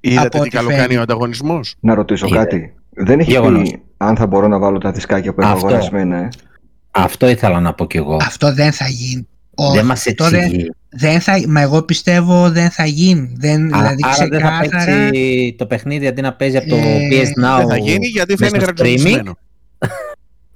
Είδατε 0.00 0.38
τι 0.38 0.48
καλό 0.48 0.68
κάνει 0.68 0.96
ο 0.96 1.00
ανταγωνισμός; 1.00 1.74
Να 1.80 1.94
ρωτήσω 1.94 2.28
κάτι. 2.28 2.74
Δεν 2.90 3.20
έχει 3.20 3.40
πει 3.40 3.82
αν 3.96 4.16
θα 4.16 4.26
μπορώ 4.26 4.48
να 4.48 4.58
βάλω 4.58 4.78
τα 4.78 4.92
δισκάκια 4.92 5.34
που 5.34 5.40
έχω 5.40 5.50
αγορασμένα. 5.50 6.16
Ε; 6.16 6.28
Αυτό 7.02 7.28
ήθελα 7.28 7.60
να 7.60 7.74
πω 7.74 7.86
κι 7.86 7.96
εγώ. 7.96 8.16
Αυτό 8.20 8.54
δεν 8.54 8.72
θα 8.72 8.88
γίνει. 8.88 9.26
δεν 9.74 9.84
μας 9.84 10.06
εξηγεί. 10.06 10.70
Δεν, 10.90 11.20
θα, 11.20 11.42
μα 11.48 11.60
εγώ 11.60 11.82
πιστεύω 11.82 12.50
δεν 12.50 12.70
θα 12.70 12.86
γίνει. 12.86 13.32
Δεν, 13.36 13.74
Α, 13.74 13.78
δηλαδή 13.78 14.02
άρα 14.04 14.26
δεν 14.28 14.40
θα 14.40 14.58
παίξει 14.60 15.54
το 15.58 15.66
παιχνίδι 15.66 16.06
αντί 16.06 16.20
να 16.20 16.32
παίζει 16.32 16.56
από 16.56 16.68
το 16.68 16.76
ε, 16.76 17.08
PS 17.10 17.44
Now. 17.44 17.58
Δεν 17.58 17.68
θα 17.68 17.76
γίνει 17.76 18.06
γιατί 18.06 18.36
θα 18.36 18.46
είναι 18.46 18.58
γραφτισμένο. 18.58 19.38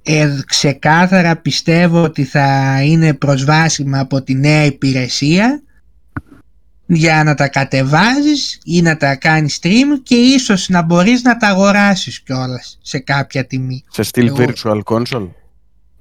Ε, 0.05 0.29
ξεκάθαρα 0.45 1.35
πιστεύω 1.35 2.03
ότι 2.03 2.23
θα 2.23 2.79
είναι 2.83 3.13
προσβάσιμα 3.13 3.99
από 3.99 4.21
τη 4.21 4.35
νέα 4.35 4.65
υπηρεσία 4.65 5.61
για 6.85 7.23
να 7.23 7.35
τα 7.35 7.47
κατεβάζεις 7.47 8.59
ή 8.63 8.81
να 8.81 8.97
τα 8.97 9.15
κάνεις 9.15 9.59
stream 9.61 9.99
και 10.03 10.15
ίσως 10.15 10.69
να 10.69 10.81
μπορείς 10.81 11.21
να 11.21 11.37
τα 11.37 11.47
αγοράσεις 11.47 12.19
κιόλας 12.21 12.77
σε 12.81 12.99
κάποια 12.99 13.45
τιμή. 13.45 13.83
Σε 13.89 14.03
στυλ 14.03 14.31
virtual 14.37 14.79
console; 14.83 15.29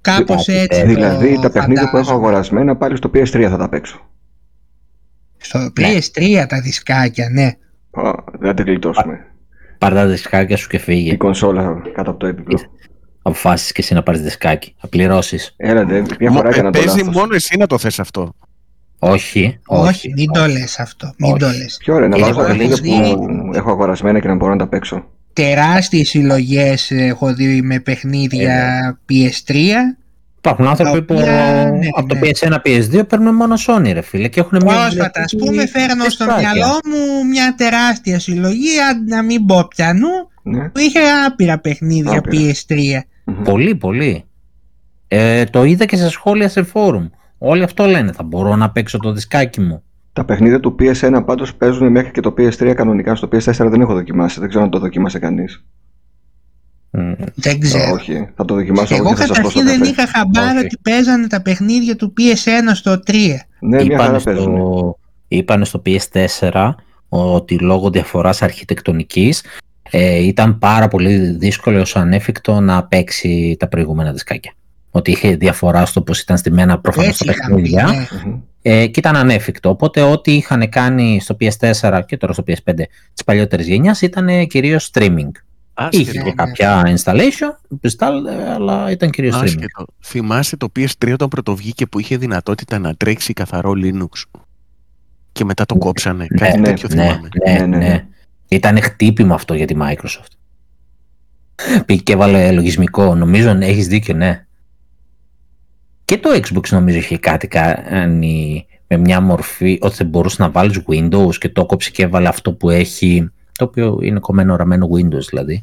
Κάπως 0.02 0.48
έτσι. 0.48 0.86
Δηλαδή 0.86 1.38
τα 1.40 1.50
παιχνίδια 1.50 1.90
που 1.90 1.96
έχω 1.96 2.12
αγορασμένα 2.12 2.76
πάλι 2.76 2.96
στο 2.96 3.10
PS3 3.14 3.46
θα 3.50 3.56
τα 3.56 3.68
παίξω. 3.68 4.10
Στο 5.36 5.72
PS3 5.76 6.44
τα 6.48 6.60
δισκάκια, 6.60 7.28
ναι. 7.30 7.52
δεν 8.38 8.56
τα 8.56 8.62
γλιτώσουμε. 8.62 9.26
Πάρε 9.78 9.94
τα 9.94 10.06
δισκάκια 10.06 10.56
σου 10.56 10.68
και 10.68 10.78
φύγει. 10.78 11.10
Η 11.10 11.16
κονσόλα 11.16 11.82
κάτω 11.94 12.10
από 12.10 12.18
το 12.18 12.26
έπιπλο. 12.26 12.58
Αποφάσισες 13.22 13.72
και 13.72 13.80
εσύ 13.80 13.94
να 13.94 14.02
πάρεις 14.02 14.20
δισκάκι. 14.20 14.74
Θα 14.78 14.88
πληρώσεις. 14.88 15.54
Έλα, 15.56 15.84
μια 16.18 16.30
φορά 16.30 16.62
να 16.62 16.70
το 16.70 16.78
Παίζει 16.78 17.04
μόνο 17.04 17.34
εσύ 17.34 17.56
να 17.56 17.66
το 17.66 17.78
θες 17.78 18.00
αυτό. 18.00 18.34
Όχι, 18.98 19.58
όχι. 19.66 19.88
Όχι, 19.88 20.12
μην 20.16 20.32
το 20.32 20.46
λες 20.46 20.78
αυτό. 20.78 21.14
Μην 21.18 21.38
το 21.38 21.46
λες. 21.46 21.76
Ποιο 21.78 21.94
ωραία, 21.94 22.08
να 22.08 22.18
βάζω 22.18 22.34
τα 22.34 22.44
παιχνίδια 22.44 22.76
που 23.14 23.50
έχω 23.54 23.70
αγορασμένα 23.70 24.20
και 24.20 24.28
να 24.28 24.34
μπορώ 24.34 24.52
να 24.52 24.58
τα 24.58 24.66
παίξω 24.66 25.04
τεράστιες 25.32 26.08
συλλογές 26.08 26.90
έχω 26.90 27.34
δει 27.34 27.62
με 27.62 27.80
παιχνίδια 27.80 28.96
ε, 29.08 29.14
ναι. 29.14 29.28
PS3 29.30 29.54
Υπάρχουν 30.44 30.66
άνθρωποι 30.66 31.02
που 31.02 31.14
ναι, 31.14 31.88
από 31.96 32.08
το 32.08 32.16
PS1, 32.22 32.48
ναι. 32.48 32.56
PS2 32.64 33.08
παίρνουν 33.08 33.34
μόνο 33.34 33.54
Sony 33.66 33.90
ρε 33.92 34.00
φίλε 34.00 34.28
και 34.28 34.40
έχουν 34.40 34.58
μια 34.64 34.74
Πρόσφατα 34.74 35.22
ας 35.22 35.34
πούμε 35.38 35.66
φέρνω 35.66 36.08
στο 36.08 36.24
μυαλό 36.24 36.78
μου 36.84 37.28
μια 37.30 37.54
τεράστια 37.56 38.18
συλλογή 38.18 38.68
να 39.08 39.22
μην 39.22 39.46
πω 39.46 39.68
πιανού 39.68 40.08
ναι. 40.42 40.68
που 40.68 40.78
είχε 40.78 40.98
άπειρα 41.26 41.58
παιχνίδια 41.58 42.18
άπειρα. 42.18 42.52
PS3 42.68 42.74
Πολύ 43.44 43.74
πολύ 43.74 44.24
ε, 45.08 45.44
Το 45.44 45.64
είδα 45.64 45.84
και 45.84 45.96
σε 45.96 46.10
σχόλια 46.10 46.48
σε 46.48 46.62
φόρουμ 46.62 47.06
Όλοι 47.38 47.62
αυτό 47.62 47.86
λένε 47.86 48.12
θα 48.12 48.22
μπορώ 48.22 48.56
να 48.56 48.70
παίξω 48.70 48.98
το 48.98 49.12
δισκάκι 49.12 49.60
μου 49.60 49.82
τα 50.12 50.24
παιχνίδια 50.24 50.60
του 50.60 50.76
PS1 50.78 51.22
πάντως 51.26 51.54
παίζουν 51.54 51.90
μέχρι 51.90 52.10
και 52.10 52.20
το 52.20 52.34
PS3 52.38 52.72
κανονικά. 52.76 53.14
Στο 53.14 53.28
PS4 53.32 53.66
δεν 53.70 53.80
έχω 53.80 53.92
δοκιμάσει. 53.94 54.40
Δεν 54.40 54.48
ξέρω 54.48 54.64
αν 54.64 54.70
το 54.70 54.78
δοκίμασε 54.78 55.18
κανείς. 55.18 55.64
Δεν 57.34 57.60
ξέρω. 57.60 57.92
Όχι, 57.92 58.28
θα 58.34 58.44
το 58.44 58.54
δοκιμάσω. 58.54 58.94
Εγώ 58.94 59.12
καταρχήν 59.12 59.64
δεν 59.64 59.82
είχα 59.82 60.06
χαμπάρα 60.06 60.60
ότι 60.60 60.78
παίζανε 60.82 61.26
τα 61.26 61.42
παιχνίδια 61.42 61.96
του 61.96 62.12
PS1 62.18 62.70
στο 62.74 62.92
3. 63.06 63.14
Ναι, 63.60 63.84
μια 63.84 63.98
χαρά 63.98 64.20
παίζουν. 64.20 64.56
Είπανε 65.28 65.64
στο 65.64 65.82
PS4 65.86 66.70
ότι 67.08 67.58
λόγω 67.58 67.90
διαφοράς 67.90 68.42
αρχιτεκτονικής 68.42 69.44
ε, 69.90 70.26
ήταν 70.26 70.58
πάρα 70.58 70.88
πολύ 70.88 71.16
δύσκολο 71.18 71.80
ως 71.80 71.96
ανέφικτο 71.96 72.60
να 72.60 72.84
παίξει 72.84 73.56
τα 73.58 73.68
προηγούμενα 73.68 74.12
δισκάκια. 74.12 74.52
Ότι 74.90 75.10
είχε 75.10 75.36
διαφορά 75.36 75.86
στο 75.86 76.02
πώς 76.02 76.20
ήταν 76.20 76.36
στημένα 76.36 76.78
προφανώς 76.78 77.16
τα 77.16 77.24
παιχνίδια 77.24 77.84
ναι. 77.84 78.40
Ε, 78.62 78.86
και 78.86 79.00
ήταν 79.00 79.16
ανέφικτο. 79.16 79.68
Οπότε 79.68 80.02
ό,τι 80.02 80.32
είχαν 80.34 80.68
κάνει 80.68 81.20
στο 81.20 81.36
PS4 81.40 82.00
και 82.06 82.16
τώρα 82.16 82.32
στο 82.32 82.44
PS5 82.46 82.74
της 83.14 83.24
παλιότερης 83.24 83.66
γενιάς 83.66 84.00
ήταν 84.00 84.46
κυρίως 84.46 84.90
streaming. 84.92 85.30
Άσχετο. 85.74 86.10
Είχε 86.10 86.22
και 86.22 86.32
κάποια 86.32 86.96
installation, 86.96 87.78
αλλά 88.54 88.90
ήταν 88.90 89.10
κυρίως 89.10 89.36
streaming. 89.36 89.84
Θυμάστε 90.04 90.56
το 90.56 90.72
PS3 90.76 91.12
όταν 91.12 91.28
πρωτοβγήκε 91.28 91.86
που 91.86 91.98
είχε 91.98 92.16
δυνατότητα 92.16 92.78
να 92.78 92.94
τρέξει 92.94 93.32
καθαρό 93.32 93.72
Linux 93.76 94.40
και 95.32 95.44
μετά 95.44 95.66
το 95.66 95.76
κόψανε; 95.76 96.26
Ναι, 96.30 96.38
Κάτι 96.38 96.58
ναι, 96.58 96.68
τέτοιο 96.68 96.88
ναι, 96.92 97.02
θυμάμαι. 97.02 97.28
Ναι, 97.46 97.66
ναι, 97.66 97.76
ναι. 97.76 98.06
Ήταν 98.48 98.82
χτύπημα 98.82 99.34
αυτό 99.34 99.54
για 99.54 99.66
τη 99.66 99.74
Microsoft. 99.80 100.32
Πήγε 101.86 102.00
και 102.00 102.12
έβαλε 102.12 102.52
λογισμικό. 102.52 103.14
Νομίζω 103.14 103.56
έχεις 103.60 103.86
δίκιο, 103.86 104.14
ναι. 104.14 104.46
Και 106.04 106.18
το 106.18 106.30
Xbox 106.32 106.68
νομίζω 106.68 106.98
είχε 106.98 107.18
κάτι 107.18 107.46
κάνει 107.48 108.66
με 108.86 108.96
μια 108.96 109.20
μορφή 109.20 109.78
ότι 109.80 109.94
δεν 109.96 110.06
μπορούσε 110.06 110.42
να 110.42 110.50
βάλεις 110.50 110.80
Windows 110.88 111.34
και 111.38 111.48
το 111.48 111.66
κόψε 111.66 111.90
και 111.90 112.02
έβαλε 112.02 112.28
αυτό 112.28 112.52
που 112.52 112.70
έχει 112.70 113.30
το 113.58 113.64
οποίο 113.64 113.98
είναι 114.02 114.18
κομμένο 114.18 114.56
ραμμένο 114.56 114.88
Windows 114.92 115.24
δηλαδή. 115.28 115.62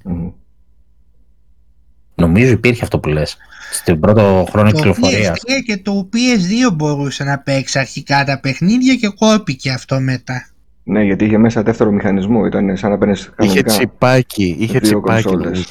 Νομίζω 2.15 2.51
υπήρχε 2.51 2.83
αυτό 2.83 2.99
που 2.99 3.09
λες 3.09 3.37
στην 3.71 3.99
πρώτο 3.99 4.45
χρόνο 4.49 4.71
κυκλοφορίας. 4.71 5.39
Το 5.39 5.53
PS3 5.53 5.63
και 5.65 5.77
το 5.77 6.09
PS2 6.13 6.73
μπορούσε 6.75 7.23
να 7.23 7.39
παίξει 7.39 7.79
αρχικά 7.79 8.23
τα 8.23 8.39
παιχνίδια 8.39 8.95
και 8.95 9.07
κόπηκε 9.07 9.71
αυτό 9.71 9.99
μετά. 9.99 10.49
Ναι, 10.83 11.03
γιατί 11.03 11.25
είχε 11.25 11.37
μέσα 11.37 11.63
δεύτερο 11.63 11.91
μηχανισμό, 11.91 12.45
ήταν 12.45 12.77
σαν 12.77 12.91
να 12.91 12.97
παίρνεις 12.97 13.31
κανονικά. 13.35 13.59
Είχε 13.59 13.77
τσιπάκι, 13.77 14.55
είχε 14.59 14.79
τσιπάκι. 14.79 15.65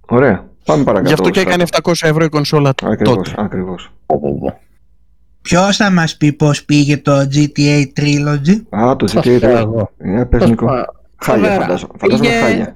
Ωραία, 0.00 0.47
πάμε 0.68 0.84
παρακάτω. 0.84 1.08
Γι' 1.08 1.12
αυτό 1.12 1.30
και 1.30 1.40
έκανε 1.40 1.64
700 1.82 1.92
ευρώ 2.02 2.24
η 2.24 2.28
κονσόλα 2.28 2.74
ακριβώς, 2.82 3.16
τότε. 3.16 3.32
Ακριβώς. 3.36 3.90
Ποιος 5.42 5.76
θα 5.76 5.90
μας 5.90 6.16
πει 6.16 6.32
πώς 6.32 6.64
πήγε 6.64 6.96
το 6.96 7.28
GTA 7.32 7.84
Trilogy; 8.00 8.62
Α, 8.70 8.96
το 8.96 9.06
GTA 9.12 9.40
Trilogy. 9.40 9.82
Είναι 10.04 10.26
παιζικό. 10.26 10.66
Χάλια 11.16 11.50
φαντάζομαι. 11.50 11.92
Φαντάζομαι 11.98 12.28
χάλια. 12.28 12.74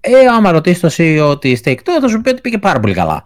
Ε, 0.00 0.26
άμα 0.36 0.50
ρωτήσεις 0.50 0.80
το 0.80 0.88
CEO 0.96 1.40
της 1.40 1.60
Take 1.64 1.70
Two, 1.70 2.00
θα 2.00 2.08
σου 2.08 2.20
πει 2.20 2.28
ότι 2.28 2.40
πήγε 2.40 2.58
πάρα 2.58 2.80
πολύ 2.80 2.94
καλά. 2.94 3.22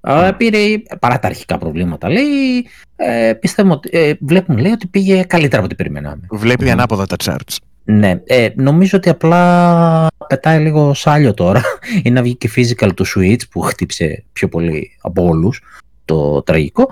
Mm. 0.00 0.32
Πήρε 0.36 0.58
παρά 1.00 1.18
τα 1.18 1.28
αρχικά 1.28 1.58
προβλήματα. 1.58 2.08
Λέει, 2.08 2.66
ε, 2.96 3.32
πιστεύω 3.32 3.72
ότι 3.72 3.88
ε, 3.92 4.12
βλέπουν 4.20 4.58
λέει, 4.58 4.72
ότι 4.72 4.86
πήγε 4.86 5.22
καλύτερα 5.22 5.56
από 5.56 5.64
ό,τι 5.64 5.74
περιμέναμε. 5.74 6.20
Βλέπει 6.30 6.64
mm. 6.66 6.70
ανάποδα 6.70 7.06
τα 7.06 7.16
charts. 7.24 7.56
Ναι, 7.84 8.20
ε, 8.24 8.48
νομίζω 8.54 8.98
ότι 8.98 9.08
απλά 9.08 10.06
πετάει 10.26 10.60
λίγο 10.60 10.94
σάλιο 10.94 11.34
τώρα. 11.34 11.62
Είναι 12.02 12.14
να 12.14 12.22
βγει 12.22 12.36
και 12.36 12.50
physical 12.56 12.90
του 12.94 13.06
Switch 13.06 13.48
που 13.50 13.60
χτύπησε 13.60 14.24
πιο 14.32 14.48
πολύ 14.48 14.96
από 15.00 15.24
όλους 15.24 15.62
το 16.04 16.42
τραγικό. 16.42 16.88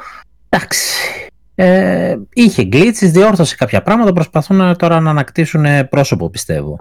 Εντάξει. 0.49 0.95
Ε, 1.55 2.17
είχε 2.33 2.69
glitches, 2.73 3.11
διόρθωσε 3.11 3.57
κάποια 3.57 3.83
πράγματα, 3.83 4.13
προσπαθούν 4.13 4.77
τώρα 4.77 5.01
να 5.01 5.11
ανακτήσουν 5.11 5.65
πρόσωπο 5.89 6.31
πιστεύω. 6.31 6.81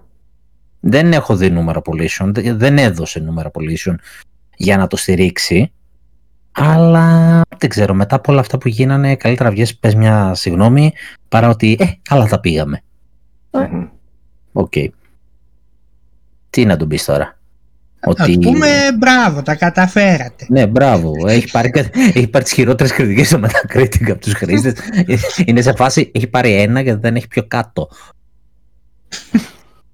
Δεν 0.80 1.14
έχω 1.14 1.36
δει 1.36 1.50
νούμερο 1.50 1.82
population, 1.86 2.32
δεν 2.34 2.78
έδωσε 2.78 3.20
νούμερο 3.20 3.52
population 3.54 3.96
για 4.56 4.78
να 4.78 4.88
το 4.88 4.98
στηρίξει. 4.98 5.72
Αλλά 6.52 7.42
δεν 7.58 7.70
ξέρω, 7.70 7.94
μετά 7.94 8.16
από 8.16 8.32
όλα 8.32 8.42
αυτά 8.42 8.58
που 8.58 8.68
γίνανε, 8.68 9.16
καλύτερα 9.16 9.50
βγες, 9.50 9.76
πες 9.76 9.96
μια 9.96 10.34
συγγνώμη, 10.34 10.94
παρά 11.30 11.50
ότι, 11.50 11.78
ε, 11.80 11.86
καλά 12.02 12.28
τα 12.28 12.40
πήγαμε. 12.40 12.82
ΟΚ. 14.58 14.72
Okay. 14.76 14.88
Τι 16.50 16.66
να 16.66 16.78
τον 16.78 16.88
πεις 16.88 17.06
τώρα; 17.06 17.38
Ότι... 18.06 18.40
πούμε 18.40 18.68
μπράβο, 19.00 19.42
τα 19.42 19.56
καταφέρατε. 19.56 20.46
Ναι, 20.50 20.68
μπράβο. 20.68 21.12
Έχει 21.28 21.52
πάρει, 21.52 21.72
έχει 21.94 22.28
πάρει 22.28 22.44
τις 22.44 22.54
χειρότερες 22.54 22.92
κριτικές 22.92 23.28
στο 23.28 23.40
Metacritic 23.44 24.10
από 24.10 24.20
τους 24.20 24.34
χρήστες. 24.34 24.74
Είναι 25.46 25.62
σε 25.62 25.74
φάση, 25.74 26.12
έχει 26.14 26.28
πάρει 26.28 26.54
ένα 26.54 26.84
και 26.84 26.96
δεν 26.96 27.16
έχει 27.16 27.28
πιο 27.28 27.44
κάτω. 27.48 27.90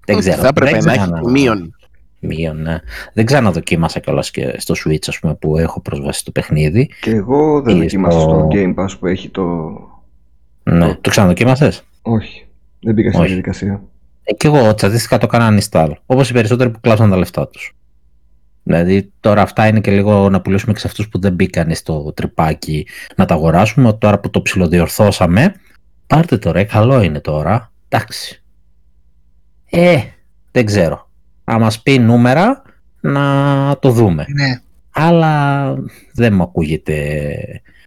δεν 0.06 0.18
ξέρω. 0.18 0.40
Θα 0.40 0.48
έπρεπε 0.48 0.80
να 0.80 0.92
έχει 0.92 1.10
μείον. 1.30 1.74
Μείον, 2.20 2.62
ναι. 2.62 2.78
Δεν 3.12 3.24
ξαναδοκίμασα 3.24 4.00
κιόλας 4.00 4.30
και 4.30 4.54
στο 4.58 4.74
Switch 4.84 5.06
ας 5.06 5.18
πούμε, 5.18 5.34
που 5.34 5.58
έχω 5.58 5.80
πρόσβαση 5.80 6.20
στο 6.20 6.30
παιχνίδι. 6.30 6.90
Και 7.00 7.10
εγώ 7.10 7.62
δεν 7.62 7.78
δοκίμασα 7.78 8.20
στο... 8.20 8.48
Game 8.52 8.74
Pass 8.74 8.98
που 8.98 9.06
έχει 9.06 9.28
το. 9.28 9.42
Ναι, 10.62 10.86
το, 10.86 10.98
το 11.00 11.10
ξαναδοκίμασες; 11.10 11.82
Όχι. 12.02 12.46
Δεν 12.80 12.94
πήγα 12.94 13.12
στη 13.12 13.26
διαδικασία. 13.26 13.82
Ε, 14.24 14.32
και 14.32 14.46
εγώ 14.46 14.74
τσατίστηκα 14.74 15.18
το 15.18 15.26
έκανα 15.32 15.58
uninstall. 15.58 15.92
Όπως 16.06 16.30
οι 16.30 16.32
περισσότεροι 16.32 16.70
που 16.70 16.80
κλάσαν 16.80 17.10
τα 17.10 17.16
λεφτά 17.16 17.48
τους. 17.48 17.76
Δηλαδή 18.62 19.12
τώρα 19.20 19.42
αυτά 19.42 19.66
είναι 19.66 19.80
και 19.80 19.90
λίγο 19.90 20.30
να 20.30 20.40
πουλήσουμε 20.40 20.72
και 20.72 20.78
σε 20.78 20.86
αυτούς 20.86 21.08
που 21.08 21.20
δεν 21.20 21.32
μπήκαν 21.32 21.74
στο 21.74 22.12
τρυπάκι 22.12 22.86
να 23.16 23.24
τα 23.24 23.34
αγοράσουμε. 23.34 23.92
Τώρα 23.92 24.18
που 24.18 24.30
το 24.30 24.42
ψιλοδιορθώσαμε, 24.42 25.54
πάρτε 26.06 26.38
τώρα, 26.38 26.58
ε, 26.58 26.64
καλό 26.64 27.02
είναι 27.02 27.20
τώρα. 27.20 27.72
Εντάξει. 27.88 28.42
Ε, 29.70 29.98
δεν 30.50 30.64
ξέρω. 30.64 31.10
Αν 31.44 31.60
μας 31.60 31.82
πει 31.82 31.98
νούμερα, 31.98 32.62
να 33.00 33.76
το 33.78 33.90
δούμε. 33.90 34.26
Ναι. 34.28 34.60
Αλλά 34.90 35.74
δεν 36.14 36.34
μου 36.34 36.42
ακούγεται 36.42 37.26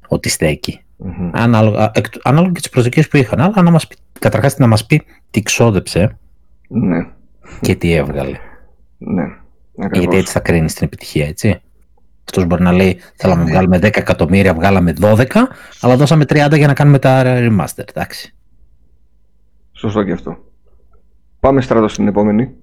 ότι 0.08 0.30
στέκει. 0.30 0.82
Mm-hmm. 1.04 1.30
Ανάλογα, 1.34 1.92
ανάλογα 2.24 2.52
και 2.52 2.60
τις 2.60 2.70
προσδοκίες 2.70 3.08
που 3.08 3.18
είχαν. 3.18 3.42
Αλλά 3.42 3.62
να 3.62 3.72
μας 3.72 3.88
πει, 3.88 3.96
καταρχάς 4.20 4.58
να 4.58 4.68
μας 4.68 4.86
πει 4.86 5.04
τι 5.32 5.42
ξόδεψε 5.42 6.18
ναι. 6.68 7.08
και 7.62 7.76
τι 7.76 7.94
έβγαλε. 7.94 8.38
Ναι. 8.98 9.24
Ακριβώς. 9.78 10.00
Γιατί 10.00 10.18
έτσι 10.18 10.32
θα 10.32 10.40
κρίνεις 10.40 10.74
την 10.74 10.86
επιτυχία, 10.86 11.28
έτσι. 11.28 11.62
Αυτός 12.26 12.46
μπορεί 12.46 12.64
να 12.64 12.72
λέει: 12.72 13.00
Θέλαμε 13.16 13.44
να 13.44 13.50
βγάλουμε 13.50 13.78
10 13.78 13.84
εκατομμύρια, 13.84 14.54
βγάλαμε 14.54 14.94
12, 15.02 15.26
αλλά 15.82 15.96
δώσαμε 15.96 16.24
30 16.24 16.58
για 16.58 16.68
να 16.68 16.74
κάνουμε 16.74 17.00
τα 17.00 17.24
remaster. 17.26 17.84
Εντάξει. 17.90 18.34
Σωστό 19.72 20.04
και 20.04 20.12
αυτό. 20.12 20.38
Πάμε 21.40 21.62
στράτο 21.62 21.88
στην 21.88 22.08
επόμενη. 22.08 22.54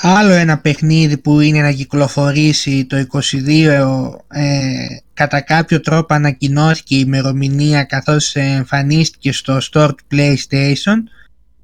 Άλλο 0.00 0.32
ένα 0.32 0.58
παιχνίδι 0.58 1.18
που 1.18 1.40
είναι 1.40 1.60
να 1.60 1.72
κυκλοφορήσει 1.72 2.86
το 2.86 3.06
22 3.10 3.20
ε, 4.28 4.86
κατά 5.14 5.40
κάποιο 5.40 5.80
τρόπο 5.80 6.14
ανακοινώθηκε 6.14 6.94
η 6.94 7.02
ημερομηνία 7.06 7.84
καθώς 7.84 8.34
εμφανίστηκε 8.36 9.32
στο 9.32 9.58
store 9.72 9.88
του 9.96 10.04
PlayStation 10.10 10.96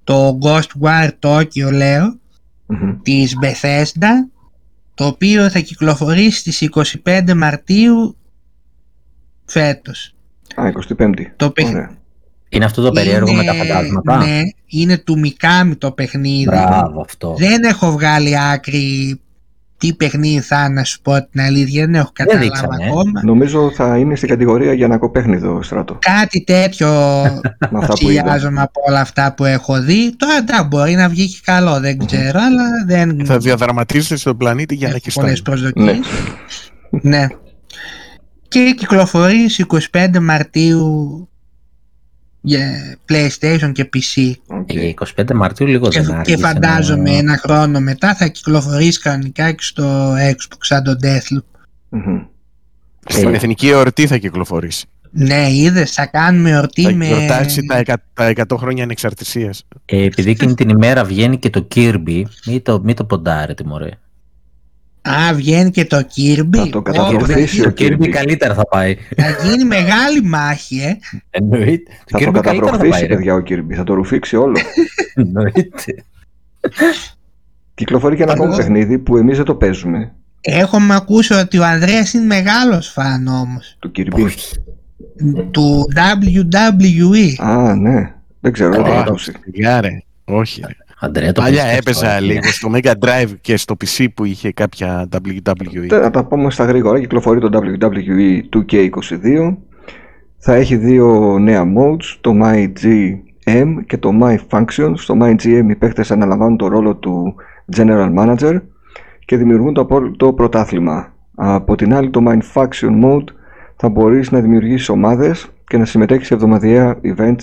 το 0.04 0.38
Ghostwire 0.42 1.10
Tokyo 1.20 1.72
λέω 1.72 2.18
mm-hmm. 2.68 2.96
της 3.02 3.36
Bethesda 3.42 4.10
το 4.94 5.06
οποίο 5.06 5.50
θα 5.50 5.58
κυκλοφορήσει 5.58 6.38
στις 6.52 6.68
25 7.04 7.34
Μαρτίου 7.36 8.16
φέτος. 9.44 10.14
Α, 10.54 10.72
25. 10.98 11.10
Το 11.36 11.52
Είναι 12.48 12.64
αυτό 12.64 12.82
το 12.82 12.90
περίεργο 12.90 13.30
είναι, 13.30 13.42
με 13.42 13.44
τα 13.44 13.54
φαντάσματα; 13.54 14.16
Ναι, 14.16 14.40
είναι 14.66 14.98
του 14.98 15.18
Μικάμι 15.18 15.76
το 15.76 15.92
παιχνίδι. 15.92 16.44
Μπράβο 16.44 17.00
αυτό. 17.00 17.34
Δεν 17.38 17.62
έχω 17.62 17.90
βγάλει 17.90 18.38
άκρη 18.38 19.20
τι 19.84 19.94
παιχνίδι 19.94 20.40
θα 20.40 20.68
να 20.68 20.84
σου 20.84 21.00
πω 21.00 21.28
την 21.30 21.40
αλήθεια, 21.40 21.84
δεν 21.84 21.94
έχω 21.94 22.10
καταλάβει 22.12 22.50
ακόμα. 22.54 23.22
Νομίζω 23.22 23.70
θα 23.70 23.98
είναι 23.98 24.16
στην 24.16 24.28
κατηγορία 24.28 24.72
για 24.72 24.88
να 24.88 24.98
κοπέχνιδο 24.98 25.62
στράτο. 25.62 25.98
Κάτι 26.00 26.44
τέτοιο 26.44 26.88
ψηλιάζομαι 27.94 28.60
από 28.60 28.80
όλα 28.88 29.00
αυτά 29.00 29.34
που 29.34 29.44
έχω 29.44 29.80
δει. 29.80 30.16
Τώρα 30.16 30.36
εντάξει, 30.36 30.66
μπορεί 30.66 30.94
να 30.94 31.08
βγει 31.08 31.28
και 31.28 31.38
καλό, 31.44 31.80
δεν 31.80 32.06
ξέρω, 32.06 32.38
αλλά 32.40 32.64
δεν. 32.86 33.26
Θα 33.26 33.38
διαδραματίζεσαι 33.38 34.16
στον 34.16 34.36
πλανήτη 34.36 34.74
για 34.74 34.88
να 34.88 34.94
έχει 34.94 35.12
πολλές 35.12 35.42
προσδοκίες. 35.42 35.98
Ναι. 36.90 37.16
ναι. 37.16 37.26
Και 38.48 38.74
κυκλοφορεί 38.76 39.46
25 39.92 40.18
Μαρτίου 40.20 41.28
για 42.46 42.96
PlayStation 43.08 43.72
και 43.72 43.88
PC. 43.94 44.32
Okay. 44.46 44.94
25 45.16 45.32
Μαρτίου 45.34 45.66
λίγο 45.66 45.88
και, 45.88 46.00
δεν 46.00 46.22
Και 46.22 46.36
φαντάζομαι 46.36 47.10
να... 47.10 47.16
ένα 47.16 47.36
χρόνο 47.36 47.80
μετά 47.80 48.14
θα 48.14 48.26
κυκλοφορήσει 48.26 49.00
κανονικά 49.00 49.52
και 49.52 49.62
στο 49.62 50.14
Xbox 50.14 50.58
σαν 50.60 50.82
το 50.82 50.96
Deathloop. 51.02 51.58
Mm-hmm. 51.90 52.26
Στην 53.06 53.28
ε, 53.28 53.36
εθνική 53.36 53.68
εορτή 53.68 54.06
θα 54.06 54.16
κυκλοφορήσει. 54.16 54.86
Ναι, 55.10 55.52
είδες, 55.52 55.92
θα 55.92 56.06
κάνουμε 56.06 56.50
εορτή 56.50 56.82
θα 56.82 56.92
με. 56.92 57.06
Θα 57.06 57.16
γιορτάσει 57.16 57.66
τα, 57.66 57.82
τα 58.14 58.32
100 58.54 58.56
χρόνια 58.56 58.82
ανεξαρτησίας. 58.82 59.66
Ε, 59.84 60.04
επειδή 60.04 60.30
εκείνη 60.30 60.54
την 60.54 60.68
ημέρα 60.68 61.04
βγαίνει 61.04 61.38
και 61.38 61.50
το 61.50 61.68
Kirby, 61.74 62.22
μην 62.46 62.62
το, 62.62 62.80
μην 62.80 62.94
το 62.94 63.04
ποντάρετε, 63.04 63.64
μωρέ. 63.64 63.90
Α, 65.08 65.34
βγαίνει 65.34 65.70
και 65.70 65.84
το 65.84 65.96
Kirby. 65.96 66.56
Θα 66.56 66.68
το 66.68 66.82
καταπληκτήσει 66.82 67.66
ο 67.66 67.72
Kirby. 67.78 68.08
καλύτερα 68.08 68.54
θα 68.54 68.66
πάει. 68.66 68.96
Θα 69.16 69.48
γίνει 69.48 69.64
μεγάλη 69.64 70.22
μάχη, 70.22 70.80
ε. 70.80 70.98
Εννοείται. 71.30 71.90
Θα 72.10 72.18
το 72.18 72.30
καταπροχθήσει, 72.30 73.06
παιδιά, 73.06 73.34
ο 73.34 73.38
Kirby. 73.38 73.74
Θα 73.76 73.84
το 73.84 73.94
ρουφήξει 73.94 74.36
όλο. 74.36 74.56
Εννοείται. 75.14 76.04
Κυκλοφορεί 77.74 78.16
και 78.16 78.22
ένα 78.22 78.32
ακόμα 78.32 78.56
παιχνίδι 78.56 78.98
που 78.98 79.16
εμείς 79.16 79.36
δεν 79.36 79.46
το 79.46 79.54
παίζουμε. 79.54 80.12
Έχουμε 80.40 80.94
ακούσει 80.94 81.34
ότι 81.34 81.58
ο 81.58 81.64
Ανδρέας 81.64 82.12
είναι 82.12 82.24
μεγάλος 82.24 82.88
φαν 82.88 83.26
όμως. 83.26 83.76
Του 83.78 83.90
Kirby. 83.96 84.30
Του 85.50 85.88
WWE. 85.94 87.44
Α, 87.44 87.74
ναι. 87.74 88.14
Δεν 88.40 88.52
ξέρω, 88.52 88.70
δεν 88.70 88.84
το 88.84 88.90
έχω 88.90 89.00
ακούσει. 89.00 89.32
Όχι. 90.24 90.62
Ρε. 91.04 91.10
Αντρέα, 91.10 91.32
το 91.32 91.40
Παλιά 91.40 91.62
πιστεύω, 91.62 91.78
έπαιζα 91.78 92.16
ε. 92.16 92.20
λίγο 92.20 92.42
στο 92.42 92.70
Mega 92.74 92.92
Drive 93.04 93.32
και 93.40 93.56
στο 93.56 93.74
PC 93.80 94.06
που 94.14 94.24
είχε 94.24 94.52
κάποια 94.52 95.08
WWE. 95.12 95.88
Να 95.88 96.10
τα 96.10 96.24
πούμε 96.24 96.50
στα 96.50 96.64
γρήγορα. 96.64 97.00
Κυκλοφορεί 97.00 97.40
το 97.40 97.48
E 97.52 97.84
WWE 97.84 98.40
2K22. 98.56 99.56
Θα 100.38 100.54
έχει 100.54 100.76
δύο 100.76 101.38
νέα 101.38 101.64
modes, 101.76 102.16
το 102.20 102.32
MyGM 102.42 103.68
και 103.86 103.98
το 103.98 104.10
My 104.22 104.36
Function. 104.50 104.92
Στο 104.94 105.16
MyGM 105.22 105.66
οι 105.68 105.74
παίχτες 105.74 106.10
αναλαμβάνουν 106.10 106.56
το 106.56 106.68
ρόλο 106.68 106.94
του 106.94 107.34
General 107.76 108.14
Manager 108.18 108.60
και 109.24 109.36
δημιουργούν 109.36 109.74
το 109.74 109.80
απόλυτο 109.80 110.32
πρωτάθλημα. 110.32 111.12
Από 111.34 111.74
την 111.76 111.94
άλλη 111.94 112.10
το 112.10 112.20
My 112.28 112.38
Function 112.54 113.04
mode 113.04 113.24
θα 113.76 113.88
μπορείς 113.88 114.30
να 114.30 114.40
δημιουργήσεις 114.40 114.88
ομάδες 114.88 115.48
και 115.66 115.76
να 115.76 115.84
συμμετέχεις 115.84 116.26
σε 116.26 116.34
εβδομαδιαία 116.34 116.96
events 117.02 117.42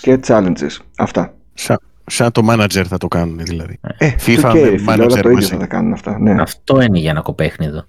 και 0.00 0.18
challenges. 0.26 0.76
Αυτά. 0.96 1.34
Σαν, 1.54 1.78
σαν 2.10 2.32
το 2.32 2.42
manager 2.50 2.84
θα 2.88 2.98
το 2.98 3.08
κάνουν 3.08 3.38
δηλαδή. 3.42 3.78
Ε, 3.98 4.10
FIFA 4.26 4.50
2K, 4.50 4.54
με 4.54 4.78
φίλε, 4.78 4.92
όλα 4.92 5.04
manager 5.04 5.08
το 5.08 5.16
ίδιο 5.18 5.32
μαζί. 5.32 5.48
θα 5.48 5.56
τα 5.56 5.66
κάνουν 5.66 5.92
αυτά. 5.92 6.18
Ναι. 6.18 6.34
Αυτό 6.42 6.80
είναι 6.80 6.98
για 6.98 7.10
ένα 7.10 7.20
κοπέχνιδο. 7.20 7.84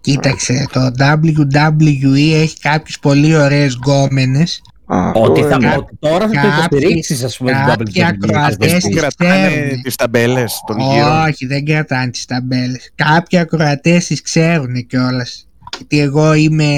Κοίταξε, 0.00 0.66
το 0.72 0.80
WWE 0.98 2.32
έχει 2.34 2.58
κάποιες 2.58 2.98
πολύ 2.98 3.36
ωραίες 3.36 3.74
γκόμενες. 3.74 4.62
Α, 4.86 5.08
αυτό 5.08 5.22
Ότι 5.22 5.40
θα, 5.42 5.54
είναι. 5.60 5.74
ότι 5.76 5.96
τώρα 5.98 6.18
θα 6.28 6.40
το 6.40 6.48
Κάποιοι- 6.48 6.64
υποστηρίξεις, 6.64 7.24
ας 7.24 7.36
πούμε, 7.36 7.52
την 7.52 7.60
κάποιοι 7.66 7.92
WWE. 7.96 8.02
ακροατές 8.08 8.72
ας 8.72 8.82
Που 8.82 8.88
τις 8.88 8.88
πούμε. 8.88 9.00
κρατάνε 9.00 9.48
ξέρουν. 9.56 9.82
τις 9.82 9.96
ταμπέλες 9.96 10.60
των 10.66 10.76
γύρω. 10.78 11.22
Όχι, 11.28 11.46
δεν 11.46 11.64
κρατάνε 11.64 12.10
τις 12.10 12.24
ταμπέλες. 12.24 12.90
Κάποιοι 12.94 13.38
ακροατές 13.38 14.06
τις 14.06 14.20
ξέρουν 14.22 14.86
κιόλας. 14.86 15.48
Γιατί 15.78 16.00
εγώ 16.00 16.34
είμαι 16.34 16.74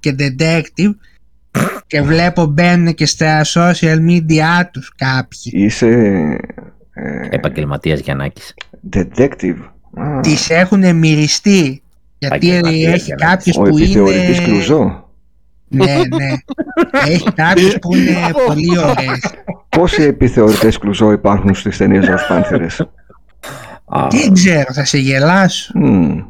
και 0.00 0.14
detective 0.18 0.90
και 1.86 2.02
βλέπω 2.02 2.44
μπαίνουν 2.46 2.94
και 2.94 3.06
στα 3.06 3.42
social 3.44 3.96
media 4.08 4.62
τους 4.72 4.92
κάποιοι. 4.96 5.40
Είσαι 5.54 5.88
ε, 6.92 7.28
Επαγγελματίας 7.30 8.00
Γιαννάκης. 8.00 8.54
detective. 8.92 9.56
Α, 9.94 10.20
Τις 10.20 10.50
έχουν 10.50 10.96
μυριστεί. 10.96 11.82
Γιατί 12.18 12.36
Επαγγελματίας 12.36 12.94
έχει 12.94 13.04
για 13.04 13.16
να 13.18 13.26
κάποιες 13.26 13.56
ο 13.56 13.60
που 13.62 13.66
επιθεωρητής 13.66 14.36
είναι... 14.38 14.46
Κλουζό. 14.46 15.08
Ναι, 15.68 15.84
ναι. 16.16 16.32
Έχει 17.06 17.32
κάποιες 17.32 17.78
που 17.80 17.94
είναι 17.94 18.14
πολύ 18.46 18.78
ωραίες. 18.78 19.34
Πόσοι 19.68 20.02
επιθεωρητές 20.02 20.78
Κλουζό 20.78 21.10
υπάρχουν 21.12 21.54
στις 21.54 21.76
ταινίες 21.76 22.06
Ρος 22.06 22.26
Πάνθερες. 22.28 22.80
Α, 23.84 24.06
Δεν 24.10 24.32
ξέρω, 24.32 24.72
θα 24.72 24.84
σε 24.84 24.98
γελάσω. 24.98 25.72
Μμμ. 25.78 26.20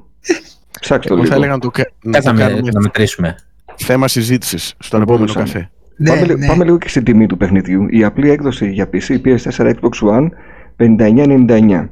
Ψάξτε 0.80 1.08
το 1.14 1.20
Εγώ 1.20 1.26
θα 1.26 1.34
λίγο. 1.36 1.36
έλεγα 1.36 1.52
να 1.52 1.58
το, 1.58 1.70
κα- 1.70 1.90
να 2.02 2.10
Κάτσε 2.12 2.28
το 2.28 2.34
να, 2.34 2.44
με- 2.44 2.50
κάνουμε 2.50 2.70
να 2.72 2.80
μετρήσουμε. 2.80 3.34
Θέμα 3.76 4.08
συζήτησης 4.08 4.74
στον 4.78 4.98
Θα 4.98 5.04
επόμενο 5.12 5.16
μπορούσαμε. 5.32 5.44
καφέ. 5.44 5.70
Ναι, 5.96 6.08
Πάμε, 6.10 6.24
λι- 6.26 6.38
ναι. 6.38 6.46
πάμε 6.46 6.64
λίγο 6.64 6.78
και 6.78 6.88
στην 6.88 7.04
τιμή 7.04 7.26
του 7.26 7.36
παιχνιδιού. 7.36 7.86
Η 7.90 8.04
απλή 8.04 8.30
έκδοση 8.30 8.70
για 8.70 8.88
PC, 8.92 9.18
PS4, 9.24 9.72
Xbox 9.74 10.08
One 10.10 10.28
59,99. 10.76 11.88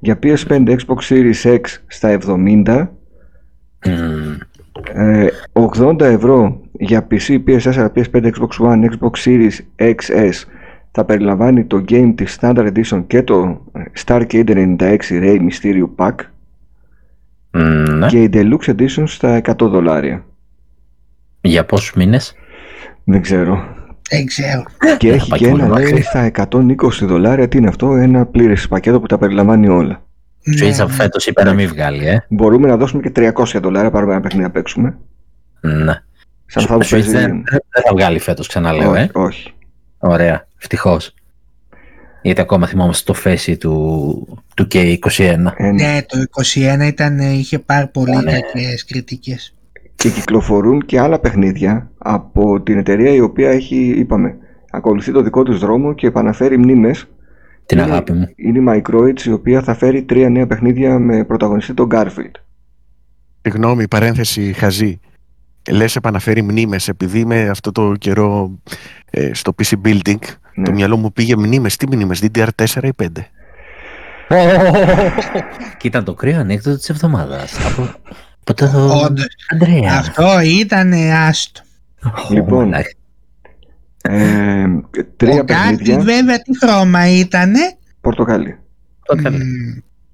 Για 0.00 0.18
PS5, 0.22 0.64
Xbox 0.68 0.98
Series 1.08 1.42
X 1.58 1.60
στα 1.86 2.08
70. 2.08 2.88
Μμμ. 3.86 4.36
Ε, 4.94 5.26
80 5.52 6.00
ευρώ 6.00 6.60
για 6.72 7.06
PC, 7.10 7.38
PS4, 7.46 7.88
PS5, 7.94 8.30
Xbox 8.30 8.48
One, 8.60 8.84
Xbox 8.84 9.10
Series 9.24 9.52
XS 9.76 10.32
θα 10.90 11.04
περιλαμβάνει 11.04 11.64
το 11.64 11.84
game 11.88 12.12
της 12.16 12.38
Standard 12.40 12.72
Edition 12.74 13.04
και 13.06 13.22
το 13.22 13.60
ε, 13.72 13.82
Starcade 14.06 14.76
96 14.78 14.96
Ray 15.10 15.38
Mysterio 15.48 15.88
Pack 15.96 16.14
Μμ, 17.52 17.98
ναι. 17.98 18.06
και 18.06 18.22
η 18.22 18.30
Deluxe 18.32 18.74
Edition 18.76 19.02
στα 19.06 19.40
100 19.44 19.52
δολάρια. 19.58 20.24
Για 21.40 21.64
πόσους 21.64 21.92
μήνες; 21.92 22.34
Δεν 23.04 23.20
ξέρω. 23.22 23.64
Δεν 24.10 24.26
ξέρω. 24.26 24.64
Και 24.98 25.08
Δεν 25.08 25.16
έχει 25.18 25.28
θα 25.30 25.36
και 25.36 25.44
πάει 25.44 25.54
ένα 25.54 25.66
πολύ 25.66 25.82
λέει 25.82 25.92
μακριά. 25.92 26.02
στα 26.02 26.24
120 27.02 27.06
δολάρια. 27.06 27.48
Τι 27.48 27.58
είναι 27.58 27.68
αυτό, 27.68 27.94
ένα 27.94 28.26
πλήρες 28.26 28.68
πακέτο 28.68 29.00
που 29.00 29.06
τα 29.06 29.18
περιλαμβάνει 29.18 29.68
όλα. 29.68 30.02
Ναι, 30.42 30.68
Switch 30.68 30.74
από 30.78 30.88
ναι. 30.88 30.94
φέτος 30.94 31.26
είπε 31.26 31.44
να 31.44 31.52
μην 31.52 31.68
βγάλει, 31.68 32.06
ε. 32.06 32.24
Μπορούμε 32.28 32.68
να 32.68 32.76
δώσουμε 32.76 33.02
και 33.02 33.32
300 33.34 33.60
δολάρια 33.62 33.90
πάρουμε 33.90 34.12
ένα 34.12 34.20
παιχνίδι 34.20 34.44
να 34.44 34.50
παίξουμε. 34.50 34.98
Ναι. 35.60 35.94
Σαν 36.46 36.62
αυτά 36.62 36.74
που 36.74 36.84
Switch 36.84 36.90
παίζει. 36.90 37.10
δεν, 37.10 37.30
δεν 37.50 37.82
θα 37.84 37.92
βγάλει 37.92 38.18
φέτος, 38.18 38.46
ξαναλέω, 38.48 38.94
ε. 38.94 39.00
όχι, 39.02 39.10
όχι. 39.12 39.52
Ωραία, 39.98 40.46
ευτυχώς. 40.58 41.14
Γιατί 42.22 42.40
ακόμα 42.40 42.66
θυμόμαστε 42.66 43.12
το 43.12 43.18
φέση 43.18 43.56
του, 43.56 44.38
του 44.56 44.66
K21. 44.72 44.98
Ε, 45.18 45.36
ναι. 45.36 45.70
Ναι, 45.70 46.02
το 46.06 46.18
21 46.80 46.86
ήταν, 46.86 47.18
είχε 47.18 47.58
πάρει 47.58 47.86
πολύ 47.86 48.16
Ναι. 48.16 48.32
κακές 48.32 48.84
κριτικές. 48.84 49.54
Και 50.00 50.10
κυκλοφορούν 50.10 50.80
και 50.86 51.00
άλλα 51.00 51.18
παιχνίδια 51.18 51.90
από 51.98 52.60
την 52.62 52.78
εταιρεία 52.78 53.10
η 53.12 53.20
οποία 53.20 53.50
έχει, 53.50 53.76
είπαμε, 53.76 54.36
ακολουθεί 54.70 55.12
το 55.12 55.22
δικό 55.22 55.42
της 55.42 55.58
δρόμο 55.58 55.94
και 55.94 56.06
επαναφέρει 56.06 56.58
μνήμες. 56.58 57.06
Την 57.66 57.78
Είναι- 57.78 57.90
αγάπη 57.90 58.12
μου. 58.12 58.28
Είναι 58.36 58.58
η 58.58 58.64
Microids 58.68 59.20
η 59.24 59.32
οποία 59.32 59.62
θα 59.62 59.74
φέρει 59.74 60.02
τρία 60.02 60.28
νέα 60.28 60.46
παιχνίδια 60.46 60.98
με 60.98 61.24
πρωταγωνιστή 61.24 61.74
τον 61.74 61.88
Garfield. 61.92 62.34
Συγγνώμη, 63.42 63.88
παρένθεση 63.88 64.52
χαζή. 64.52 65.00
Λες 65.70 65.96
επαναφέρει 65.96 66.42
μνήμες 66.42 66.88
επειδή 66.88 67.24
με 67.24 67.48
αυτό 67.48 67.72
το 67.72 67.92
καιρό 67.98 68.58
ε, 69.10 69.34
στο 69.34 69.54
PC 69.62 69.72
Building 69.86 70.18
Ναι. 70.54 70.64
το 70.64 70.72
μυαλό 70.72 70.96
μου 70.96 71.12
πήγε 71.12 71.36
μνήμες. 71.36 71.76
Τι 71.76 71.86
μνήμες, 71.86 72.22
DDR4 72.22 72.82
ή 72.82 72.90
5. 73.02 73.06
Και 75.78 75.86
ήταν 75.86 76.04
το 76.04 76.14
κρύο 76.14 76.38
ανέκδοτο 76.38 76.76
της 76.76 76.88
εβδομάδας. 76.88 77.56
Από, 78.44 78.64
από 78.64 78.72
το 78.72 79.04
Όντως, 79.04 79.26
Αντρέα. 79.52 79.98
αυτό 79.98 80.40
ήταν 80.44 80.92
άστο. 81.28 81.60
Λοιπόν, 82.30 82.64
μαλάκα. 82.68 82.88
Ε, 84.02 84.66
τρία 85.16 85.40
Ο 85.40 85.44
Γκάρφιλ 85.44 85.76
παιχνίδια. 85.76 85.98
βέβαια 85.98 86.38
τι 86.42 86.58
χρώμα 86.58 87.08
ήτανε; 87.08 87.58
Πορτοκάλι. 88.00 88.58
Το 89.02 89.16
έκανε. 89.18 89.38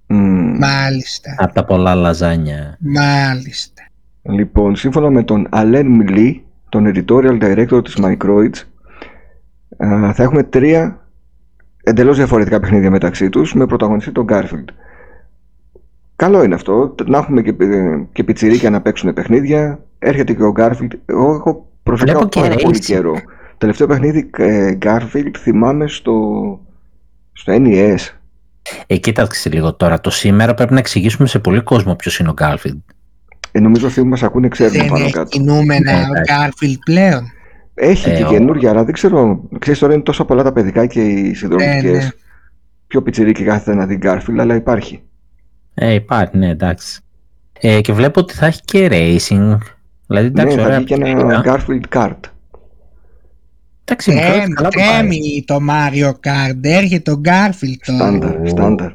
Μμ, 0.07 0.17
Μμμ. 0.19 0.57
μάλιστα, 0.59 1.35
Από 1.39 1.55
τα 1.55 1.65
πολλά 1.65 1.95
λαζάνια. 1.95 2.77
μάλιστα. 2.81 3.83
Λοιπόν, 4.23 4.77
σύμφωνα 4.77 5.11
με 5.11 5.23
τον 5.23 5.49
Alain 5.53 5.85
Milly, 6.01 6.41
τον 6.69 6.93
editorial 6.95 7.43
director 7.43 7.81
της 7.85 7.97
Microids, 8.01 8.63
α, 9.77 10.13
θα 10.15 10.23
έχουμε 10.23 10.43
τρία 10.43 11.07
εντελώς 11.83 12.17
διαφορετικά 12.17 12.61
παιχνίδια 12.61 12.91
μεταξύ 12.91 13.29
τους 13.29 13.55
με 13.55 13.67
πρωταγωνιστή 13.67 14.13
τον 14.13 14.27
Garfield. 14.29 14.65
Καλό 16.17 16.43
είναι 16.43 16.55
αυτό, 16.55 16.95
να 17.07 17.19
έχουμε 17.19 17.43
και, 17.43 17.53
πι- 17.53 18.07
και 18.13 18.25
πιτσιρίκια 18.25 18.71
να 18.71 18.81
παίξουν 18.81 19.13
παιχνίδια. 19.13 19.81
Έρχεται 19.99 20.33
και 20.33 20.43
ο 20.43 20.53
Garfield. 20.57 20.91
Εγώ 21.07 21.35
έχω 21.35 21.67
προσωπικά 21.83 22.17
Βλέπω 22.17 22.29
και 22.31 22.41
πάρα 22.41 22.55
πολύ 22.55 22.77
racing. 22.79 22.85
καιρό. 22.85 23.15
Τελευταίο 23.59 23.87
παιχνίδι 23.87 24.31
ε, 24.37 24.79
Garfield 24.83 25.31
θυμάμαι 25.39 25.89
στο, 25.89 26.21
στο 27.33 27.53
E 27.57 27.67
NES. 27.67 27.97
Ε, 28.87 28.97
κοίταξε 28.97 29.49
λίγο 29.49 29.75
τώρα. 29.75 30.01
Το 30.01 30.11
σήμερα 30.11 30.55
πρέπει 30.55 30.73
να 30.73 30.79
εξηγήσουμε 30.79 31.29
σε 31.29 31.39
πολύ 31.39 31.61
κόσμο 31.63 31.95
ποιος 31.95 32.19
είναι 32.19 32.29
ο 32.29 32.33
Γκάλφιντ. 32.33 32.79
Ε, 33.53 33.61
νομίζω 33.61 33.87
αυτοί 33.87 34.01
που 34.01 34.07
μας 34.07 34.23
ακούνε 34.23 34.49
ξέρουν 34.49 34.73
Δεν 34.73 34.89
πάνω 34.89 35.05
έχει 35.05 35.13
κάτω. 35.13 35.29
κινούμενα 35.29 35.93
Ναι, 35.93 35.99
ο 35.99 36.03
εντάξει. 36.03 36.33
Γκάρφιλ 36.35 36.79
πλέον. 36.85 37.31
Έχει 37.75 38.11
Ε, 38.11 38.17
και 38.17 38.25
ο- 38.25 38.29
καινούργια, 38.29 38.71
αλλά 38.71 38.85
δεν 38.85 38.95
ξέρω. 38.95 39.49
Ξέρεις 39.59 39.79
τώρα 39.81 39.93
είναι 39.95 40.03
τόσο 40.03 40.25
πολλά 40.25 40.43
τα 40.43 40.53
παιδικά 40.53 40.87
και 40.87 41.01
οι 41.01 41.35
συνδρομητικές. 41.35 41.93
Ναι, 41.93 41.99
ναι. 41.99 42.09
Πιο 42.87 43.03
πιτσιρίκι 43.03 43.45
κάθεται 43.45 43.75
να 43.77 43.87
δει 43.87 43.99
Garfield, 44.03 44.37
αλλά 44.39 44.55
υπάρχει. 44.55 45.03
Ε, 45.79 45.93
υπάρχει, 45.93 46.37
ναι, 46.37 46.49
εντάξει. 46.49 47.01
Ε, 47.61 47.81
και 47.81 47.93
βλέπω 47.93 48.21
ότι 48.21 48.35
θα 48.35 48.47
έχει 48.47 48.61
και 48.65 48.89
racing. 48.91 49.59
Δηλαδή, 50.07 50.27
εντάξει, 50.27 50.57
ναι, 50.57 50.63
θα 50.63 50.67
ωραία. 50.67 50.77
βγει 50.77 50.87
και 50.87 50.95
ένα 50.95 51.05
παιχνίδια. 51.05 51.43
Garfield 51.45 51.99
Kart. 51.99 52.21
Εντάξει, 53.85 54.13
μικρό, 54.13 54.29
Τρέμει, 54.33 54.53
καλά 54.55 54.69
το 54.69 54.79
πάει. 54.79 54.89
τρέμει 54.89 55.45
το 55.47 55.59
Mario 55.71 56.11
Kart. 56.11 56.59
Έρχεται 56.63 57.11
ο 57.11 57.17
Γκάρφιλ 57.19 57.79
τώρα. 57.87 57.99
Στάνταρ, 57.99 58.41
Ω. 58.41 58.47
στάνταρ. 58.47 58.93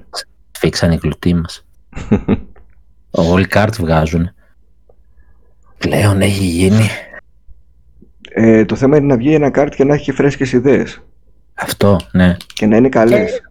Φίξαν 0.60 0.92
οι 0.92 0.98
κλουτοί 0.98 1.34
μας. 1.34 1.66
Όλοι 3.12 3.46
κάρτ 3.48 3.76
βγάζουν. 3.76 4.32
Πλέον 5.78 6.22
έχει 6.22 6.44
γίνει. 6.44 6.88
Ε, 8.34 8.66
το 8.66 8.76
θέμα 8.76 8.98
είναι 8.98 9.06
να 9.06 9.18
βγει 9.18 9.34
ένα 9.34 9.52
kart 9.54 9.70
και 9.76 9.84
να 9.84 9.94
έχει 9.94 10.04
και 10.04 10.14
φρέσκες 10.14 10.52
ιδέες. 10.52 11.02
Αυτό, 11.54 12.00
ναι. 12.12 12.38
Και 12.54 12.66
να 12.66 12.76
είναι 12.76 12.90
καλές. 12.90 13.32
Το, 13.32 13.51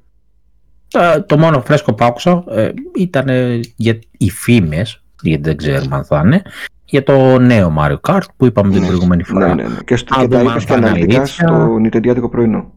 το 1.26 1.38
μόνο 1.38 1.60
φρέσκο 1.60 1.94
που 1.94 2.04
άκουσα 2.04 2.44
ε, 2.50 2.70
ήταν 2.96 3.28
ε, 3.28 3.60
για 3.76 3.98
οι 4.18 4.30
φήμες, 4.30 5.02
γιατί 5.22 5.42
δεν 5.42 5.56
ξέρουμε 5.56 5.96
αν 5.96 6.04
θα 6.04 6.22
είναι, 6.24 6.42
για 6.84 7.02
το 7.02 7.38
νέο 7.38 7.74
Mario 7.78 7.96
Kart 8.08 8.22
που 8.36 8.46
είπαμε 8.46 8.72
την 8.72 8.80
Ναι. 8.80 8.86
προηγούμενη 8.86 9.22
φορά. 9.22 9.54
Ναι, 9.54 9.62
ναι, 9.62 9.68
ναι. 9.68 9.76
Και, 9.84 9.96
στο, 9.96 10.14
Α, 10.20 10.22
και 10.22 10.28
τα 10.28 10.38
δούμε 10.38 10.50
αν 10.50 10.56
είπες 10.56 10.64
και 10.64 10.70
θα 10.72 10.76
είναι 10.78 10.86
αναλυτικά 10.86 11.18
αλήθεια. 11.20 11.46
στο 11.46 11.78
Νιτεντιάτικο 11.78 12.28
πρωινό. 12.28 12.72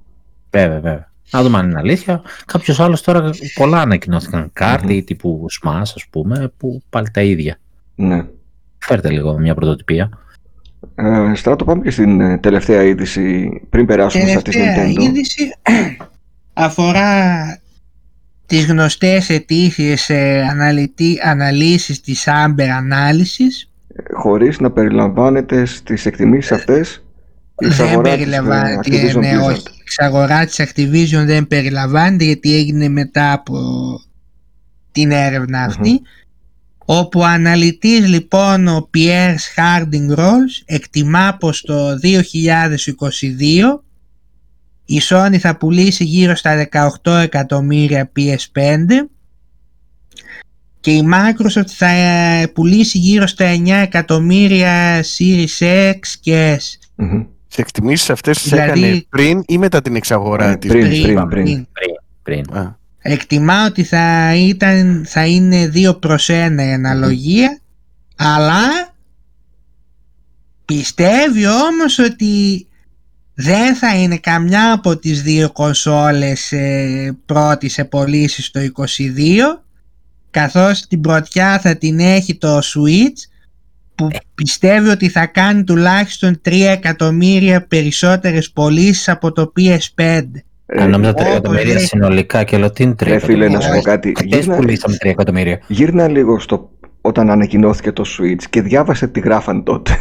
Βέβαια, 0.52 0.80
βέβαια. 0.80 1.12
Να 1.32 1.44
δούμε 1.44 1.58
αν 1.58 1.70
είναι 1.70 1.80
αλήθεια. 1.80 2.22
Κάποιος 2.46 2.80
άλλος 2.80 3.02
τώρα 3.02 3.30
πολλά 3.56 3.82
ανακοινώθηκαν. 3.82 4.50
Κάρτι 4.54 5.04
τύπου 5.04 5.46
Smash, 5.62 5.80
ας 5.82 6.06
πούμε, 6.10 6.52
που 6.58 6.82
πάλι 6.90 7.10
τα 7.12 7.22
ίδια. 7.22 7.58
Ναι. 7.96 8.26
Φέρτε 8.78 9.10
λίγο 9.10 9.38
μια 9.40 9.56
πρωτοτυπία. 9.56 10.10
Ε, 10.96 11.32
Στράτο, 11.36 11.66
πάμε 11.66 11.84
και 11.84 11.92
στην 11.92 12.22
ε, 12.22 12.38
τελευταία 12.38 12.84
είδηση 12.84 13.50
πριν 13.70 13.86
περάσουμε 13.86 14.28
στα 14.30 14.42
της 14.42 14.56
Τελευταία 14.56 14.86
Nintendo. 14.86 15.02
είδηση 15.02 15.54
αφορά 16.54 17.60
τις 18.54 18.66
γνωστές 18.66 19.30
αιτήσεις 19.30 20.10
ε, 20.10 20.48
αναλυτή, 20.52 21.20
αναλύσεις 21.24 22.02
της 22.02 22.28
Amber 22.28 22.68
Analysis. 22.68 23.68
Χωρίς 24.14 24.60
να 24.60 24.72
περιλαμβάνεται 24.72 25.66
στις 25.66 26.06
εκτιμήσεις 26.06 26.52
αυτές 26.52 27.04
η 27.58 27.68
δεν 27.68 28.02
περιλαμβάνεται, 28.02 28.90
της, 28.90 29.16
ναι, 29.16 29.38
όχι. 29.38 29.58
Η 29.58 29.82
εξαγορά 29.82 30.46
της 30.46 30.62
Activision 30.62 31.26
δεν 31.26 31.48
περιλαμβάνεται 31.48 32.24
γιατί 32.24 32.56
έγινε 32.56 32.90
μετά 32.90 33.32
από 33.32 33.60
την 34.92 35.12
έρευνα 35.12 35.64
αυτή. 35.64 36.02
Όπου 36.86 37.20
ο 37.20 37.26
αναλυτής 37.26 38.08
λοιπόν 38.08 38.68
ο 38.68 38.90
Pierre 38.98 39.36
Harding 39.56 40.16
Rolls 40.18 40.64
εκτιμά 40.66 41.38
πως 41.40 41.62
το 41.62 41.90
2022 41.92 41.98
η 44.86 45.02
Sony 45.10 45.38
θα 45.40 45.58
πουλήσει 45.58 46.04
γύρω 46.04 46.36
στα 46.36 46.68
18 47.04 47.12
εκατομμύρια 47.12 48.12
PS5 48.16 49.08
και 50.80 50.92
η 50.92 51.08
Microsoft 51.14 51.68
θα 51.68 51.88
ε, 51.88 52.48
πουλήσει 52.48 52.98
γύρω 52.98 53.28
στα 53.28 53.46
9 53.56 53.68
εκατομμύρια 53.68 55.02
Series 55.02 55.92
X 55.92 56.00
και 56.22 56.60
S. 56.60 57.04
Mm-hmm. 57.04 57.26
Τι 57.48 57.62
εκτιμήσεις 57.62 58.10
αυτές 58.10 58.42
τις 58.42 58.52
δηλαδή, 58.52 58.84
έκανε 58.84 59.06
πριν 59.10 59.44
ή 59.48 59.58
μετά 59.58 59.82
την 59.82 59.96
εξαγορά 59.96 60.50
ε, 60.50 60.56
της; 60.56 60.70
Πριν, 60.70 60.90
πριν, 61.02 61.28
πριν. 61.28 61.68
πριν. 62.24 62.46
πριν. 62.46 62.76
Εκτιμά 63.06 63.66
ότι 63.66 63.84
θα, 63.84 64.36
ήταν, 64.36 65.06
θα 65.08 65.26
είναι 65.26 65.72
2 65.74 66.00
προς 66.00 66.30
1 66.32 66.32
η 66.58 66.74
αναλογία, 66.74 67.60
αλλά 68.16 68.94
πιστεύει 70.66 71.46
όμως 71.48 72.00
ότι 72.00 72.68
δεν 73.34 73.76
θα 73.76 73.96
είναι 73.96 74.18
καμιά 74.18 74.74
από 74.74 74.98
τις 74.98 75.22
δύο 75.22 75.52
κονσόλες 75.52 76.52
ε, 76.52 77.18
πρώτης 77.26 77.74
σε 77.74 77.86
πωλήσει 77.86 78.52
το 78.52 78.60
22 78.60 79.64
καθώς 80.32 80.88
την 80.88 81.02
πρωτιά 81.02 81.60
θα 81.60 81.78
την 81.78 82.00
έχει 82.00 82.38
το 82.38 82.58
Switch 82.58 83.34
που 83.96 84.08
πιστεύει 84.36 84.90
ότι 84.90 85.10
θα 85.10 85.26
κάνει 85.26 85.64
τουλάχιστον 85.64 86.42
3 86.46 86.52
εκατομμύρια 86.52 87.66
περισσότερες 87.68 88.52
πωλήσεις 88.52 89.10
από 89.10 89.32
το 89.32 89.54
PS5. 89.58 90.22
Αν 90.66 90.90
νόμιζα 90.90 91.12
3 91.12 91.20
εκατομμύρια 91.20 91.80
συνολικά 91.80 92.44
και 92.44 92.58
λέω 92.58 92.72
τι 92.72 92.84
είναι 92.84 92.96
3 93.00 93.06
εκατομμύρια. 93.06 93.20
φίλε, 93.20 93.50
να 93.50 93.60
σου 93.60 93.70
πω 93.74 93.82
κάτι. 93.82 94.14
Γύρνα, 94.24 94.56
πουλήσαμε 94.56 94.96
3 94.96 95.06
εκατομμύρια. 95.06 95.62
Γύρνα 95.68 96.08
λίγο 96.08 96.40
στο, 96.40 96.70
όταν 97.02 97.30
ανακοινώθηκε 97.30 97.92
το 97.92 98.04
Switch 98.08 98.44
και 98.50 98.62
διάβασε 98.62 99.08
τι 99.08 99.20
γράφαν 99.20 99.64
τότε. 99.64 99.98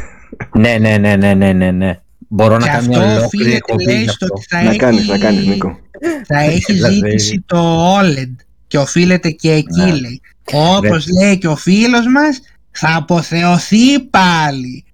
ναι, 0.58 0.76
ναι, 0.80 0.96
ναι, 0.98 1.34
ναι, 1.34 1.52
ναι, 1.52 1.70
ναι. 1.70 2.00
Ναι. 2.28 2.36
Μπορώ 2.44 2.58
να 2.58 2.66
κάνω 2.66 2.86
μια 2.88 3.16
ολόκληρη 3.16 3.54
εκπομπή 3.54 4.06
Να 4.50 4.58
έχει... 4.58 4.78
κάνεις, 4.78 5.08
να 5.08 5.18
κάνεις 5.18 5.46
Νίκο. 5.46 5.78
Θα 6.26 6.38
έχει 6.50 6.72
δηλαδή- 6.72 6.94
ζήτηση 6.94 7.44
το 7.46 7.92
OLED 7.98 8.34
και 8.66 8.78
οφείλεται 8.78 9.30
και 9.30 9.52
εκεί 9.52 9.80
ναι. 9.80 9.94
λέει. 9.94 10.20
Όπως 10.52 11.06
λέει 11.20 11.38
και 11.38 11.48
ο 11.48 11.56
φίλος 11.56 12.06
μας 12.06 12.40
θα 12.70 12.94
αποθεωθεί 12.96 14.00
πάλι. 14.00 14.84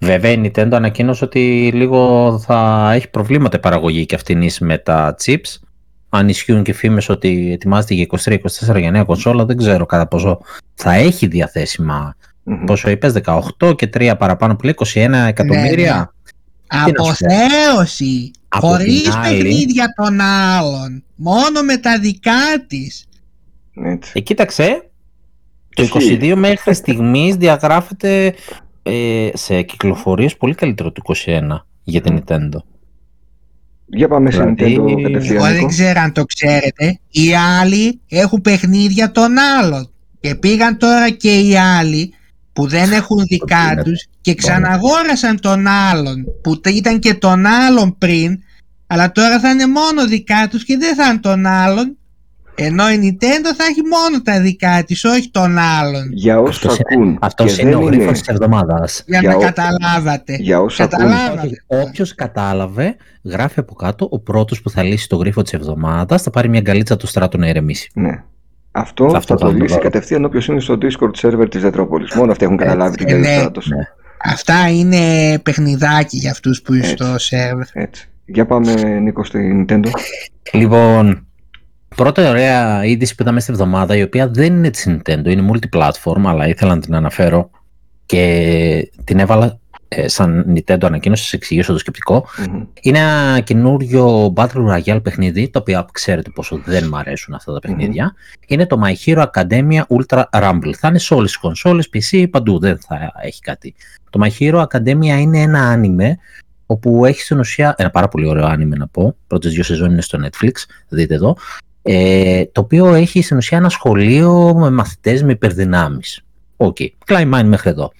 Βέβαια 0.00 0.30
η 0.30 0.40
Nintendo 0.44 0.72
ανακοίνωσε 0.72 1.24
ότι 1.24 1.70
λίγο 1.74 2.38
θα 2.46 2.90
έχει 2.94 3.08
προβλήματα 3.08 3.60
παραγωγή 3.60 4.06
και 4.06 4.14
αυτήν 4.14 4.42
με 4.60 4.78
τα 4.78 5.14
chips. 5.24 5.60
Αν 6.08 6.28
ισχύουν 6.28 6.62
και 6.62 6.72
φήμες 6.72 7.08
ότι 7.08 7.50
ετοιμάζεται 7.52 7.94
για 7.94 8.06
23-24 8.74 8.78
για 8.78 8.90
νέα 8.90 9.04
κονσόλα, 9.04 9.44
δεν 9.44 9.56
ξέρω 9.56 9.86
κατά 9.86 10.06
πόσο 10.06 10.40
θα 10.74 10.92
έχει 10.92 11.26
διαθέσιμα. 11.26 12.16
Mm-hmm. 12.44 12.62
Πόσο 12.66 12.90
είπες, 12.90 13.12
18 13.58 13.76
και 13.76 13.90
3 13.94 14.14
παραπάνω 14.18 14.56
που 14.56 14.64
λέει, 14.64 14.74
21 14.78 15.12
εκατομμύρια; 15.28 15.92
Ναι, 15.92 15.98
ναι. 15.98 16.04
Αποθέωση. 16.72 18.30
Χωρίς 18.48 19.18
παιχνίδια 19.22 19.92
των 19.96 20.20
άλλων. 20.20 21.04
Μόνο 21.14 21.62
με 21.62 21.76
τα 21.76 21.98
δικά 21.98 22.64
της. 22.66 23.08
Ε, 24.12 24.20
κοίταξε. 24.20 24.86
Το 25.74 25.88
22 25.94 26.34
μέχρι 26.36 26.74
στιγμής 26.74 27.36
διαγράφεται 27.36 28.34
ε, 28.82 29.28
σε 29.32 29.62
κυκλοφορίες 29.62 30.36
πολύ 30.36 30.54
καλύτερο 30.54 30.92
του 30.92 31.02
21 31.06 31.40
για 31.82 32.00
την 32.00 32.18
Nintendo. 32.18 32.58
Για 33.86 34.08
πάμε 34.08 34.30
σε 34.30 34.44
δηλαδή, 34.44 34.76
Nintendo 34.78 35.02
κατευθείαν. 35.02 35.36
Εγώ 35.36 35.54
δεν 35.54 35.66
ξέρω 35.66 36.00
αν 36.00 36.12
το 36.12 36.24
ξέρετε. 36.24 36.98
Οι 37.10 37.34
άλλοι 37.60 38.00
έχουν 38.08 38.40
παιχνίδια 38.40 39.10
των 39.10 39.38
άλλων. 39.60 39.90
Και 40.20 40.34
πήγαν 40.34 40.78
τώρα 40.78 41.10
και 41.10 41.38
οι 41.38 41.56
άλλοι 41.56 42.14
που 42.52 42.66
δεν 42.66 42.92
έχουν 42.92 43.24
δικά 43.26 43.82
τους 43.84 44.06
και 44.20 44.34
ξαναγόρασαν 44.34 45.40
τον 45.40 45.66
άλλον 45.66 46.24
που 46.42 46.60
ήταν 46.64 46.98
και 46.98 47.14
τον 47.14 47.46
άλλον 47.46 47.98
πριν 47.98 48.38
αλλά 48.86 49.12
τώρα 49.12 49.40
θα 49.40 49.50
είναι 49.50 49.66
μόνο 49.66 50.06
δικά 50.06 50.48
τους 50.50 50.64
και 50.64 50.76
δεν 50.76 50.94
θα 50.94 51.06
είναι 51.06 51.20
τον 51.20 51.46
άλλον 51.46 51.96
ενώ 52.54 52.90
η 52.90 52.98
Nintendo 53.02 53.48
θα 53.56 53.64
έχει 53.64 53.80
μόνο 53.82 54.22
τα 54.22 54.40
δικά 54.40 54.84
της, 54.84 55.04
όχι 55.04 55.30
τον 55.30 55.58
άλλον. 55.58 56.12
Για 56.12 56.38
όσους 56.40 56.56
αυτός 56.56 56.80
ακούν. 56.80 57.06
Είναι, 57.06 57.18
αυτός 57.20 57.58
είναι 57.58 57.74
ο 57.74 57.80
γρίφος 57.80 58.18
της 58.18 58.28
εβδομάδας. 58.28 59.02
Για, 59.06 59.20
για 59.20 59.30
να 59.30 59.36
ο... 59.36 59.40
καταλάβατε. 59.40 60.36
Για 60.40 60.60
όσους 60.60 60.78
καταλάβατε. 60.78 61.64
Όποιος 61.66 62.14
κατάλαβε, 62.14 62.96
γράφει 63.22 63.58
από 63.58 63.74
κάτω, 63.74 64.08
ο 64.10 64.18
πρώτος 64.18 64.62
που 64.62 64.70
θα 64.70 64.82
λύσει 64.82 65.08
το 65.08 65.16
γρίφο 65.16 65.42
της 65.42 65.52
εβδομάδας 65.52 66.22
θα 66.22 66.30
πάρει 66.30 66.48
μια 66.48 66.60
γκαλίτσα 66.60 66.96
του 66.96 67.06
στράτου 67.06 67.38
να 67.38 67.48
ηρεμήσει. 67.48 67.90
Ναι. 67.94 68.22
Αυτό, 68.72 69.10
θα, 69.10 69.16
αυτό 69.16 69.38
θα 69.38 69.46
το 69.46 69.52
λύσει 69.52 69.78
κατευθείαν 69.78 70.24
όποιος 70.24 70.46
είναι 70.46 70.60
στο 70.60 70.78
Discord 70.82 71.10
server 71.20 71.46
της 71.50 71.62
Δετρόπολη. 71.62 72.06
Μόνο 72.14 72.32
αυτοί 72.32 72.44
έχουν 72.44 72.56
καταλάβει 72.56 72.96
την 72.96 73.06
καλή 73.06 73.20
ναι. 73.20 73.46
Αυτά 74.24 74.68
είναι 74.68 75.38
παιχνιδάκι 75.38 76.16
για 76.16 76.30
αυτούς 76.30 76.62
που 76.62 76.74
είναι 76.74 76.84
στο 76.84 77.14
server. 77.14 77.64
Έτσι. 77.72 78.08
Για 78.24 78.46
πάμε, 78.46 78.82
Νίκο, 78.82 79.24
στη 79.24 79.66
Nintendo. 79.68 79.88
Λοιπόν, 80.52 81.26
πρώτα 81.96 82.30
ωραία 82.30 82.84
είδηση 82.84 83.14
που 83.14 83.22
είδαμε 83.22 83.40
στην 83.40 83.54
εβδομάδα, 83.54 83.96
η 83.96 84.02
οποία 84.02 84.28
δεν 84.28 84.54
είναι 84.54 84.70
της 84.70 84.88
Nintendo, 84.88 85.24
είναι 85.26 85.50
multi-platform, 85.52 86.22
αλλά 86.24 86.48
ήθελα 86.48 86.74
να 86.74 86.80
την 86.80 86.94
αναφέρω 86.94 87.50
και 88.06 88.90
την 89.04 89.18
έβαλα 89.18 89.46
ε, 89.46 89.60
σαν 90.06 90.54
Nintendo 90.54 90.84
ανακοίνωση, 90.84 91.28
σα 91.28 91.36
εξηγήσω 91.36 91.72
το 91.72 91.78
σκεπτικο 91.78 92.26
Είναι 92.80 92.98
ένα 92.98 93.40
καινούριο 93.40 94.32
Battle 94.36 94.66
Royale 94.68 95.02
παιχνίδι, 95.02 95.48
το 95.48 95.58
οποίο 95.58 95.86
ξέρετε 95.92 96.30
πόσο 96.30 96.60
δεν 96.64 96.86
μου 96.90 96.96
αρέσουν 96.96 97.34
αυτά 97.34 97.52
τα 97.52 97.58
παιχνιδια 97.58 98.14
Είναι 98.46 98.66
το 98.66 98.80
My 98.84 98.92
Hero 99.04 99.24
Academia 99.32 99.82
Ultra 99.98 100.22
Rumble. 100.30 100.72
Θα 100.78 100.88
είναι 100.88 100.98
σε 100.98 101.14
όλες 101.14 101.30
τις 101.30 101.40
κονσόλες, 101.40 101.88
PC, 101.92 102.26
παντού, 102.30 102.58
δεν 102.58 102.78
θα 102.78 103.12
έχει 103.22 103.40
κάτι. 103.40 103.74
Το 104.10 104.20
My 104.24 104.30
Hero 104.38 104.62
Academia 104.62 105.20
είναι 105.20 105.38
ένα 105.38 105.60
άνιμε 105.60 106.18
όπου 106.66 107.04
έχει 107.04 107.20
στην 107.20 107.38
ουσία, 107.38 107.74
ένα 107.78 107.90
πάρα 107.90 108.08
πολύ 108.08 108.26
ωραίο 108.26 108.46
άνιμε 108.46 108.76
να 108.76 108.86
πω, 108.86 109.16
πρώτες 109.26 109.52
δύο 109.52 109.62
σεζόν 109.62 109.90
είναι 109.90 110.02
στο 110.02 110.18
Netflix, 110.24 110.52
δείτε 110.88 111.14
εδώ, 111.14 111.36
ε, 111.82 112.44
το 112.44 112.60
οποίο 112.60 112.94
έχει 112.94 113.22
στην 113.22 113.36
ουσία 113.36 113.58
ένα 113.58 113.68
σχολείο 113.68 114.54
με 114.54 114.70
μαθητές 114.70 115.22
με 115.22 115.32
υπερδυνάμεις. 115.32 116.22
ΟΚ, 116.56 116.76
okay. 116.80 116.88
Claim 117.06 117.42
μέχρι 117.44 117.70
εδώ. 117.70 117.92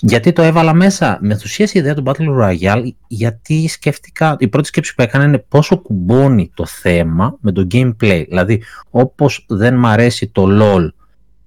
Γιατί 0.00 0.32
το 0.32 0.42
έβαλα 0.42 0.74
μέσα; 0.74 1.18
Με 1.20 1.32
ενθουσίασε 1.32 1.78
η 1.78 1.80
ιδέα 1.80 1.94
του 1.94 2.02
Battle 2.06 2.42
Royale 2.42 2.88
γιατί 3.06 3.68
σκέφτηκα, 3.68 4.36
η 4.38 4.48
πρώτη 4.48 4.66
σκέψη 4.66 4.94
που 4.94 5.02
έκανα 5.02 5.24
είναι 5.24 5.38
πόσο 5.38 5.78
κουμπώνει 5.78 6.50
το 6.54 6.66
θέμα 6.66 7.36
με 7.40 7.52
το 7.52 7.66
gameplay. 7.72 8.24
Δηλαδή 8.28 8.62
όπως 8.90 9.44
δεν 9.48 9.74
μ' 9.74 9.86
αρέσει 9.86 10.26
το 10.26 10.46
LOL 10.60 10.88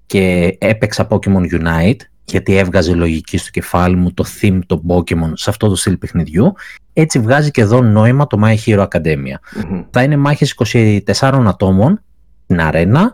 και 0.06 0.56
έπαιξα 0.60 1.08
Pokemon 1.10 1.46
Unite 1.60 2.00
γιατί 2.26 2.58
έβγαζε 2.58 2.94
λογική 2.94 3.38
στο 3.38 3.50
κεφάλι 3.50 3.96
μου 3.96 4.14
το 4.14 4.26
theme 4.42 4.60
των 4.66 4.82
Pokemon 4.88 5.32
σε 5.34 5.50
αυτό 5.50 5.68
το 5.68 5.76
στυλ 5.76 5.98
παιχνιδιού, 5.98 6.54
έτσι 6.94 7.20
βγάζει 7.20 7.52
και 7.52 7.62
εδώ 7.62 7.82
νόημα 7.82 8.28
το 8.28 8.40
My 8.44 8.56
Hero 8.66 8.88
Academia. 8.88 9.36
Θα 9.90 10.04
είναι 10.04 10.18
μάχες 10.18 10.56
24 10.58 11.44
ατόμων 11.48 12.02
στην 12.44 12.62
αρένα, 12.62 13.14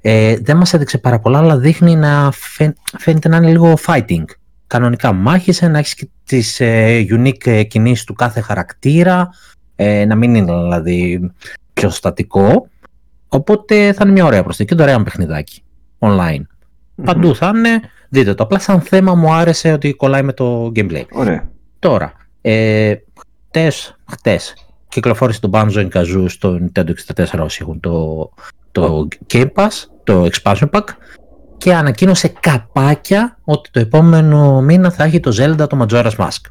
ε, 0.00 0.36
δεν 0.36 0.56
μας 0.56 0.74
έδειξε 0.74 0.98
πάρα 0.98 1.18
πολλά, 1.18 1.38
αλλά 1.38 1.58
δείχνει 1.58 1.96
να 1.96 2.30
φαίνεται 2.98 3.28
να 3.28 3.36
είναι 3.36 3.50
λίγο 3.50 3.74
fighting 3.86 4.24
κανονικά 4.70 5.12
μάχησε, 5.12 5.68
να 5.68 5.78
έχεις 5.78 6.04
τις 6.24 6.60
ε, 6.60 7.06
unique 7.10 7.46
ε, 7.46 7.62
κινήσεις 7.62 8.04
του 8.04 8.14
κάθε 8.14 8.40
χαρακτήρα, 8.40 9.28
ε, 9.76 10.04
να 10.04 10.14
μην 10.14 10.34
είναι 10.34 10.52
δηλαδή 10.52 11.30
πιο 11.72 11.90
στατικό. 11.90 12.68
Οπότε 13.28 13.92
θα 13.92 13.98
είναι 14.02 14.12
μια 14.12 14.24
ωραία 14.24 14.42
προσθήκη, 14.42 14.74
το 14.74 14.82
ωραίο 14.82 15.02
παιχνιδάκι, 15.02 15.62
online. 15.98 16.42
Παντού 17.04 17.34
θα 17.34 17.52
είναι, 17.54 17.80
δείτε 18.08 18.34
το, 18.34 18.42
απλά 18.42 18.58
σαν 18.58 18.80
θέμα 18.80 19.14
μου 19.14 19.32
άρεσε 19.32 19.72
ότι 19.72 19.92
κολλάει 19.92 20.22
με 20.22 20.32
το 20.32 20.72
gameplay. 20.76 21.04
Ωραία. 21.12 21.50
Τώρα, 21.78 22.12
ε, 22.40 22.94
χτες, 23.48 23.96
χτες 24.10 24.54
κυκλοφόρησε 24.88 25.40
το 25.40 25.50
Banjo 25.52 25.88
Kazoo 25.92 26.24
στο 26.26 26.60
Nintendo 26.60 26.90
64 27.14 27.24
όσοι 27.38 27.58
έχουν 27.62 27.80
το, 27.80 28.30
το 28.72 29.08
Game 29.32 29.50
Pass, 29.54 29.68
το 30.04 30.28
Expansion 30.32 30.70
Pack 30.70 30.84
και 31.60 31.74
ανακοίνωσε 31.74 32.32
καπάκια 32.40 33.38
ότι 33.44 33.70
το 33.70 33.80
επόμενο 33.80 34.60
μήνα 34.60 34.90
θα 34.90 35.04
έχει 35.04 35.20
το 35.20 35.30
Zelda 35.38 35.68
το 35.68 35.86
Majora's 35.86 36.16
Mask. 36.16 36.50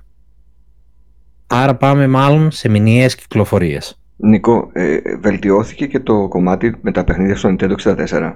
Άρα 1.48 1.76
πάμε 1.76 2.08
μάλλον 2.08 2.52
σε 2.52 2.70
μηνιαίες 2.70 3.16
κυκλοφορίες. 3.16 4.00
Νίκο, 4.16 4.70
ε, 4.74 4.98
βελτιώθηκε 5.22 5.88
και 5.88 6.00
το 6.00 6.28
κομμάτι 6.28 6.78
με 6.82 6.92
τα 6.92 7.04
παιχνίδια 7.04 7.36
στο 7.36 7.50
Nintendo 7.50 7.72
64. 7.72 8.34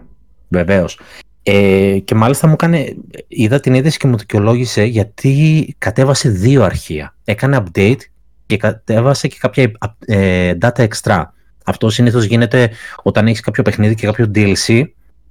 Βεβαίως. 0.47 0.99
Ε, 1.43 1.99
και 2.05 2.15
μάλιστα 2.15 2.47
μου 2.47 2.53
έκανε, 2.53 2.95
είδα 3.27 3.59
την 3.59 3.73
είδηση 3.73 3.97
και 3.97 4.07
μου 4.07 4.17
δικαιολόγησε 4.17 4.83
γιατί 4.83 5.75
κατέβασε 5.77 6.29
δύο 6.29 6.63
αρχεία. 6.63 7.15
Έκανε 7.23 7.63
update 7.63 7.99
και 8.45 8.57
κατέβασε 8.57 9.27
και 9.27 9.37
κάποια 9.39 9.71
ε, 10.05 10.53
data 10.61 10.87
extra. 10.87 11.23
Αυτό 11.65 11.89
συνήθως 11.89 12.23
γίνεται 12.23 12.69
όταν 13.03 13.27
έχεις 13.27 13.39
κάποιο 13.39 13.63
παιχνίδι 13.63 13.95
και 13.95 14.05
κάποιο 14.05 14.31
DLC 14.35 14.83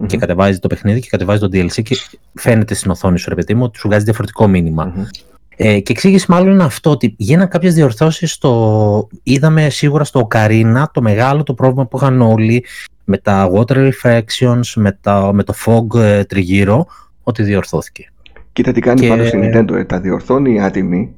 και 0.06 0.16
κατεβάζει 0.16 0.58
το 0.58 0.66
παιχνίδι 0.66 1.00
και 1.00 1.08
κατεβάζει 1.10 1.40
το 1.40 1.46
DLC 1.46 1.82
και 1.82 1.96
φαίνεται 2.34 2.74
στην 2.74 2.90
οθόνη 2.90 3.18
σου, 3.18 3.28
ρε 3.28 3.34
παιδί 3.34 3.54
μου, 3.54 3.62
ότι 3.62 3.78
σου 3.78 3.88
βγάζει 3.88 4.04
διαφορετικό 4.04 4.50
Ε, 5.56 5.80
και 5.80 5.92
εξήγηση 5.92 6.26
μάλλον 6.28 6.52
είναι 6.52 6.64
αυτό 6.64 6.90
ότι 6.90 7.14
γίνανε 7.16 7.46
κάποιες 7.46 7.74
διορθώσεις 7.74 8.32
στο. 8.32 9.08
Είδαμε 9.22 9.70
σίγουρα 9.70 10.04
στο 10.04 10.28
Ocarina 10.30 10.84
το 10.92 11.02
μεγάλο 11.02 11.42
το 11.42 11.54
πρόβλημα 11.54 11.86
που 11.86 11.96
είχαν 11.96 12.20
όλοι 12.20 12.64
με 13.04 13.18
τα 13.18 13.50
water 13.54 13.90
reflections, 13.90 14.72
με, 14.74 14.98
τα, 15.00 15.32
με 15.32 15.42
το 15.42 15.54
fog 15.66 16.00
ε, 16.00 16.24
τριγύρω, 16.24 16.86
ότι 17.22 17.42
διορθώθηκε. 17.42 18.12
Κοίτα 18.52 18.72
τι 18.72 18.80
κάνει 18.80 19.00
και... 19.00 19.08
πάνω 19.08 19.24
στην 19.24 19.40
Nintendo, 19.44 19.72
ε, 19.72 19.84
τα 19.84 20.00
διορθώνει 20.00 20.62
άτιμη 20.62 21.14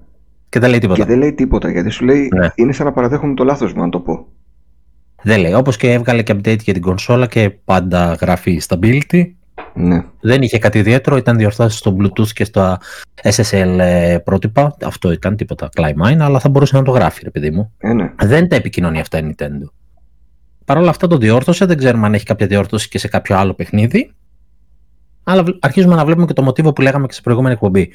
και 0.54 0.60
δεν 0.60 0.70
λέει 0.70 0.78
τίποτα. 0.78 1.00
Και 1.00 1.08
δεν 1.08 1.18
λέει 1.18 1.32
τίποτα, 1.32 1.70
γιατί 1.70 1.90
σου 1.90 2.04
λέει 2.04 2.28
ναι. 2.34 2.48
είναι 2.54 2.72
σαν 2.72 2.86
να 2.86 2.92
παραδέχομαι 2.92 3.34
το 3.34 3.44
λάθος 3.44 3.72
μου, 3.72 3.82
να 3.82 3.88
το 3.88 4.00
πω. 4.00 4.13
Δεν 5.24 5.40
λέει. 5.40 5.52
Όπως 5.52 5.76
και 5.76 5.92
έβγαλε 5.92 6.22
και 6.22 6.32
update 6.32 6.62
για 6.62 6.72
την 6.72 6.82
κονσόλα 6.82 7.26
και 7.26 7.50
πάντα 7.64 8.16
γράφει 8.20 8.60
stability. 8.68 9.24
Ναι. 9.74 10.04
Δεν 10.20 10.42
είχε 10.42 10.58
κάτι 10.58 10.78
ιδιαίτερο, 10.78 11.16
ήταν 11.16 11.36
διορθώσεις 11.36 11.78
στο 11.78 11.96
Bluetooth 12.00 12.28
και 12.28 12.44
στα 12.44 12.80
SSL 13.22 13.76
ε, 13.78 14.18
πρότυπα. 14.24 14.76
Αυτό 14.82 15.12
ήταν 15.12 15.36
τίποτα 15.36 15.68
Climb 15.76 16.16
αλλά 16.18 16.40
θα 16.40 16.48
μπορούσε 16.48 16.76
να 16.76 16.82
το 16.82 16.90
γράφει, 16.90 17.24
ρε 17.24 17.30
παιδί 17.30 17.50
μου. 17.50 17.72
Ε, 17.78 17.92
ναι. 17.92 18.12
Δεν 18.22 18.48
τα 18.48 18.56
επικοινωνεί 18.56 19.00
αυτά 19.00 19.18
η 19.18 19.22
Nintendo. 19.28 19.68
Παρ' 20.64 20.76
όλα 20.76 20.90
αυτά 20.90 21.06
το 21.06 21.16
διόρθωσε, 21.16 21.64
δεν 21.64 21.76
ξέρουμε 21.76 22.06
αν 22.06 22.14
έχει 22.14 22.24
κάποια 22.24 22.46
διόρθωση 22.46 22.88
και 22.88 22.98
σε 22.98 23.08
κάποιο 23.08 23.36
άλλο 23.36 23.54
παιχνίδι. 23.54 24.12
Αλλά 25.24 25.44
αρχίζουμε 25.60 25.94
να 25.94 26.04
βλέπουμε 26.04 26.26
και 26.26 26.32
το 26.32 26.42
μοτίβο 26.42 26.72
που 26.72 26.82
λέγαμε 26.82 27.06
και 27.06 27.14
σε 27.14 27.20
προηγούμενη 27.20 27.54
εκπομπή. 27.54 27.90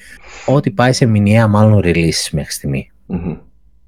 Ότι 0.46 0.72
πάει 0.72 0.94
σε 0.94 1.06
μηνιαία 1.06 1.48
μάλλον 1.48 1.82
release 1.84 2.30
μέχρι 2.32 2.52
στιγμή. 2.52 2.92
Mm-hmm. 3.10 3.38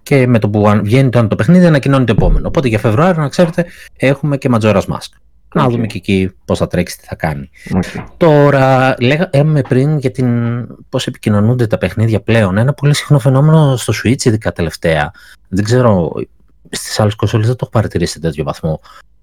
Και 0.04 0.28
με 0.28 0.40
το 0.40 0.50
που 0.50 0.82
βγαίνει 0.84 1.10
το, 1.10 1.28
το 1.28 1.36
παιχνίδι 1.36 1.66
ανακοινώνει 1.66 2.06
το 2.06 2.12
επόμενο. 2.12 2.48
Οπότε 2.48 2.68
για 2.68 2.80
Φεβρουάριο, 2.80 3.22
να 3.22 3.30
ξέρετε, 3.30 3.66
έχουμε 3.96 4.38
και 4.38 4.50
Majora's 4.54 4.82
Mask. 4.82 5.12
Okay. 5.54 5.62
Να 5.62 5.70
δούμε 5.70 5.86
και 5.86 5.98
εκεί 5.98 6.32
πώς 6.46 6.58
θα 6.58 6.68
τρέξει, 6.68 6.98
τι 6.98 7.06
θα 7.06 7.16
κάνει. 7.16 7.50
Okay. 7.74 8.06
Τώρα, 8.18 8.96
λέγαμε 9.00 9.62
πριν 9.62 9.98
για 9.98 10.12
την 10.12 10.28
πώς 10.90 11.08
επικοινωνούνται 11.08 11.68
τα 11.68 11.78
παιχνίδια 11.78 12.22
πλέον. 12.22 12.58
Ένα 12.58 12.74
πολύ 12.74 12.96
συχνό 12.96 13.20
φαινόμενο 13.20 13.76
στο 13.76 13.94
Switch, 14.04 14.26
ειδικά 14.26 14.52
τελευταία. 14.52 15.12
Δεν 15.48 15.64
ξέρω, 15.64 16.12
στις 16.70 17.00
άλλες 17.00 17.16
κονσόλες 17.16 17.48
δεν 17.48 17.56
το 17.56 17.62
έχω 17.64 17.72
παρατηρήσει 17.72 18.12
σε 18.12 18.20
τέτοιο 18.20 18.44
βαθμό. 18.44 18.80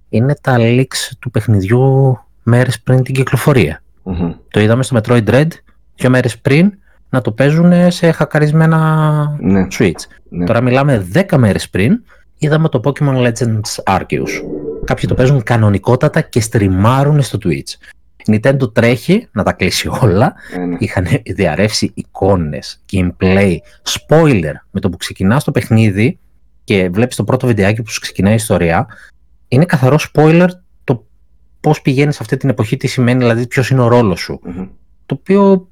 Είναι 0.09 0.37
τα 0.41 0.57
leaks 0.59 1.11
του 1.19 1.31
παιχνιδιού 1.31 2.19
μέρες 2.43 2.81
πριν 2.81 3.03
την 3.03 3.15
κυκλοφορία. 3.15 3.83
Mm-hmm. 4.05 4.35
Το 4.51 4.61
είδαμε 4.61 4.83
στο 4.83 5.01
Metroid 5.01 5.25
Dread 5.25 5.49
δύο 5.97 6.11
μέρες 6.11 6.39
πριν 6.39 6.78
να 7.11 7.21
το 7.21 7.33
παίζουν 7.33 7.91
σε 7.91 8.11
χακαρισμένα 8.11 9.37
ναι. 9.41 9.67
Switch. 9.79 9.93
Ναι. 10.29 10.45
Τώρα 10.45 10.61
μιλάμε 10.61 11.07
10 11.15 11.37
μέρες 11.37 11.69
πριν, 11.69 12.01
είδαμε 12.39 12.69
το 12.69 12.81
Pokemon 12.85 13.17
Legends 13.17 13.97
Arceus. 13.97 14.43
Κάποιοι 14.85 15.09
το 15.09 15.15
παίζουν 15.15 15.43
κανονικότατα 15.43 16.21
και 16.21 16.41
στριμάρουν 16.41 17.23
στο 17.23 17.39
Twitch. 17.45 17.93
Η 18.25 18.41
Nintendo 18.43 18.75
τρέχει 18.75 19.29
να 19.33 19.43
τα 19.43 19.53
κλείσει 19.53 19.89
όλα. 20.01 20.35
Ναι, 20.59 20.65
ναι. 20.65 20.77
Είχαν 20.79 21.07
διαρρεύσει 21.25 21.91
εικόνες, 21.95 22.83
gameplay, 22.93 23.57
spoiler. 23.83 24.55
Με 24.71 24.81
το 24.81 24.91
που 24.91 24.97
ξεκινά 24.97 25.41
το 25.41 25.51
παιχνίδι 25.51 26.19
και 26.65 26.89
βλέπεις 26.93 27.17
το 27.17 27.25
πρώτο 27.25 27.47
βιντεάκι 27.47 27.83
που 27.83 27.91
σου 27.91 28.01
ξεκινάει 28.01 28.33
η 28.33 28.37
ιστορία, 28.37 28.87
είναι 29.49 29.65
καθαρό 29.65 29.99
spoiler 30.13 30.49
πώς 31.61 31.83
πηγαίνεις 31.83 32.15
σε 32.15 32.23
αυτή 32.23 32.37
την 32.37 32.49
εποχή, 32.49 32.77
τι 32.77 32.87
σημαίνει, 32.87 33.19
δηλαδή 33.19 33.47
ποιος 33.47 33.71
είναι 33.71 33.81
ο 33.81 33.89
ρόλος 33.89 34.21
σου. 34.21 34.41
Το 35.09 35.15
οποίο 35.19 35.69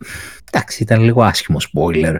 εντάξει, 0.53 0.83
ήταν 0.83 1.03
λίγο 1.03 1.23
άσχημο 1.23 1.59
spoiler. 1.61 2.17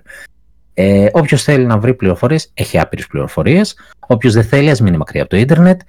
Ε, 0.75 1.07
Όποιος 1.13 1.43
θέλει 1.43 1.65
να 1.65 1.79
βρει 1.79 1.95
πληροφορίες, 1.95 2.51
έχει 2.55 2.79
άπειρες 2.79 3.07
πληροφορίες. 3.07 3.77
Όποιος 4.07 4.33
δεν 4.35 4.45
θέλει, 4.45 4.71
ας 4.71 4.81
μείνει 4.81 4.97
μακριά 4.97 5.23
από 5.23 5.31
το 5.31 5.37
Ιντερνετ. 5.37 5.81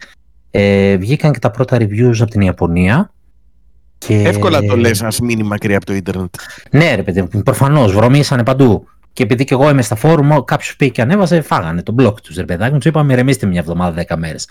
Ε, 0.51 0.97
βγήκαν 0.97 1.31
και 1.31 1.39
τα 1.39 1.51
πρώτα 1.51 1.77
reviews 1.77 2.17
από 2.19 2.31
την 2.31 2.41
Ιαπωνία. 2.41 3.11
Και... 3.97 4.21
Εύκολα 4.21 4.61
το 4.61 4.77
λες, 4.77 5.01
ας 5.01 5.19
μείνει 5.19 5.43
μακριά 5.43 5.77
από 5.77 5.85
το 5.85 5.93
Ιντερνετ. 5.93 6.35
Ναι, 6.71 6.95
ρε 6.95 7.03
παιδί, 7.03 7.27
προφανώς 7.43 7.93
βρωμήσανε 7.93 8.43
παντού. 8.43 8.87
Και 9.13 9.23
επειδή 9.23 9.43
και 9.43 9.53
εγώ 9.53 9.69
είμαι 9.69 9.81
στα 9.81 9.95
φόρουμ, 9.95 10.43
κάποιος 10.43 10.75
πήγε 10.75 10.91
και 10.91 11.01
ανέβασε, 11.01 11.41
φάγανε 11.41 11.83
τον 11.83 11.95
blog 11.99 12.13
τους. 12.23 12.35
Ρε 12.35 12.45
παιδάκι 12.45 12.75
τους 12.75 12.85
είπαμε, 12.85 13.15
ρεμίστε 13.15 13.45
μια 13.45 13.59
εβδομάδα, 13.59 13.91
δέκα 13.91 14.17
μέρες. 14.17 14.47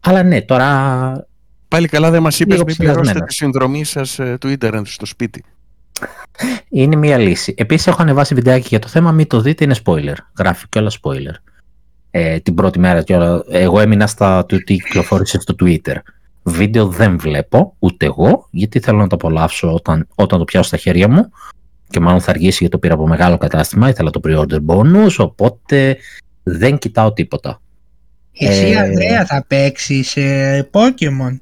Αλλά 0.00 0.22
ναι, 0.22 0.42
τώρα 0.42 1.26
Πάλι 1.68 1.88
καλά 1.88 2.10
δεν 2.10 2.22
μας 2.22 2.40
είπες 2.40 2.62
μην 2.62 2.76
πληρώσετε 2.76 3.20
τη 3.20 3.34
συνδρομή 3.34 3.84
σας 3.84 4.18
ε, 4.18 4.36
του 4.40 4.48
ίντερνετ 4.48 4.86
στο 4.86 5.06
σπίτι. 5.06 5.44
Είναι 6.68 6.96
μια 6.96 7.18
λύση. 7.18 7.54
Επίσης 7.56 7.86
έχω 7.86 8.02
ανεβάσει 8.02 8.34
βιντεάκι 8.34 8.66
για 8.68 8.78
το 8.78 8.88
θέμα, 8.88 9.12
μην 9.12 9.26
το 9.26 9.40
δείτε, 9.40 9.64
είναι 9.64 9.74
spoiler. 9.84 10.14
Γράφει 10.38 10.66
και 10.68 10.78
όλα 10.78 10.90
spoiler. 11.02 11.34
Ε, 12.10 12.38
την 12.38 12.54
πρώτη 12.54 12.78
μέρα 12.78 13.02
και 13.02 13.14
όλα. 13.14 13.44
Εγώ 13.50 13.80
έμεινα 13.80 14.06
στα 14.06 14.44
του 14.46 14.58
τι 14.58 14.76
κυκλοφόρησε 14.76 15.40
στο 15.40 15.54
Twitter. 15.62 15.94
Βίντεο 16.42 16.86
δεν 16.86 17.18
βλέπω, 17.18 17.74
ούτε 17.78 18.06
εγώ, 18.06 18.48
γιατί 18.50 18.80
θέλω 18.80 18.98
να 18.98 19.06
το 19.06 19.14
απολαύσω 19.14 19.74
όταν, 19.74 20.08
όταν 20.14 20.38
το 20.38 20.44
πιάσω 20.44 20.68
στα 20.68 20.76
χέρια 20.76 21.08
μου. 21.08 21.30
Και 21.88 22.00
μάλλον 22.00 22.20
θα 22.20 22.30
αργήσει 22.30 22.56
γιατί 22.58 22.68
το 22.68 22.78
πήρα 22.78 22.94
από 22.94 23.06
μεγάλο 23.06 23.38
κατάστημα, 23.38 23.88
ήθελα 23.88 24.10
το 24.10 24.20
pre-order 24.24 24.58
bonus, 24.66 25.16
οπότε 25.18 25.96
δεν 26.42 26.78
κοιτάω 26.78 27.12
τίποτα. 27.12 27.60
Εσύ, 28.32 28.66
ε... 28.66 28.78
Ανδρέα, 28.78 29.24
θα 29.24 29.44
παίξεις 29.48 30.16
ε, 30.16 30.68
Pokemon. 30.72 31.38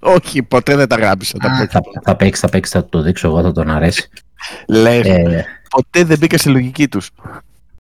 Όχι, 0.00 0.42
ποτέ 0.42 0.76
δεν 0.76 0.88
τα 0.88 0.96
γράψα. 0.96 1.38
τα 1.38 1.68
θα, 1.70 1.80
θα 2.02 2.16
παίξεις, 2.16 2.40
θα 2.40 2.48
παίξεις, 2.48 2.74
θα 2.74 2.84
το 2.84 3.02
δείξω 3.02 3.28
εγώ, 3.28 3.42
θα 3.42 3.52
τον 3.52 3.70
αρέσει. 3.70 4.08
Λες, 4.68 5.06
ε, 5.06 5.44
ποτέ 5.70 6.04
δεν 6.04 6.18
μπήκα 6.18 6.38
σε 6.38 6.50
λογική 6.50 6.88
τους. 6.88 7.10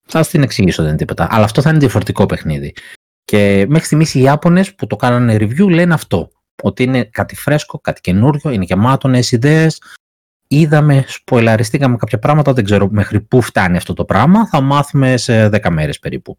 Θα 0.08 0.26
την 0.26 0.44
εξηγήσω, 0.44 0.82
δεν 0.82 0.90
είναι 0.90 1.00
τίποτα. 1.00 1.28
Αλλά 1.32 1.44
αυτό 1.44 1.62
θα 1.62 1.70
είναι 1.70 1.80
διαφορετικό 1.80 2.26
παιχνίδι. 2.26 2.74
Και 3.24 3.66
μέχρι 3.68 3.86
στιγμής 3.86 4.14
οι 4.14 4.22
Ιάπωνες 4.22 4.76
που 4.76 4.88
το 4.88 4.96
κάνανε 4.96 5.36
review 5.36 5.70
λένε 5.70 5.94
αυτό. 5.94 6.30
Ότι 6.64 6.84
είναι 6.84 7.04
κάτι 7.04 7.36
φρέσκο, 7.36 7.80
κάτι 7.80 8.02
καινούριο, 8.02 8.52
είναι 8.52 8.64
γεμάτο 8.64 9.08
νέες 9.08 9.32
ιδέες. 9.32 9.82
Είδαμε, 10.48 11.04
σποιλαριστήκαμε 11.08 11.96
κάποια 11.96 12.20
πράγματα, 12.20 12.54
δεν 12.54 12.64
ξέρω 12.64 12.88
μέχρι 12.92 13.22
πού 13.22 13.42
φτάνει 13.42 13.78
αυτό 13.78 13.94
το 13.94 14.06
πράγμα. 14.06 14.48
Θα 14.48 14.62
μάθουμε 14.62 15.18
σε 15.18 15.50
10 15.50 15.70
μέρες 15.70 16.00
περίπου. 16.00 16.38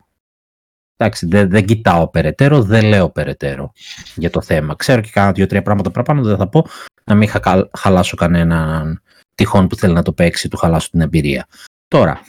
Εντάξει, 1.02 1.26
δεν, 1.26 1.50
δεν 1.50 1.64
κοιτάω 1.64 2.08
περαιτέρω, 2.08 2.62
δεν 2.62 2.84
λέω 2.84 3.10
περαιτέρω 3.10 3.72
για 4.14 4.30
το 4.30 4.42
θέμα. 4.42 4.76
Ξέρω 4.76 5.00
και 5.00 5.10
κάνα 5.12 5.32
δύο-τρία 5.32 5.62
πράγματα 5.62 5.90
παραπάνω, 5.90 6.22
δεν 6.22 6.36
θα 6.36 6.48
πω 6.48 6.66
να 7.04 7.14
μην 7.14 7.30
χαλάσω 7.76 8.16
κανέναν 8.16 9.02
τυχόν 9.34 9.66
που 9.66 9.76
θέλει 9.76 9.92
να 9.92 10.02
το 10.02 10.12
παίξει, 10.12 10.48
του 10.48 10.56
χαλάσω 10.56 10.90
την 10.90 11.00
εμπειρία. 11.00 11.46
Τώρα, 11.88 12.20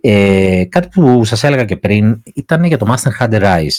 ε, 0.00 0.64
κάτι 0.68 0.88
που 0.88 1.24
σας 1.24 1.44
έλεγα 1.44 1.64
και 1.64 1.76
πριν 1.76 2.22
ήταν 2.34 2.64
για 2.64 2.78
το 2.78 2.94
Master 2.94 3.10
Hunter 3.20 3.42
Rise 3.42 3.78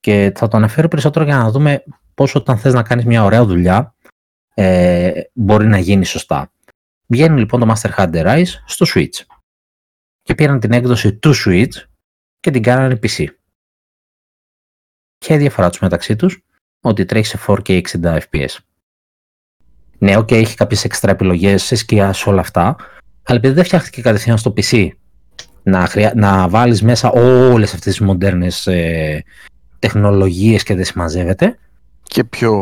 και 0.00 0.32
θα 0.36 0.48
το 0.48 0.56
αναφέρω 0.56 0.88
περισσότερο 0.88 1.24
για 1.24 1.36
να 1.36 1.50
δούμε 1.50 1.84
πώς 2.14 2.34
όταν 2.34 2.58
θες 2.58 2.72
να 2.72 2.82
κάνεις 2.82 3.04
μια 3.04 3.24
ωραία 3.24 3.44
δουλειά 3.44 3.94
ε, 4.54 5.20
μπορεί 5.32 5.66
να 5.66 5.78
γίνει 5.78 6.04
σωστά. 6.04 6.52
Βγαίνει 7.06 7.38
λοιπόν 7.38 7.60
το 7.60 7.74
Master 7.74 7.90
Hunter 7.96 8.24
Rise 8.26 8.52
στο 8.66 8.86
Switch 8.94 9.36
και 10.22 10.34
πήραν 10.34 10.60
την 10.60 10.72
έκδοση 10.72 11.14
του 11.14 11.32
Switch 11.44 11.84
και 12.40 12.50
την 12.50 12.62
κάνανε 12.62 12.98
PC. 13.02 13.26
Ποια 15.30 15.38
η 15.38 15.42
διαφορά 15.42 15.70
τους 15.70 15.80
μεταξύ 15.80 16.16
τους, 16.16 16.42
ότι 16.80 17.04
τρέχει 17.04 17.26
σε 17.26 17.38
4K 17.46 17.80
60 18.02 18.18
FPS. 18.18 18.56
Ναι, 19.98 20.16
OK, 20.16 20.32
έχει 20.32 20.56
κάποιες 20.56 20.84
εξτρά 20.84 21.10
επιλογές 21.10 21.62
σε 21.62 21.76
σκιά 21.76 22.12
σε 22.12 22.28
όλα 22.28 22.40
αυτά, 22.40 22.76
αλλά 23.22 23.38
επειδή 23.38 23.54
δεν 23.54 23.64
φτιάχτηκε 23.64 24.00
κατευθείαν 24.00 24.38
στο 24.38 24.52
PC 24.56 24.88
να, 25.62 25.86
χρειά... 25.86 26.12
να 26.16 26.48
βάλεις 26.48 26.82
μέσα 26.82 27.10
όλες 27.10 27.74
αυτές 27.74 27.96
τις 27.96 28.00
μοντέρνες 28.00 28.66
ε, 28.66 29.24
τεχνολογίες 29.78 30.62
και 30.62 30.74
δεν 30.74 30.84
συμμαζεύεται. 30.84 31.58
Και 32.02 32.24
πιο 32.24 32.52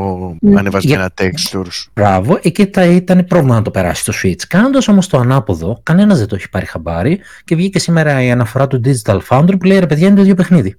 ανεβασμένα 0.57 1.13
για... 1.17 1.31
textures. 1.31 1.87
Μπράβο, 1.95 2.39
εκεί 2.43 2.71
θα 2.73 2.85
ήταν 2.85 3.25
πρόβλημα 3.25 3.55
να 3.55 3.63
το 3.63 3.71
περάσει 3.71 4.05
το 4.05 4.13
Switch. 4.23 4.43
Κάνοντας 4.49 4.89
όμως 4.89 5.07
το 5.07 5.19
ανάποδο, 5.19 5.81
κανένας 5.83 6.19
δεν 6.19 6.27
το 6.27 6.35
έχει 6.35 6.49
πάρει 6.49 6.67
χαμπάρι 6.67 7.21
και 7.45 7.57
βγήκε 7.57 7.79
σήμερα 7.79 8.23
η 8.23 8.31
αναφορά 8.31 8.67
του 8.67 8.81
Digital 8.85 9.19
Foundry 9.29 9.59
που 9.59 9.67
λέει 9.67 9.79
ρε 9.79 9.87
παιδιά 9.87 10.07
είναι 10.07 10.17
το 10.17 10.23
ίδιο 10.23 10.35
παιχνίδι. 10.35 10.79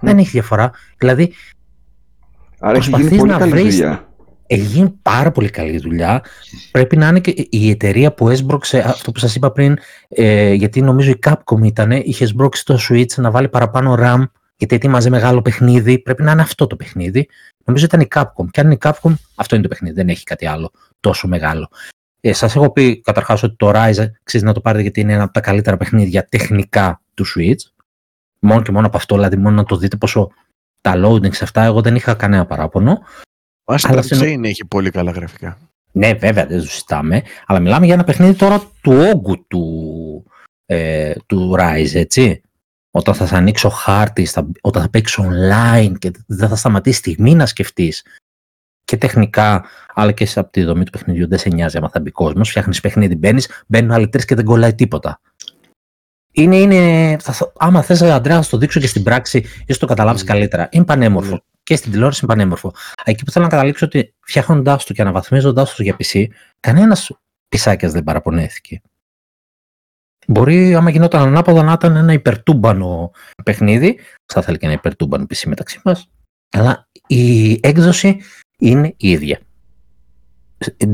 Δεν 0.00 0.18
έχει 0.18 0.30
διαφορά. 0.30 0.70
Δηλαδή, 0.98 1.32
Άρα 2.60 2.76
έχει 2.76 2.90
γίνει 2.90 3.16
πολύ 3.16 3.32
καλή 3.32 3.50
βρεις... 3.50 3.76
δουλειά. 3.76 4.04
Έχει 4.46 4.62
γίνει 4.62 4.98
πάρα 5.02 5.30
πολύ 5.30 5.50
καλή 5.50 5.78
δουλειά. 5.78 6.22
Πρέπει 6.70 6.96
να 6.96 7.08
είναι 7.08 7.20
και 7.20 7.46
η 7.50 7.70
εταιρεία 7.70 8.12
που 8.12 8.28
έσπρωξε 8.28 8.78
αυτό 8.78 9.12
που 9.12 9.18
σας 9.18 9.34
είπα 9.34 9.52
πριν, 9.52 9.78
ε, 10.08 10.52
γιατί 10.52 10.80
νομίζω 10.80 11.10
η 11.10 11.18
Capcom 11.26 11.62
ήταν, 11.62 11.90
είχε 11.90 12.26
σμπρώξει 12.26 12.64
το 12.64 12.78
Switch 12.88 13.14
να 13.16 13.30
βάλει 13.30 13.48
παραπάνω 13.48 13.96
RAM, 13.98 14.24
γιατί 14.56 14.74
ετοίμαζε 14.74 15.10
μεγάλο 15.10 15.42
παιχνίδι. 15.42 15.98
Πρέπει 15.98 16.22
να 16.22 16.32
είναι 16.32 16.42
αυτό 16.42 16.66
το 16.66 16.76
παιχνίδι. 16.76 17.28
Νομίζω 17.64 17.84
ήταν 17.84 18.00
η 18.00 18.06
Capcom. 18.14 18.46
Και 18.50 18.60
αν 18.60 18.66
είναι 18.66 18.74
η 18.74 18.78
Capcom, 18.80 19.12
αυτό 19.34 19.54
είναι 19.54 19.64
το 19.64 19.68
παιχνίδι. 19.68 19.94
Δεν 19.94 20.08
έχει 20.08 20.24
κάτι 20.24 20.46
άλλο 20.46 20.70
τόσο 21.00 21.28
μεγάλο. 21.28 21.68
Ε, 22.20 22.32
Σας 22.32 22.56
έχω 22.56 22.72
πει 22.72 23.00
καταρχάς 23.00 23.42
ότι 23.42 23.56
το 23.56 23.70
Rise 23.74 24.06
ξέρεις 24.22 24.46
να 24.46 24.52
το 24.52 24.60
πάρετε 24.60 24.82
γιατί 24.82 25.00
είναι 25.00 25.12
ένα 25.12 25.22
από 25.22 25.32
τα 25.32 25.40
καλύτερα 25.40 25.76
παιχνίδια 25.76 26.24
τεχνικά 26.24 27.00
του 27.14 27.24
Switch. 27.26 27.79
Μόνο 28.40 28.62
και 28.62 28.72
μόνο 28.72 28.86
από 28.86 28.96
αυτό, 28.96 29.14
δηλαδή 29.14 29.36
μόνο 29.36 29.56
να 29.56 29.64
το 29.64 29.76
δείτε 29.76 29.96
πόσο 29.96 30.30
τα 30.80 30.94
loading 30.96 31.34
σε 31.34 31.44
αυτά, 31.44 31.62
εγώ 31.62 31.80
δεν 31.80 31.94
είχα 31.94 32.14
κανένα 32.14 32.46
παράπονο. 32.46 33.00
Ο 33.64 33.74
Astral 33.74 34.00
Chain 34.00 34.44
έχει 34.44 34.66
πολύ 34.66 34.90
καλά 34.90 35.10
γραφικά. 35.10 35.58
Ναι, 35.92 36.14
βέβαια, 36.14 36.46
δεν 36.46 36.58
το 36.58 36.66
συζητάμε. 36.66 37.22
Αλλά 37.46 37.60
μιλάμε 37.60 37.84
για 37.84 37.94
ένα 37.94 38.04
παιχνίδι 38.04 38.34
τώρα 38.34 38.62
του 38.80 38.92
όγκου 38.92 39.46
του, 39.46 40.24
ε, 40.66 41.12
του 41.26 41.56
Rise, 41.58 41.94
έτσι. 41.94 42.42
όταν 42.90 43.14
θα, 43.14 43.36
ανοίξω 43.36 43.68
χάρτης, 43.68 44.38
όταν 44.60 44.82
θα 44.82 44.88
παίξω 44.88 45.28
online 45.30 45.92
και 45.98 46.10
δεν 46.26 46.48
θα 46.48 46.56
σταματήσει 46.56 46.98
στιγμή 46.98 47.34
να 47.34 47.46
σκεφτείς 47.46 48.04
και 48.84 48.96
τεχνικά, 48.96 49.64
αλλά 49.94 50.12
και 50.12 50.28
από 50.34 50.50
τη 50.50 50.62
δομή 50.62 50.84
του 50.84 50.90
παιχνιδιού 50.90 51.28
δεν 51.28 51.38
σε 51.38 51.48
νοιάζει 51.48 51.76
άμα 51.76 51.88
θα 51.88 52.00
μπει 52.00 52.10
κόσμος. 52.10 52.48
Φτιάχνεις 52.48 52.80
παιχνίδι, 52.80 53.16
μπαίνεις, 53.16 53.64
μπαίνουν 53.66 53.90
άλλοι 53.90 54.08
τρεις 54.08 54.24
και 54.24 54.34
δεν 54.34 54.44
κολλάει 54.44 54.74
τίποτα. 54.74 55.20
Είναι, 56.32 56.56
είναι, 56.56 57.16
θα, 57.20 57.52
άμα 57.58 57.82
θες, 57.82 58.02
Αντρέα, 58.02 58.42
θα 58.42 58.50
το 58.50 58.56
δείξω 58.56 58.80
και 58.80 58.86
στην 58.86 59.02
πράξη, 59.02 59.38
ίσως 59.66 59.78
το 59.78 59.86
καταλάβεις 59.86 60.22
mm. 60.22 60.26
καλύτερα. 60.26 60.68
Είναι 60.70 60.84
πανέμορφο. 60.84 61.36
Mm. 61.36 61.42
Και 61.62 61.76
στην 61.76 61.90
τηλεόραση 61.90 62.20
είναι 62.22 62.32
πανέμορφο. 62.32 62.72
Εκεί 63.04 63.24
που 63.24 63.30
θέλω 63.30 63.44
να 63.44 63.50
καταλήξω 63.50 63.86
ότι 63.86 64.14
φτιάχνοντάς 64.20 64.84
το 64.84 64.92
και 64.92 65.02
αναβαθμίζοντάς 65.02 65.74
το 65.74 65.82
για 65.82 65.96
PC, 65.98 66.24
κανένας 66.60 67.10
πισάκιας 67.48 67.92
δεν 67.92 68.04
παραπονέθηκε. 68.04 68.80
Μπορεί, 70.26 70.74
άμα 70.74 70.90
γινόταν 70.90 71.22
ανάποδα, 71.22 71.62
να 71.62 71.72
ήταν 71.72 71.96
ένα 71.96 72.12
υπερτούμπανο 72.12 73.10
παιχνίδι. 73.44 73.98
Θα 74.32 74.40
ήθελα 74.40 74.56
και 74.56 74.66
ένα 74.66 74.74
υπερτούμπανο 74.74 75.24
PC 75.24 75.42
μεταξύ 75.46 75.80
μας. 75.84 76.10
Αλλά 76.50 76.88
η 77.06 77.52
έκδοση 77.62 78.20
είναι 78.58 78.94
η 78.96 79.10
ίδια. 79.10 79.40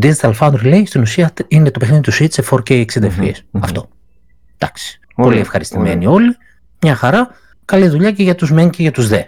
Digital 0.01 0.35
Foundry 0.39 0.63
λέει 0.63 0.87
στην 0.87 1.01
ουσία 1.01 1.33
είναι 1.49 1.71
το 1.71 1.79
παιχνίδι 1.79 2.03
του 2.03 2.13
Switch 2.13 2.33
σε 2.33 2.45
4K 2.51 2.85
60 2.85 3.11
fps. 3.19 3.35
Αυτό. 3.51 3.89
Εντάξει. 4.57 5.01
Πολύ 5.17 5.39
ευχαριστημένοι 5.39 6.07
όλοι. 6.07 6.37
Μια 6.83 6.95
χαρά. 6.95 7.29
Καλή 7.65 7.89
δουλειά 7.89 8.13
και 8.13 8.23
για 8.23 8.35
τους 8.35 8.53
μεν 8.53 8.71
και 8.71 8.83
για 8.83 8.93
τους 8.93 9.09
δε. 9.09 9.23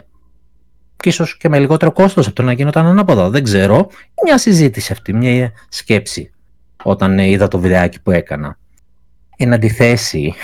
Και 0.96 1.08
ίσως 1.08 1.36
και 1.36 1.48
με 1.48 1.58
λιγότερο 1.58 1.92
κόστος 1.92 2.26
από 2.26 2.34
το 2.34 2.42
να 2.42 2.52
γινόταν 2.52 2.86
ανάποδα. 2.86 3.30
Δεν 3.30 3.44
ξέρω. 3.44 3.90
Μια 4.24 4.38
συζήτηση 4.38 4.92
αυτή, 4.92 5.12
μια 5.12 5.52
σκέψη 5.68 6.30
όταν 6.82 7.18
είδα 7.18 7.48
το 7.48 7.58
βιντεάκι 7.58 8.00
που 8.02 8.10
έκανα. 8.10 8.58
Εν 9.36 9.52
αντιθέσει, 9.52 10.34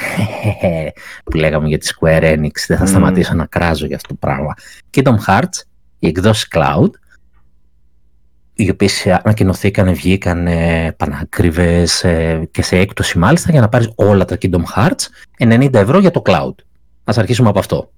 που 1.25 1.37
λέγαμε 1.37 1.69
για 1.69 1.79
τη 1.79 1.89
Square 1.95 2.23
Enix, 2.23 2.51
δεν 2.67 2.79
θα 2.79 2.87
σταματήσω 2.87 3.35
να 3.35 3.47
κράζω 3.47 3.87
για 3.87 3.97
αυτό 3.97 4.09
το 4.09 4.15
πράγμα. 4.15 4.55
Kingdom 4.95 5.17
Hearts, 5.27 5.63
η 5.99 6.07
εκδόση 6.07 6.49
Cloud, 6.55 6.91
οι 8.55 8.71
οποίες 8.71 9.07
ανακοινωθήκαν, 9.07 9.95
βγήκαν 9.95 10.49
πανακριβέ 10.97 11.87
ε, 12.03 12.43
και 12.51 12.63
σε 12.63 12.77
έκπτωση 12.77 13.19
μάλιστα 13.19 13.51
για 13.51 13.61
να 13.61 13.69
πάρεις 13.69 13.93
όλα 13.95 14.25
τα 14.25 14.39
Kingdom 14.41 14.63
Hearts 14.77 15.07
90 15.39 15.75
ευρώ 15.75 15.99
για 15.99 16.11
το 16.11 16.23
cloud. 16.25 16.55
Α 17.05 17.13
αρχίσουμε 17.17 17.49
από 17.49 17.59
αυτό. 17.59 17.91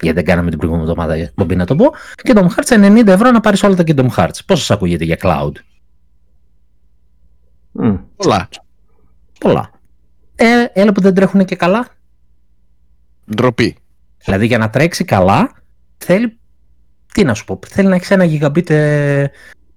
Γιατί 0.00 0.16
δεν 0.16 0.24
κάναμε 0.24 0.50
την 0.50 0.58
προηγούμενη 0.58 0.90
εβδομάδα, 0.90 1.30
μπορεί 1.34 1.56
να 1.56 1.66
το 1.66 1.74
πω. 1.76 1.92
Kingdom 2.22 2.46
Hearts 2.46 2.98
90 2.98 3.06
ευρώ 3.06 3.30
να 3.30 3.40
πάρεις 3.40 3.62
όλα 3.62 3.74
τα 3.74 3.82
Kingdom 3.86 4.08
Hearts. 4.16 4.38
Πόσο 4.46 4.64
σας 4.64 4.70
ακούγεται 4.70 5.04
για 5.04 5.18
cloud; 5.20 5.52
Mm. 7.82 7.98
Πολλά. 8.16 8.48
Πολλά. 9.40 9.70
Ε, 10.34 10.64
έλα 10.72 10.92
που 10.92 11.00
δεν 11.00 11.14
τρέχουν 11.14 11.44
και 11.44 11.56
καλά. 11.56 11.88
Ντροπή. 13.34 13.76
Δηλαδή 14.24 14.46
για 14.46 14.58
να 14.58 14.70
τρέξει 14.70 15.04
καλά 15.04 15.52
θέλει. 15.98 16.38
Τι 17.14 17.24
να 17.24 17.34
σου 17.34 17.44
πω, 17.44 17.58
θέλει 17.66 17.88
να 17.88 17.94
έχεις 17.94 18.10
ένα 18.10 18.24
γιγαμπίτ 18.24 18.70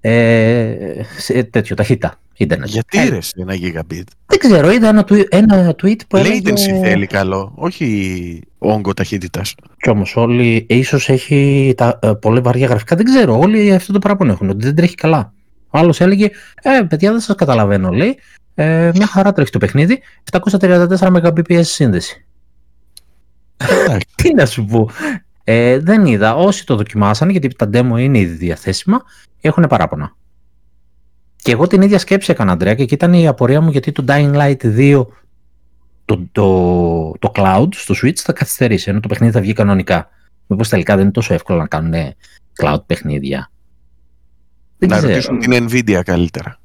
ε, 0.01 0.11
ε, 0.11 1.05
σε 1.17 1.43
τέτοιο 1.43 1.75
ταχύτητα. 1.75 2.19
Ίντερνετ. 2.37 2.67
Γιατί 2.67 2.97
ε, 2.97 3.09
ρε 3.09 3.19
ένα 3.35 3.53
gigabit. 3.53 4.03
Δεν 4.25 4.39
ξέρω, 4.39 4.71
είδα 4.71 4.89
ένα, 4.89 5.05
ένα 5.29 5.75
tweet 5.81 5.99
που 6.07 6.17
έλεγε... 6.17 6.41
Latency 6.45 6.81
θέλει 6.81 7.07
καλό, 7.07 7.51
όχι 7.55 8.41
όγκο 8.57 8.93
ταχύτητας. 8.93 9.55
Κι 9.77 9.89
όμως 9.89 10.15
όλοι, 10.15 10.65
ίσως 10.69 11.09
έχει 11.09 11.73
τα, 11.77 11.99
ε, 12.01 12.11
πολύ 12.21 12.39
βαριά 12.39 12.67
γραφικά, 12.67 12.95
δεν 12.95 13.05
ξέρω, 13.05 13.39
όλοι 13.39 13.73
αυτό 13.73 13.93
το 13.93 13.99
πράγμα 13.99 14.31
έχουν, 14.31 14.49
ότι 14.49 14.65
δεν 14.65 14.75
τρέχει 14.75 14.95
καλά. 14.95 15.33
Ο 15.69 15.77
άλλος 15.77 16.01
έλεγε, 16.01 16.29
Ε, 16.61 16.81
παιδιά, 16.89 17.11
δεν 17.11 17.19
σας 17.19 17.35
καταλαβαίνω, 17.35 17.89
λέει. 17.89 18.17
Ε, 18.55 18.91
μια 18.93 19.07
χαρά 19.07 19.33
τρέχει 19.33 19.51
το 19.51 19.57
παιχνίδι, 19.57 19.99
734 20.31 20.87
Mbps 20.99 21.61
σύνδεση. 21.61 22.25
Τι 24.15 24.33
να 24.33 24.45
σου 24.45 24.65
πω. 24.65 24.89
Ε, 25.51 25.79
δεν 25.79 26.05
είδα. 26.05 26.35
Όσοι 26.35 26.65
το 26.65 26.75
δοκιμάσανε, 26.75 27.31
γιατί 27.31 27.55
τα 27.55 27.69
demo 27.73 27.99
είναι 27.99 28.19
ήδη 28.19 28.35
διαθέσιμα, 28.35 29.01
έχουν 29.41 29.67
παράπονα. 29.69 30.15
Και 31.35 31.51
εγώ 31.51 31.67
την 31.67 31.81
ίδια 31.81 31.99
σκέψη 31.99 32.31
έκανα, 32.31 32.51
Αντρέα, 32.51 32.75
και 32.75 32.83
εκεί 32.83 32.93
ήταν 32.93 33.13
η 33.13 33.27
απορία 33.27 33.61
μου 33.61 33.71
γιατί 33.71 33.91
το 33.91 34.03
Dying 34.07 34.33
Light 34.33 34.77
2, 34.77 35.05
το, 36.05 36.27
το, 36.31 37.11
το 37.19 37.31
cloud 37.33 37.67
στο 37.71 37.95
Switch 38.03 38.15
θα 38.15 38.33
καθυστερήσει, 38.33 38.89
ενώ 38.89 38.99
το 38.99 39.07
παιχνίδι 39.07 39.33
θα 39.33 39.41
βγει 39.41 39.53
κανονικά. 39.53 40.09
Μήπως 40.47 40.69
τελικά 40.69 40.93
δεν 40.95 41.03
είναι 41.03 41.11
τόσο 41.11 41.33
εύκολο 41.33 41.59
να 41.59 41.67
κάνουν 41.67 41.93
cloud 42.61 42.81
παιχνίδια. 42.85 43.51
Δεν 44.77 44.89
να 44.89 44.97
ξέρω. 44.97 45.11
ρωτήσουν 45.11 45.39
την 45.39 45.67
Nvidia 45.67 46.01
καλύτερα. 46.05 46.59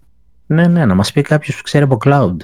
Ναι, 0.47 0.67
ναι, 0.67 0.87
να 0.87 0.95
μας 0.95 1.13
πει 1.13 1.23
κάποιος 1.23 1.57
που 1.57 1.63
ξέρει 1.63 1.85
από 1.85 1.99
cloud. 2.05 2.37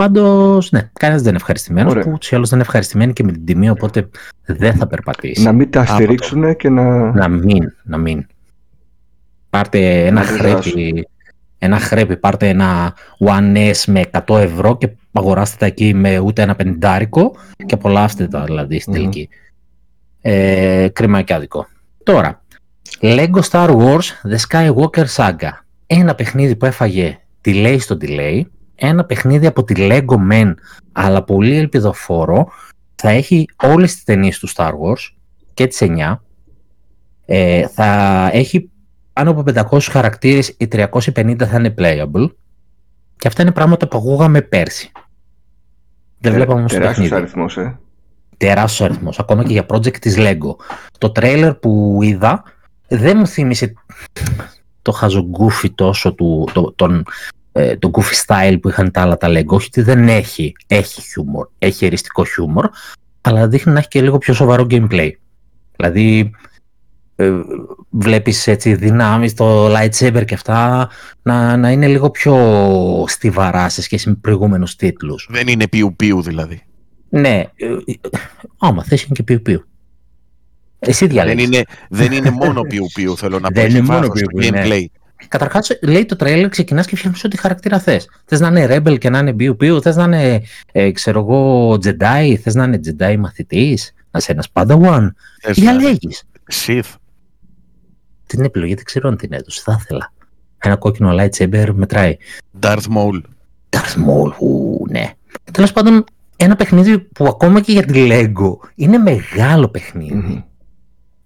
Πάντως, 0.00 0.70
ναι, 0.70 0.90
κανένας 0.92 1.22
δεν 1.22 1.30
είναι 1.30 1.40
ευχαριστημένος. 1.40 1.92
Που 1.92 2.10
ούτως 2.14 2.30
ή 2.30 2.34
άλλως 2.34 2.48
δεν 2.48 2.58
είναι 2.58 2.66
ευχαριστημένοι 2.66 3.12
και 3.12 3.24
με 3.24 3.32
την 3.32 3.44
τιμή, 3.44 3.70
οπότε 3.70 4.08
δεν 4.46 4.74
θα 4.74 4.86
περπατήσει. 4.86 5.42
Να 5.42 5.52
μην 5.52 5.70
τα 5.70 5.84
στηρίξουν 5.84 6.56
και 6.56 6.68
να. 6.68 7.12
Να 7.12 7.28
μην, 7.28 7.72
να 7.82 7.96
μην. 7.96 8.26
Πάρτε 9.50 10.06
ένα 10.06 10.22
χρέπι, 10.22 11.08
ένα 11.58 11.78
χρέπι, 11.78 12.16
πάρτε 12.16 12.48
ένα 12.48 12.96
One 13.18 13.70
S 13.70 13.84
με 13.86 14.04
100 14.26 14.38
ευρώ 14.38 14.76
και 14.76 14.90
αγοράστε 15.12 15.56
τα 15.58 15.66
εκεί 15.66 15.94
με 15.94 16.18
ούτε 16.18 16.42
ένα 16.42 16.54
πεντάρικο 16.54 17.32
και 17.66 17.74
απολαύστε 17.74 18.28
τα 18.28 18.44
δηλαδή 18.44 18.80
στην 18.80 18.92
τελική. 18.92 19.28
Ε, 20.20 20.88
κρίμα 20.92 21.22
και 21.22 21.34
άδικο. 21.34 21.66
Τώρα, 22.02 22.42
Lego 23.00 23.40
Star 23.50 23.76
Wars 23.76 24.30
The 24.30 24.38
Skywalker 24.48 25.04
Saga. 25.16 25.50
Ένα 25.86 26.14
παιχνίδι 26.14 26.56
που 26.56 26.66
έφαγε 26.66 27.18
delay 27.44 27.76
στο 27.80 27.96
delay, 28.00 28.42
ένα 28.80 29.04
παιχνίδι 29.04 29.46
από 29.46 29.64
τη 29.64 29.74
Lego 29.76 30.30
Men, 30.32 30.54
αλλά 30.92 31.22
πολύ 31.22 31.56
ελπιδοφόρο, 31.56 32.48
θα 32.94 33.08
έχει 33.08 33.48
όλες 33.62 33.94
τις 33.94 34.04
ταινίες 34.04 34.38
του 34.38 34.48
Star 34.48 34.70
Wars 34.70 35.14
και 35.54 35.66
τις 35.66 35.78
9. 35.82 36.20
Ε, 37.26 37.66
θα 37.68 38.30
έχει 38.32 38.70
πάνω 39.12 39.30
από 39.30 39.42
500 39.70 39.80
χαρακτήρες, 39.90 40.54
οι 40.58 40.68
350 40.72 41.44
θα 41.44 41.58
είναι 41.58 41.74
playable. 41.78 42.30
Και 43.16 43.28
αυτά 43.28 43.42
είναι 43.42 43.52
πράγματα 43.52 43.88
που 43.88 43.98
ακούγαμε 43.98 44.40
πέρσι. 44.40 44.92
Δεν 46.18 46.32
βλέπαμε 46.32 46.58
όμως 46.58 46.72
Τεράστιος 46.72 47.12
αριθμός, 47.12 47.56
ε. 47.56 47.78
Τεράστιος 48.36 48.88
αριθμός, 48.88 49.18
ακόμα 49.18 49.44
και 49.44 49.52
για 49.52 49.66
project 49.68 49.98
της 49.98 50.14
Lego. 50.18 50.54
Το 50.98 51.10
τρέιλερ 51.10 51.54
που 51.54 51.98
είδα 52.02 52.42
δεν 52.88 53.16
μου 53.16 53.26
θύμισε 53.26 53.72
το 54.82 54.92
χαζογκούφι 54.92 55.70
τόσο 55.70 56.14
του, 56.14 56.48
το, 56.52 56.72
τον, 56.72 57.04
ε, 57.52 57.76
το 57.76 57.90
goofy 57.92 58.26
style 58.26 58.56
που 58.62 58.68
είχαν 58.68 58.90
τα 58.90 59.00
άλλα 59.00 59.16
τα 59.16 59.28
Lego. 59.28 59.46
Όχι 59.46 59.66
ότι 59.66 59.82
δεν 59.82 60.08
έχει, 60.08 60.52
έχει 60.66 61.00
χιούμορ, 61.00 61.48
έχει 61.58 61.84
εριστικό 61.86 62.24
χιούμορ, 62.24 62.68
αλλά 63.20 63.48
δείχνει 63.48 63.72
να 63.72 63.78
έχει 63.78 63.88
και 63.88 64.02
λίγο 64.02 64.18
πιο 64.18 64.34
σοβαρό 64.34 64.66
gameplay. 64.70 65.10
Δηλαδή, 65.76 66.30
ε, 67.16 67.30
βλέπεις 67.90 68.46
έτσι 68.46 68.74
δυνάμεις, 68.74 69.34
το 69.34 69.66
lightsaber 69.66 70.22
και 70.26 70.34
αυτά 70.34 70.88
να, 71.22 71.56
να 71.56 71.70
είναι 71.70 71.86
λίγο 71.86 72.10
πιο 72.10 72.36
στιβαρά 73.08 73.68
σε 73.68 73.82
σχέση 73.82 74.08
με 74.08 74.14
προηγούμενους 74.14 74.76
τίτλους. 74.76 75.28
Δεν 75.30 75.48
είναι 75.48 75.68
πιου-πιου 75.68 76.22
δηλαδή. 76.22 76.62
Ναι, 77.08 77.44
ε, 77.56 77.66
άμα 78.58 78.84
θες 78.84 79.02
είναι 79.02 79.14
και 79.14 79.22
πιου-πιου. 79.22 79.64
Εσύ 80.78 81.06
διαλέγεις. 81.06 81.44
Δεν 81.44 81.52
είναι, 81.52 81.64
δεν 81.88 82.12
είναι 82.12 82.30
μόνο 82.30 82.62
πιου-πιου 82.62 83.16
θέλω 83.16 83.38
να 83.38 83.48
πω. 83.50 83.60
Δεν 83.60 83.70
είναι 83.70 83.80
μόνο 83.80 84.08
πιου-πιου, 84.08 84.50
ναι. 84.50 84.62
gameplay. 84.64 84.84
Καταρχάς, 85.28 85.78
λέει 85.82 86.04
το 86.04 86.16
τρέλερ, 86.16 86.48
ξεκινάς 86.48 86.86
και 86.86 86.96
φτιάχνεις 86.96 87.24
ό,τι 87.24 87.36
χαρακτήρα 87.36 87.78
θες. 87.78 88.08
Θες 88.24 88.40
να 88.40 88.48
είναι 88.48 88.66
Rebel 88.76 88.98
και 88.98 89.10
να 89.10 89.18
είναι 89.18 89.32
πιου-πιου, 89.32 89.82
θες 89.82 89.96
να 89.96 90.04
είναι, 90.04 90.42
ε, 90.72 90.90
ξέρω 90.90 91.20
εγώ, 91.20 91.72
Jedi, 91.72 92.34
θες 92.42 92.54
να 92.54 92.64
είναι 92.64 92.80
Jedi 92.84 93.16
μαθητής, 93.18 93.94
να 94.10 94.18
είσαι 94.18 94.32
ένας 94.32 94.48
Padawan. 94.52 95.08
Διαλέγει. 95.52 96.10
Sith 96.52 96.94
την 98.30 98.44
επιλογή 98.44 98.74
δεν 98.74 98.84
ξέρω 98.84 99.08
αν 99.08 99.16
την 99.16 99.32
έδωσε. 99.32 99.60
Θα 99.64 99.78
ήθελα. 99.80 100.12
Ένα 100.58 100.76
κόκκινο 100.76 101.14
lightsaber 101.18 101.68
μετράει. 101.74 102.16
Darth 102.60 102.86
Maul. 102.96 103.20
Darth 103.70 103.96
Maul, 104.06 104.32
ου, 104.38 104.84
ναι. 104.88 105.12
Τέλος 105.52 105.72
πάντων, 105.72 106.04
ένα 106.36 106.56
παιχνίδι 106.56 106.98
που 106.98 107.26
ακόμα 107.26 107.60
και 107.60 107.72
για 107.72 107.82
τη 107.82 108.08
Lego 108.10 108.52
είναι 108.74 108.98
μεγάλο 108.98 109.68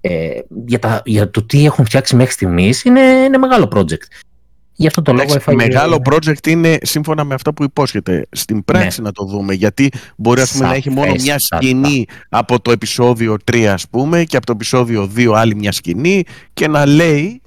Ε, 0.06 0.38
για, 0.66 0.78
τα, 0.78 1.02
για 1.04 1.30
το 1.30 1.42
τι 1.42 1.64
έχουν 1.64 1.84
φτιάξει 1.84 2.16
μέχρι 2.16 2.32
στιγμής 2.32 2.84
είναι, 2.84 3.00
είναι 3.00 3.38
μεγάλο 3.38 3.68
project. 3.74 4.06
Γι' 4.72 4.86
αυτό 4.86 5.02
το 5.02 5.12
λόγο 5.12 5.34
έφαγε... 5.34 5.56
Μεγάλο 5.56 6.02
project 6.10 6.46
είναι 6.46 6.78
σύμφωνα 6.82 7.24
με 7.24 7.34
αυτό 7.34 7.52
που 7.52 7.62
υπόσχεται. 7.62 8.26
Στην 8.30 8.64
πράξη 8.64 9.00
ναι. 9.00 9.06
να 9.06 9.12
το 9.12 9.24
δούμε. 9.24 9.54
Γιατί 9.54 9.90
μπορεί 10.16 10.40
ας 10.40 10.52
πούμε, 10.52 10.66
να 10.66 10.74
έχει 10.74 10.90
μόνο 10.90 11.12
μια 11.12 11.38
σκηνή 11.38 12.04
από 12.28 12.60
το 12.60 12.70
επεισόδιο 12.70 13.36
3 13.52 13.64
ας 13.64 13.88
πούμε 13.88 14.24
και 14.24 14.36
από 14.36 14.46
το 14.46 14.52
επεισόδιο 14.52 15.10
2 15.16 15.32
άλλη 15.34 15.54
μια 15.54 15.72
σκηνή 15.72 16.22
και 16.52 16.68
να 16.68 16.86
λέει 16.86 17.42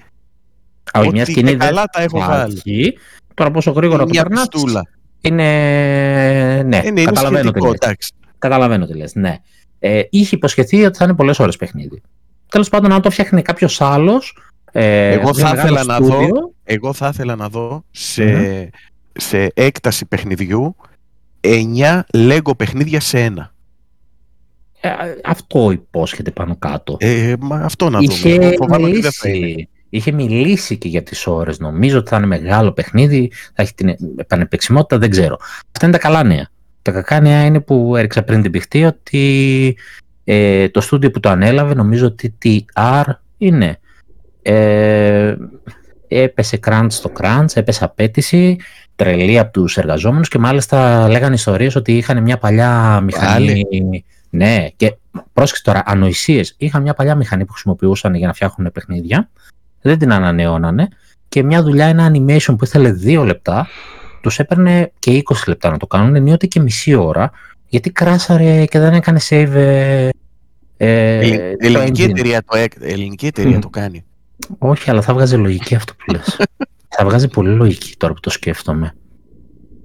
ότι 0.93 1.09
μια 1.11 1.25
σκηνή 1.25 1.55
καλά 1.55 1.85
τα 1.85 2.01
έχω 2.01 2.19
βάλει. 2.19 2.97
Τώρα 3.33 3.51
πόσο 3.51 3.71
γρήγορα 3.71 4.05
το 4.05 4.09
περνάς 4.13 4.47
είναι... 5.21 5.43
Ναι, 6.65 6.81
είναι, 6.85 7.03
καταλαβαίνω 7.03 7.51
τι 7.51 7.61
λες. 7.61 8.11
Καταλαβαίνω 8.37 8.85
τι 8.85 8.93
λες, 8.93 9.15
ναι. 9.15 9.37
Ε, 9.79 10.01
είχε 10.09 10.35
υποσχεθεί 10.35 10.85
ότι 10.85 10.97
θα 10.97 11.03
είναι 11.03 11.15
πολλές 11.15 11.39
ώρες 11.39 11.55
παιχνίδι. 11.55 12.01
Τέλος 12.49 12.69
πάντων, 12.69 12.91
αν 12.91 13.01
το 13.01 13.09
φτιάχνει 13.09 13.41
κάποιος 13.41 13.81
άλλος 13.81 14.37
ε, 14.71 15.11
εγώ, 15.11 15.33
θα 15.33 15.53
ήθελα 15.57 15.83
να 15.83 15.99
δω, 15.99 16.53
εγώ 16.63 16.93
θα 16.93 17.07
ήθελα 17.07 17.35
να 17.35 17.49
δω 17.49 17.83
σε, 17.91 18.69
σε 19.13 19.51
έκταση 19.53 20.05
παιχνιδιού 20.05 20.75
9 21.41 22.01
Lego 22.13 22.57
παιχνίδια 22.57 22.99
σε 22.99 23.19
ένα. 23.19 23.53
αυτό 25.23 25.71
υπόσχεται 25.71 26.31
πάνω 26.31 26.55
κάτω. 26.55 26.97
Ε, 26.99 27.33
μα 27.39 27.55
αυτό 27.55 27.89
να 27.89 27.99
είχε 28.01 28.33
δούμε. 28.33 28.53
Φοβάμαι 28.57 28.87
ότι 28.87 28.99
δεν 28.99 29.11
θα 29.11 29.29
είναι. 29.29 29.67
Είχε 29.89 30.11
μιλήσει 30.11 30.77
και 30.77 30.87
για 30.87 31.03
τις 31.03 31.27
ώρες. 31.27 31.59
Νομίζω 31.59 31.97
ότι 31.97 32.09
θα 32.09 32.17
είναι 32.17 32.25
μεγάλο 32.25 32.71
παιχνίδι, 32.71 33.31
θα 33.53 33.61
έχει 33.61 33.73
την 33.73 33.95
επανεπεξιμότητα, 34.17 34.97
δεν 34.97 35.09
ξέρω. 35.09 35.37
Αυτά 35.71 35.85
είναι 35.85 35.91
τα 35.91 35.97
καλά 35.97 36.23
νέα. 36.23 36.49
Τα 36.81 36.91
κακά 36.91 37.19
νέα 37.19 37.45
είναι 37.45 37.59
που 37.59 37.95
έριξα 37.95 38.23
πριν 38.23 38.41
την 38.41 38.51
πηχτή 38.51 38.83
ότι 38.83 39.77
ε, 40.29 40.69
το 40.69 40.81
στούντιο 40.81 41.11
που 41.11 41.19
το 41.19 41.29
ανέλαβε, 41.29 41.73
νομίζω 41.73 42.05
ότι 42.05 42.35
TR 42.43 43.03
είναι. 43.37 43.79
Ε, 44.41 45.35
έπεσε 46.07 46.59
crunch 46.67 46.87
στο 46.89 47.11
crunch, 47.19 47.45
έπεσε 47.53 47.83
απέτηση, 47.83 48.57
τρελή 48.95 49.39
από 49.39 49.51
τους 49.51 49.77
εργαζόμενους 49.77 50.27
και 50.27 50.37
μάλιστα 50.37 51.07
λέγανε 51.09 51.35
ιστορίες 51.35 51.75
ότι 51.75 51.97
είχαν 51.97 52.21
μια 52.21 52.37
παλιά 52.37 53.01
μηχανή... 53.01 54.05
Ναι, 54.29 54.67
και 54.75 54.95
πρόσεξε 55.33 55.63
τώρα, 55.63 55.83
ανοησίες. 55.85 56.55
Είχαν 56.57 56.81
μια 56.81 56.93
παλιά 56.93 57.15
μηχανή 57.15 57.45
που 57.45 57.51
χρησιμοποιούσαν 57.51 58.15
για 58.15 58.27
να 58.27 58.33
φτιάχνουν 58.33 58.71
παιχνίδια, 58.71 59.29
δεν 59.81 59.97
την 59.97 60.11
ανανεώνανε 60.11 60.87
και 61.29 61.43
μια 61.43 61.63
δουλειά, 61.63 61.85
ένα 61.85 62.11
animation 62.11 62.55
που 62.57 62.63
ήθελε 62.63 62.91
δύο 62.91 63.23
λεπτά, 63.23 63.67
τους 64.21 64.39
έπαιρνε 64.39 64.91
και 64.99 65.23
20 65.25 65.35
λεπτά 65.47 65.69
να 65.69 65.77
το 65.77 65.87
κάνουν, 65.87 66.15
ενίοτε 66.15 66.47
και 66.47 66.59
μισή 66.59 66.93
ώρα, 66.93 67.31
γιατί 67.67 67.91
κράσαρε 67.91 68.65
και 68.65 68.79
δεν 68.79 68.93
έκανε 68.93 69.19
save 69.29 69.51
ε, 69.53 70.09
ε, 70.77 71.53
ελληνική, 71.57 72.03
εταιρεία 72.03 72.43
το, 72.43 72.57
ελληνική 72.79 73.25
εταιρεία 73.25 73.59
το 73.59 73.69
κάνει. 73.69 74.05
Όχι, 74.57 74.89
αλλά 74.89 75.01
θα 75.01 75.13
βγάζει 75.13 75.35
λογική 75.35 75.75
αυτό 75.75 75.93
που 75.93 76.11
λες. 76.11 76.37
θα 76.97 77.05
βγάζει 77.05 77.27
πολύ 77.27 77.55
λογική 77.55 77.95
τώρα 77.97 78.13
που 78.13 78.19
το 78.19 78.29
σκέφτομαι. 78.29 78.95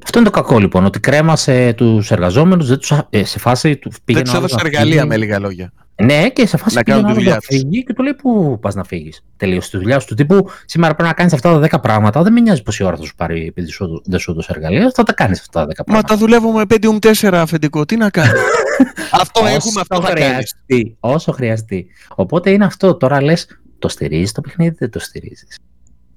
Αυτό 0.04 0.18
είναι 0.18 0.28
το 0.28 0.34
κακό 0.34 0.58
λοιπόν, 0.58 0.84
ότι 0.84 1.00
κρέμασε 1.00 1.72
τους 1.76 2.10
εργαζόμενους, 2.10 2.68
δεν 2.68 2.78
τους, 2.78 2.92
ε, 3.10 3.24
σε 3.24 3.38
φάση 3.38 3.76
του 3.76 3.92
πήγαινε. 4.04 4.24
Δεν 4.24 4.34
τους 4.34 4.42
έδωσε 4.42 4.66
εργαλεία 4.66 5.06
με 5.06 5.16
λίγα 5.16 5.38
λόγια. 5.38 5.72
Ναι, 5.94 6.28
και 6.28 6.46
σε 6.46 6.56
φάση 6.56 6.82
πήγαινε 6.82 7.12
να, 7.12 7.22
να 7.22 7.40
φύγει 7.40 7.84
και 7.84 7.92
του 7.92 8.02
λέει 8.02 8.14
πού 8.14 8.58
πας 8.60 8.74
να 8.74 8.84
φύγεις; 8.84 9.24
Τελείωσε 9.36 9.70
τη 9.70 9.76
δουλειά 9.76 9.98
σου. 9.98 10.06
Του 10.06 10.14
τύπου 10.14 10.48
σήμερα 10.64 10.94
πρέπει 10.94 11.08
να 11.08 11.14
κάνεις 11.14 11.32
αυτά 11.32 11.60
τα 11.60 11.78
10 11.78 11.82
πράγματα. 11.82 12.22
Δεν 12.22 12.32
με 12.32 12.40
νοιάζει 12.40 12.62
πόση 12.62 12.84
ώρα 12.84 12.96
θα 12.96 13.02
σου 13.02 13.14
πάρει 13.14 13.46
επειδή 13.46 13.70
σου, 13.70 14.02
δεν 14.04 14.18
σου 14.18 14.30
έδωσε 14.30 14.52
εργαλεία. 14.54 14.92
Θα 14.94 15.02
τα 15.02 15.12
κάνεις 15.12 15.40
αυτά 15.40 15.66
τα 15.66 15.66
10 15.66 15.84
πράγματα. 15.84 15.92
Μα 15.92 16.02
τα 16.02 16.16
δουλεύω 16.16 16.52
με 16.52 16.62
5 16.68 16.98
4 17.22 17.32
αφεντικό. 17.32 17.84
Τι 17.84 17.96
να 17.96 18.10
κάνω; 18.10 18.32
αυτό 19.22 19.46
έχουμε, 19.46 19.80
αυτό 19.80 20.00
θα 20.00 20.10
χρειαστεί. 20.10 20.96
Όσο 21.00 21.32
χρειαστεί. 21.32 21.86
Οπότε 22.14 22.50
είναι 22.50 22.64
αυτό. 22.64 22.94
Τώρα 22.94 23.22
λες, 23.22 23.60
το 23.78 23.88
στηρίζεις 23.88 24.32
το 24.32 24.40
παιχνίδι, 24.40 24.76
δεν 24.78 24.90
το 24.90 24.98
στηρίζεις. 24.98 25.58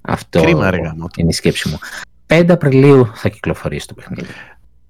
Αυτό 0.00 0.42
Κρίμα, 0.42 0.70
είναι 1.16 1.28
η 1.28 1.32
σκέψη 1.32 1.68
μου. 1.68 1.78
5 2.26 2.46
Απριλίου 2.48 3.10
θα 3.14 3.28
κυκλοφορήσει 3.28 3.86
το 3.86 3.94
παιχνίδι. 3.94 4.28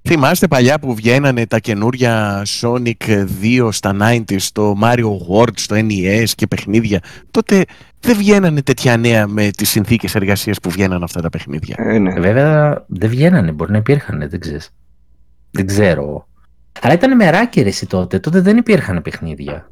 Θυμάστε 0.08 0.46
παλιά 0.46 0.78
που 0.78 0.94
βγαίνανε 0.94 1.46
τα 1.46 1.58
καινούρια 1.58 2.42
Sonic 2.60 3.26
2 3.42 3.68
στα 3.70 3.96
90s, 4.00 4.42
το 4.52 4.74
Mario 4.82 5.10
World, 5.30 5.52
στο 5.54 5.76
NES 5.76 6.28
και 6.34 6.46
παιχνίδια. 6.46 7.00
Τότε 7.30 7.64
δεν 8.00 8.16
βγαίνανε 8.16 8.62
τέτοια 8.62 8.96
νέα 8.96 9.26
με 9.26 9.50
τις 9.56 9.68
συνθήκες 9.68 10.14
εργασίας 10.14 10.60
που 10.60 10.70
βγαίνανε 10.70 11.04
αυτά 11.04 11.20
τα 11.20 11.28
παιχνίδια. 11.28 11.76
Ε, 11.78 11.98
ναι. 11.98 12.20
Βέβαια 12.20 12.84
δεν 12.88 13.08
βγαίνανε, 13.08 13.52
μπορεί 13.52 13.72
να 13.72 13.78
υπήρχαν, 13.78 14.28
δεν 14.28 14.40
ξέρεις. 14.40 14.70
Δεν 15.50 15.66
ξέρω. 15.66 16.28
Αλλά 16.80 16.94
ήταν 16.94 17.16
μεράκι 17.16 17.72
τότε, 17.88 18.18
τότε 18.18 18.40
δεν 18.40 18.56
υπήρχαν 18.56 19.02
παιχνίδια. 19.02 19.70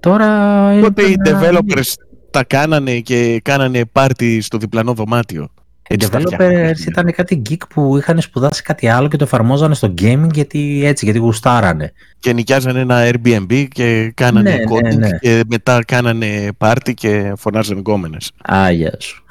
Τώρα... 0.00 0.80
Τότε 0.80 1.02
οι 1.02 1.16
developers 1.24 1.92
τα 2.30 2.44
κάνανε 2.44 2.98
και 2.98 3.40
κάνανε 3.44 3.84
πάρτι 3.84 4.40
στο 4.40 4.58
διπλανό 4.58 4.92
δωμάτιο. 4.94 5.48
Οι 5.90 5.96
developers 5.98 6.86
ήταν 6.88 7.12
κάτι 7.12 7.42
geek 7.48 7.62
που 7.68 7.96
είχαν 7.96 8.20
σπουδάσει 8.20 8.62
κάτι 8.62 8.88
άλλο 8.88 9.08
και 9.08 9.16
το 9.16 9.24
εφαρμόζανε 9.24 9.74
στο 9.74 9.94
gaming 10.00 10.28
γιατί 10.32 10.82
έτσι, 10.84 11.04
γιατί 11.04 11.18
γουστάρανε. 11.20 11.92
Και 12.18 12.32
νοικιάζανε 12.32 12.80
ένα 12.80 13.10
Airbnb 13.10 13.66
και 13.68 14.12
κάνανε 14.14 14.50
ναι, 14.50 14.56
ναι 14.56 14.64
coding 14.70 14.98
ναι, 14.98 15.08
ναι. 15.08 15.18
και 15.18 15.42
μετά 15.48 15.84
κάνανε 15.86 16.48
party 16.58 16.94
και 16.94 17.32
φωνάζανε 17.36 17.80
γκόμενες. 17.80 18.32
Άγια 18.42 18.96
σου. 18.98 19.24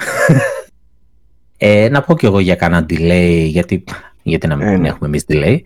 ε, 1.57 1.89
να 1.89 2.01
πω 2.01 2.15
κι 2.15 2.25
εγώ 2.25 2.39
για 2.39 2.55
κανένα 2.55 2.85
delay, 2.89 3.45
γιατί, 3.47 3.83
γιατί 4.23 4.47
να 4.47 4.55
μην 4.55 4.67
ε, 4.67 4.77
ναι. 4.77 4.87
έχουμε 4.87 5.07
εμείς 5.07 5.25
delay. 5.27 5.57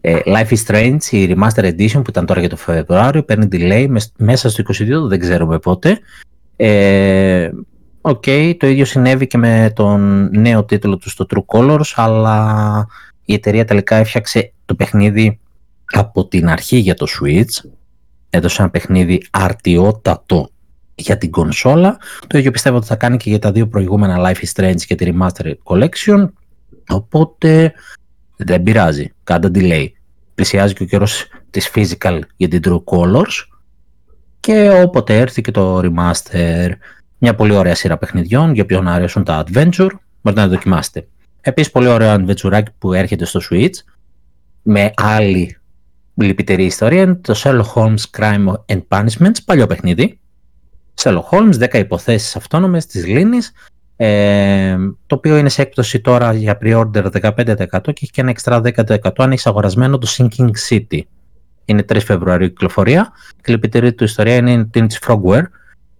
Ε, 0.00 0.18
Life 0.24 0.48
is 0.48 0.64
Strange, 0.66 1.02
η 1.10 1.34
Remaster 1.34 1.64
Edition 1.64 2.00
που 2.04 2.10
ήταν 2.10 2.26
τώρα 2.26 2.40
για 2.40 2.48
το 2.48 2.56
Φεβρουάριο, 2.56 3.22
παίρνει 3.22 3.48
delay 3.52 3.86
μέσα 4.16 4.50
στο 4.50 4.62
22, 5.04 5.08
δεν 5.08 5.18
ξέρουμε 5.18 5.58
πότε. 5.58 5.98
Ε, 6.56 7.50
ΟΚ, 8.08 8.22
okay, 8.26 8.54
το 8.58 8.66
ίδιο 8.66 8.84
συνέβη 8.84 9.26
και 9.26 9.38
με 9.38 9.72
τον 9.74 10.28
νέο 10.32 10.64
τίτλο 10.64 10.96
του 10.96 11.10
στο 11.10 11.26
True 11.30 11.44
Colors, 11.46 11.92
αλλά 11.94 12.86
η 13.24 13.34
εταιρεία 13.34 13.64
τελικά 13.64 13.96
έφτιαξε 13.96 14.52
το 14.64 14.74
παιχνίδι 14.74 15.40
από 15.84 16.26
την 16.26 16.48
αρχή 16.48 16.76
για 16.76 16.94
το 16.94 17.06
Switch. 17.08 17.70
Έδωσε 18.30 18.62
ένα 18.62 18.70
παιχνίδι 18.70 19.22
αρτιότατο 19.30 20.50
για 20.94 21.18
την 21.18 21.30
κονσόλα. 21.30 21.96
Το 22.26 22.38
ίδιο 22.38 22.50
πιστεύω 22.50 22.76
ότι 22.76 22.86
θα 22.86 22.96
κάνει 22.96 23.16
και 23.16 23.28
για 23.28 23.38
τα 23.38 23.52
δύο 23.52 23.68
προηγούμενα 23.68 24.16
Life 24.18 24.44
is 24.44 24.62
Strange 24.62 24.80
και 24.86 24.94
τη 24.94 25.12
Remastered 25.12 25.54
Collection. 25.64 26.28
Οπότε 26.88 27.72
δεν 28.36 28.62
πειράζει, 28.62 29.12
κάντε 29.24 29.50
delay. 29.54 29.86
Πλησιάζει 30.34 30.74
και 30.74 30.82
ο 30.82 30.86
καιρός 30.86 31.26
της 31.50 31.70
Physical 31.74 32.18
για 32.36 32.48
την 32.48 32.60
True 32.64 32.84
Colors 32.84 33.46
και 34.40 34.80
όποτε 34.84 35.18
έρθει 35.18 35.40
και 35.40 35.50
το 35.50 35.80
Remaster 35.84 36.70
μια 37.18 37.34
πολύ 37.34 37.52
ωραία 37.52 37.74
σειρά 37.74 37.96
παιχνιδιών 37.96 38.54
για 38.54 38.66
ποιον 38.66 38.88
αρέσουν 38.88 39.24
τα 39.24 39.44
adventure, 39.44 39.90
μπορείτε 40.20 40.42
να 40.42 40.48
δοκιμάσετε. 40.48 41.06
Επίσης 41.40 41.72
πολύ 41.72 41.88
ωραίο 41.88 42.14
adventure 42.14 42.62
που 42.78 42.92
έρχεται 42.92 43.24
στο 43.24 43.40
Switch 43.50 43.74
με 44.62 44.92
άλλη 44.96 45.56
λυπητερή 46.14 46.64
ιστορία 46.64 47.02
είναι 47.02 47.14
το 47.14 47.34
Sherlock 47.36 47.72
Holmes 47.74 48.18
Crime 48.18 48.52
and 48.66 48.82
Punishments, 48.88 49.36
παλιό 49.44 49.66
παιχνίδι. 49.66 50.20
Sherlock 50.94 51.28
Holmes, 51.30 51.58
10 51.58 51.74
υποθέσεις 51.78 52.36
αυτόνομες 52.36 52.86
της 52.86 53.06
Λίνης, 53.06 53.52
ε, 53.96 54.76
το 55.06 55.14
οποίο 55.14 55.36
είναι 55.36 55.48
σε 55.48 55.62
έκπτωση 55.62 56.00
τώρα 56.00 56.32
για 56.32 56.58
pre-order 56.62 57.10
15% 57.12 57.92
και 57.92 58.00
έχει 58.02 58.10
και 58.10 58.20
ένα 58.20 58.34
extra 58.36 58.60
10% 58.62 59.10
αν 59.16 59.30
έχεις 59.30 59.46
αγορασμένο 59.46 59.98
το 59.98 60.08
Sinking 60.16 60.50
City. 60.68 61.00
Είναι 61.64 61.82
3 61.82 62.00
Φεβρουαρίου 62.04 62.48
κυκλοφορία 62.48 63.12
και 63.42 63.50
η 63.50 63.54
λυπητερή 63.54 63.92
του 63.92 64.04
ιστορία 64.04 64.34
είναι 64.34 64.64
την 64.64 64.86
της 64.86 65.00
Frogware, 65.06 65.44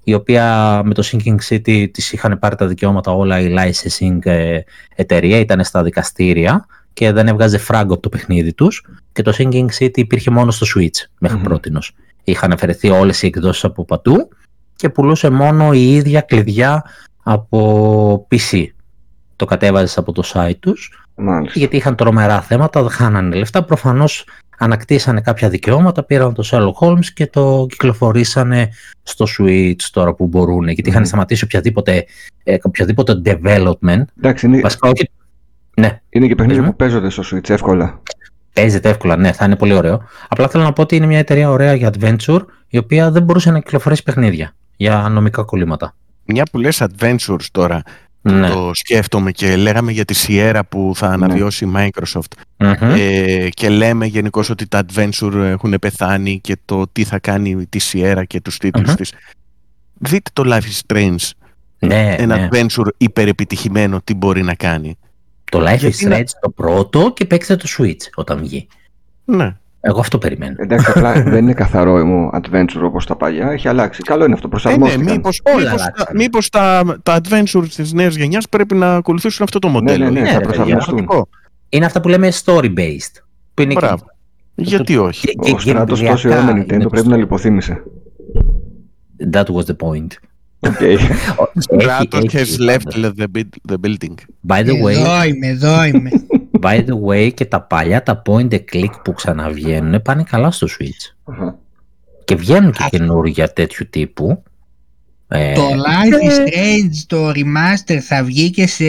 η 0.09 0.15
οποία 0.15 0.81
με 0.85 0.95
το 0.95 1.09
Sinking 1.13 1.37
City 1.49 1.91
της 1.91 2.13
είχαν 2.13 2.39
πάρει 2.39 2.57
τα 2.57 2.67
δικαιώματα 2.67 3.13
όλα 3.13 3.41
η 3.41 3.55
licensing 3.59 4.19
ε, 4.23 4.59
εταιρεία, 4.95 5.39
ήταν 5.39 5.65
στα 5.65 5.83
δικαστήρια 5.83 6.67
και 6.93 7.13
δεν 7.13 7.29
έβγαζε 7.29 7.59
φράγκο 7.59 7.93
από 7.93 8.03
το 8.03 8.09
παιχνίδι 8.09 8.53
τους 8.53 8.87
και 9.13 9.23
το 9.23 9.35
Sinking 9.39 9.67
City 9.79 9.97
υπήρχε 9.97 10.31
μόνο 10.31 10.51
στο 10.51 10.67
Switch 10.75 11.07
μέχρι 11.19 11.39
mm-hmm. 11.41 11.45
πρότινος. 11.45 11.95
Είχαν 12.25 12.53
αφαιρεθεί 12.53 12.91
όλες 12.91 13.23
οι 13.23 13.27
εκδόσεις 13.27 13.65
από 13.65 13.85
πατού 13.85 14.29
και 14.77 14.89
πουλούσε 14.89 15.31
μόνο 15.31 15.73
η 15.73 15.95
ίδια 15.95 16.21
κλειδιά 16.21 16.85
από 17.23 18.27
PC. 18.31 18.67
Το 19.37 19.45
κατέβαζες 19.45 19.99
από 19.99 20.13
το 20.13 20.23
site 20.35 20.59
τους 20.61 21.07
γιατί 21.55 21.77
είχαν 21.77 21.97
τρομερά 21.97 22.41
θέματα, 22.41 22.81
δεν 22.83 22.91
χάνανε 22.91 23.37
λεφτά. 23.37 23.65
Προφανώς 23.65 24.25
ανακτήσανε 24.59 25.21
κάποια 25.21 25.49
δικαιώματα, 25.49 26.03
πήραν 26.03 26.35
το 26.35 26.49
Sherlock 26.51 26.87
Holmes 26.87 27.05
και 27.15 27.27
το 27.27 27.67
κυκλοφορήσανε 27.69 28.69
στο 29.03 29.27
Switch 29.39 29.83
τώρα 29.93 30.15
που 30.15 30.27
μπορούν, 30.27 30.69
γιατί 30.69 30.89
είχαν 30.89 31.07
σταματήσει 31.07 31.45
οποιαδήποτε, 31.45 32.05
ε, 32.45 32.57
οποιαδήποτε 32.63 33.23
development. 33.25 34.03
Εντάξει, 34.19 34.47
είναι... 34.47 34.61
Βασικά, 34.61 34.89
όχι... 34.89 35.11
ναι. 35.77 36.01
είναι 36.09 36.27
και 36.27 36.35
παιχνίδια 36.35 36.65
που 36.65 36.77
παίζονται 36.77 37.11
στο 37.11 37.23
Switch 37.33 37.51
εύκολα. 37.51 38.03
Παίζεται 38.53 38.89
εύκολα, 38.89 39.17
ναι, 39.17 39.33
θα 39.33 39.45
είναι 39.45 39.57
πολύ 39.57 39.73
ωραίο. 39.73 40.03
Απλά 40.29 40.49
θέλω 40.49 40.65
να 40.65 40.73
πω 40.73 40.83
ότι 40.83 40.97
είναι 40.97 41.07
μια 41.07 41.19
εταιρεία 41.19 41.51
ωραία 41.51 41.75
για 41.75 41.93
adventure, 41.93 42.41
η 42.69 42.79
οποία 42.79 43.11
δεν 43.11 43.23
μπορούσε 43.23 43.51
να 43.51 43.59
κυκλοφορήσει 43.59 44.03
παιχνίδια 44.03 44.55
για 44.77 45.09
νομικά 45.11 45.43
κολλήματα. 45.43 45.95
Μια 46.25 46.47
που 46.53 46.59
λες 46.59 46.83
adventures 46.83 47.47
τώρα, 47.53 47.83
ναι. 48.21 48.49
το 48.49 48.71
σκέφτομαι 48.75 49.31
και 49.31 49.57
λέγαμε 49.57 49.93
για 49.93 50.05
τη 50.05 50.25
Sierra 50.27 50.61
που 50.69 50.93
θα 50.95 51.09
ναι. 51.09 51.15
αναβιώσει 51.15 51.65
η 51.65 51.73
Microsoft 51.77 52.33
ε, 52.57 53.49
και 53.51 53.69
λέμε 53.69 54.07
γενικώς 54.07 54.51
ότι 54.51 54.67
τα 54.67 54.85
adventure 54.87 55.35
έχουν 55.35 55.75
πεθάνει 55.81 56.41
και 56.41 56.57
το 56.65 56.87
τι 56.93 57.05
θα 57.05 57.19
κάνει 57.19 57.67
τη 57.67 57.79
Sierra 57.93 58.23
και 58.27 58.41
τους 58.41 58.59
τίτλους 58.59 58.95
της. 58.95 59.13
Δείτε 59.95 60.31
το 60.33 60.43
Life 60.47 60.61
is 60.61 60.81
Strange. 60.87 61.31
Ναι, 61.79 62.15
ένα 62.19 62.37
ναι. 62.37 62.49
adventure 62.51 62.89
υπερεπιτυχημένο 62.97 64.01
τι 64.05 64.15
μπορεί 64.15 64.43
να 64.43 64.55
κάνει. 64.55 64.99
Το 65.45 65.65
Life 65.67 65.81
is 65.81 66.09
Strange 66.09 66.29
το 66.41 66.51
πρώτο 66.51 67.13
και 67.17 67.25
παίξτε 67.25 67.57
το 67.57 67.69
Switch 67.79 68.11
όταν 68.15 68.39
βγει. 68.39 68.67
Ναι. 69.25 69.57
Εγώ 69.81 70.01
αυτό 70.01 70.19
περιμένω. 70.19 70.55
Εντάξει, 70.59 70.91
απλά 70.91 71.13
δεν 71.33 71.43
είναι 71.43 71.53
καθαρό 71.53 72.05
μου 72.05 72.31
adventure 72.33 72.83
όπως 72.83 73.07
τα 73.07 73.17
παλιά. 73.17 73.51
Έχει 73.51 73.69
αλλάξει. 73.69 74.03
Καλό 74.03 74.25
είναι 74.25 74.35
αυτό. 74.35 74.49
Προσαρμόστηκαν. 74.49 75.07
Ε, 75.07 75.11
ναι, 75.11 75.13
μήπως, 75.13 75.41
μήπως, 75.57 75.83
τα, 75.83 75.93
μήπως 76.15 76.49
τα, 76.49 76.99
τα 77.03 77.21
adventure 77.21 77.65
της 77.77 77.93
νέας 77.93 78.15
γενιάς 78.15 78.49
πρέπει 78.49 78.75
να 78.75 78.95
ακολουθήσουν 78.95 79.45
αυτό 79.45 79.59
το 79.59 79.69
μοντέλο. 79.69 80.05
Ναι, 80.05 80.11
ναι, 80.11 80.21
ναι, 80.21 80.29
θα 80.29 80.41
προσαρμοστούν. 80.41 81.09
Είναι 81.69 81.85
αυτά 81.85 82.01
που 82.01 82.09
λέμε 82.09 82.33
story-based. 82.45 83.23
Που 83.55 83.63
είναι 83.63 83.75
Μπράβο. 83.75 84.05
Και... 84.55 84.63
Γιατί 84.63 84.97
όχι; 84.97 85.29
Ο 85.55 85.59
στράτος 85.59 86.03
τόση 86.03 86.29
ώρα 86.29 86.43
με 86.43 86.53
Nintendo 86.53 86.89
πρέπει 86.91 87.09
να 87.09 87.17
λιποθύμησε. 87.17 87.83
That 89.33 89.45
was 89.45 89.65
the 89.65 89.77
point. 89.77 90.09
Okay. 90.61 90.99
Stratos 91.67 92.33
has 92.39 92.59
left 92.59 92.89
the 93.71 93.79
building. 93.79 94.17
By 94.47 94.63
the 94.63 94.83
way, 94.83 94.93
εδώ 94.93 95.25
είμαι, 95.25 95.47
εδώ 95.47 95.85
είμαι. 95.85 96.11
By 96.63 96.85
the 96.85 97.01
way 97.07 97.35
και 97.35 97.45
τα 97.45 97.63
παλιά 97.63 98.03
τα 98.03 98.23
point 98.27 98.51
and 98.51 98.65
click 98.73 99.03
που 99.05 99.13
ξαναβγαίνουν 99.13 100.03
πάνε 100.03 100.23
καλά 100.23 100.51
στο 100.51 100.67
Switch. 100.71 101.35
Και 102.25 102.35
βγαίνουν 102.35 102.73
και 102.73 102.85
καινούργια 102.91 103.53
τέτοιου 103.53 103.87
τύπου. 103.91 104.43
Ε, 105.29 105.55
το 105.55 105.69
Life 105.69 106.27
is 106.27 106.49
Strange, 106.49 107.05
το 107.07 107.29
remaster 107.29 107.97
θα 107.97 108.25
βγει 108.25 108.51
και 108.51 108.67
σε 108.67 108.85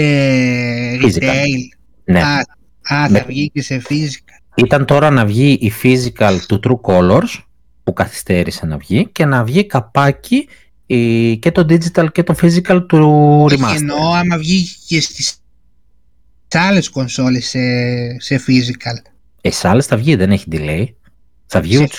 retail. 1.03 1.61
Ναι. 2.03 2.21
Α, 2.21 2.37
α 2.81 3.09
θα 3.09 3.23
βγει 3.27 3.49
και 3.49 3.61
σε 3.61 3.81
physical. 3.89 4.39
Ήταν 4.55 4.85
τώρα 4.85 5.09
να 5.09 5.25
βγει 5.25 5.51
η 5.51 5.71
physical 5.83 6.37
του 6.47 6.59
True 6.63 6.91
Colors 6.91 7.43
που 7.83 7.93
καθυστέρησε 7.93 8.65
να 8.65 8.77
βγει 8.77 9.09
και 9.11 9.25
να 9.25 9.43
βγει 9.43 9.65
καπάκι 9.65 10.47
και 11.39 11.51
το 11.53 11.65
digital 11.69 12.11
και 12.11 12.23
το 12.23 12.35
physical 12.41 12.85
του 12.87 13.45
remaster. 13.49 13.75
Εννοώ 13.75 14.13
άμα 14.13 14.37
βγει 14.37 14.67
και 14.87 15.01
στις 15.01 15.37
άλλες 16.57 16.89
κονσόλες 16.89 17.47
σε, 17.47 17.59
σε 18.19 18.43
physical. 18.47 19.11
Ε, 19.41 19.51
σε 19.51 19.67
άλλες 19.67 19.85
θα 19.85 19.97
βγει, 19.97 20.15
δεν 20.15 20.31
έχει 20.31 20.45
delay. 20.51 20.85
Θα 21.45 21.61
βγει 21.61 21.77
ούτε 21.77 21.95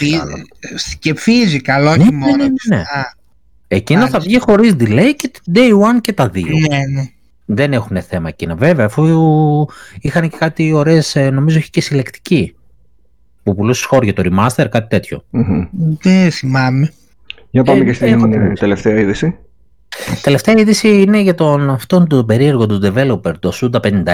Και 0.99 1.15
physical, 1.27 1.87
όχι 1.89 1.99
ναι, 1.99 2.05
ναι 2.05 2.17
μόνο. 2.17 2.37
Ναι, 2.37 2.45
ναι, 2.45 2.77
ναι. 2.77 2.83
Εκείνο 3.69 4.09
θα 4.09 4.19
βγει 4.19 4.39
χωρίς 4.39 4.77
delay 4.79 5.11
και 5.17 5.31
day 5.55 5.71
one 5.71 6.01
και 6.01 6.13
τα 6.13 6.29
δύο. 6.29 6.59
Ναι, 6.69 6.77
ναι. 6.77 7.03
Δεν 7.45 7.73
έχουν 7.73 8.03
θέμα 8.03 8.29
εκείνο. 8.29 8.57
Βέβαια, 8.57 8.87
αφού 8.87 9.05
είχαν 10.01 10.29
και 10.29 10.37
κάτι 10.37 10.73
ωραίες, 10.73 11.17
ε, 11.17 11.31
νομίζω 11.31 11.59
έχει 11.59 11.71
και 11.71 11.81
συλλεκτική. 11.81 12.55
Που 13.43 13.55
πουλούσε 13.55 13.87
χώρια 13.87 14.13
το 14.13 14.23
remaster, 14.27 14.67
κάτι 14.71 14.89
τέτοιο. 14.89 15.25
Mm-hmm. 15.33 15.69
Δεν 16.03 16.31
θυμάμαι. 16.31 16.93
Για 17.51 17.63
πάμε 17.63 17.81
ε, 17.81 17.85
και 17.85 17.93
στην 17.93 18.33
ε, 18.33 18.53
τελευταία 18.53 18.99
είδηση. 18.99 19.39
Τελευταία 20.23 20.55
είδηση 20.59 21.03
είναι 21.03 21.21
για 21.21 21.35
τον, 21.35 21.71
αυτόν 21.71 22.09
τον 22.09 22.27
περίεργο 22.27 22.67
του 22.67 22.81
developer, 22.83 23.33
το 23.39 23.53
Suda 23.55 23.81
51, 23.81 24.05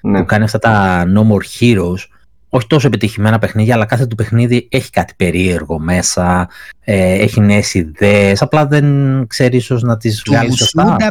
ναι. 0.00 0.18
που 0.18 0.24
κάνει 0.24 0.44
αυτά 0.44 0.58
τα 0.58 1.04
No 1.14 1.20
More 1.20 1.60
Heroes. 1.60 2.06
Όχι 2.48 2.66
τόσο 2.66 2.86
επιτυχημένα 2.86 3.38
παιχνίδια, 3.38 3.74
αλλά 3.74 3.84
κάθε 3.84 4.06
του 4.06 4.14
παιχνίδι 4.14 4.68
έχει 4.70 4.90
κάτι 4.90 5.14
περίεργο 5.16 5.78
μέσα, 5.78 6.48
ε, 6.80 7.12
έχει 7.12 7.40
νέες 7.40 7.74
ιδέες. 7.74 8.42
Απλά 8.42 8.66
δεν 8.66 8.86
ξέρεις 9.26 9.62
ίσως 9.62 9.82
να 9.82 9.96
τις 9.96 10.22
βγάλεις 10.26 10.56
σωστά. 10.56 10.84
Το 10.84 10.96
Suda 10.98 11.08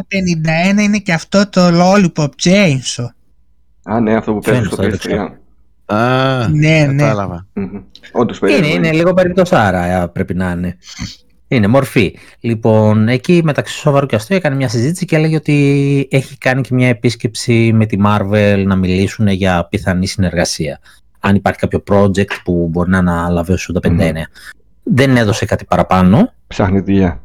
51 0.78 0.82
είναι 0.82 0.98
και 0.98 1.12
αυτό 1.12 1.48
το 1.48 1.60
Lollipop 1.72 2.28
Chainsaw. 2.42 3.06
Α, 3.82 4.00
ναι, 4.00 4.16
αυτό 4.16 4.32
που 4.32 4.38
παίζεις 4.38 4.66
στο 4.66 4.82
PS3. 4.82 5.28
Α, 5.94 6.48
ναι, 6.48 6.86
ναι. 6.86 7.02
κατάλαβα. 7.02 7.46
Ναι. 7.52 8.52
είναι, 8.52 8.66
είναι 8.66 8.92
λίγο 8.92 9.14
άρα 9.50 10.08
πρέπει 10.08 10.34
να 10.34 10.50
είναι. 10.50 10.76
Είναι 11.52 11.66
μορφή. 11.66 12.16
Λοιπόν, 12.40 13.08
εκεί 13.08 13.40
μεταξύ 13.44 13.78
σοβαρού 13.78 14.06
και 14.06 14.16
αστείου 14.16 14.36
έκανε 14.36 14.56
μια 14.56 14.68
συζήτηση 14.68 15.04
και 15.04 15.16
έλεγε 15.16 15.36
ότι 15.36 16.08
έχει 16.10 16.38
κάνει 16.38 16.60
και 16.60 16.74
μια 16.74 16.88
επίσκεψη 16.88 17.72
με 17.74 17.86
τη 17.86 17.96
Marvel 18.06 18.64
να 18.66 18.76
μιλήσουν 18.76 19.26
για 19.26 19.66
πιθανή 19.70 20.06
συνεργασία. 20.06 20.80
Αν 21.20 21.34
υπάρχει 21.34 21.58
κάποιο 21.58 21.82
project 21.90 22.40
που 22.44 22.68
μπορεί 22.70 22.90
να 22.90 22.98
αναλάβει 22.98 23.52
ο 23.52 23.56
Σούντα 23.56 23.80
59. 23.82 23.88
Mm. 23.88 24.14
Δεν 24.82 25.16
έδωσε 25.16 25.44
κάτι 25.44 25.64
παραπάνω. 25.64 26.32
Ψάχνει 26.46 26.80
δουλειά. 26.80 27.22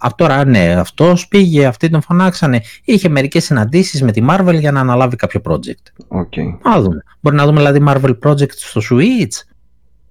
Αυτό 0.00 0.24
τώρα 0.24 0.44
ναι, 0.44 0.74
αυτός 0.78 1.28
πήγε, 1.28 1.66
αυτοί 1.66 1.88
τον 1.88 2.02
φωνάξανε. 2.02 2.62
Είχε 2.84 3.08
μερικές 3.08 3.44
συναντήσεις 3.44 4.02
με 4.02 4.12
τη 4.12 4.24
Marvel 4.28 4.56
για 4.58 4.72
να 4.72 4.80
αναλάβει 4.80 5.16
κάποιο 5.16 5.40
project. 5.44 6.04
Okay. 6.08 6.58
Να 6.62 6.80
δούμε. 6.80 7.02
Μπορεί 7.20 7.36
να 7.36 7.46
δούμε 7.46 7.58
δηλαδή 7.58 7.84
Marvel 7.88 8.18
project 8.28 8.52
στο 8.52 8.80
Switch. 8.90 9.46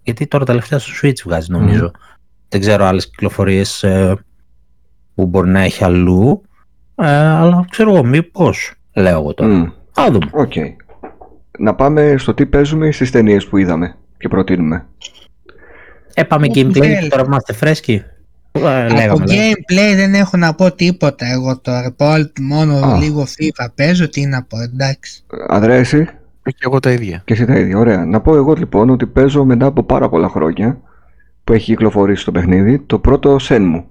Γιατί 0.03 0.27
τώρα 0.27 0.45
τελευταία 0.45 0.79
στο 0.79 0.91
Switch 1.01 1.21
βγάζει 1.25 1.51
νομίζω. 1.51 1.91
Δεν 2.49 2.59
ξέρω 2.59 2.85
άλλες 2.85 3.09
κυκλοφορίες 3.09 3.83
ε, 3.83 4.15
που 5.15 5.25
μπορεί 5.25 5.49
να 5.49 5.59
έχει 5.59 5.83
αλλού. 5.83 6.41
Ε, 6.95 7.07
αλλά 7.07 7.65
ξέρω 7.69 7.93
εγώ 7.93 8.03
μήπως, 8.03 8.73
λέω 8.93 9.19
εγώ 9.19 9.33
τώρα. 9.33 9.73
Mm. 9.95 10.11
δούμε. 10.11 10.29
Okay. 10.33 10.75
Να 11.59 11.75
πάμε 11.75 12.15
στο 12.17 12.33
τι 12.33 12.45
παίζουμε 12.45 12.91
στις 12.91 13.11
ταινίες 13.11 13.47
που 13.47 13.57
είδαμε 13.57 13.95
και 14.17 14.27
προτείνουμε. 14.27 14.85
Ε, 16.13 16.23
πάμε 16.23 16.47
gameplay, 16.53 17.07
τώρα 17.09 17.23
είμαστε 17.25 17.53
φρέσκοι. 17.53 18.03
Ε, 18.51 19.07
Από 19.07 19.19
gameplay 19.19 19.95
δεν 19.95 20.13
έχω 20.13 20.37
να 20.37 20.53
πω 20.53 20.71
τίποτα 20.71 21.25
εγώ 21.25 21.59
τώρα. 21.59 21.93
μόνο 22.41 22.97
λίγο 22.99 23.23
FIFA 23.23 23.67
παίζω, 23.75 24.09
τι 24.09 24.25
να 24.25 24.43
πω, 24.43 24.59
εντάξει. 24.59 25.23
Ανδρέα, 25.47 25.77
εσύ; 25.77 26.07
Και 26.43 26.55
εγώ 26.59 26.79
τα 26.79 26.91
ίδια. 26.91 27.21
Και 27.25 27.33
εσύ 27.33 27.45
τα 27.45 27.57
ίδια, 27.57 27.77
ωραία. 27.77 28.05
Να 28.05 28.21
πω 28.21 28.35
εγώ 28.35 28.53
λοιπόν 28.53 28.89
ότι 28.89 29.05
παίζω 29.05 29.45
μετά 29.45 29.65
από 29.65 29.83
πάρα 29.83 30.09
πολλά 30.09 30.29
χρόνια 30.29 30.81
που 31.49 31.55
έχει 31.55 31.65
κυκλοφορήσει 31.65 32.25
το 32.25 32.31
παιχνίδι, 32.31 32.79
το 32.79 32.99
πρώτο 32.99 33.37
Shenmue. 33.41 33.83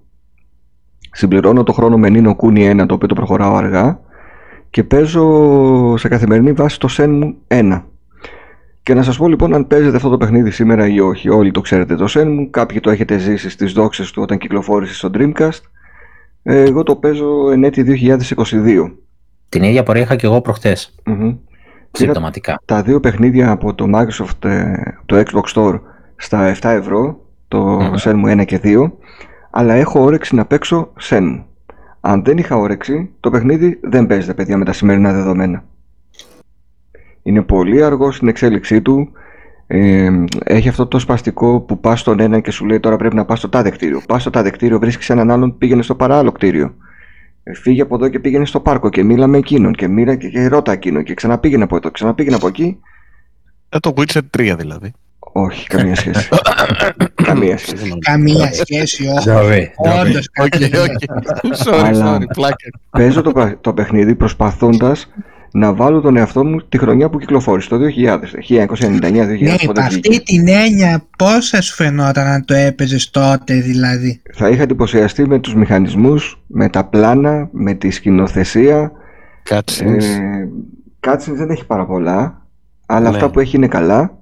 Συμπληρώνω 1.12 1.62
το 1.62 1.72
χρόνο 1.72 1.98
με 1.98 2.08
Nino 2.12 2.36
Kuni 2.36 2.82
1, 2.82 2.84
το 2.88 2.94
οποίο 2.94 3.08
το 3.08 3.14
προχωράω 3.14 3.54
αργά 3.54 4.00
και 4.70 4.84
παίζω 4.84 5.96
σε 5.96 6.08
καθημερινή 6.08 6.52
βάση 6.52 6.78
το 6.78 6.88
Shenmue 6.90 7.34
1. 7.48 7.82
Και 8.82 8.94
να 8.94 9.02
σας 9.02 9.16
πω 9.16 9.28
λοιπόν 9.28 9.54
αν 9.54 9.66
παίζετε 9.66 9.96
αυτό 9.96 10.08
το 10.08 10.16
παιχνίδι 10.16 10.50
σήμερα 10.50 10.88
ή 10.88 11.00
όχι. 11.00 11.28
Όλοι 11.28 11.50
το 11.50 11.60
ξέρετε 11.60 11.94
το 11.94 12.04
Shenmue, 12.08 12.46
κάποιοι 12.50 12.80
το 12.80 12.90
έχετε 12.90 13.18
ζήσει 13.18 13.50
στις 13.50 13.72
δόξες 13.72 14.10
του 14.10 14.22
όταν 14.22 14.38
κυκλοφόρησε 14.38 14.94
στο 14.94 15.10
Dreamcast. 15.14 15.60
Εγώ 16.42 16.82
το 16.82 16.96
παίζω 16.96 17.50
εν 17.50 17.64
έτη 17.64 17.82
2022. 18.48 18.92
Την 19.48 19.62
ίδια 19.62 19.82
πορεία 19.82 20.02
είχα 20.02 20.16
και 20.16 20.26
εγώ 20.26 20.40
προχθές. 20.40 20.94
Mm-hmm. 21.06 21.36
Συμπτωματικά. 21.90 22.60
Τα 22.64 22.82
δύο 22.82 23.00
παιχνίδια 23.00 23.50
από 23.50 23.74
το 23.74 23.86
Microsoft, 23.94 24.48
ε, 24.48 24.72
το 25.06 25.22
Xbox 25.26 25.54
Store 25.54 25.80
στα 26.16 26.56
7 26.60 26.68
ευρώ 26.68 27.26
το 27.48 27.78
mm. 27.80 27.96
Shenmue 27.98 28.40
1 28.40 28.44
και 28.44 28.60
2, 28.62 28.90
αλλά 29.50 29.74
έχω 29.74 30.02
όρεξη 30.02 30.34
να 30.34 30.44
παίξω 30.46 30.92
Shenmue. 31.00 31.42
Αν 32.00 32.24
δεν 32.24 32.38
είχα 32.38 32.56
όρεξη, 32.56 33.10
το 33.20 33.30
παιχνίδι 33.30 33.80
δεν 33.82 34.06
παίζεται 34.06 34.34
παιδιά 34.34 34.56
με 34.56 34.64
τα 34.64 34.72
σημερινά 34.72 35.12
δεδομένα. 35.12 35.64
Είναι 37.22 37.42
πολύ 37.42 37.84
αργός 37.84 38.16
στην 38.16 38.28
εξέλιξή 38.28 38.82
του. 38.82 39.12
Ε, 39.66 40.10
έχει 40.44 40.68
αυτό 40.68 40.86
το 40.86 40.98
σπαστικό 40.98 41.60
που 41.60 41.80
πας 41.80 42.00
στον 42.00 42.20
ένα 42.20 42.40
και 42.40 42.50
σου 42.50 42.66
λέει 42.66 42.80
τώρα 42.80 42.96
πρέπει 42.96 43.14
να 43.14 43.24
πας 43.24 43.38
στο 43.38 43.48
τάδε 43.48 43.70
κτίριο. 43.70 44.02
Πας 44.06 44.20
στο 44.20 44.30
τάδε 44.30 44.50
κτίριο, 44.50 44.78
βρίσκεις 44.78 45.10
έναν 45.10 45.30
άλλον, 45.30 45.58
πήγαινε 45.58 45.82
στο 45.82 45.94
παράλληλο 45.94 46.32
κτίριο. 46.32 46.74
Ε, 47.42 47.54
φύγε 47.54 47.82
από 47.82 47.94
εδώ 47.94 48.08
και 48.08 48.18
πήγαινε 48.18 48.46
στο 48.46 48.60
πάρκο 48.60 48.88
και 48.88 49.02
μίλα 49.02 49.26
με 49.26 49.38
εκείνον 49.38 49.72
και 49.72 49.88
μίλα 49.88 50.14
και, 50.14 50.28
και 50.28 50.48
ρώτα 50.48 50.72
εκείνον 50.72 51.04
και 51.04 51.14
ξαναπήγαινε 51.14 51.64
από 51.64 51.76
εδώ, 51.76 51.90
ξαναπήγαινε 51.90 52.36
από 52.36 52.46
εκεί. 52.46 52.80
Ε, 53.68 53.78
το 53.78 53.92
Witcher 53.96 54.20
3 54.38 54.54
δηλαδή. 54.58 54.92
Όχι, 55.18 55.66
καμία 55.66 55.94
σχέση. 55.94 56.28
καμία 57.28 57.58
σχέση. 57.58 57.98
Καμία 57.98 58.52
σχέση, 58.52 59.06
όχι. 59.06 59.70
Όντως, 59.76 60.28
sorry, 61.64 62.22
Παίζω 62.90 63.22
το, 63.22 63.58
το 63.60 63.72
παιχνίδι 63.72 64.14
προσπαθώντας 64.14 65.08
να 65.52 65.74
βάλω 65.74 66.00
τον 66.00 66.16
εαυτό 66.16 66.44
μου 66.44 66.68
τη 66.68 66.78
χρονιά 66.78 67.08
που 67.08 67.18
κυκλοφόρησε, 67.18 67.68
το 67.68 67.76
2000, 67.76 68.18
1999-2000. 68.48 69.40
Ναι, 69.40 69.54
αυτή 69.76 70.22
την 70.22 70.48
έννοια 70.48 71.02
πόσα 71.18 71.62
σου 71.62 71.74
φαινόταν 71.74 72.26
να 72.26 72.44
το 72.44 72.54
έπαιζες 72.54 73.10
τότε 73.10 73.54
δηλαδή; 73.54 74.22
Θα 74.34 74.48
είχα 74.48 74.62
εντυπωσιαστεί 74.62 75.26
με 75.26 75.38
τους 75.38 75.54
μηχανισμούς, 75.54 76.42
με 76.46 76.68
τα 76.68 76.84
πλάνα, 76.84 77.48
με 77.52 77.74
τη 77.74 77.90
σκηνοθεσία. 77.90 78.92
Cutscenes. 79.50 80.02
Ε, 81.00 81.34
δεν 81.34 81.50
έχει 81.50 81.66
πάρα 81.66 81.86
πολλά, 81.86 82.46
αλλά 82.86 83.10
ναι. 83.10 83.16
αυτά 83.16 83.30
που 83.30 83.40
έχει 83.40 83.56
είναι 83.56 83.68
καλά. 83.68 84.17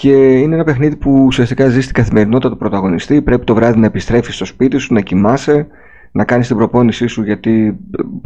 Και 0.00 0.38
είναι 0.38 0.54
ένα 0.54 0.64
παιχνίδι 0.64 0.96
που 0.96 1.24
ουσιαστικά 1.24 1.68
ζει 1.68 1.80
στην 1.80 1.94
καθημερινότητα 1.94 2.50
του 2.50 2.56
πρωταγωνιστή. 2.56 3.22
Πρέπει 3.22 3.44
το 3.44 3.54
βράδυ 3.54 3.78
να 3.78 3.86
επιστρέφεις 3.86 4.34
στο 4.34 4.44
σπίτι 4.44 4.78
σου, 4.78 4.94
να 4.94 5.00
κοιμάσαι, 5.00 5.66
να 6.12 6.24
κάνεις 6.24 6.46
την 6.46 6.56
προπόνησή 6.56 7.06
σου 7.06 7.22
γιατί 7.22 7.76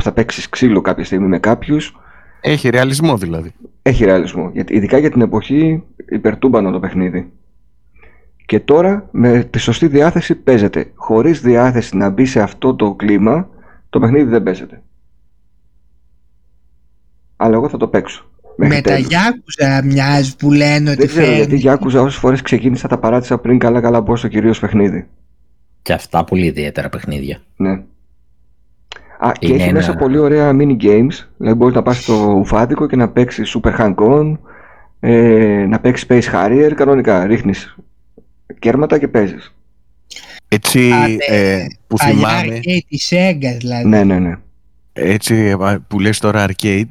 θα 0.02 0.12
παίξεις 0.12 0.48
ξύλο 0.48 0.80
κάποια 0.80 1.04
στιγμή 1.04 1.26
με 1.26 1.38
κάποιους. 1.38 1.96
Έχει 2.40 2.68
ρεαλισμό 2.68 3.16
δηλαδή. 3.16 3.52
Έχει 3.82 4.04
ρεαλισμό. 4.04 4.50
Γιατί, 4.52 4.74
ειδικά 4.76 4.98
για 4.98 5.10
την 5.10 5.20
εποχή 5.20 5.82
υπερτούμπανο 6.08 6.70
το 6.70 6.80
παιχνίδι. 6.80 7.32
Και 8.46 8.60
τώρα 8.60 9.08
με 9.10 9.44
τη 9.50 9.58
σωστή 9.58 9.86
διάθεση 9.86 10.34
παίζεται. 10.34 10.92
Χωρίς 10.94 11.40
διάθεση 11.40 11.96
να 11.96 12.10
μπει 12.10 12.24
σε 12.24 12.40
αυτό 12.40 12.74
το 12.74 12.94
κλίμα, 12.94 13.48
το 13.90 13.98
παιχνίδι 13.98 14.30
δεν 14.30 14.42
παίζεται. 14.42 14.82
Αλλά 17.36 17.54
εγώ 17.54 17.68
θα 17.68 17.76
το 17.76 17.88
παίξω. 17.88 18.28
Με 18.56 18.80
τα 18.80 18.98
Γιάκουζα 18.98 19.82
μοιάζει 19.84 20.36
που 20.36 20.52
λένε 20.52 20.90
ότι 20.90 20.98
Δεν 20.98 21.06
ξέρω 21.08 21.24
φαίνεται. 21.24 21.40
γιατί 21.40 21.56
Γιάκουζα 21.56 22.00
όσες 22.00 22.18
φορές 22.18 22.42
ξεκίνησα 22.42 22.88
τα 22.88 22.98
παράτησα 22.98 23.38
πριν 23.38 23.58
καλά 23.58 23.80
καλά 23.80 24.00
μπω 24.00 24.16
στο 24.16 24.28
κυρίως 24.28 24.58
παιχνίδι. 24.58 25.06
Και 25.82 25.92
αυτά 25.92 26.24
πολύ 26.24 26.46
ιδιαίτερα 26.46 26.88
παιχνίδια. 26.88 27.42
Ναι. 27.56 27.70
Α, 29.18 29.32
και 29.38 29.54
έχει 29.54 29.72
μέσα 29.72 29.94
πολύ 29.94 30.18
ωραία 30.18 30.50
mini 30.52 30.76
games. 30.82 31.26
Δηλαδή 31.36 31.56
μπορείς 31.56 31.74
να 31.74 31.82
πας 31.82 32.02
στο 32.02 32.36
ουφάδικο 32.38 32.86
και 32.86 32.96
να 32.96 33.08
παίξεις 33.08 33.56
Super 33.56 33.76
Hang 33.78 33.94
On, 33.94 34.38
ε, 35.00 35.66
να 35.68 35.80
παίξεις 35.80 36.06
Space 36.08 36.32
Harrier 36.34 36.72
κανονικά. 36.74 37.26
Ρίχνεις 37.26 37.76
κέρματα 38.58 38.98
και 38.98 39.08
παίζεις. 39.08 39.54
Έτσι 40.48 40.90
ε, 41.28 41.64
που 41.86 41.98
θυμάμαι. 41.98 42.60
Arcade 42.64 42.78
της 42.88 43.12
Sega 43.12 43.56
δηλαδή. 43.58 43.88
Ναι, 43.88 44.04
ναι, 44.04 44.18
ναι. 44.18 44.34
Έτσι 44.92 45.56
που 45.88 46.00
λες 46.00 46.18
τώρα 46.18 46.46
arcade, 46.48 46.90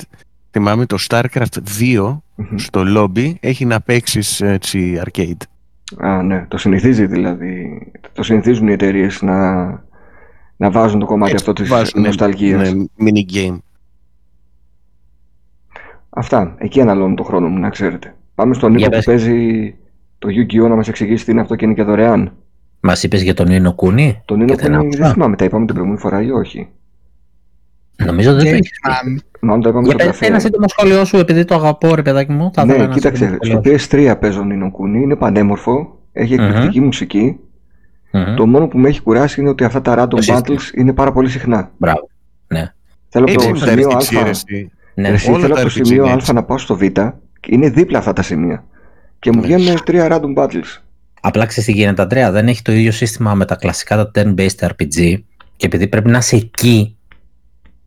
Θυμάμαι 0.55 0.85
το 0.85 0.97
StarCraft 1.09 1.57
2 1.79 2.17
στο 2.55 2.83
lobby 2.95 3.33
έχει 3.39 3.65
να 3.65 3.81
παίξει 3.81 4.45
έτσι 4.45 5.01
arcade. 5.05 5.41
Α, 5.97 6.23
ναι. 6.23 6.45
Το 6.47 6.57
συνηθίζει 6.57 7.05
δηλαδή. 7.05 7.81
Το 8.13 8.23
συνηθίζουν 8.23 8.67
οι 8.67 8.71
εταιρείες 8.71 9.21
να, 9.21 9.63
να 10.57 10.71
βάζουν 10.71 10.99
το 10.99 11.05
κομμάτι 11.05 11.35
αυτό 11.35 11.53
της 11.53 11.69
ναι, 11.95 12.07
νοσταλγίας. 12.07 12.73
Ναι, 12.73 12.85
mini 12.99 13.33
game. 13.33 13.57
Αυτά. 16.09 16.55
Εκεί 16.57 16.81
αναλώνω 16.81 17.15
το 17.15 17.23
χρόνο 17.23 17.47
μου, 17.47 17.59
να 17.59 17.69
ξέρετε. 17.69 18.15
Πάμε 18.35 18.53
στον 18.53 18.71
Νίκο 18.71 18.89
που 18.89 19.01
παίζει 19.05 19.75
το 20.19 20.27
Yu-Gi-Oh! 20.31 20.69
να 20.69 20.75
μας 20.75 20.87
εξηγήσει 20.87 21.25
τι 21.25 21.31
είναι 21.31 21.41
αυτό 21.41 21.55
και 21.55 21.65
είναι 21.65 21.73
και 21.73 21.83
δωρεάν. 21.83 22.33
Μας 22.79 23.03
είπες 23.03 23.21
για 23.21 23.33
τον 23.33 23.47
Νίνο 23.47 23.73
Κούνι. 23.73 24.21
Τον 24.25 24.37
Νίνο 24.37 24.55
Κούνι 24.57 24.95
δεν 24.95 25.11
θυμάμαι, 25.11 25.35
τα 25.35 25.45
είπαμε 25.45 25.65
την 25.65 25.73
προηγούμενη 25.73 26.01
φορά 26.01 26.21
ή 26.21 26.31
όχι. 26.31 26.69
Νομίζω 27.95 28.33
δεν 28.33 28.43
το 28.43 28.49
έχεις 28.49 28.71
Μάλλον 29.43 29.61
το 29.61 29.69
είπαμε 29.69 29.93
Για 29.93 30.15
ένα 30.19 30.39
σύντομο 30.39 30.67
σχόλιο 30.67 31.05
σου, 31.05 31.17
επειδή 31.17 31.45
το 31.45 31.55
αγαπώ, 31.55 31.95
ρε 31.95 32.01
παιδάκι 32.01 32.31
μου. 32.31 32.51
Θα 32.53 32.65
ναι, 32.65 32.87
κοίταξε. 32.87 33.37
Στο 33.41 33.61
PS3 33.63 34.15
παίζω 34.19 34.43
Νίνο 34.43 34.71
Κούνι, 34.71 35.01
είναι 35.01 35.15
πανέμορφο, 35.15 35.99
έχει 36.11 36.33
εκπληκτική 36.33 36.79
mm-hmm. 36.79 36.83
μουσική. 36.83 37.39
Mm-hmm. 38.11 38.33
Το 38.35 38.45
μόνο 38.45 38.67
που 38.67 38.77
με 38.77 38.89
έχει 38.89 39.01
κουράσει 39.01 39.41
είναι 39.41 39.49
ότι 39.49 39.63
αυτά 39.63 39.81
τα 39.81 39.95
random 39.97 40.35
battles 40.35 40.73
είναι 40.75 40.93
πάρα 40.93 41.11
πολύ 41.11 41.29
συχνά. 41.29 41.71
Μπράβο. 41.77 42.09
Ναι. 42.47 42.73
Θέλω 43.09 43.25
από 43.29 43.49
το 43.49 43.55
σημείο 43.55 43.89
Α. 43.89 43.97
Ναι. 44.95 45.07
Εσύ 45.07 45.33
θέλω 45.33 45.53
από 45.53 45.63
το 45.63 45.69
σημείο 45.69 46.05
Α 46.05 46.33
να 46.33 46.43
πάω 46.43 46.57
στο 46.57 46.75
Β. 46.75 46.81
Είναι 47.47 47.69
δίπλα 47.69 47.97
αυτά 47.97 48.13
τα 48.13 48.21
σημεία. 48.21 48.63
Και 49.19 49.31
μου 49.31 49.39
ναι. 49.39 49.45
βγαίνουν 49.45 49.83
τρία 49.83 50.07
random 50.11 50.43
battles. 50.43 50.81
Απλά 51.21 51.45
ξέρεις 51.45 51.69
τι 51.69 51.75
γίνεται, 51.75 52.01
Αντρέα. 52.01 52.31
Δεν 52.31 52.47
έχει 52.47 52.61
το 52.61 52.71
ίδιο 52.71 52.91
σύστημα 52.91 53.33
με 53.33 53.45
τα 53.45 53.55
κλασικά 53.55 53.95
τα 53.95 54.11
turn-based 54.15 54.67
RPG. 54.67 55.17
Και 55.55 55.65
επειδή 55.65 55.87
πρέπει 55.87 56.09
να 56.09 56.17
είσαι 56.17 56.35
εκεί 56.35 56.97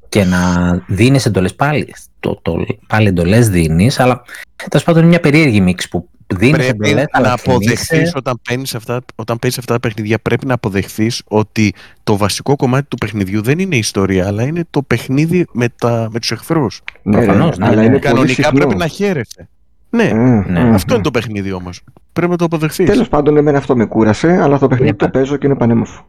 και 0.09 0.25
να 0.25 0.73
δίνεις 0.87 1.27
εντολές 1.27 1.55
πάλι. 1.55 1.95
Το, 2.21 2.39
το, 2.43 2.65
πάλι 2.87 3.09
εντολές 3.09 3.49
δίνεις, 3.49 4.01
αλλά 4.01 4.23
τέλος 4.69 4.85
πάντων 4.85 5.01
είναι 5.01 5.11
μια 5.11 5.21
περίεργη 5.21 5.61
μίξη 5.61 5.89
που 5.89 6.09
δίνεις 6.27 6.57
πρέπει 6.57 6.89
εντολές, 6.89 7.07
να 7.23 7.33
αποδεχθείς 7.33 8.13
όταν, 8.15 8.41
αυτά, 8.75 9.01
όταν 9.15 9.39
παίζει 9.39 9.57
αυτά 9.59 9.73
τα 9.73 9.81
παιχνίδια, 9.81 10.19
πρέπει 10.19 10.47
να 10.47 10.55
αποδεχθείς 10.55 11.23
ότι 11.27 11.75
το 12.05 12.17
βασικό 12.17 12.57
κομμάτι 12.57 12.87
του 12.89 12.97
παιχνιδιού 12.97 13.43
δεν 13.43 13.59
είναι 13.59 13.75
η 13.75 13.79
ιστορία, 13.79 14.27
αλλά 14.27 14.43
είναι 14.43 14.65
το 14.71 14.83
παιχνίδι 14.83 15.47
με, 15.53 15.69
τα, 15.69 16.09
με 16.13 16.19
τους 16.19 16.31
εχθρούς. 16.31 16.83
Ναι, 17.03 17.17
Προφανώς, 17.17 17.59
ναι, 17.59 17.67
αλλά 17.67 17.81
ναι, 17.81 17.85
είναι 17.85 17.99
κανονικά 17.99 18.53
πρέπει 18.53 18.75
να 18.75 18.87
χαίρεσαι. 18.87 19.49
Ναι, 19.91 20.05
ε, 20.05 20.15
ναι. 20.15 20.61
Ε, 20.61 20.75
αυτό 20.75 20.95
είναι 20.95 21.03
το 21.03 21.11
παιχνίδι 21.11 21.53
όμως. 21.53 21.83
Πρέπει 22.13 22.31
να 22.31 22.37
το 22.37 22.45
αποδεχθείς. 22.45 22.91
Τέλος 22.91 23.09
πάντων, 23.09 23.37
εμένα 23.37 23.59
αυτό 23.59 23.77
με 23.77 23.85
κούρασε, 23.85 24.43
αλλά 24.43 24.59
το 24.59 24.69
παιχνίδι 24.69 24.95
το 24.95 25.09
παίζω 25.09 25.37
και 25.37 25.47
είναι 25.47 25.57
πανέμορφο. 25.57 26.07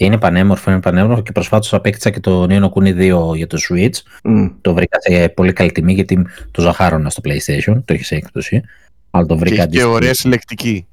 Είναι 0.00 0.18
πανέμορφο, 0.18 0.70
είναι 0.70 0.80
πανέμορφο 0.80 1.22
και 1.22 1.32
προσφάτως 1.32 1.74
απέκτησα 1.74 2.10
και 2.10 2.20
το 2.20 2.46
Nino 2.50 2.68
Kuni 2.70 3.20
2 3.30 3.36
για 3.36 3.46
το 3.46 3.58
Switch. 3.68 3.94
Mm. 4.22 4.50
Το 4.60 4.74
βρήκα 4.74 5.00
σε 5.00 5.28
πολύ 5.28 5.52
καλή 5.52 5.72
τιμή 5.72 5.92
γιατί 5.92 6.26
το 6.50 6.62
ζαχάρωνα 6.62 7.10
στο 7.10 7.22
PlayStation, 7.24 7.82
το 7.84 7.92
έχεις 7.92 8.06
σε 8.06 8.14
έκπτωση. 8.14 8.62
Αλλά 9.10 9.26
το 9.26 9.38
βρήκα 9.38 9.66
και, 9.66 9.78
και 9.78 9.84
ωραία 9.84 10.14
συλλεκτική. 10.14 10.86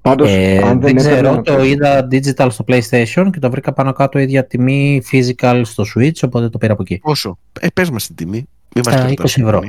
Πάντως, 0.00 0.30
ε, 0.30 0.56
αν 0.56 0.80
δεν, 0.80 0.80
δεν 0.80 0.96
ξέρω, 0.96 1.42
το 1.42 1.64
είδα 1.64 2.08
digital 2.10 2.46
στο 2.50 2.64
PlayStation 2.68 3.28
και 3.32 3.38
το 3.38 3.50
βρήκα 3.50 3.72
πάνω 3.72 3.92
κάτω 3.92 4.18
ίδια 4.18 4.46
τιμή 4.46 5.02
physical 5.12 5.60
στο 5.64 5.84
Switch, 5.94 6.20
οπότε 6.24 6.48
το 6.48 6.58
πήρα 6.58 6.72
από 6.72 6.82
εκεί. 6.82 6.98
Πόσο; 6.98 7.38
Ε, 7.60 7.66
πες 7.74 7.90
μας 7.90 8.06
την 8.06 8.16
τιμή. 8.16 8.48
Μην 8.74 8.84
20 9.16 9.24
ευρώ. 9.24 9.62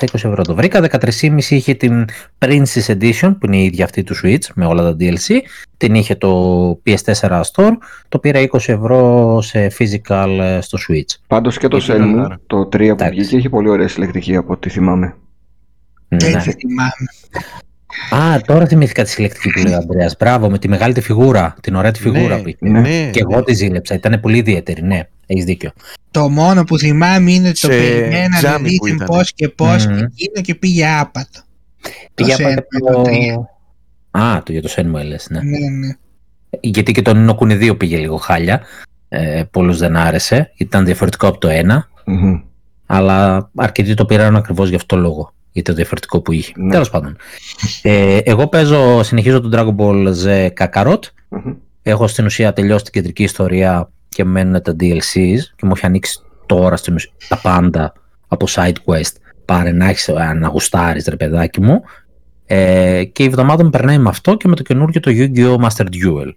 20 0.00 0.06
ευρώ 0.14 0.42
το 0.42 0.54
βρήκα. 0.54 0.88
13,5 0.90 1.38
είχε 1.48 1.74
την 1.74 2.04
Princess 2.38 2.86
Edition 2.86 3.34
που 3.38 3.46
είναι 3.46 3.56
η 3.56 3.64
ίδια 3.64 3.84
αυτή 3.84 4.02
του 4.02 4.14
Switch 4.22 4.46
με 4.54 4.66
όλα 4.66 4.82
τα 4.82 4.96
DLC. 5.00 5.36
Την 5.76 5.94
είχε 5.94 6.14
το 6.14 6.82
PS4 6.86 7.40
Store. 7.52 7.72
Το 8.08 8.18
πήρα 8.18 8.40
20 8.40 8.54
ευρώ 8.54 9.40
σε 9.40 9.70
physical 9.78 10.38
ε, 10.40 10.60
στο 10.60 10.78
Switch. 10.88 11.20
Πάντως 11.26 11.58
και 11.58 11.68
το 11.68 11.80
Shenmue, 11.88 12.26
το 12.46 12.68
3 12.72 12.94
που 12.98 13.04
βγήκε, 13.10 13.36
έχει 13.36 13.48
πολύ 13.48 13.68
ωραία 13.68 13.88
συλλεκτική 13.88 14.36
από 14.36 14.52
ό,τι 14.52 14.68
θυμάμαι. 14.68 15.14
Ναι. 16.08 16.26
Έτσι 16.26 16.52
θυμάμαι. 16.52 17.06
Α, 18.10 18.40
τώρα 18.40 18.66
θυμήθηκα 18.66 19.04
τη 19.04 19.10
συλλεκτική 19.10 19.50
που 19.50 19.58
λέει 19.58 19.72
ο 19.72 19.76
Αντρέα. 19.76 20.10
Μπράβο, 20.18 20.50
με 20.50 20.58
τη 20.58 20.68
μεγάλη 20.68 20.94
τη 20.94 21.00
φιγούρα, 21.00 21.54
την 21.60 21.74
ωραία 21.74 21.90
τη 21.90 22.08
ναι, 22.08 22.12
φιγούρα 22.12 22.36
ναι, 22.36 22.42
που 22.42 22.48
είχε. 22.48 22.68
Ναι, 22.68 23.10
και 23.10 23.20
εγώ 23.20 23.42
τη 23.42 23.54
ζήλεψα. 23.54 23.94
Ήταν 23.94 24.20
πολύ 24.20 24.38
ιδιαίτερη, 24.38 24.82
ναι. 24.82 25.08
Έχεις 25.26 25.44
δίκιο. 25.44 25.72
Το 26.10 26.28
μόνο 26.28 26.64
που 26.64 26.78
θυμάμαι 26.78 27.32
είναι 27.32 27.48
ότι 27.48 27.60
το 27.60 27.68
περιμένα 27.68 28.42
να 28.42 28.58
δει 28.58 28.78
πώς 29.06 29.32
και 29.32 29.48
πώς 29.48 29.86
mm. 29.86 29.90
εκείνο 29.90 30.42
και 30.42 30.54
πήγε 30.54 30.86
άπατο. 31.00 31.40
Πήγε 32.14 32.34
άπατο. 32.34 33.02
Το... 33.02 33.48
Α, 34.18 34.42
το 34.42 34.52
για 34.52 34.62
το 34.62 34.68
Σεν 34.68 34.88
μου 34.88 34.98
ναι. 34.98 35.02
ναι. 35.02 35.40
ναι. 35.40 35.94
Γιατί 36.60 36.92
και 36.92 37.02
το 37.02 37.14
Νίνο 37.14 37.36
2 37.40 37.78
πήγε 37.78 37.96
λίγο 37.96 38.16
χάλια. 38.16 38.60
Ε, 39.08 39.42
Πολλούς 39.50 39.78
δεν 39.78 39.96
άρεσε. 39.96 40.52
Ήταν 40.56 40.84
διαφορετικό 40.84 41.26
από 41.26 41.38
το 41.38 41.48
ένα. 41.48 41.88
Mm-hmm. 42.06 42.42
Αλλά 42.86 43.50
αρκετοί 43.54 43.94
το 43.94 44.04
πήραν 44.04 44.36
ακριβώς 44.36 44.68
γι' 44.68 44.74
αυτό 44.74 44.96
το 44.96 45.02
λόγο. 45.02 45.32
Για 45.52 45.62
το 45.62 45.74
διαφορετικό 45.74 46.20
που 46.20 46.32
είχε. 46.32 46.52
Ναι. 46.56 46.70
Τέλος 46.70 46.90
πάντων. 46.90 47.16
Ε, 47.82 48.18
εγώ 48.18 48.46
παίζω, 48.46 49.02
συνεχίζω 49.02 49.40
τον 49.40 49.50
Dragon 49.54 49.76
Ball 49.76 50.12
Z 50.24 50.48
Kakarot. 50.58 50.98
Mm-hmm. 50.98 51.56
Έχω 51.82 52.06
στην 52.06 52.24
ουσία 52.24 52.52
τελειώσει 52.52 52.84
την 52.84 52.92
κεντρική 52.92 53.22
ιστορία 53.22 53.90
και 54.08 54.24
μένουν 54.24 54.62
τα 54.62 54.76
DLCs 54.80 55.40
και 55.56 55.66
μου 55.66 55.72
έχει 55.76 55.86
ανοίξει 55.86 56.20
τώρα 56.46 56.76
στην 56.76 56.96
τα 57.28 57.40
πάντα 57.40 57.92
από 58.28 58.46
side 58.48 58.74
quest 58.84 59.12
πάρε 59.44 59.72
να 59.72 59.88
έχεις 59.88 60.08
να 60.38 60.48
γουστάρεις 60.48 61.06
ρε 61.06 61.16
παιδάκι 61.16 61.60
μου 61.60 61.82
ε, 62.46 63.04
και 63.04 63.22
η 63.22 63.26
εβδομάδα 63.26 63.64
μου 63.64 63.70
περνάει 63.70 63.98
με 63.98 64.08
αυτό 64.08 64.36
και 64.36 64.48
με 64.48 64.54
το 64.54 64.62
καινούργιο 64.62 65.00
το 65.00 65.10
Yu-Gi-Oh! 65.14 65.56
Master 65.56 65.84
Duel 65.84 66.30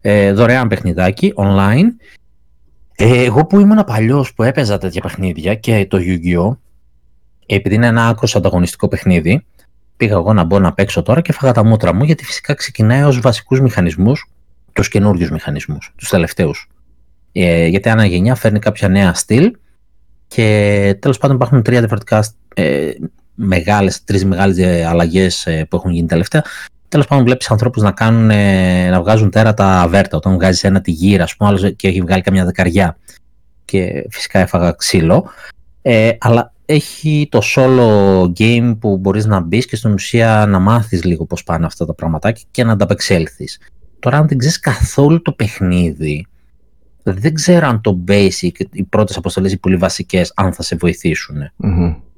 ε, 0.00 0.32
δωρεάν 0.32 0.68
παιχνιδάκι 0.68 1.32
online 1.36 1.86
ε, 2.96 3.24
εγώ 3.24 3.46
που 3.46 3.60
ήμουν 3.60 3.84
παλιός 3.84 4.34
που 4.34 4.42
έπαιζα 4.42 4.78
τέτοια 4.78 5.00
παιχνίδια 5.00 5.54
και 5.54 5.86
το 5.90 5.98
Yu-Gi-Oh! 6.00 6.56
Επειδή 7.46 7.74
είναι 7.74 7.86
ένα 7.86 8.08
άκρο 8.08 8.28
ανταγωνιστικό 8.34 8.88
παιχνίδι 8.88 9.44
πήγα 9.96 10.14
εγώ 10.14 10.32
να 10.32 10.44
μπω 10.44 10.58
να 10.58 10.72
παίξω 10.72 11.02
τώρα 11.02 11.20
και 11.20 11.32
φάγα 11.32 11.52
τα 11.52 11.64
μούτρα 11.64 11.94
μου 11.94 12.04
γιατί 12.04 12.24
φυσικά 12.24 12.54
ξεκινάει 12.54 13.02
ως 13.02 13.20
βασικούς 13.20 13.60
μηχανισμούς 13.60 14.30
τους 14.72 14.88
καινούριου 14.88 15.28
μηχανισμούς, 15.32 15.92
τους 15.96 16.08
τελευταίους. 16.08 16.68
Ε, 17.32 17.66
γιατί 17.66 17.88
ανά 17.88 18.04
γενιά 18.04 18.34
φέρνει 18.34 18.58
κάποια 18.58 18.88
νέα 18.88 19.14
στυλ 19.14 19.52
και 20.28 20.96
τέλος 21.00 21.18
πάντων 21.18 21.36
υπάρχουν 21.36 21.62
τρία 21.62 21.78
διαφορετικά 21.78 22.24
ε, 22.54 22.90
μεγάλες, 23.34 24.04
τρεις 24.04 24.24
μεγάλες 24.24 24.86
αλλαγές 24.86 25.46
ε, 25.46 25.64
που 25.64 25.76
έχουν 25.76 25.90
γίνει 25.90 26.06
τελευταία. 26.06 26.44
Τέλος 26.88 27.06
πάντων 27.06 27.24
βλέπεις 27.24 27.50
ανθρώπους 27.50 27.82
να, 27.82 27.92
κάνουν, 27.92 28.30
ε, 28.30 28.90
να 28.90 29.00
βγάζουν 29.00 29.30
τέρατα 29.30 29.80
αβέρτα 29.80 30.16
όταν 30.16 30.32
βγάζεις 30.32 30.64
ένα 30.64 30.80
τυγύρα 30.80 31.24
ας 31.24 31.36
πούμε, 31.36 31.48
άλλος 31.48 31.72
και 31.76 31.88
έχει 31.88 32.00
βγάλει 32.00 32.22
καμιά 32.22 32.44
δεκαριά 32.44 32.96
και 33.64 34.06
φυσικά 34.10 34.38
έφαγα 34.38 34.72
ξύλο. 34.72 35.30
Ε, 35.82 36.10
αλλά 36.18 36.52
έχει 36.72 37.28
το 37.30 37.40
solo 37.54 38.24
game 38.38 38.76
που 38.80 38.98
μπορείς 38.98 39.26
να 39.26 39.40
μπεις 39.40 39.66
και 39.66 39.76
στην 39.76 39.92
ουσία 39.92 40.46
να 40.48 40.58
μάθεις 40.58 41.04
λίγο 41.04 41.24
πώς 41.24 41.42
πάνε 41.42 41.66
αυτά 41.66 41.86
τα 41.86 41.94
πραγματάκια 41.94 42.44
και 42.50 42.64
να 42.64 42.72
ανταπεξέλθεις. 42.72 43.60
Τώρα 43.98 44.16
αν 44.16 44.28
δεν 44.28 44.38
ξέρεις 44.38 44.60
καθόλου 44.60 45.22
το 45.22 45.32
παιχνίδι, 45.32 46.26
δεν 47.02 47.34
ξέρω 47.34 47.66
αν 47.66 47.80
το 47.80 48.04
basic, 48.08 48.50
οι 48.72 48.82
πρώτες 48.82 49.16
αποστολές, 49.16 49.52
οι 49.52 49.58
πολύ 49.58 49.76
βασικές, 49.76 50.32
αν 50.36 50.52
θα 50.52 50.62
σε 50.62 50.76
βοηθήσουν. 50.76 51.36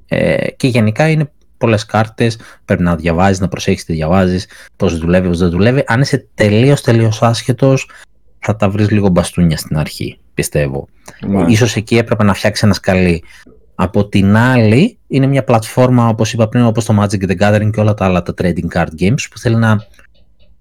Ε, 0.07 0.51
και 0.51 0.67
γενικά 0.67 1.09
είναι 1.09 1.31
πολλές 1.57 1.85
κάρτες, 1.85 2.37
πρέπει 2.65 2.83
να 2.83 2.95
διαβάζεις, 2.95 3.39
να 3.39 3.47
προσέχεις 3.47 3.85
τι 3.85 3.93
διαβάζεις, 3.93 4.47
πώς 4.75 4.97
δουλεύει, 4.97 5.27
πώς 5.27 5.39
δεν 5.39 5.49
δουλεύει. 5.49 5.83
Αν 5.87 6.01
είσαι 6.01 6.27
τελείως 6.33 6.81
τελείως 6.81 7.21
άσχετος, 7.21 7.89
θα 8.39 8.55
τα 8.55 8.69
βρεις 8.69 8.89
λίγο 8.89 9.09
μπαστούνια 9.09 9.57
στην 9.57 9.77
αρχή, 9.77 10.19
πιστεύω. 10.33 10.87
Mm. 11.27 11.45
Ίσως 11.47 11.75
εκεί 11.75 11.97
έπρεπε 11.97 12.23
να 12.23 12.33
φτιάξεις 12.33 12.63
ένα 12.63 12.73
σκαλί. 12.73 13.23
Από 13.75 14.07
την 14.07 14.35
άλλη, 14.35 14.97
είναι 15.07 15.27
μια 15.27 15.43
πλατφόρμα, 15.43 16.07
όπως 16.07 16.33
είπα 16.33 16.47
πριν, 16.47 16.65
όπως 16.65 16.85
το 16.85 17.01
Magic 17.01 17.29
the 17.29 17.37
Gathering 17.39 17.69
και 17.71 17.79
όλα 17.79 17.93
τα 17.93 18.05
άλλα 18.05 18.23
τα 18.23 18.33
trading 18.37 18.67
card 18.73 18.87
games, 18.99 19.21
που 19.31 19.37
θέλει 19.39 19.55
να 19.55 19.85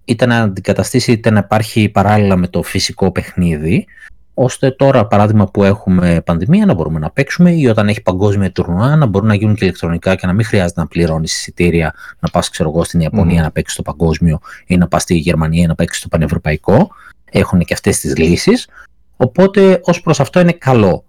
είτε 0.04 0.26
να 0.26 0.40
αντικαταστήσει 0.40 1.12
είτε 1.12 1.30
να 1.30 1.38
υπάρχει 1.38 1.88
παράλληλα 1.88 2.36
με 2.36 2.48
το 2.48 2.62
φυσικό 2.62 3.12
παιχνίδι, 3.12 3.86
ώστε 4.34 4.70
τώρα 4.70 5.06
παράδειγμα 5.06 5.46
που 5.46 5.64
έχουμε 5.64 6.22
πανδημία 6.24 6.66
να 6.66 6.74
μπορούμε 6.74 6.98
να 6.98 7.10
παίξουμε 7.10 7.52
ή 7.52 7.66
όταν 7.66 7.88
έχει 7.88 8.02
παγκόσμια 8.02 8.52
τουρνουά 8.52 8.96
να 8.96 9.06
μπορούν 9.06 9.28
να 9.28 9.34
γίνουν 9.34 9.54
και 9.54 9.64
ηλεκτρονικά 9.64 10.14
και 10.14 10.26
να 10.26 10.32
μην 10.32 10.44
χρειάζεται 10.44 10.80
να 10.80 10.86
πληρώνεις 10.86 11.36
εισιτήρια 11.36 11.94
να 12.18 12.28
πας 12.28 12.50
ξέρω 12.50 12.68
εγώ 12.68 12.84
στην 12.84 13.00
Ιαπωνία 13.00 13.42
να 13.42 13.50
παίξεις 13.50 13.76
το 13.76 13.82
παγκόσμιο 13.82 14.40
ή 14.66 14.76
να 14.76 14.88
πας 14.88 15.02
στη 15.02 15.14
Γερμανία 15.14 15.66
να 15.66 15.74
παίξεις 15.74 16.02
το 16.02 16.08
πανευρωπαϊκό. 16.08 16.90
Έχουν 17.30 17.60
και 17.60 17.74
αυτές 17.74 18.00
τις 18.00 18.16
λύσεις. 18.16 18.68
Οπότε 19.16 19.80
ως 19.82 20.00
προς 20.00 20.20
αυτό 20.20 20.40
είναι 20.40 20.52
καλό. 20.52 21.04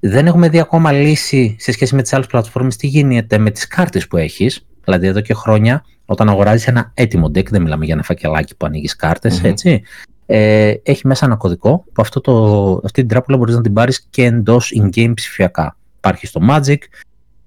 Δεν 0.00 0.26
έχουμε 0.26 0.48
δει 0.48 0.60
ακόμα 0.60 0.92
λύση 0.92 1.56
σε 1.58 1.72
σχέση 1.72 1.94
με 1.94 2.02
τις 2.02 2.12
άλλες 2.12 2.26
πλατφόρμες 2.26 2.76
τι 2.76 2.86
γίνεται 2.86 3.38
με 3.38 3.50
τις 3.50 3.66
κάρτες 3.66 4.08
που 4.08 4.16
έχεις; 4.16 4.66
Δηλαδή 4.84 5.06
εδώ 5.06 5.20
και 5.20 5.34
χρόνια 5.34 5.84
όταν 6.04 6.28
αγοράζεις 6.28 6.66
ένα 6.66 6.90
έτοιμο 6.94 7.26
deck, 7.26 7.46
δεν 7.48 7.62
μιλάμε 7.62 7.84
για 7.84 7.94
ένα 7.94 8.02
φακελάκι 8.02 8.56
που 8.56 8.66
ανοίγεις 8.66 8.96
έτσι. 9.42 9.82
Ε, 10.26 10.74
έχει 10.82 11.06
μέσα 11.06 11.26
ένα 11.26 11.36
κωδικό 11.36 11.84
που 11.92 12.02
αυτό 12.02 12.20
το, 12.20 12.72
αυτή 12.84 13.00
την 13.00 13.08
τράπουλα 13.08 13.36
μπορείς 13.36 13.54
να 13.54 13.60
την 13.60 13.72
πάρεις 13.72 14.06
και 14.10 14.24
εντός 14.24 14.72
in-game 14.80 15.12
ψηφιακά. 15.14 15.76
Υπάρχει 15.96 16.26
στο 16.26 16.40
Magic, 16.50 16.76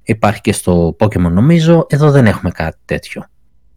υπάρχει 0.04 0.42
και 0.42 0.54
στο 0.54 0.96
Pokemon 1.00 1.32
νομίζω. 1.32 1.86
Εδώ 1.90 2.12
δεν 2.12 2.26
έχουμε 2.26 2.52
κάτι 2.52 2.78
τέτοιο. 2.86 3.26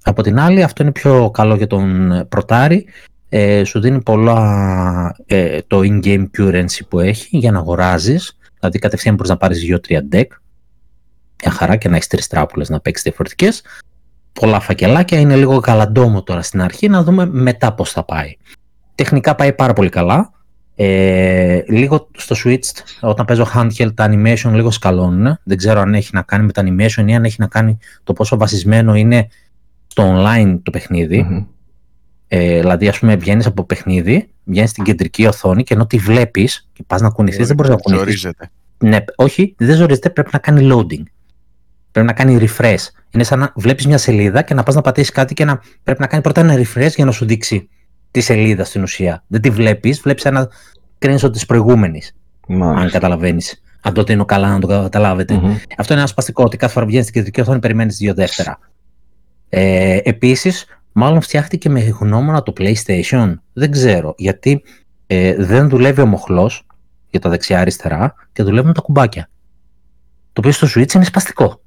Από 0.03 0.23
την 0.23 0.39
άλλη, 0.39 0.63
αυτό 0.63 0.83
είναι 0.83 0.93
πιο 0.93 1.31
καλό 1.31 1.55
για 1.55 1.67
τον 1.67 2.13
πρωτάρι. 2.29 2.87
Ε, 3.29 3.65
σου 3.65 3.81
δίνει 3.81 4.03
πολλά 4.03 5.17
ε, 5.27 5.59
το 5.67 5.81
in-game 5.85 6.27
currency 6.39 6.81
που 6.89 7.01
έχει 7.01 7.39
για 7.39 7.53
να 7.53 7.59
αγοράζεις. 7.59 8.39
Δηλαδή, 8.65 8.79
κατευθείαν 8.79 9.15
μπορείς 9.15 9.31
να 9.31 9.37
πάρεις 9.37 9.63
2-3 9.89 10.01
deck. 10.13 10.27
Μια 11.43 11.53
χαρά 11.53 11.77
και 11.77 11.89
να 11.89 11.97
έχεις 11.97 12.09
τρεις 12.09 12.27
τράπουλες 12.27 12.69
να 12.69 12.81
παίξεις 12.81 13.05
διαφορετικές 13.05 13.63
πολλά 14.33 14.61
φακελάκια, 14.61 15.19
είναι 15.21 15.37
λίγο 15.37 15.61
καλαντόμο 15.61 16.23
τώρα 16.23 16.43
στην 16.43 16.63
αρχή, 16.63 16.89
να 16.89 17.03
δούμε 17.03 17.27
μετά 17.27 17.75
πώς 17.75 17.93
θα 17.93 18.05
πάει. 18.05 18.37
Τεχνικά 18.95 19.35
πάει 19.35 19.53
πάρα 19.53 19.73
πολύ 19.73 19.89
καλά. 19.89 20.33
Ε, 20.77 21.61
λίγο 21.69 22.09
στο 22.17 22.37
Switch, 22.45 22.83
όταν 23.01 23.25
παίζω 23.25 23.47
handheld, 23.55 23.95
τα 23.95 24.09
animation 24.11 24.51
λίγο 24.53 24.71
σκαλώνουν. 24.71 25.39
Δεν 25.43 25.57
ξέρω 25.57 25.81
αν 25.81 25.95
έχει 25.95 26.11
να 26.13 26.23
κάνει 26.23 26.45
με 26.45 26.53
τα 26.53 26.63
animation 26.67 27.05
ή 27.07 27.15
αν 27.15 27.25
έχει 27.25 27.37
να 27.39 27.47
κάνει 27.47 27.79
το 28.05 28.13
πόσο 28.13 28.37
βασισμένο 28.37 28.95
είναι 28.95 29.29
στο 29.87 30.15
online 30.17 30.59
το 30.63 30.71
παιχνιδι 30.71 31.47
ε, 32.37 32.61
δηλαδή, 32.61 32.89
ας 32.89 32.99
πούμε, 32.99 33.17
βγαίνεις 33.17 33.47
από 33.47 33.65
παιχνίδι, 33.65 34.29
βγαίνεις 34.45 34.71
στην 34.71 34.85
κεντρική 34.85 35.27
οθόνη 35.27 35.63
και 35.63 35.75
ενώ 35.75 35.87
τη 35.87 35.99
βλέπεις 35.99 36.69
και 36.73 36.85
πας 36.87 37.01
να 37.01 37.11
κουνηθείς, 37.11 37.47
δεν 37.47 37.57
μπορείς 37.57 37.71
να 37.71 37.77
κουνηθείς. 37.77 38.05
Ζορίζεται. 38.05 38.51
Ναι, 38.79 38.99
όχι, 39.17 39.55
δεν 39.59 39.77
ζορίζεται, 39.77 40.11
πρέπει 40.11 40.31
να 40.33 40.39
κάνει 40.39 40.69
loading. 40.73 41.03
Πρέπει 41.93 42.07
να 42.07 42.13
κάνει 42.13 42.39
refresh. 42.41 42.87
Είναι 43.11 43.25
σαν 43.25 43.39
να 43.39 43.53
βλέπεις 43.57 43.87
μια 43.87 43.99
σελίδα 43.99 44.43
και 44.43 44.55
να 44.55 44.63
πας 44.63 44.75
να 44.75 44.81
πατήσεις 44.81 45.11
κάτι 45.11 45.35
και 45.35 45.45
να 45.45 45.61
πρέπει 45.83 46.01
να 46.01 46.07
κάνει 46.07 46.23
πρώτα 46.23 46.41
ένα 46.41 46.55
refresh 46.55 46.95
για 46.95 47.05
να 47.05 47.11
σου 47.11 47.25
δείξει 47.25 47.69
τη 48.11 48.21
σελίδα 48.21 48.65
στην 48.65 48.83
ουσία. 48.83 49.25
Δεν 49.27 49.41
τη 49.41 49.51
βλέπεις, 49.51 50.01
βλέπεις 50.01 50.25
ένα 50.25 50.51
screenshot 50.99 51.33
της 51.33 51.47
προηγούμενης. 51.47 52.17
Αν 52.61 52.91
καταλαβαίνεις. 52.91 53.63
Αν 53.81 53.95
τότε 53.95 54.13
είναι 54.13 54.25
καλά 54.27 54.53
να 54.53 54.59
το 54.59 54.67
καταλαβετε 54.67 55.35
Αυτό 55.79 55.93
είναι 55.93 56.03
ένα 56.03 56.07
σπαστικό 56.07 56.45
ότι 56.45 56.57
κάθε 56.57 56.73
φορά 56.73 56.87
βγαίνεις 56.87 57.07
στην 57.07 57.17
κεντρική 57.17 57.41
οθόνη 57.41 57.59
περιμένεις 57.59 57.97
δύο 57.97 58.15
δεύτερα. 58.15 58.59
Ε, 59.49 59.99
Επίσης, 60.03 60.67
μάλλον 60.95 61.21
φτιάχτηκε 61.21 61.69
με 61.69 61.81
γνώμονα 61.81 62.43
το 62.43 62.53
PlayStation. 62.57 63.35
Δεν 63.53 63.71
ξέρω. 63.71 64.15
Γιατί 64.17 64.63
ε, 65.07 65.35
δεν 65.45 65.69
δουλεύει 65.69 66.01
ο 66.01 66.07
μοχλός 66.07 66.67
για 67.11 67.21
τα 67.21 67.31
δεξιά-αριστερά 67.31 68.15
και 68.33 68.43
δουλεύουν 68.43 68.73
τα 68.73 68.81
κουμπάκια. 68.81 69.29
Το 70.33 70.41
οποίο 70.41 70.53
στο 70.53 70.67
Switch 70.67 70.95
είναι 70.95 71.05
σπαστικό. 71.05 71.61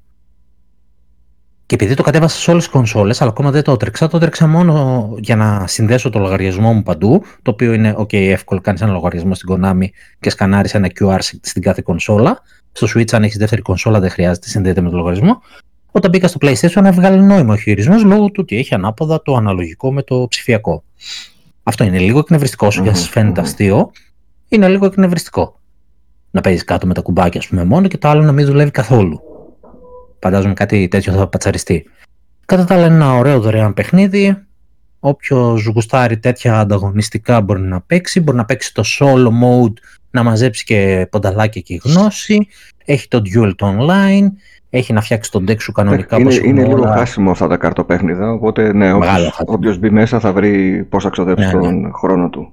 Και 1.66 1.74
επειδή 1.74 1.94
το 1.94 2.02
κατέβασα 2.02 2.38
σε 2.38 2.50
όλες 2.50 2.62
τις 2.62 2.72
κονσόλες, 2.72 3.20
αλλά 3.20 3.30
ακόμα 3.30 3.50
δεν 3.50 3.62
το 3.62 3.72
έτρεξα, 3.72 4.08
το 4.08 4.16
έτρεξα 4.16 4.46
μόνο 4.46 5.08
για 5.18 5.36
να 5.36 5.66
συνδέσω 5.66 6.10
το 6.10 6.18
λογαριασμό 6.18 6.72
μου 6.72 6.82
παντού. 6.82 7.22
Το 7.42 7.50
οποίο 7.50 7.72
είναι, 7.72 7.94
OK, 7.98 8.12
εύκολο. 8.14 8.60
Κάνεις 8.60 8.80
ένα 8.80 8.92
λογαριασμό 8.92 9.34
στην 9.34 9.48
Konami 9.54 9.86
και 10.20 10.30
σκανάρεις 10.30 10.74
ένα 10.74 10.90
QR 11.00 11.18
στην 11.40 11.62
κάθε 11.62 11.82
κονσόλα. 11.84 12.42
Στο 12.72 12.86
Switch, 12.94 13.12
αν 13.12 13.22
έχεις 13.22 13.36
δεύτερη 13.36 13.62
κονσόλα, 13.62 14.00
δεν 14.00 14.10
χρειάζεται, 14.10 14.48
συνδέεται 14.48 14.80
με 14.80 14.90
το 14.90 14.96
λογαριασμό. 14.96 15.42
Όταν 15.98 16.10
μπήκα 16.10 16.28
στο 16.28 16.38
PlayStation, 16.42 16.84
έβγαλε 16.84 17.16
νόημα 17.16 17.52
ο 17.52 17.56
χειρισμός 17.56 18.04
λόγω 18.04 18.26
του 18.26 18.38
ότι 18.38 18.56
έχει 18.56 18.74
ανάποδα 18.74 19.22
το 19.22 19.34
αναλογικό 19.34 19.92
με 19.92 20.02
το 20.02 20.26
ψηφιακό. 20.28 20.84
Αυτό 21.62 21.84
είναι 21.84 21.98
λίγο 21.98 22.18
εκνευριστικό, 22.18 22.66
όσο 22.66 22.82
και 22.82 22.94
σας 22.94 23.08
φαίνεται 23.08 23.40
αστείο, 23.40 23.90
είναι 24.48 24.68
λίγο 24.68 24.86
εκνευριστικό. 24.86 25.60
Να 26.30 26.40
παίζεις 26.40 26.64
κάτω 26.64 26.86
με 26.86 26.94
τα 26.94 27.00
κουμπάκια, 27.00 27.40
ας 27.40 27.46
πούμε, 27.46 27.64
μόνο 27.64 27.88
και 27.88 27.98
το 27.98 28.08
άλλο 28.08 28.22
να 28.22 28.32
μην 28.32 28.46
δουλεύει 28.46 28.70
καθόλου. 28.70 29.20
Φαντάζομαι 30.20 30.54
κάτι 30.54 30.88
τέτοιο 30.88 31.12
θα 31.12 31.26
πατσαριστεί. 31.26 31.84
Κατά 32.46 32.64
τα 32.64 32.74
άλλα, 32.74 32.86
είναι 32.86 32.94
ένα 32.94 33.14
ωραίο 33.14 33.40
δωρεάν 33.40 33.74
παιχνίδι. 33.74 34.36
Όποιο 35.00 35.58
γουστάρει 35.74 36.18
τέτοια 36.18 36.60
ανταγωνιστικά 36.60 37.40
μπορεί 37.40 37.60
να 37.60 37.80
παίξει. 37.80 38.20
Μπορεί 38.20 38.36
να 38.36 38.44
παίξει 38.44 38.74
το 38.74 38.82
solo 38.98 39.28
mode, 39.28 39.74
να 40.10 40.22
μαζέψει 40.22 40.64
και 40.64 41.06
πονταλάκια 41.10 41.60
και 41.60 41.80
γνώση. 41.84 42.46
Έχει 42.84 43.08
το 43.08 43.22
dual 43.24 43.52
το 43.56 43.76
online. 43.78 44.26
Έχει 44.70 44.92
να 44.92 45.00
φτιάξει 45.00 45.30
τον 45.30 45.44
deck 45.48 45.60
σου 45.60 45.72
κανονικά. 45.72 46.18
Είναι, 46.18 46.34
είναι 46.34 46.66
λίγο 46.66 46.82
χάσιμο 46.82 47.30
αυτά 47.30 47.48
τα 47.48 47.56
καρτοπέχνιδα. 47.56 48.32
Οπότε, 48.32 48.72
ναι, 48.72 48.92
όποιο 49.46 49.76
μπει 49.76 49.90
μέσα 49.90 50.20
θα 50.20 50.32
βρει 50.32 50.84
πώς 50.84 51.02
θα 51.02 51.10
ξοδέψει 51.10 51.46
ναι, 51.46 51.52
τον 51.52 51.80
ναι. 51.80 51.90
χρόνο 51.92 52.28
του. 52.28 52.52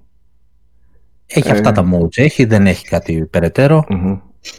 Έχει 1.25 1.47
ε... 1.49 1.51
αυτά 1.51 1.71
τα 1.71 1.85
modes. 1.93 2.17
Έχει, 2.17 2.45
δεν 2.45 2.67
έχει 2.67 2.87
κάτι 2.87 3.25
περαιτέρω. 3.25 3.83
Mm-hmm. 3.89 4.19
Και 4.41 4.51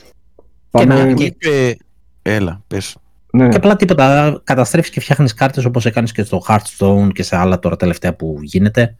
Πάμε... 0.71 1.05
να... 1.05 1.13
Και 1.13 1.79
Έλα, 2.23 2.63
πες. 2.67 2.97
Ναι. 3.33 3.49
Και 3.49 3.57
απλά 3.57 3.77
τίποτα. 3.77 4.41
Καταστρέφεις 4.45 4.91
και 4.91 5.01
φτιάχνεις 5.01 5.35
κάρτες 5.35 5.65
όπως 5.65 5.87
έκανες 5.87 6.13
και 6.13 6.23
στο 6.23 6.43
Hearthstone 6.49 7.09
και 7.13 7.23
σε 7.23 7.37
άλλα 7.37 7.59
τώρα 7.59 7.77
τελευταία 7.77 8.15
που 8.15 8.39
γίνεται. 8.43 8.97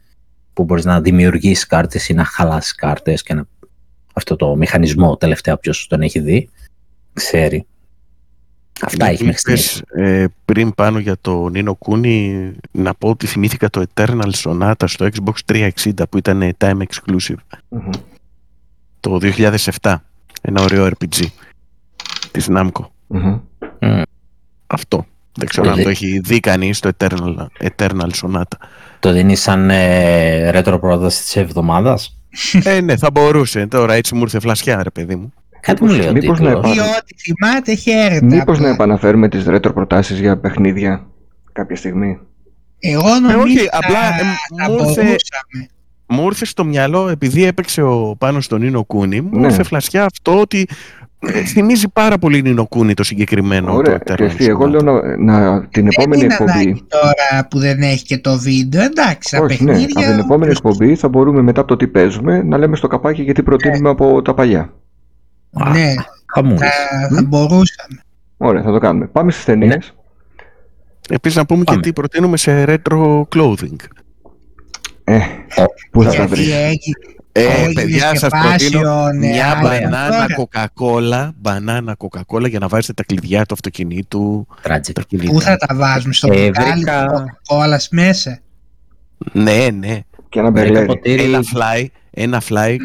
Που 0.53 0.63
μπορείς 0.63 0.85
να 0.85 1.01
δημιουργήσει 1.01 1.67
κάρτες 1.67 2.09
ή 2.09 2.13
να 2.13 2.23
χαλάσει 2.23 2.75
κάρτες 2.75 3.23
και 3.23 3.33
να... 3.33 3.45
αυτό 4.13 4.35
το 4.35 4.55
μηχανισμό 4.55 5.17
τελευταία, 5.17 5.53
όποιος 5.53 5.87
τον 5.87 6.01
έχει 6.01 6.19
δει, 6.19 6.49
ξέρει. 7.13 7.65
Αυτά 8.81 9.07
έχει 9.07 9.23
μέχρι 9.23 9.39
στιγμής. 9.39 9.81
Ε, 9.95 10.25
πριν 10.45 10.73
πάνω 10.73 10.99
για 10.99 11.15
το 11.21 11.49
Νίνο 11.49 11.75
Κούνι, 11.75 12.51
να 12.71 12.93
πω 12.93 13.09
ότι 13.09 13.27
θυμήθηκα 13.27 13.69
το 13.69 13.83
Eternal 13.93 14.31
Sonata 14.43 14.83
στο 14.85 15.07
Xbox 15.13 15.53
360 15.53 15.91
που 16.09 16.17
ήταν 16.17 16.55
time 16.57 16.77
exclusive. 16.77 17.57
Το 18.99 19.19
2007. 19.81 19.95
Ένα 20.41 20.61
ωραίο 20.61 20.85
RPG 20.87 21.25
της 22.31 22.47
Namco. 22.49 22.85
Mm-hmm. 23.09 24.01
Αυτό. 24.67 25.05
Δεν 25.33 25.47
ξέρω 25.47 25.71
αν 25.71 25.83
το 25.83 25.89
έχει 25.89 26.19
δει 26.19 26.39
κανείς 26.39 26.79
το 26.79 26.89
Eternal, 26.97 27.45
Eternal 27.59 28.09
Sonata. 28.21 28.57
Το 28.99 29.11
δίνει 29.11 29.35
σαν 29.35 29.69
ε, 29.69 30.49
ρέτρο 30.49 30.79
πρόταση 30.79 31.21
της 31.21 31.35
εβδομάδας; 31.35 32.17
ε, 32.63 32.81
ναι, 32.81 32.97
θα 32.97 33.11
μπορούσε. 33.11 33.67
Τώρα 33.67 33.93
έτσι 33.93 34.15
μου 34.15 34.21
ήρθε 34.21 34.39
φλασιά, 34.39 34.83
ρε 34.83 34.89
παιδί 34.89 35.15
μου. 35.15 35.33
Κάτι 35.67 35.83
μου 35.83 35.91
λέει 35.91 36.11
Μήπως 36.11 36.39
να 36.39 36.49
επανα... 36.49 36.83
Ό,τι 36.83 37.15
θυμάται 37.17 37.73
χαίρεται. 37.73 38.25
Μήπως 38.25 38.59
να 38.59 38.69
επαναφέρουμε 38.69 39.29
τις 39.29 39.45
ρέτρο 39.45 39.73
προτάσεις 39.73 40.19
για 40.19 40.37
παιχνίδια 40.37 41.07
κάποια 41.51 41.75
στιγμή; 41.75 42.19
Εγώ 42.79 43.19
νομίζω 43.19 43.39
ε, 43.39 43.41
όχι, 43.41 43.69
απλά 43.71 43.97
ε, 43.97 44.71
μου, 44.71 44.89
ήρθε, 44.89 45.15
μου 46.07 46.25
ήρθε 46.25 46.45
στο 46.45 46.65
μυαλό, 46.65 47.09
επειδή 47.09 47.43
έπαιξε 47.45 47.81
ο 47.81 48.15
πάνω 48.17 48.41
στον 48.41 48.61
Νίνο 48.61 48.83
Κούνι, 48.83 49.21
μου 49.21 49.39
ναι. 49.39 49.45
ήρθε 49.45 49.63
φλασιά 49.63 50.05
αυτό 50.05 50.39
ότι 50.39 50.67
ε, 51.19 51.43
θυμίζει 51.43 51.89
πάρα 51.89 52.17
πολύ 52.17 52.41
Νινοκούνι 52.41 52.93
το 52.93 53.03
συγκεκριμένο. 53.03 53.73
Ωραία, 53.73 53.99
το 53.99 54.15
και 54.15 54.49
εγώ 54.49 54.67
λέω 54.67 54.81
να, 54.81 55.17
να 55.17 55.67
την 55.67 55.87
επόμενη 55.87 56.21
δεν 56.21 56.31
εκπομπή. 56.31 56.83
τώρα 56.87 57.47
που 57.49 57.59
δεν 57.59 57.81
έχει 57.81 58.03
και 58.03 58.17
το 58.17 58.37
βίντεο, 58.37 58.83
εντάξει, 58.83 59.37
Όχι, 59.37 59.63
ναι, 59.63 59.73
από 59.73 60.11
την 60.11 60.19
επόμενη 60.19 60.51
εκπομπή 60.51 60.95
θα 60.95 61.07
μπορούμε 61.07 61.41
μετά 61.41 61.59
από 61.59 61.69
το 61.69 61.75
τι 61.75 61.87
παίζουμε 61.87 62.43
να 62.43 62.57
λέμε 62.57 62.75
στο 62.75 62.87
καπάκι 62.87 63.21
γιατί 63.21 63.43
προτείνουμε 63.43 63.79
ναι. 63.81 63.89
από 63.89 64.21
τα 64.21 64.33
παλιά. 64.33 64.73
Ναι, 65.71 65.93
θα, 66.33 66.57
θα 67.15 67.23
μπορούσαμε. 67.23 68.01
Ωραία, 68.37 68.61
θα 68.61 68.71
το 68.71 68.77
κάνουμε. 68.77 69.07
Πάμε 69.07 69.31
στις 69.31 69.45
ταινίες. 69.45 69.69
Ναι. 69.69 69.77
Επίσης 71.09 71.37
να 71.37 71.45
πούμε 71.45 71.63
Πάμε. 71.63 71.79
και 71.79 71.87
τι 71.87 71.93
προτείνουμε 71.93 72.37
σε 72.37 72.65
retro 72.67 73.21
clothing. 73.35 73.75
Ε, 75.03 75.19
πού 75.91 76.03
θα 76.03 76.13
τα 76.13 76.27
βρεις; 76.27 76.49
Ε, 77.31 77.71
παιδιά, 77.73 78.15
σας 78.15 78.29
προτείνω 78.29 79.09
μια 79.19 79.59
μπανάνα 79.61 80.33
κοκακόλα, 80.35 81.31
μπανάνα 81.37 81.95
κοκακόλα 81.95 82.47
για 82.47 82.59
να 82.59 82.67
βάζετε 82.67 82.93
τα 82.93 83.03
κλειδιά 83.03 83.45
του 83.45 83.53
αυτοκινήτου. 83.53 84.47
Πού 85.25 85.41
θα 85.41 85.57
τα 85.57 85.75
βάζουμε, 85.75 86.13
στο 86.13 86.33
ε, 86.33 86.45
μπουκάλι 86.45 86.83
κοκακόλας 86.83 87.87
μέσα; 87.91 88.39
Ναι, 89.31 89.67
ναι. 89.79 89.99
Και 90.29 90.39
ένα 90.39 90.49
μπερλέρι. 90.49 90.99
Ένα 91.03 91.41
fly, 91.53 91.85
ένα 92.11 92.41
fly. 92.49 92.75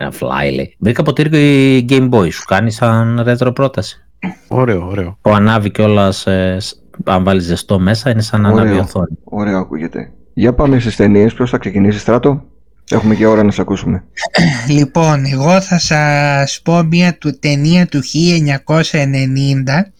Ένα 0.00 0.12
fly 0.20 0.54
λέει. 0.54 0.76
Βρήκα 0.78 1.02
ποτήρι 1.02 1.76
η 1.76 1.86
Game 1.88 2.10
Boy, 2.10 2.32
σου 2.32 2.44
κάνει 2.44 2.70
σαν 2.70 3.20
ρέτρο 3.24 3.52
πρόταση. 3.52 4.06
Ωραίο, 4.48 4.86
ωραίο. 4.86 5.18
Που 5.20 5.30
ανάβει 5.30 5.70
κιόλας, 5.70 6.26
ε, 6.26 6.56
αν 7.04 7.24
βάλεις 7.24 7.44
ζεστό 7.44 7.78
μέσα, 7.78 8.10
είναι 8.10 8.22
σαν 8.22 8.40
να 8.40 8.48
ανάβει 8.48 8.78
οθόνη. 8.78 9.18
Ωραίο 9.24 9.58
ακούγεται. 9.58 10.12
Για 10.34 10.54
πάμε 10.54 10.78
στις 10.78 10.96
ταινίες. 10.96 11.34
Ποιος 11.34 11.50
θα 11.50 11.58
ξεκινήσει, 11.58 11.98
Στράτο; 11.98 12.44
Έχουμε 12.90 13.14
και 13.14 13.26
ώρα 13.26 13.42
να 13.42 13.50
σε 13.50 13.60
ακούσουμε. 13.60 14.04
Λοιπόν, 14.78 15.24
εγώ 15.24 15.60
θα 15.60 15.78
σας 15.78 16.60
πω 16.64 16.82
μια 16.82 17.18
του, 17.18 17.38
ταινία 17.38 17.86
του 17.86 18.00
1990 18.02 19.92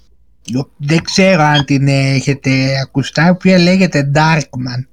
δεν 0.77 1.03
ξέρω 1.03 1.43
αν 1.43 1.65
την 1.65 1.89
έχετε 1.89 2.51
ακουστά, 2.83 3.27
η 3.27 3.31
οποία 3.31 3.59
λέγεται 3.59 4.11
Darkman. 4.15 4.87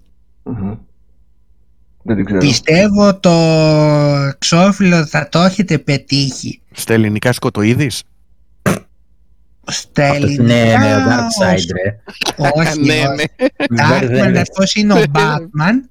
Δεν 2.07 2.15
την 2.15 2.25
ξέρω. 2.25 2.39
Πιστεύω 2.39 3.19
το 3.19 3.31
εξώφυλλο 4.33 5.05
θα 5.05 5.29
το 5.29 5.39
έχετε 5.39 5.77
πετύχει. 5.77 6.61
Στα 6.71 6.93
ελληνικά 6.93 7.31
σκοτοίδης. 7.31 8.03
Στα 9.67 10.03
ελληνικά. 10.03 10.43
Ναι, 10.43 10.63
ναι, 10.63 10.95
ο 10.95 10.99
Dark 10.99 11.65
ρε. 11.83 11.99
Όχι, 12.53 12.79
ναι, 12.79 13.03
ναι. 13.15 13.23
Darkman 13.81 14.37
αυτός 14.37 14.75
είναι 14.75 14.93
ο 14.93 15.03
Batman 15.13 15.89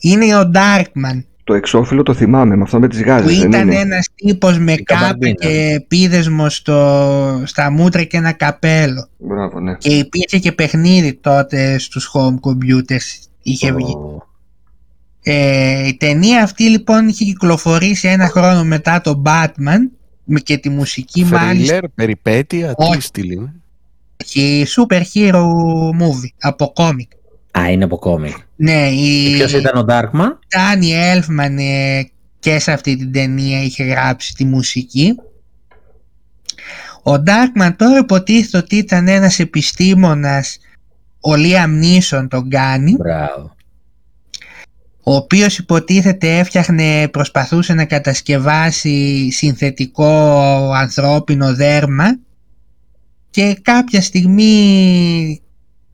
είναι 0.00 0.36
ο 0.36 0.50
Darkman. 0.54 1.22
Το 1.44 1.54
εξώφυλλο 1.54 2.02
το 2.02 2.14
θυμάμαι, 2.14 2.56
με 2.56 2.62
αυτό 2.62 2.78
με 2.78 2.88
τις 2.88 3.02
γάζες. 3.02 3.38
Που 3.38 3.46
ήταν 3.46 3.68
ένας 3.68 4.08
τύπος 4.14 4.58
με 4.58 4.74
κάπα 4.74 5.30
και 5.30 5.84
πίδεσμο 5.88 6.48
στο, 6.48 7.42
στα 7.44 7.70
μούτρα 7.70 8.02
και 8.02 8.16
ένα 8.16 8.32
καπέλο. 8.32 9.08
Μπράβο, 9.18 9.60
ναι. 9.60 9.74
Και 9.74 9.94
υπήρχε 9.94 10.38
και 10.38 10.52
παιχνίδι 10.52 11.14
τότε 11.14 11.78
στους 11.78 12.10
home 12.14 12.34
computers. 12.34 13.28
Είχε 13.42 13.72
βγει. 13.72 13.96
Ε, 15.22 15.86
η 15.86 15.96
ταινία 15.96 16.42
αυτή 16.42 16.68
λοιπόν 16.68 17.08
είχε 17.08 17.24
κυκλοφορήσει 17.24 18.08
ένα 18.08 18.28
χρόνο 18.28 18.64
μετά 18.64 19.00
το 19.00 19.22
Batman 19.26 19.78
και 20.42 20.56
τη 20.56 20.68
μουσική 20.68 21.24
Φρίλερ, 21.24 21.44
μάλιστα. 21.44 21.80
περιπέτεια, 21.94 22.74
τι 22.74 23.00
στυλ 23.00 23.30
είναι; 23.30 23.54
Και 24.16 24.66
super 24.76 25.02
hero 25.14 25.44
movie 26.00 26.30
από 26.40 26.72
κόμικ. 26.74 27.10
Α, 27.58 27.70
είναι 27.70 27.84
από 27.84 27.98
κόμικ. 27.98 28.36
Ναι, 28.56 28.88
η... 28.88 29.34
Ποιος 29.34 29.52
ήταν 29.52 29.76
ο 29.76 29.84
Darkman? 29.88 30.36
Τάνι 30.48 30.92
Έλφμαν 30.92 31.58
ε, 31.58 32.10
και 32.38 32.58
σε 32.58 32.72
αυτή 32.72 32.96
την 32.96 33.12
ταινία 33.12 33.62
είχε 33.62 33.84
γράψει 33.84 34.34
τη 34.34 34.44
μουσική. 34.44 35.14
Ο 37.02 37.12
Darkman 37.12 37.70
τώρα 37.76 37.98
υποτίθεται 37.98 38.56
ότι 38.56 38.76
ήταν 38.76 39.08
ένας 39.08 39.38
επιστήμονας 39.38 40.58
ο 41.20 41.34
Λίαμ 41.34 41.72
Νίσον 41.72 42.28
τον 42.28 42.48
κάνει. 42.48 42.96
Μπράβο. 42.96 43.54
Ο 45.10 45.14
οποίος 45.14 45.58
υποτίθεται 45.58 46.38
έφτιαχνε, 46.38 47.08
προσπαθούσε 47.08 47.74
να 47.74 47.84
κατασκευάσει 47.84 49.28
συνθετικό 49.30 50.08
ανθρώπινο 50.72 51.54
δέρμα 51.54 52.18
και 53.30 53.58
κάποια 53.62 54.02
στιγμή 54.02 55.40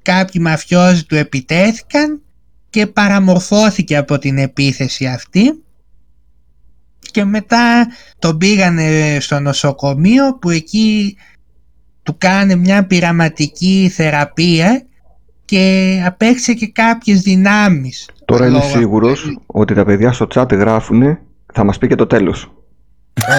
κάποιοι 0.03 0.41
μαφιόζοι 0.45 1.05
του 1.05 1.15
επιτέθηκαν 1.15 2.23
και 2.71 2.87
παραμορφώθηκε 2.87 3.97
από 3.97 4.19
την 4.19 4.39
επίθεση 4.39 5.07
αυτή 5.07 5.63
και 7.01 7.25
μετά 7.25 7.87
τον 8.19 8.39
πήγανε 8.39 9.19
στο 9.21 9.41
νοσοκομείο 9.41 10.39
που 10.39 10.51
εκεί 10.51 11.17
του 12.03 12.19
κάνε 12.19 12.55
μια 12.55 12.87
πειραματική 12.87 13.91
θεραπεία 13.95 14.87
και 15.45 16.03
απέκτησε 16.07 16.55
και 16.55 16.67
κάποιες 16.67 17.21
δυνάμεις. 17.21 18.09
Τώρα 18.27 18.47
είμαι 18.47 18.61
σίγουρος 18.61 19.39
ότι 19.47 19.74
τα 19.74 19.85
παιδιά 19.85 20.12
στο 20.12 20.27
chat 20.35 20.53
γράφουν 20.53 21.19
θα 21.53 21.65
μας 21.65 21.78
πει 21.78 21.86
και 21.86 21.94
το 21.94 22.07
τέλος. 22.07 22.51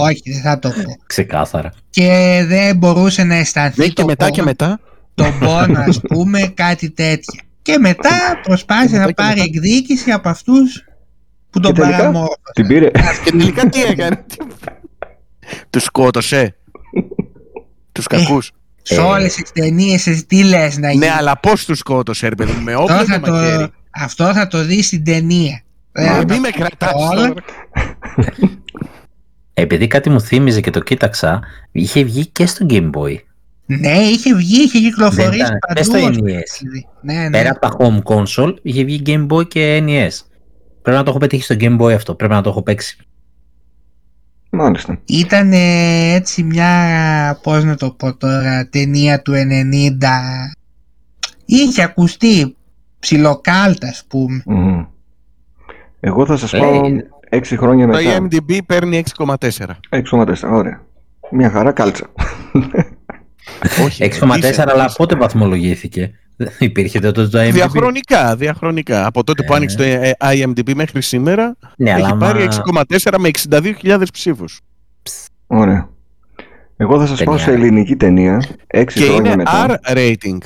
Όχι, 0.01 0.31
δεν 0.31 0.41
θα 0.41 0.59
το 0.59 0.69
πω. 0.69 0.95
Ξεκάθαρα. 1.05 1.73
Και 1.89 2.43
δεν 2.47 2.77
μπορούσε 2.77 3.23
να 3.23 3.35
αισθανθεί 3.35 3.81
ναι, 3.81 3.87
και 3.87 4.03
μετά 4.03 4.25
πόνο, 4.25 4.35
και 4.35 4.41
μετά. 4.41 4.79
τον 5.13 5.39
πόνο, 5.39 5.79
ας 5.79 5.99
πούμε, 6.07 6.51
κάτι 6.53 6.89
τέτοιο. 6.89 7.41
Και 7.61 7.77
μετά 7.77 8.39
προσπάθησε 8.43 8.97
να 8.97 9.13
πάρει 9.13 9.41
εκδίκηση 9.41 10.11
από 10.11 10.29
αυτούς 10.29 10.83
που 11.49 11.59
τον 11.59 11.73
παραμόρφωσαν. 11.73 12.53
Την 12.53 12.67
πήρε. 12.67 12.91
Και 13.23 13.31
τελικά 13.31 13.69
τι 13.69 13.83
έκανε. 13.83 14.25
Τους 15.69 15.83
σκότωσε. 15.83 16.55
Τους 17.91 18.05
ε, 18.05 18.15
κακούς. 18.15 18.51
Σε 18.81 18.99
όλες 18.99 19.33
τις 19.33 19.51
ταινίες 19.51 20.25
τι 20.27 20.43
λες 20.43 20.77
να 20.77 20.91
γίνει; 20.91 21.05
Ναι, 21.05 21.13
αλλά 21.17 21.39
πώς 21.39 21.65
τους 21.65 21.77
σκότωσε, 21.77 22.27
ρε 22.27 22.35
παιδί 22.35 22.61
με 22.63 22.75
όπλο 22.75 23.19
το 23.25 23.71
Αυτό 24.03 24.33
θα 24.33 24.47
το 24.47 24.63
δεις 24.63 24.85
στην 24.85 25.03
ταινία. 25.03 25.61
Μα 25.91 26.23
μην 26.27 26.39
με 26.39 26.49
κρατάς 26.49 26.93
Επειδή 29.53 29.87
κάτι 29.87 30.09
μου 30.09 30.21
θύμιζε 30.21 30.61
και 30.61 30.69
το 30.69 30.79
κοίταξα, 30.79 31.39
είχε 31.71 32.03
βγει 32.03 32.25
και 32.25 32.45
στο 32.45 32.65
Game 32.69 32.89
Boy. 32.91 33.15
Ναι, 33.65 33.97
είχε 33.97 34.35
βγει, 34.35 34.61
είχε 34.61 34.79
κυκλοφορήσει 34.79 35.51
παντού. 35.67 35.83
στο 35.83 36.07
NES. 36.07 36.81
Ναι, 37.01 37.13
ναι. 37.13 37.29
Πέρα 37.29 37.49
από 37.49 37.59
τα 37.59 37.75
home 37.79 38.01
console, 38.13 38.53
είχε 38.61 38.83
βγει 38.83 39.01
Game 39.05 39.27
Boy 39.27 39.47
και 39.47 39.83
NES. 39.85 40.11
Πρέπει 40.81 40.97
να 40.97 41.03
το 41.03 41.09
έχω 41.09 41.19
πετύχει 41.19 41.43
στο 41.43 41.55
Game 41.59 41.79
Boy 41.79 41.93
αυτό, 41.93 42.15
πρέπει 42.15 42.33
να 42.33 42.41
το 42.41 42.49
έχω 42.49 42.61
παίξει. 42.61 42.97
Μάλιστα. 44.49 44.99
Ήταν 45.05 45.51
έτσι 46.13 46.43
μια, 46.43 47.39
πώς 47.43 47.63
να 47.63 47.75
το 47.75 47.91
πω 47.91 48.15
τώρα, 48.15 48.67
ταινία 48.69 49.21
του 49.21 49.33
90. 49.33 49.37
Είχε 51.45 51.83
ακουστεί 51.83 52.56
ψιλοκάλτας, 53.07 53.89
ας 53.89 54.05
πούμε. 54.07 54.43
Εγώ 55.99 56.25
θα 56.25 56.37
σας 56.37 56.51
πω 56.51 56.81
6 57.29 57.57
χρόνια 57.57 57.87
μετά. 57.87 57.99
Το 57.99 58.27
IMDb 58.29 58.57
παίρνει 58.65 59.03
6,4. 59.17 59.35
6,4, 59.89 60.51
ωραία. 60.51 60.81
Μια 61.31 61.49
χαρά 61.49 61.71
κάλτσα. 61.71 62.05
Όχι, 63.85 64.09
6,4 64.21 64.65
αλλά 64.67 64.93
πότε 64.97 65.15
βαθμολογήθηκε; 65.15 66.11
Υπήρχε 66.59 66.99
τότε 66.99 67.27
το 67.27 67.39
IMDb. 67.41 67.51
Διαχρονικά, 67.51 68.35
διαχρονικά. 68.35 69.05
Από 69.05 69.23
τότε 69.23 69.43
που 69.43 69.53
ε. 69.53 69.55
άνοιξε 69.55 69.77
το 69.77 69.83
ε, 69.83 70.11
IMDb 70.19 70.73
μέχρι 70.75 71.01
σήμερα 71.01 71.55
ναι, 71.77 71.91
έχει 71.91 72.15
πάρει 72.17 72.47
6,4 72.97 73.15
με 73.17 73.29
62.000 73.49 74.03
ψήφους. 74.13 74.61
Ωραία. 75.47 75.89
Εγώ 76.77 76.99
θα 76.99 77.05
σας 77.05 77.23
πω 77.23 77.37
σε 77.37 77.51
ελληνική 77.51 77.95
ταινία 77.95 78.43
6 78.73 78.83
και 78.93 79.01
χρόνια 79.01 79.31
είναι 79.31 79.35
μετά. 79.35 79.79
R 79.83 79.97
rating. 79.97 80.37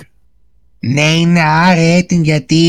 Ναι, 0.84 1.02
είναι 1.02 1.40
R 1.74 1.78
rating 1.78 2.22
γιατί 2.22 2.60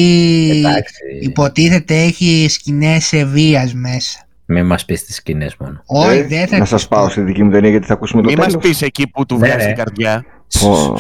Εντάξει. 0.55 0.95
υποτίθεται 1.21 1.95
έχει 1.95 2.47
σκηνές 2.49 3.25
βίας 3.27 3.75
μέσα. 3.75 4.27
Μην 4.47 4.67
μας 4.67 4.85
πεις 4.85 5.05
τις 5.05 5.15
σκηνές 5.15 5.57
μόνο. 5.57 5.83
Όχι, 5.87 6.19
ε, 6.19 6.23
δεν 6.23 6.47
θα 6.47 6.59
Να 6.59 6.65
σας 6.65 6.89
πάω 6.89 7.09
στη 7.09 7.21
δική 7.21 7.43
μου 7.43 7.51
ταινία 7.51 7.71
γιατί 7.71 7.87
θα 7.87 7.93
ακούσουμε 7.93 8.23
το 8.23 8.29
Μην 8.29 8.37
τέλος. 8.37 8.53
Μην 8.53 8.63
μα 8.63 8.69
πεις 8.69 8.83
εκεί 8.83 9.09
που 9.09 9.27
του 9.27 9.39
βγάζει 9.39 9.71
η 9.71 9.73
καρδιά. 9.73 10.25
Oh, 10.61 10.95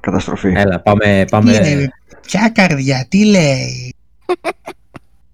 καταστροφή. 0.00 0.52
Έλα, 0.56 0.80
πάμε. 0.80 1.24
πάμε... 1.30 1.52
Τι 1.52 1.88
ποια 2.26 2.50
καρδιά, 2.54 3.06
τι 3.08 3.24
λέει; 3.24 3.94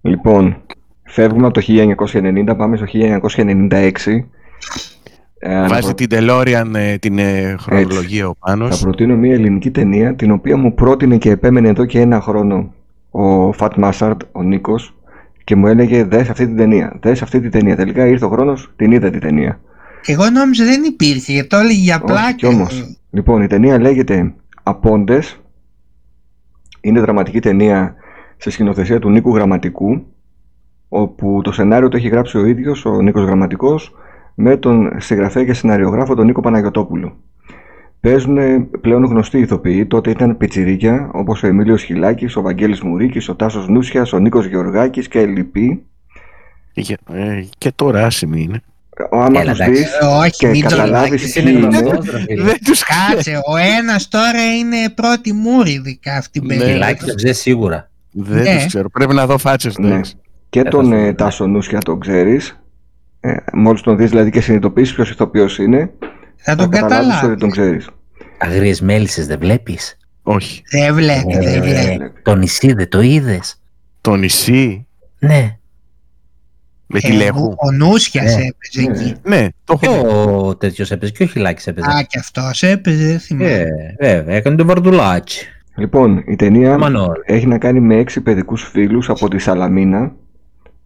Λοιπόν, 0.01 0.63
φεύγουμε 1.05 1.47
από 1.47 1.61
το 1.61 1.67
1990, 1.69 2.55
πάμε 2.57 2.77
στο 2.77 2.87
1996. 2.91 3.91
Ε, 5.47 5.67
Βάζει 5.67 5.95
την 5.95 6.09
DeLorean 6.11 6.71
ε, 6.75 6.97
την 6.97 7.19
ε, 7.19 7.57
χρονολογία 7.59 8.29
ο 8.29 8.35
Πάνος. 8.39 8.79
Θα 8.79 8.85
προτείνω 8.85 9.17
μια 9.17 9.33
ελληνική 9.33 9.71
ταινία 9.71 10.15
την 10.15 10.31
οποία 10.31 10.57
μου 10.57 10.75
πρότεινε 10.75 11.17
και 11.17 11.31
επέμενε 11.31 11.69
εδώ 11.69 11.85
και 11.85 12.01
ένα 12.01 12.21
χρόνο 12.21 12.75
ο 13.11 13.53
Φατ 13.53 13.77
Μάσαρντ, 13.77 14.21
ο 14.33 14.43
Νίκος 14.43 14.95
και 15.45 15.57
μου 15.57 15.67
έλεγε 15.67 16.05
δες 16.05 16.29
αυτή 16.29 16.47
την 16.47 16.57
ταινία, 16.57 16.99
δες 17.01 17.23
αυτή 17.23 17.41
την 17.41 17.51
ταινία. 17.51 17.77
Τελικά 17.77 18.07
ήρθε 18.07 18.25
ο 18.25 18.29
χρόνος, 18.29 18.73
την 18.77 18.93
είδα 18.93 19.11
την 19.11 19.21
ταινία. 19.21 19.61
Εγώ 20.07 20.31
νόμιζα 20.31 20.65
δεν 20.65 20.83
υπήρχε, 20.85 21.33
γιατί 21.33 21.49
το 21.49 21.57
έλεγε 21.57 21.81
για 21.81 22.01
πλάκα. 22.01 22.49
όμως. 22.49 22.99
Λοιπόν, 23.11 23.43
η 23.43 23.47
ταινία 23.47 23.81
λέγεται 23.81 24.35
Απόντες. 24.63 25.41
Είναι 26.81 27.01
δραματική 27.01 27.41
ταινία 27.41 27.95
σε 28.37 28.51
σκηνοθεσία 28.51 28.99
του 28.99 29.11
Νίκου 29.11 29.35
Γραμματικού, 29.35 30.07
όπου 30.89 31.41
το 31.45 31.53
σενάριο 31.53 31.89
το 31.89 31.97
έχει 31.97 32.09
γράψει 32.09 32.39
ο 32.39 32.47
ίδιος, 32.47 32.85
ο 32.85 33.01
Νίκος 33.03 33.25
Γραμματικός, 33.25 33.95
με 34.35 34.57
τον 34.57 34.93
συγγραφέα 35.01 35.45
και 35.45 35.53
σεναριογράφο 35.53 36.15
τον 36.15 36.27
Νίκο 36.27 36.41
Παναγιωτόπουλο. 36.41 37.17
Παίζουν 38.01 38.71
πλέον 38.81 39.05
γνωστοί 39.05 39.39
ηθοποιοί, 39.39 39.87
τότε 39.87 40.11
ήταν 40.11 40.37
πιτσιρίκια 40.37 41.11
όπως 41.13 41.43
ο 41.43 41.47
Εμίλιος 41.47 41.83
Χιλάκης, 41.83 42.37
ο 42.37 42.43
Βαγγέλης 42.43 42.83
Μουρίκης, 42.83 43.29
ο 43.29 43.35
Τάσος 43.35 43.69
Νούσιας, 43.69 44.13
ο 44.13 44.19
Νίκος 44.19 44.47
Γεωργάκης 44.47 45.09
και 45.09 45.27
λοιποί. 45.27 45.83
Και, 46.73 46.99
ε, 47.13 47.45
και 47.59 47.73
τώρα 47.75 48.07
άσημοι 48.07 48.43
είναι. 48.43 48.63
Άμα 49.11 49.43
τους 49.43 49.59
δεις 49.59 49.91
και 50.39 50.61
καταλάβεις 50.61 51.33
τι 51.33 51.41
είναι. 51.41 51.69
Δεν 52.43 52.59
τους 52.65 52.83
κάτσε. 52.83 53.41
Ο 53.53 53.57
ένας 53.79 54.09
τώρα 54.09 54.55
είναι 54.59 54.91
πρώτη 54.95 55.33
μούρηδικα 55.33 56.17
αυτή 56.17 56.39
την 56.39 56.49
περίοδο. 56.49 56.73
Χιλάκη 56.73 57.05
το 57.05 57.15
ξέρεις 57.15 57.39
σίγουρα. 57.39 57.91
Δεν 58.11 58.43
ναι. 58.43 58.55
τους 58.55 58.67
ξέρω. 58.67 58.89
Πρέπει 58.89 59.15
να 59.15 59.27
δω 59.27 59.39
φάτσες. 59.39 59.79
Ναι. 59.79 60.01
Και 60.49 60.63
τον 60.63 60.93
ε, 60.93 61.13
Τάσο 61.13 61.47
Νούσια 61.47 61.79
τον 61.79 62.01
ξέρεις. 62.01 62.64
Ε, 63.27 63.37
μόλις 63.53 63.81
τον 63.81 63.97
δεις 63.97 64.11
δηλαδή 64.11 64.31
και 64.31 64.41
συνειδητοποιήσεις 64.41 64.95
ποιος 64.95 65.11
ηθοποιός 65.11 65.59
είναι. 65.59 65.91
Θα 66.37 66.57
τον 66.57 66.71
καταλάβεις 66.71 67.23
ότι 67.23 67.37
τον 67.37 67.51
ξέρεις. 67.51 67.89
Αγρίες 68.39 68.81
μέλισσες 68.81 69.27
δεν 69.27 69.39
βλέπεις; 69.39 69.97
Όχι. 70.23 70.63
Δεν 70.71 70.95
βλέπεις, 70.95 71.37
ε, 71.37 71.41
δεν 71.41 71.63
βλέπεις. 71.63 72.13
Το 72.23 72.35
νησί 72.35 72.73
δεν 72.73 72.89
το 72.89 73.01
είδες; 73.01 73.61
Το 74.01 74.17
νησί; 74.17 74.87
Ναι. 75.19 75.57
Με 76.87 77.01
τη 77.01 77.13
Λέχου. 77.13 77.55
Ο 77.57 77.73
Νούσιας 77.73 78.37
ναι. 78.37 78.43
έπαιζε 78.43 78.91
ναι. 78.91 78.99
εκεί. 78.99 79.15
Ναι, 79.23 79.49
το 79.65 79.79
έχω 79.83 80.03
Και 80.03 80.07
ο 80.07 80.57
τέτοιος 80.57 80.91
έπαιζε 80.91 81.13
και 81.13 81.23
ο 81.23 81.27
Χιλάκης 81.27 81.67
έπαιζε. 81.67 81.91
Α, 81.91 82.03
και 82.03 82.19
αυτός 82.19 82.63
έπαιζε, 82.63 83.07
δεν 83.07 83.19
θυμάμαι. 83.21 83.67
Ε, 83.97 84.15
βέβαια, 84.15 84.37
έκανε 84.37 84.57
το 84.57 84.65
βαρδουλάκι. 84.65 85.47
Λοιπόν, 85.77 86.25
η 86.27 86.37
ταινία 86.37 86.79
έχει 87.25 87.47
να 87.47 87.59
κάνει 87.59 87.81
με 87.81 87.97
έξι 87.97 88.21
παιδικούς 88.21 88.63
φίλους 88.63 89.09
από 89.09 89.29
τη 89.29 89.39
Σαλαμίνα 89.39 90.13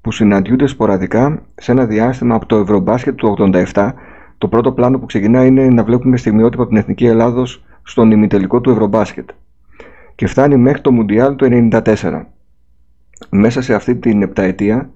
που 0.01 0.13
συναντιούνται 0.13 0.67
σποραδικά 0.67 1.43
σε 1.55 1.73
ένα 1.73 1.87
διάστημα 1.87 2.35
από 2.35 2.47
το 2.47 2.57
Ευρωμπάσκετ 2.57 3.15
του 3.15 3.37
87 3.75 3.93
το 4.39 4.49
πρώτο 4.49 4.73
πλάνο 4.73 4.99
που 4.99 5.07
ξεκινά 5.07 5.45
είναι 5.45 5.69
να 5.69 5.85
βλέπουμε 5.85 6.17
στιγμιότυπα 6.17 6.63
από 6.63 6.71
την 6.71 6.81
Εθνική 6.81 7.07
Ελλάδος 7.07 7.65
στον 7.83 8.11
ημιτελικό 8.11 8.61
του 8.61 8.71
Ευρωμπάσκετ. 8.71 9.29
Και 10.15 10.27
φτάνει 10.27 10.57
μέχρι 10.57 10.81
το 10.81 10.93
Μουντιάλ 10.93 11.37
του 11.37 11.69
1994. 11.73 12.25
Μέσα 13.31 13.63
σε 13.63 13.75
αυτή 13.75 13.97
την 13.97 14.23
επταετία 14.23 14.91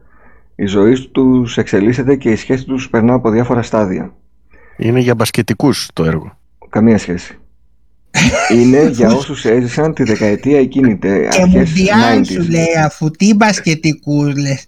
η 0.55 0.67
ζωή 0.67 1.09
τους 1.13 1.59
εξελίσσεται 1.59 2.17
και 2.17 2.31
η 2.31 2.37
σχέση 2.37 2.65
τους 2.65 2.91
περνά 2.91 3.13
από 3.13 3.31
διάφορα 3.31 3.63
στάδια. 3.63 4.15
Είναι 4.77 5.01
για 5.01 5.15
μπασκετικούς 5.15 5.91
το 5.93 6.05
έργο. 6.05 6.39
Καμία 6.69 6.99
σχέση. 6.99 7.39
είναι 8.59 8.89
για 8.89 9.13
όσους 9.15 9.45
έζησαν 9.45 9.95
τη 9.95 10.03
δεκαετία 10.03 10.59
εκείνη. 10.59 10.99
Και 10.99 11.47
Μουντιάλ 11.47 12.25
σου 12.25 12.51
λέει 12.51 12.77
αφού 12.85 13.11
τι 13.11 13.35
μπασκετικούς 13.35 14.37
λες. 14.37 14.67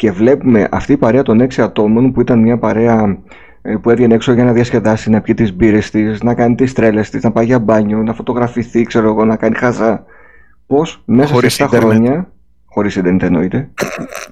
Και 0.00 0.10
βλέπουμε 0.10 0.68
αυτή 0.70 0.92
η 0.92 0.96
παρέα 0.96 1.22
των 1.22 1.40
έξι 1.40 1.62
ατόμων 1.62 2.12
που 2.12 2.20
ήταν 2.20 2.38
μια 2.38 2.58
παρέα 2.58 3.18
ε, 3.62 3.76
που 3.76 3.90
έβγαινε 3.90 4.14
έξω 4.14 4.32
για 4.32 4.44
να 4.44 4.52
διασκεδάσει, 4.52 5.10
να 5.10 5.20
πιει 5.20 5.34
τις 5.34 5.54
μπύρες 5.54 5.90
της, 5.90 6.22
να 6.22 6.34
κάνει 6.34 6.54
τις 6.54 6.72
τρέλες 6.72 7.10
της, 7.10 7.22
να 7.22 7.30
πάει 7.30 7.44
για 7.44 7.58
μπάνιο, 7.58 8.02
να 8.02 8.14
φωτογραφηθεί, 8.14 8.82
ξέρω 8.82 9.08
εγώ, 9.08 9.24
να 9.24 9.36
κάνει 9.36 9.56
χαζά. 9.56 10.04
Πώς 10.66 11.02
μέσα 11.04 11.34
χωρίς 11.34 11.54
σε 11.54 11.64
7 11.64 11.68
χρόνια, 11.68 12.32
χωρίς 12.66 12.96
Ιντερνετ 12.96 13.22
εννοείται, 13.22 13.70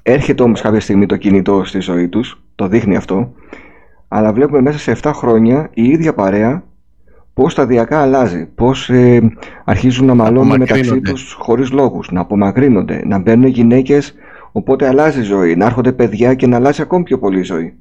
έρχεται 0.02 0.42
όμως 0.42 0.60
κάποια 0.60 0.80
στιγμή 0.80 1.06
το 1.06 1.16
κινητό 1.16 1.64
στη 1.64 1.80
ζωή 1.80 2.08
τους, 2.08 2.42
το 2.54 2.68
δείχνει 2.68 2.96
αυτό, 2.96 3.32
αλλά 4.08 4.32
βλέπουμε 4.32 4.60
μέσα 4.60 4.78
σε 4.78 4.96
7 5.02 5.10
χρόνια 5.14 5.70
η 5.74 5.84
ίδια 5.84 6.14
παρέα 6.14 6.62
πώς 7.34 7.52
σταδιακά 7.52 8.00
αλλάζει, 8.00 8.46
πώς 8.54 8.90
ε, 8.90 9.20
αρχίζουν 9.64 10.06
να 10.06 10.14
μαλώνουν 10.14 10.58
μεταξύ 10.58 11.00
τους 11.00 11.32
χωρίς 11.38 11.70
λόγους, 11.70 12.10
να 12.10 12.20
απομακρύνονται, 12.20 13.02
να 13.06 13.18
μπαίνουν 13.18 13.46
γυναίκες 13.46 14.14
Οπότε 14.58 14.86
αλλάζει 14.86 15.20
η 15.20 15.22
ζωή, 15.22 15.56
να 15.56 15.64
έρχονται 15.64 15.92
παιδιά 15.92 16.34
και 16.34 16.46
να 16.46 16.56
αλλάζει 16.56 16.82
ακόμη 16.82 17.02
πιο 17.02 17.18
πολύ 17.18 17.38
η 17.38 17.42
ζωή. 17.42 17.74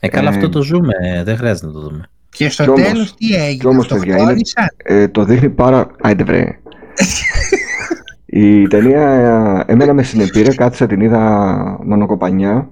Ε, 0.00 0.08
καλά, 0.08 0.28
αυτό 0.28 0.48
το 0.48 0.62
ζούμε, 0.62 1.22
δεν 1.24 1.36
χρειάζεται 1.36 1.66
να 1.66 1.72
το 1.72 1.80
δούμε. 1.80 2.08
Και 2.28 2.48
στο 2.48 2.72
τέλος 2.72 3.14
τι 3.14 3.34
έγινε, 3.34 3.54
και 3.54 3.66
όμως, 3.66 3.88
το 3.88 3.96
παιδιά, 3.96 4.16
είναι, 4.18 4.34
ε, 4.76 5.08
Το 5.08 5.24
δείχνει 5.24 5.50
πάρα... 5.50 5.86
Άιντε 6.00 6.24
βρε. 6.24 6.58
η 8.26 8.66
ταινία 8.66 9.64
εμένα 9.66 9.92
με 9.92 10.02
συνεπήρε, 10.02 10.54
κάθισα 10.54 10.86
την 10.86 11.00
είδα 11.00 11.20
μονοκοπανιά. 11.84 12.70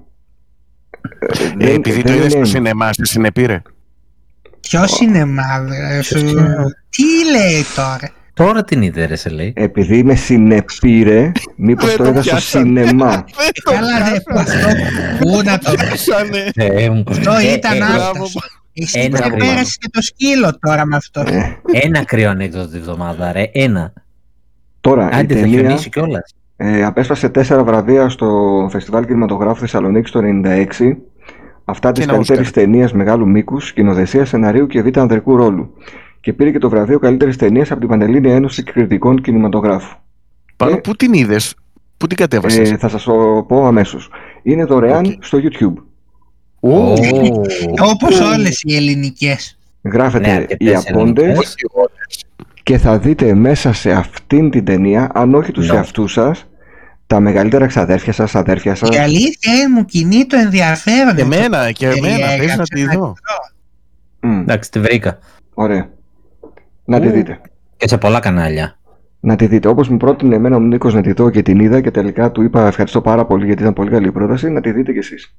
Ε, 1.19 1.27
δεν, 1.57 1.75
επειδή 1.75 2.01
δεν 2.01 2.05
το 2.05 2.13
είδες 2.13 2.33
είναι... 2.33 2.45
στο 2.45 2.55
σινεμά, 2.55 2.93
στη 2.93 3.07
συνεπήρε. 3.07 3.61
Ποιο 4.59 4.87
σινεμά, 4.87 5.65
Τι 6.89 7.31
λέει 7.31 7.63
τώρα; 7.75 8.09
Τώρα 8.33 8.63
την 8.63 8.81
είδε, 8.81 9.05
ρε, 9.05 9.15
σε 9.15 9.29
λέει. 9.29 9.53
Επειδή 9.55 9.97
είμαι 9.97 10.15
συνεπήρε, 10.15 11.31
μήπως 11.55 11.95
το 11.95 12.05
είδα 12.05 12.21
στο 12.21 12.37
σινεμά. 12.37 13.25
Καλά, 13.71 14.09
ρε, 14.09 14.39
αυτό. 14.39 14.69
Πού 15.19 15.41
να 15.43 15.59
το 15.59 15.71
Αυτό 17.07 17.39
ήταν 17.55 17.81
αυτό. 17.81 18.25
Εσύ 18.73 19.07
δεν 19.07 19.35
πέρασες 19.37 19.77
και 19.77 19.89
το 19.91 20.01
σκύλο 20.01 20.57
τώρα 20.59 20.85
με 20.85 20.95
αυτό. 20.95 21.23
Ένα 21.71 22.05
κρύο 22.05 22.29
ανέκδοτο 22.29 22.67
τη 22.67 22.79
βδομάδα, 22.79 23.31
ρε. 23.31 23.49
Ένα. 23.51 23.93
Τώρα, 24.81 25.09
Άντε, 25.11 25.33
η 25.33 25.41
ταινία 25.41 25.77
ε, 26.55 26.83
απέσπασε 26.83 27.29
τέσσερα 27.29 27.63
βραβεία 27.63 28.09
στο 28.09 28.67
Φεστιβάλ 28.71 29.05
Κινηματογράφου 29.05 29.59
Θεσσαλονίκη 29.59 30.11
το 30.11 30.19
1996. 30.23 30.67
Αυτά 31.65 31.91
τη 31.91 32.05
καλύτερη 32.05 32.51
ταινία 32.51 32.89
μεγάλου 32.93 33.27
μήκους, 33.27 33.67
σκηνοθεσία, 33.67 34.25
σεναρίου 34.25 34.67
και 34.67 34.81
β' 34.81 34.97
ανδρικού 34.97 35.35
ρόλου. 35.35 35.73
Και 36.23 36.33
πήρε 36.33 36.51
και 36.51 36.57
το 36.57 36.69
βραβείο 36.69 36.99
καλύτερης 36.99 37.37
ταινίας 37.37 37.71
από 37.71 37.79
την 37.79 37.89
Πανελλήνια 37.89 38.35
Ένωση 38.35 38.63
Κριτικών 38.63 39.21
Κινηματογράφου. 39.21 39.95
Πάνω, 40.57 40.71
ε, 40.71 40.75
πού 40.75 40.95
την 40.95 41.13
είδες, 41.13 41.55
πού 41.97 42.07
την 42.07 42.17
κατέβασες; 42.17 42.71
Ε, 42.71 42.77
θα 42.77 42.89
σας 42.89 43.03
το 43.03 43.45
πω 43.47 43.65
αμέσως. 43.65 44.09
Είναι 44.43 44.65
δωρεάν 44.65 45.17
στο 45.21 45.37
YouTube. 45.41 45.73
Oh. 46.59 46.95
Όπως 47.91 48.19
όλες 48.19 48.61
οι 48.63 48.75
ελληνικές. 48.75 49.59
Γράφετε 49.81 50.31
ναι, 50.31 50.45
οι 50.57 50.75
Απόντες 50.75 51.55
και 52.63 52.77
θα 52.77 52.99
δείτε 52.99 53.33
μέσα 53.33 53.73
σε 53.73 53.91
αυτήν 53.91 54.49
την 54.49 54.65
ταινία, 54.65 55.09
αν 55.13 55.33
όχι 55.35 55.51
τους 55.51 55.71
no. 55.71 55.75
εαυτούς 55.75 56.11
σας, 56.11 56.47
τα 57.07 57.19
μεγαλύτερα 57.19 57.67
ξαδέρφια 57.67 58.13
σας, 58.13 58.35
αδέρφια 58.35 58.75
σας. 58.75 58.89
Η 58.89 58.97
αλήθεια 58.97 59.69
μου 59.75 59.85
κινεί 59.85 60.25
το 60.25 60.37
ενδιαφέρον. 60.37 61.15
Και 61.15 61.21
εμένα, 61.21 61.71
και 61.71 61.87
εμένα, 61.87 62.27
θες 62.27 62.57
να 62.57 62.63
τη 62.63 62.85
δω. 62.85 63.13
Εντάξει, 64.19 64.71
τη 64.71 64.79
βρήκα. 64.79 65.19
Ωραία. 65.53 65.89
Να 66.85 66.99
τη 66.99 67.09
δείτε. 67.09 67.41
Και 67.77 67.87
σε 67.87 67.97
πολλά 67.97 68.19
κανάλια. 68.19 68.77
Να 69.19 69.35
τη 69.35 69.47
δείτε. 69.47 69.67
Όπως 69.67 69.89
μου 69.89 69.97
πρότεινε 69.97 70.35
εμένα 70.35 70.55
ο 70.55 70.59
Νίκος 70.59 70.93
να 70.93 71.01
τη 71.01 71.11
δω 71.11 71.29
και 71.29 71.41
την 71.41 71.59
είδα 71.59 71.81
και 71.81 71.91
τελικά 71.91 72.31
του 72.31 72.41
είπα 72.41 72.67
ευχαριστώ 72.67 73.01
πάρα 73.01 73.25
πολύ 73.25 73.45
γιατί 73.45 73.61
ήταν 73.61 73.73
πολύ 73.73 73.89
καλή 73.89 74.11
πρόταση, 74.11 74.49
να 74.49 74.61
τη 74.61 74.71
δείτε 74.71 74.91
κι 74.91 74.97
εσείς. 74.97 75.35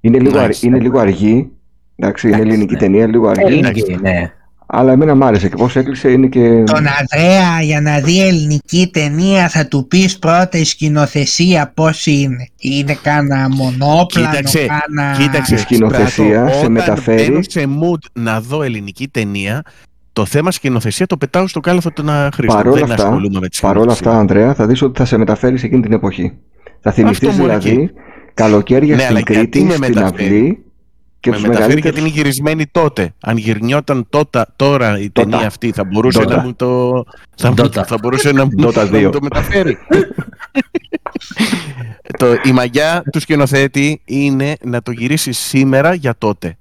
Είναι 0.00 0.18
λίγο, 0.18 0.44
nice. 0.44 0.62
είναι 0.62 0.78
λίγο 0.78 0.98
αργή, 0.98 1.50
εντάξει, 1.96 2.28
είναι 2.28 2.40
ελληνική 2.40 2.72
ναι. 2.72 2.78
ταινία, 2.78 3.06
λίγο 3.06 3.28
αργή. 3.28 3.44
Ελληνική, 3.46 3.98
ναι. 4.00 4.32
Αλλά 4.66 4.92
εμένα 4.92 5.14
μου 5.14 5.24
άρεσε 5.24 5.48
και 5.48 5.56
πώς 5.56 5.76
έκλεισε 5.76 6.10
είναι 6.10 6.26
και... 6.26 6.62
Τον 6.66 6.86
Ανδρέα 6.98 7.62
για 7.62 7.80
να 7.80 8.00
δει 8.00 8.26
ελληνική 8.26 8.90
ταινία 8.92 9.48
θα 9.48 9.66
του 9.66 9.86
πεις 9.86 10.18
πρώτα 10.18 10.58
η 10.58 10.64
σκηνοθεσία 10.64 11.72
πώς 11.74 12.06
είναι. 12.06 12.48
Είναι 12.60 12.98
κάνα 13.02 13.48
μονόπλανο, 13.50 14.06
κοίταξε, 14.06 14.66
κάνα... 14.66 15.16
Κοίταξε, 15.18 15.54
η 15.54 15.58
σκηνοθεσία 15.58 16.48
σε 16.48 16.68
μεταφέρει... 16.68 17.30
Όταν 17.30 17.42
σε 17.42 17.64
mood 17.66 18.10
να 18.12 18.40
δω 18.40 18.62
ελληνική 18.62 19.08
ταινία, 19.08 19.62
το 20.16 20.24
θέμα 20.24 20.50
σκηνοθεσία 20.50 21.06
το 21.06 21.16
πετάω 21.16 21.46
στο 21.46 21.60
κάλαθο 21.60 21.90
του 21.90 22.02
να 22.02 22.30
χρησιμοποιήσω. 22.34 22.84
Παρόλα 22.86 22.94
αυτά, 22.94 23.58
παρόλα 23.60 23.92
αυτά, 23.92 24.18
Ανδρέα, 24.18 24.54
θα 24.54 24.66
δεις 24.66 24.82
ότι 24.82 24.98
θα 24.98 25.04
σε 25.04 25.16
μεταφέρεις 25.16 25.60
σε 25.60 25.66
εκείνη 25.66 25.82
την 25.82 25.92
εποχή. 25.92 26.32
Θα 26.80 26.92
θυμηθείς 26.92 27.36
δηλαδή 27.36 27.90
καλοκαίρια 28.34 28.96
ναι, 28.96 29.02
στην 29.02 29.24
Κρήτη, 29.24 29.70
στην 29.70 29.98
αυλή 29.98 30.64
και 31.20 31.30
με 31.30 31.38
μεταφέρει 31.38 31.80
γιατί 31.80 32.00
είναι 32.00 32.08
γυρισμένη 32.08 32.66
τότε. 32.66 33.14
Αν 33.20 33.36
γυρνιόταν 33.36 34.06
τότε, 34.08 34.44
τώρα 34.56 34.98
η 35.00 35.10
ταινία 35.10 35.46
αυτή, 35.46 35.72
θα 35.72 35.84
μπορούσε 35.84 36.24
να 36.24 36.42
μου 36.42 36.54
το. 36.54 37.04
Θα, 37.36 37.54
θα 37.86 37.98
μπορούσε 38.02 38.32
να 38.32 38.44
μου 38.44 38.72
το 39.10 39.18
μεταφέρει. 39.22 39.78
το, 42.18 42.26
η 42.44 42.52
μαγιά 42.52 43.02
του 43.12 43.20
σκηνοθέτη 43.20 44.00
είναι 44.04 44.56
να 44.64 44.82
το 44.82 44.90
γυρίσεις 44.90 45.38
σήμερα 45.38 45.94
για 45.94 46.14
τότε. 46.18 46.56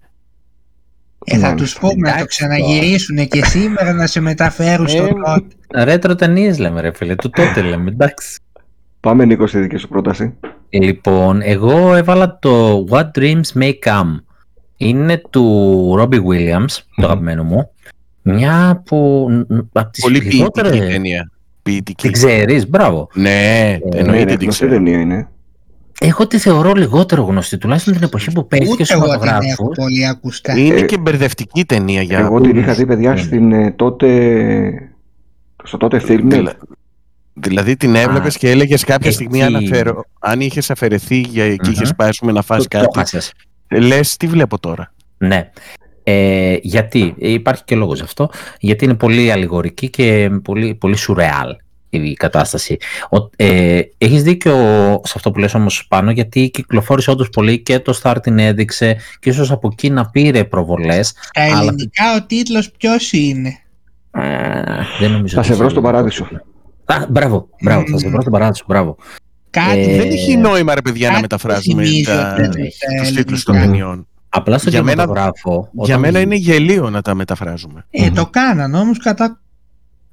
Ε, 1.28 1.38
θα 1.38 1.54
τους 1.54 1.78
πούμε 1.80 2.10
να 2.10 2.18
το 2.18 2.26
ξαναγυρίσουν 2.26 3.28
και 3.28 3.46
σήμερα 3.46 3.94
να 3.94 4.08
σε 4.08 4.20
μεταφέρουν 4.20 4.88
στο 4.88 5.04
ε, 5.04 5.08
τότε. 5.08 5.84
Ρέτρο 5.84 6.16
ταινίες 6.16 6.60
λέμε 6.60 6.82
ρε 6.82 6.92
φίλε, 6.94 7.16
του 7.16 7.30
τότε 7.30 7.62
λέμε, 7.62 7.90
εντάξει. 7.90 8.40
Πάμε 9.00 9.26
Νίκος 9.26 9.50
στη 9.50 9.60
δική 9.60 9.78
σου 9.78 9.88
πρόταση. 9.88 10.34
Λοιπόν, 10.70 11.42
εγώ 11.42 11.96
έβαλα 11.96 12.40
το 12.40 12.86
What 12.90 13.12
Dreams 13.20 13.54
May 13.54 13.72
Come 13.84 14.20
είναι 14.78 15.22
του 15.30 15.94
Ρόμπι 15.96 16.22
Williams, 16.30 16.78
το 16.96 17.06
αγαπημένο 17.06 17.44
μου. 17.44 17.70
Μια 18.22 18.82
που 18.86 19.28
από 19.74 19.90
τις 19.92 20.04
Πολύ 20.04 20.20
ποιητική 20.20 20.62
ταινία. 20.62 21.32
Ποιητική. 21.64 22.04
Την 22.04 22.12
ξέρεις, 22.12 22.70
μπράβο. 22.70 23.10
Ναι, 23.14 23.72
ε, 23.72 23.80
εννοείται 23.94 24.36
την 24.38 24.48
ξέρω. 24.48 24.72
ταινία 24.72 25.00
είναι. 25.00 25.28
Εγώ 26.08 26.28
τη 26.28 26.38
θεωρώ 26.38 26.74
λιγότερο 26.74 27.24
γνωστή, 27.24 27.58
τουλάχιστον 27.58 27.94
την 27.94 28.04
εποχή 28.04 28.32
που 28.32 28.48
παίζει 28.48 28.76
και 28.76 28.84
στους 28.84 29.00
φωτογράφους. 29.00 29.76
πολύ 29.76 30.08
ακουστά. 30.08 30.58
Είναι 30.58 30.82
και 30.82 30.98
μπερδευτική 30.98 31.66
ταινία 31.66 32.02
για 32.02 32.20
Εγώ 32.20 32.42
την 32.42 32.58
είχα 32.58 32.74
δει, 32.74 32.86
παιδιά, 32.86 33.14
ναι. 33.14 33.18
στην 33.18 33.52
ε, 33.52 33.72
τότε. 33.72 34.92
στο 35.64 35.78
τότε 35.78 36.00
φιλμ. 36.00 36.30
Δηλαδή 37.34 37.78
την 37.78 37.96
έβλεπες 37.96 38.38
και 38.38 38.50
έλεγες 38.50 38.84
κάποια 38.84 39.12
στιγμή 39.12 39.44
αναφέρω, 39.44 40.04
αν 40.20 40.40
είχες 40.42 40.72
αφαιρεθεί 40.72 41.20
για, 41.20 41.56
και 41.56 41.70
είχες 41.70 41.96
πάει 41.96 42.10
να 42.22 42.42
φας 42.42 42.68
κάτι. 42.68 43.18
Λες, 43.68 44.18
τι 44.18 44.28
βλέπω 44.28 44.60
τώρα. 44.60 44.94
Ναι. 45.18 45.52
Ε, 46.04 46.58
γιατί, 46.62 47.14
υπάρχει 47.18 47.64
και 47.64 47.76
λόγος 47.76 48.02
αυτό, 48.02 48.30
γιατί 48.60 48.86
είναι 48.86 48.94
πολύ 48.94 49.32
αλληγορική 49.32 49.90
και 49.90 50.30
πολύ, 50.44 50.76
πολύ 50.76 50.96
σουρεάλ 50.96 51.56
η 51.96 52.14
κατάσταση. 52.14 52.78
Ο, 53.10 53.30
ε, 53.36 53.82
έχεις 53.98 54.24
δίκιο 54.24 54.56
σε 55.04 55.14
αυτό 55.16 55.32
που 55.32 55.40
λες 55.40 55.54
όμως 55.54 55.86
πάνω, 55.88 56.12
γιατί 56.12 56.50
κυκλοφόρησε 56.50 57.12
όντως 57.12 57.30
πολύ 57.30 57.60
και 57.60 57.80
το 57.80 58.00
Star 58.04 58.16
την 58.22 58.40
έδειξε 58.40 58.98
και 59.20 59.30
ίσως 59.30 59.52
από 59.52 59.70
εκεί 59.72 59.90
να 59.90 60.10
πήρε 60.10 60.44
προβολές. 60.44 61.14
Τα 61.34 61.42
ελληνικά 61.42 62.04
αλλά... 62.04 62.16
ο 62.16 62.26
τίτλος 62.26 62.72
ποιος 62.72 63.12
είναι; 63.12 63.60
Ε, 64.12 64.22
δεν 65.00 65.12
νομίζω 65.12 65.36
θα 65.36 65.44
σε 65.44 65.54
βρω 65.54 65.70
στον 65.70 65.84
παράδεισο. 65.84 66.28
Α, 66.86 66.96
μπράβο, 67.10 67.50
μπράβο, 67.62 67.84
θα 67.92 67.98
σε 67.98 68.10
βρω 68.10 68.22
στον 68.22 68.34
παράδεισο, 68.34 68.64
μπράβο. 68.68 68.98
Κάτι... 69.50 69.80
Ε, 69.80 69.98
δεν 69.98 70.12
έχει 70.12 70.38
νόημα, 70.38 70.76
ρε 70.76 70.82
παιδιά, 70.82 71.12
να 71.12 71.20
μεταφράζουμε 71.20 71.84
τους 73.02 73.12
τίτλους 73.16 73.44
των 73.44 73.56
ταινιών. 73.56 74.08
Απλά 74.30 74.58
στο 74.58 74.70
για 74.70 74.80
κινηματογράφο. 74.80 75.70
Για 75.72 75.98
μένα 75.98 76.20
είναι 76.20 76.36
γελίο 76.36 76.90
να 76.90 77.02
τα 77.02 77.16
μεταφράζουμε. 77.16 77.86
Ε, 77.90 78.12
το 78.12 78.26
κάναν 78.26 78.74
όμως 78.74 78.98
κατά. 78.98 79.42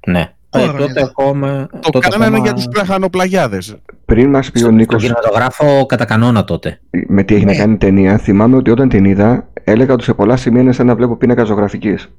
Ναι. 0.07 0.33
Ε, 0.53 0.77
τότε 0.77 1.01
ακόμα, 1.03 1.67
το 1.71 1.89
τότε 1.89 2.07
κάνανε 2.07 2.25
ακόμα... 2.25 2.43
για 2.43 2.53
τους 2.53 2.67
πλαχανοπλαγιάδες. 2.67 3.75
Πριν 4.05 4.29
μας 4.29 4.51
πει 4.51 4.63
ο 4.63 4.71
Νίκο. 4.71 4.99
Στον 4.99 4.99
κινηματογράφο 4.99 5.85
κατά 5.85 6.05
κανόνα 6.05 6.43
τότε. 6.43 6.79
Με 7.07 7.23
τι 7.23 7.35
έχει 7.35 7.45
ναι. 7.45 7.51
να 7.51 7.57
κάνει 7.57 7.77
ταινία, 7.77 8.17
θυμάμαι 8.17 8.55
ότι 8.55 8.71
όταν 8.71 8.89
την 8.89 9.05
είδα, 9.05 9.47
έλεγα 9.63 9.93
ότι 9.93 10.03
σε 10.03 10.13
πολλά 10.13 10.37
σημεία 10.37 10.61
είναι 10.61 10.71
σαν 10.71 10.85
να 10.85 10.95
βλέπω 10.95 11.15
πίνακα 11.15 11.43
ζωγραφικής. 11.43 12.09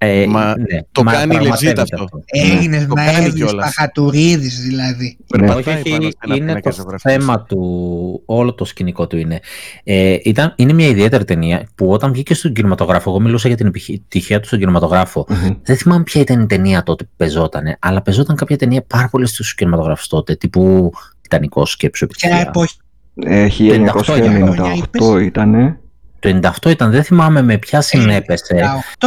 Ε, 0.00 0.26
μα, 0.26 0.58
ναι, 0.58 0.80
το 0.92 1.02
μα 1.02 1.12
κάνει 1.12 1.36
legit 1.36 1.78
αυτό. 1.78 2.08
Έγινες 2.26 2.86
μα 2.86 3.02
Μαέλης 3.02 3.54
Παχατουρίδης 3.54 4.60
δηλαδή. 4.60 5.18
Ναι. 5.38 5.50
Όχι, 5.50 5.68
όχι, 5.68 6.10
είναι 6.36 6.60
το 6.60 6.72
θέμα 6.98 7.42
του, 7.42 8.22
όλο 8.24 8.54
το 8.54 8.64
σκηνικό 8.64 9.06
του 9.06 9.16
είναι. 9.16 9.40
Ε, 9.84 10.16
ήταν, 10.22 10.52
είναι 10.56 10.72
μια 10.72 10.86
ιδιαίτερη 10.86 11.24
ταινία 11.24 11.68
που 11.74 11.90
όταν 11.92 12.12
βγήκε 12.12 12.34
στον 12.34 12.52
κινηματογράφο, 12.52 13.10
εγώ 13.10 13.20
μιλούσα 13.20 13.48
για 13.48 13.56
την 13.56 13.66
επιτυχία 13.66 14.40
του 14.40 14.46
στον 14.46 14.58
κινηματογράφο. 14.58 15.26
Mm-hmm. 15.28 15.56
Δεν 15.62 15.76
θυμάμαι 15.76 16.02
ποια 16.02 16.20
ήταν 16.20 16.40
η 16.40 16.46
ταινία 16.46 16.82
τότε 16.82 17.04
που 17.04 17.10
πεζόταν, 17.16 17.76
αλλά 17.78 18.02
πεζόταν 18.02 18.36
κάποια 18.36 18.56
ταινία 18.56 18.82
πάρα 18.86 19.08
πολύ 19.08 19.26
στους 19.26 19.54
κινηματογράφους 19.54 20.06
τότε, 20.06 20.34
τύπου 20.34 20.92
Τιτανικός 21.20 21.70
σκέψου 21.70 22.04
επιτυχία. 22.04 22.52
Έχει 23.14 23.84
1998 25.12 25.22
ήταν. 25.22 25.78
Το 26.18 26.40
98 26.62 26.70
ήταν, 26.70 26.90
δεν 26.90 27.04
θυμάμαι 27.04 27.42
με 27.42 27.58
ποια 27.58 27.80
συνέπεσε. 27.80 28.56
98... 28.98 29.06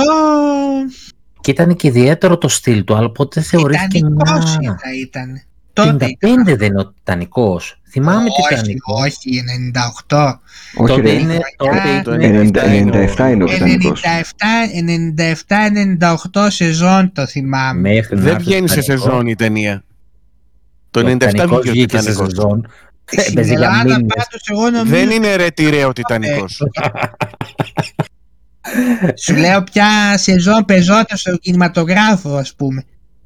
Και 1.41 1.51
ήταν 1.51 1.75
και 1.75 1.87
ιδιαίτερο 1.87 2.37
το 2.37 2.47
στυλ 2.47 2.83
του, 2.83 2.95
αλλά 2.95 3.11
ποτέ 3.11 3.41
θεωρήθηκε 3.41 3.99
μια... 4.03 4.79
ήταν. 5.01 5.41
Το 5.73 5.83
55 5.83 6.07
δεν 6.43 6.61
είναι 6.61 6.79
ο 6.79 6.87
Τιτανικός. 6.87 7.81
Θυμάμαι 7.89 8.29
τι 8.29 8.55
Τιτανικό. 8.55 8.93
Όχι, 8.93 9.43
98. 10.07 10.33
Όχι, 10.77 10.93
τότε 10.93 11.11
είναι, 11.11 11.39
τότε 12.03 12.75
είναι 12.75 13.09
97 13.17 13.31
είναι 13.31 13.43
ο 13.43 13.47
Τιτανικός. 13.47 14.03
97-98 16.33 16.47
σεζόν 16.49 17.11
το 17.13 17.27
θυμάμαι. 17.27 18.07
δεν 18.11 18.37
βγαίνει 18.37 18.69
σε 18.69 18.81
σεζόν 18.81 19.27
η 19.27 19.35
ταινία. 19.35 19.83
Το 20.91 21.17
97 21.19 21.61
βγήκε 21.63 21.99
σε 21.99 22.13
σεζόν. 22.13 22.67
Στην 23.05 23.37
Ελλάδα 23.37 23.93
πάντως 23.95 24.47
εγώ 24.51 24.69
νομίζω... 24.69 24.95
Δεν 24.95 25.09
είναι 25.09 25.35
ρε 25.35 25.49
τυραίο 25.49 25.87
ο 25.87 25.93
Τιτανικός. 25.93 26.61
Σου 29.15 29.35
λέω 29.35 29.63
πια 29.63 30.17
σεζόν 30.17 30.65
πεζόταν 30.65 31.17
στο 31.17 31.37
κινηματογράφο 31.37 32.35
ας 32.35 32.53
πούμε. 32.55 32.83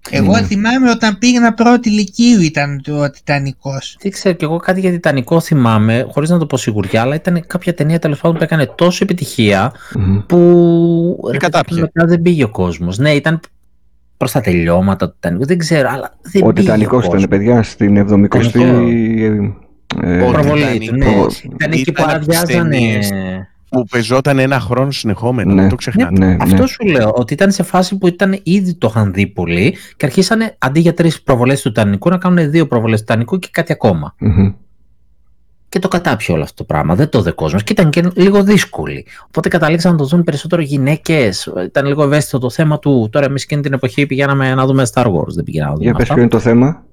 Εγώ 0.09 0.33
mm. 0.33 0.43
θυμάμαι 0.43 0.89
όταν 0.89 1.17
πήγαινα 1.17 1.53
πρώτη 1.53 1.89
ηλικίου 1.89 2.41
ήταν 2.41 2.81
ο 2.89 3.09
Τιτανικός. 3.09 3.95
Τι 3.99 4.09
ξέρω, 4.09 4.35
και 4.35 4.45
εγώ 4.45 4.57
κάτι 4.57 4.79
για 4.79 4.91
Τιτανικό 4.91 5.39
θυμάμαι, 5.39 6.07
χωρίς 6.11 6.29
να 6.29 6.37
το 6.37 6.45
πω 6.45 6.57
σιγουριά, 6.57 7.01
αλλά 7.01 7.15
ήταν 7.15 7.43
κάποια 7.47 7.73
ταινία 7.73 7.99
τέλος 7.99 8.19
πάντων 8.19 8.37
που 8.37 8.43
έκανε 8.43 8.65
τόσο 8.65 9.03
επιτυχία 9.03 9.73
mm. 9.95 10.23
που. 10.27 11.31
Μετά 11.79 12.05
δεν 12.05 12.21
πήγε 12.21 12.43
ο 12.43 12.49
κόσμος. 12.49 12.97
Ναι, 12.97 13.11
ήταν 13.11 13.39
προς 14.17 14.31
τα 14.31 14.41
τελειώματα 14.41 15.07
του 15.07 15.13
Τιτανικού, 15.13 15.45
δεν 15.45 15.57
ξέρω, 15.57 15.89
αλλά 15.91 16.13
δεν 16.21 16.43
Ο 16.45 16.53
Τιτανικός 16.53 17.05
ήταν, 17.05 17.25
παιδιά, 17.29 17.63
στην 17.63 18.27
70η 18.27 19.53
ε, 20.01 20.29
προβολή 20.31 20.79
του, 20.87 20.95
ναι. 20.95 21.05
Ήταν 21.43 21.71
εκεί 21.71 21.91
που 21.91 22.03
αδειάζανε... 22.07 22.99
που 23.69 23.85
πεζόταν 23.85 24.39
ένα 24.39 24.59
χρόνο 24.59 24.91
συνεχόμενο. 24.91 25.53
Ναι, 25.53 25.67
το 25.67 25.75
ξεχνάτε. 25.75 26.17
Ναι, 26.17 26.25
ναι, 26.25 26.37
Αυτό 26.39 26.67
σου 26.67 26.85
λέω, 26.85 27.11
ότι 27.15 27.33
ήταν 27.33 27.51
σε 27.51 27.63
φάση 27.63 27.97
που 27.97 28.07
ήταν 28.07 28.39
ήδη 28.43 28.73
το 28.73 28.87
είχαν 28.89 29.13
δει 29.13 29.27
πολύ 29.27 29.75
και 29.97 30.05
αρχίσανε 30.05 30.55
αντί 30.57 30.79
για 30.79 30.93
τρεις 30.93 31.21
προβολές 31.21 31.61
του 31.61 31.71
Τιτανικού 31.71 32.09
να 32.09 32.17
κάνουν 32.17 32.51
δύο 32.51 32.67
προβολές 32.67 32.99
του 32.99 33.05
Τιτανικού 33.05 33.39
και 33.39 33.47
κάτι 33.51 33.77
Και 35.69 35.79
το 35.79 35.87
κατάπιε 35.87 36.33
όλο 36.33 36.43
αυτό 36.43 36.55
το 36.55 36.63
πράγμα. 36.63 36.95
Δεν 36.95 37.09
το 37.09 37.21
δε 37.21 37.31
κόσμος. 37.31 37.63
Και 37.63 37.71
ήταν 37.71 37.89
και 37.89 38.11
λίγο 38.15 38.43
δύσκολη. 38.43 39.05
Οπότε 39.27 39.49
καταλήξαν 39.49 39.91
να 39.91 39.97
το 39.97 40.05
δουν 40.05 40.23
περισσότερο 40.23 40.61
γυναίκες. 40.61 41.53
Ήταν 41.65 41.85
λίγο 41.85 42.03
ευαίσθητο 42.03 42.39
το 42.39 42.49
θέμα 42.49 42.79
του. 42.79 43.09
Τώρα, 43.11 43.25
εμείς 43.25 43.43
εκείνη 43.43 43.61
την 43.61 43.73
εποχή 43.73 44.05
πηγαίναμε 44.05 44.55
να 44.55 44.65
δούμε 44.65 44.87
Star 44.93 45.05
Wars. 45.05 45.33
Δεν 45.35 45.43
πηγαίναμε 45.43 45.71
να 45.71 45.77
δούμε. 45.77 45.89
Για 45.89 45.97
πες, 45.97 46.07
ποιο 46.07 46.17
είναι 46.17 46.27
το 46.27 46.39
θέμα. 46.39 46.83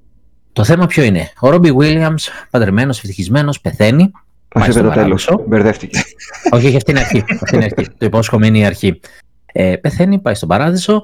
Το 0.52 0.64
θέμα 0.64 0.86
ποιο 0.86 1.02
είναι; 1.02 1.30
Ο 1.40 1.50
Ρόμπι 1.50 1.72
Βίλιαμς, 1.72 2.28
παντρεμένος, 2.50 2.98
ευτυχισμένος, 2.98 3.60
πεθαίνει. 3.60 4.10
Μα 4.54 4.66
είπε 4.66 4.80
το 4.80 4.90
τέλος. 4.90 5.28
Μπερδεύτηκε. 5.46 5.98
Όχι, 6.54 6.66
όχι, 6.66 6.76
αυτή 6.76 6.90
είναι 6.90 7.00
αρχή. 7.00 7.24
Αυτή 7.42 7.56
είναι 7.56 7.64
αρχή. 7.64 7.90
το 7.98 8.06
υπόσχομαι 8.06 8.46
είναι 8.46 8.58
η 8.58 8.64
αρχή. 8.64 9.00
Ε, 9.46 9.76
πεθαίνει, 9.76 10.18
πάει 10.18 10.34
στον 10.34 10.48
παράδεισο 10.48 11.02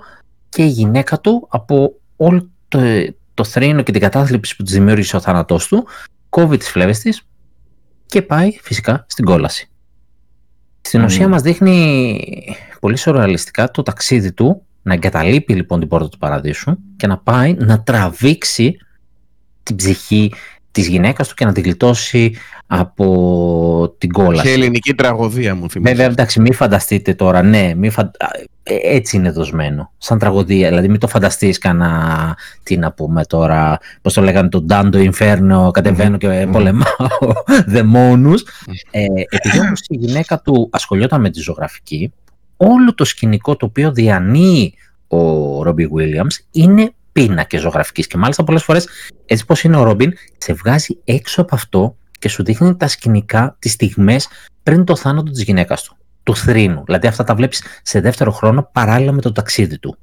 και 0.48 0.62
η 0.62 0.68
γυναίκα 0.68 1.20
του 1.20 1.46
από 1.50 1.94
όλο 2.16 2.48
το, 2.68 2.80
το 3.34 3.44
θρήνο 3.44 3.82
και 3.82 3.92
την 3.92 4.00
κατάθλιψη 4.00 4.56
που 4.56 4.62
της 4.62 4.72
δημιούργησε 4.72 5.16
ο 5.16 5.20
θάνατός 5.20 5.66
του, 5.66 5.86
κόβει 6.28 6.56
τις 6.56 6.68
φλέβες 6.68 6.98
της 6.98 7.22
και 8.06 8.22
πάει 8.22 8.50
φυσικά 8.62 9.04
στην 9.08 9.24
κόλαση. 9.24 9.68
Στην 10.80 11.04
ουσία 11.04 11.26
mm. 11.26 11.30
μας 11.30 11.42
δείχνει 11.42 12.56
πολύ 12.80 12.96
σωρεαλιστικά 12.96 13.70
το 13.70 13.82
ταξίδι 13.82 14.32
του 14.32 14.62
να 14.82 14.94
εγκαταλείπει 14.94 15.54
λοιπόν 15.54 15.78
την 15.78 15.88
πόρτα 15.88 16.08
του 16.08 16.18
παραδείσου 16.18 16.76
και 16.96 17.06
να 17.06 17.18
πάει 17.18 17.54
να 17.58 17.82
τραβήξει 17.82 18.76
την 19.68 19.76
ψυχή 19.76 20.32
της 20.70 20.88
γυναίκας 20.88 21.28
του 21.28 21.34
και 21.34 21.44
να 21.44 21.52
την 21.52 21.62
γλιτώσει 21.62 22.34
από 22.66 23.94
την 23.98 24.12
κόλαση. 24.12 24.42
Και 24.42 24.52
ελληνική 24.52 24.94
τραγωδία 24.94 25.54
μου 25.54 25.70
θυμίζει. 25.70 25.94
Βέβαια, 25.94 26.10
εντάξει, 26.10 26.40
μην 26.40 26.52
φανταστείτε 26.52 27.14
τώρα, 27.14 27.42
ναι, 27.42 27.74
μη 27.74 27.90
φαν... 27.90 28.10
Ε, 28.62 28.74
έτσι 28.82 29.16
είναι 29.16 29.30
δοσμένο, 29.30 29.92
σαν 29.98 30.18
τραγωδία. 30.18 30.68
Δηλαδή, 30.68 30.88
μην 30.88 31.00
το 31.00 31.08
φανταστείς 31.08 31.58
κανένα, 31.58 32.36
τι 32.62 32.76
να 32.76 32.92
πούμε 32.92 33.24
τώρα, 33.24 33.78
πώς 34.02 34.14
το 34.14 34.22
λέγανε, 34.22 34.48
το 34.48 34.60
Ντάντο 34.60 34.98
Ινφέρνο, 34.98 35.70
κατεβαίνω 35.70 36.16
και 36.16 36.42
mm. 36.42 36.52
πολεμάω 36.52 37.32
δαιμόνους. 37.72 38.44
Ε, 38.90 39.04
επειδή 39.28 39.60
όμως 39.60 39.80
η 39.88 39.96
γυναίκα 39.96 40.40
του 40.40 40.68
ασχολιόταν 40.72 41.20
με 41.20 41.30
τη 41.30 41.40
ζωγραφική, 41.40 42.12
όλο 42.56 42.94
το 42.94 43.04
σκηνικό 43.04 43.56
το 43.56 43.66
οποίο 43.66 43.92
διανύει 43.92 44.74
ο 45.08 45.62
Ρόμπι 45.62 45.88
Williams 45.96 46.44
είναι 46.50 46.92
πίνακες 47.18 47.60
ζωγραφικής. 47.60 48.06
Και 48.06 48.16
μάλιστα 48.16 48.44
πολλές 48.44 48.62
φορές, 48.62 48.88
έτσι 49.26 49.44
πώ 49.44 49.54
είναι 49.62 49.76
ο 49.76 49.82
Ρόμπιν, 49.82 50.12
σε 50.38 50.52
βγάζει 50.52 50.98
έξω 51.04 51.40
από 51.40 51.54
αυτό 51.54 51.96
και 52.18 52.28
σου 52.28 52.44
δείχνει 52.44 52.76
τα 52.76 52.88
σκηνικά, 52.88 53.56
τις 53.58 53.72
στιγμές 53.72 54.28
πριν 54.62 54.84
το 54.84 54.96
θάνατο 54.96 55.30
της 55.30 55.42
γυναίκας 55.42 55.82
του. 55.82 55.96
Του 56.22 56.36
θρήνου. 56.36 56.82
Δηλαδή 56.84 57.06
αυτά 57.06 57.24
τα 57.24 57.34
βλέπεις 57.34 57.62
σε 57.82 58.00
δεύτερο 58.00 58.30
χρόνο 58.30 58.68
παράλληλα 58.72 59.12
με 59.12 59.20
το 59.20 59.32
ταξίδι 59.32 59.78
του. 59.78 59.96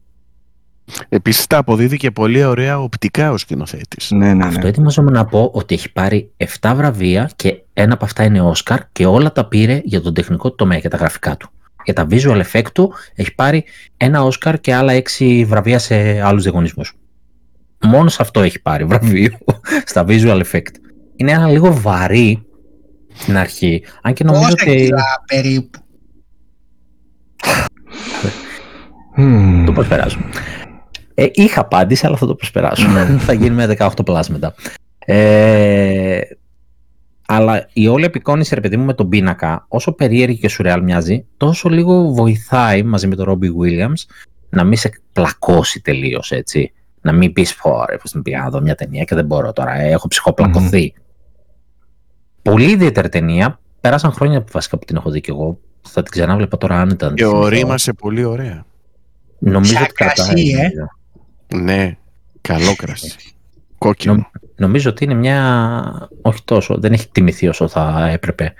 Επίσης 1.09 1.47
τα 1.47 1.57
αποδίδει 1.57 1.97
και 1.97 2.11
πολύ 2.11 2.43
ωραία 2.43 2.79
οπτικά 2.79 3.31
ο 3.31 3.37
σκηνοθέτης. 3.37 4.11
Ναι, 4.11 4.25
ναι, 4.25 4.33
ναι. 4.33 4.45
Αυτό 4.45 4.67
ετοιμαζόμαι 4.67 5.11
να 5.11 5.25
πω 5.25 5.51
ότι 5.53 5.75
έχει 5.75 5.91
πάρει 5.91 6.31
7 6.61 6.73
βραβεία 6.75 7.29
και 7.35 7.63
ένα 7.73 7.93
από 7.93 8.05
αυτά 8.05 8.23
είναι 8.23 8.41
Όσκαρ 8.41 8.79
και 8.91 9.05
όλα 9.05 9.31
τα 9.31 9.47
πήρε 9.47 9.81
για 9.83 10.01
τον 10.01 10.13
τεχνικό 10.13 10.51
τομέα, 10.51 10.77
για 10.77 10.89
τα 10.89 10.97
γραφικά 10.97 11.37
του. 11.37 11.49
Για 11.83 11.93
τα 11.93 12.07
visual 12.09 12.41
effect 12.51 12.71
του 12.73 12.93
έχει 13.15 13.35
πάρει 13.35 13.63
ένα 13.97 14.23
Όσκαρ 14.23 14.59
και 14.59 14.73
άλλα 14.73 14.93
6 15.17 15.43
βραβεία 15.47 15.79
σε 15.79 16.21
άλλους 16.21 16.43
διαγωνισμούς. 16.43 16.93
Μόνο 17.85 18.09
σε 18.09 18.17
αυτό 18.21 18.41
έχει 18.41 18.61
πάρει 18.61 18.83
βραβείο, 18.83 19.37
στα 19.91 20.05
visual 20.07 20.41
effect. 20.51 20.73
Είναι 21.15 21.31
ένα 21.31 21.47
λίγο 21.47 21.73
βαρύ 21.81 22.45
στην 23.13 23.37
αρχή. 23.37 23.83
Αν 24.01 24.13
και 24.13 24.23
νομίζω 24.23 24.49
Πόσα 24.49 24.71
ότι. 24.71 24.75
κιλά 24.75 25.23
περίπου; 25.27 25.79
Το 29.65 29.71
προσπεράσω. 29.71 30.19
Ε, 31.13 31.27
είχα 31.33 31.61
απάντηση, 31.61 32.05
αλλά 32.05 32.17
θα 32.17 32.25
το 32.25 32.35
προσπεράσω. 32.35 32.87
θα 33.19 33.33
γίνει 33.33 33.55
με 33.55 33.75
18 33.79 33.89
πλάσματα. 34.05 34.55
Ε, 34.99 36.19
αλλά 37.27 37.69
η 37.73 37.87
όλη 37.87 38.05
επικόνηση, 38.05 38.55
ρε 38.55 38.61
παιδί 38.61 38.77
μου, 38.77 38.85
με 38.85 38.93
τον 38.93 39.09
πίνακα, 39.09 39.65
όσο 39.67 39.91
περίεργη 39.91 40.37
και 40.39 40.47
σουρεάλ 40.47 40.83
μοιάζει, 40.83 41.25
τόσο 41.37 41.69
λίγο 41.69 42.11
βοηθάει 42.11 42.83
μαζί 42.83 43.07
με 43.07 43.15
τον 43.15 43.25
Ρόμπι 43.25 43.49
Williams 43.61 44.15
να 44.49 44.63
μην 44.63 44.77
σε 44.77 44.89
πλακώσει 45.13 45.81
τελείως 45.81 46.31
έτσι 46.31 46.73
να 47.05 47.11
μην 47.11 47.33
πεις 47.33 47.53
φορέ, 47.53 47.97
πώς 47.97 48.11
την 48.11 48.21
πήγα 48.21 48.43
να 48.43 48.49
δω 48.49 48.61
μια 48.61 48.75
ταινία 48.75 49.03
και 49.03 49.15
δεν 49.15 49.25
μπορώ 49.25 49.53
τώρα, 49.53 49.75
ε, 49.79 49.91
έχω 49.91 50.07
ψυχοπλακωθεί. 50.07 50.93
Πολύ 52.41 52.71
ιδιαίτερη 52.71 53.09
ταινία. 53.09 53.59
Πέρασαν 53.81 54.11
χρόνια 54.11 54.45
βασικά 54.51 54.77
που 54.77 54.85
την 54.85 54.95
έχω 54.95 55.09
δει 55.09 55.21
και 55.21 55.31
εγώ. 55.31 55.59
Θα 55.81 56.01
την 56.03 56.11
ξανάβλεπα 56.11 56.57
τώρα 56.57 56.79
αν 56.79 56.89
ήταν. 56.89 57.13
Και 57.13 57.25
ορίμασε 57.25 57.93
πολύ 57.93 58.23
ωραία. 58.23 58.65
Νομίζω 59.39 59.77
ότι 59.81 59.93
κρατάει. 59.93 60.49
Ε; 60.49 60.69
Ναι, 61.55 61.97
καλό 62.41 62.75
κρασί. 62.75 63.15
Κόκκινο. 63.77 64.29
νομίζω 64.55 64.89
ότι 64.89 65.03
είναι 65.03 65.13
μια. 65.13 66.09
Όχι 66.21 66.41
τόσο, 66.43 66.77
δεν 66.77 66.93
έχει 66.93 67.09
τιμηθεί 67.11 67.47
όσο 67.47 67.67
θα 67.67 68.09
έπρεπε. 68.11 68.53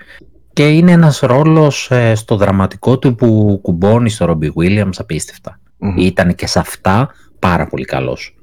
Και 0.52 0.68
είναι 0.68 0.92
ένας 0.92 1.18
ρόλος 1.18 1.90
ε, 1.90 2.14
στο 2.14 2.36
δραματικό 2.36 2.98
του 2.98 3.14
που 3.14 3.58
κουμπώνει 3.62 4.10
στο 4.10 4.24
Ρόμπι 4.24 4.52
Williams 4.56 4.96
απίστευτα. 4.98 5.60
Ήταν 5.96 6.34
και 6.34 6.46
σε 6.46 6.58
αυτά 6.58 7.10
πάρα 7.38 7.66
πολύ 7.66 7.84
καλός 7.84 8.36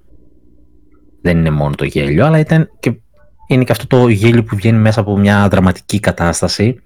δεν 1.23 1.37
είναι 1.37 1.49
μόνο 1.49 1.75
το 1.75 1.85
γέλιο, 1.85 2.25
αλλά 2.25 2.39
ήταν 2.39 2.69
και, 2.79 2.93
είναι 3.47 3.63
και 3.63 3.71
αυτό 3.71 3.87
το 3.87 4.07
γέλιο 4.07 4.43
που 4.43 4.55
βγαίνει 4.55 4.77
μέσα 4.77 4.99
από 4.99 5.17
μια 5.17 5.47
δραματική 5.47 5.99
κατάσταση. 5.99 6.79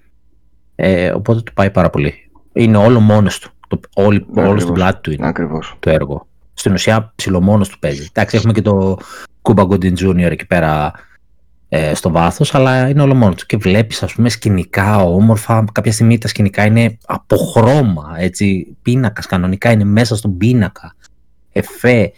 Ε, 0.75 1.11
οπότε 1.11 1.41
του 1.41 1.53
πάει 1.53 1.71
πάρα 1.71 1.89
πολύ. 1.89 2.13
Είναι 2.53 2.77
όλο 2.77 2.99
μόνος 2.99 3.39
του. 3.39 3.51
Το, 3.67 3.79
όλη, 3.93 4.25
όλος 4.35 4.61
στην 4.61 4.73
πλάτη 4.73 5.01
του 5.01 5.11
είναι 5.11 5.27
Ακριβώς. 5.27 5.75
το 5.79 5.89
έργο. 5.89 6.27
Στην 6.53 6.73
ουσία 6.73 7.13
ψηλομόνος 7.15 7.69
του 7.69 7.79
παίζει. 7.79 8.07
Εντάξει, 8.09 8.35
έχουμε 8.35 8.53
και 8.53 8.61
το 8.61 8.97
Κούμπα 9.41 9.63
Γκοντιν 9.63 9.95
Junior 9.99 10.31
εκεί 10.31 10.45
πέρα 10.47 10.91
ε, 11.69 11.93
στο 11.93 12.11
βάθος, 12.11 12.55
αλλά 12.55 12.89
είναι 12.89 13.01
όλο 13.01 13.15
μόνος 13.15 13.35
του. 13.35 13.45
Και 13.45 13.57
βλέπεις, 13.57 14.03
ας 14.03 14.13
πούμε, 14.13 14.29
σκηνικά 14.29 14.97
όμορφα. 15.03 15.65
Κάποια 15.71 15.91
στιγμή 15.91 16.17
τα 16.17 16.27
σκηνικά 16.27 16.65
είναι 16.65 16.97
από 17.05 17.38
χρώμα, 17.38 18.15
έτσι. 18.17 18.75
Πίνακας 18.81 19.25
κανονικά 19.25 19.71
είναι 19.71 19.84
μέσα 19.84 20.15
στον 20.15 20.38
πίνακα. 20.38 20.95
Εφέ. 21.57 22.11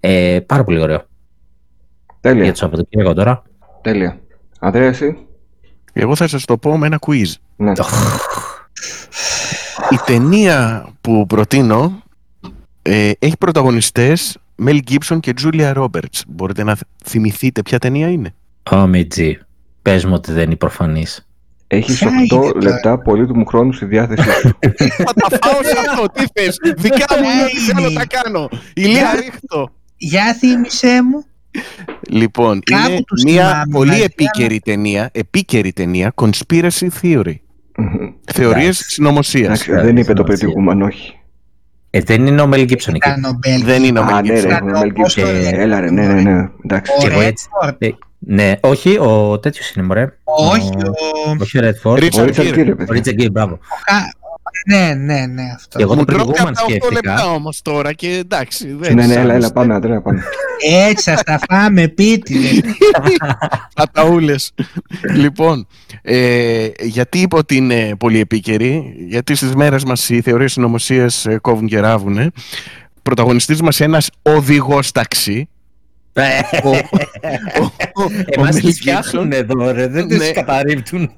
Ε, 0.00 0.40
πάρα 0.46 0.64
πολύ 0.64 0.80
ωραίο. 0.80 1.02
Τέλεια. 2.20 2.42
Για 2.42 2.52
το 2.52 2.58
Σαββατοκύριακο 2.58 3.14
τώρα. 3.14 3.42
Τέλεια. 3.82 4.20
Αντρέα, 4.58 4.88
εσύ; 4.88 5.26
Εγώ 5.92 6.16
θα 6.16 6.28
σας 6.28 6.44
το 6.44 6.58
πω 6.58 6.78
με 6.78 6.86
ένα 6.86 6.98
quiz. 7.06 7.32
Ναι. 7.56 7.72
Η 9.90 9.96
ταινία 10.06 10.88
που 11.00 11.26
προτείνω 11.26 12.02
ε, 12.82 13.10
έχει 13.18 13.36
πρωταγωνιστές 13.36 14.38
Mel 14.64 14.78
Gibson 14.90 15.20
και 15.20 15.34
Julia 15.42 15.74
Roberts. 15.74 16.20
Μπορείτε 16.28 16.64
να 16.64 16.76
θυμηθείτε 17.04 17.62
ποια 17.62 17.78
ταινία 17.78 18.10
είναι; 18.10 18.34
Ω, 18.70 18.86
Μιτζή. 18.86 19.38
Πες 19.82 20.04
μου 20.04 20.12
ότι 20.14 20.32
δεν 20.32 20.44
είναι 20.44 20.56
προφανής. 20.56 21.29
Έχεις 21.72 22.02
8 22.32 22.54
λεπτά 22.62 22.98
πολύτιμου 22.98 23.44
χρόνου 23.46 23.72
στη 23.72 23.84
διάθεσή 23.84 24.30
σου. 24.30 24.58
Θα 25.06 25.12
τα 25.14 25.38
φάω 25.42 25.62
σε 25.62 25.76
αυτό. 25.88 26.06
Τι 26.12 26.24
θες. 26.34 26.56
Δικά 26.76 27.04
μου 27.22 27.28
είναι 27.30 27.42
ό,τι 27.44 27.56
θέλω 27.58 27.92
τα 27.92 28.06
κάνω. 28.06 28.48
Ηλία 28.74 29.14
ρίχτω. 29.14 29.68
Για 29.96 30.34
θύμισέ 30.38 31.02
μου. 31.02 31.24
Λοιπόν, 32.08 32.60
Κάπου 32.64 32.90
είναι 32.90 33.02
τους 33.06 33.22
μια 33.24 33.48
θυμάμαι, 33.48 33.64
πολύ 33.72 33.90
αλλά- 33.90 34.04
επίκαιρη 34.04 34.60
ταινία, 34.60 35.08
επίκαιρη 35.12 35.72
ταινία, 35.72 36.14
conspiracy 36.14 36.88
theory. 37.02 37.34
Θεωρίες 38.32 38.84
συνωμοσίας. 38.86 39.66
Εντάξει, 39.68 39.86
δεν 39.86 39.96
είπε 39.96 40.12
το 40.12 40.24
πετύχουμαν, 40.24 40.82
όχι. 40.82 41.14
Ε, 41.90 42.00
δεν 42.00 42.26
είναι 42.26 42.40
ο 42.40 42.46
Μέλ 42.46 42.64
Γκίψον 42.64 42.94
εκεί. 42.94 43.08
Ήταν 43.08 43.24
ο 43.24 43.38
Μπέλ. 43.38 43.64
Δεν 43.64 43.84
είναι 43.84 43.98
ο 43.98 44.02
Α, 44.02 44.18
Mel 44.18 44.24
ναι, 44.24 44.40
ρε, 44.40 44.48
Gibson. 44.48 44.50
έχουμε 44.50 44.80
Mel 44.84 44.90
Πώς 44.94 45.14
το 45.14 45.22
Gibson. 45.22 45.24
λένε. 45.24 45.48
Έλα, 45.62 45.80
ρε, 45.80 45.90
ναι, 45.90 46.06
ναι, 46.06 46.20
ναι. 46.22 46.48
Εντάξει. 46.64 46.92
Και 47.00 47.06
εγώ 47.06 47.18
Ο 47.18 47.22
έτσι. 47.22 47.48
Redford. 48.26 48.30
Ε, 48.30 48.34
ναι, 48.34 48.52
όχι, 48.60 48.98
ο 48.98 49.38
τέτοιος 49.38 49.70
είναι, 49.72 49.86
μωρέ. 49.86 50.12
Όχι, 50.24 50.70
Ο- 50.76 51.30
ο... 51.30 51.36
Όχι 51.40 51.58
ο 51.58 51.60
Redford. 51.62 51.90
Richard 51.92 52.18
Ο 52.18 52.24
Ρίτσαρντ 52.24 52.28
Gere. 52.38 52.52
Γκίρε, 52.54 52.72
Ο 52.72 52.76
παιδιά. 52.76 52.94
Ρίτσαρντ 52.94 53.16
Γκίρ, 53.20 53.30
μπράβο. 53.30 53.58
Κα- 53.84 54.14
Ναι, 54.68 54.94
ναι, 54.94 55.26
ναι, 55.26 55.42
αυτό. 55.54 55.76
Και 55.78 55.82
εγώ 55.82 55.92
το 55.94 55.98
Μου 55.98 56.04
τρώω 56.04 56.16
προηγούμενο 56.16 56.50
κατά 56.54 56.64
8 56.66 56.68
σκέφτηκα. 56.70 56.92
λεπτά 57.12 57.30
όμως 57.32 57.62
τώρα 57.62 57.92
και 57.92 58.08
εντάξει. 58.08 58.72
δεν 58.80 58.94
Ναι, 58.94 59.06
ναι, 59.06 59.12
έλα, 59.12 59.20
έλα, 59.22 59.22
αισθάνεστε. 59.32 59.52
πάμε, 59.52 59.74
Αντρέα, 59.74 60.00
πάμε. 60.00 60.22
Έτσι 60.86 61.10
θα 61.10 61.16
στα 61.16 61.40
φάμε 61.48 61.88
πίτι. 61.88 62.64
Αταούλες. 63.74 64.52
λοιπόν, 65.14 65.66
ε, 66.02 66.68
γιατί 66.80 67.18
είπα 67.20 67.38
ότι 67.38 67.56
είναι 67.56 67.94
πολύ 67.98 68.20
επίκαιρη, 68.20 68.94
γιατί 69.08 69.34
στις 69.34 69.54
μέρες 69.54 69.84
μας 69.84 70.08
οι 70.08 70.20
θεωρίες 70.20 70.52
συνωμοσίες 70.52 71.26
ε, 71.26 71.38
κόβουν 71.38 71.66
και 71.66 71.80
ράβουνε. 71.80 72.30
Πρωταγωνιστής 73.02 73.60
μας 73.62 73.80
ένας 73.80 74.10
οδηγός 74.22 74.92
ταξί. 74.92 75.48
Ο, 76.64 76.68
ο, 76.68 76.74
ο, 77.94 78.02
ο 78.04 78.10
Εμάς 78.26 78.56
Mel 78.56 78.60
τις 78.60 78.64
Gibson. 78.76 78.80
φτιάχνουν 78.80 79.32
εδώ, 79.32 79.70
ρε. 79.70 79.86
Δεν 79.88 80.08
τις 80.08 80.18
Ναι. 80.18 80.30
καταρρύπτουν. 80.30 81.10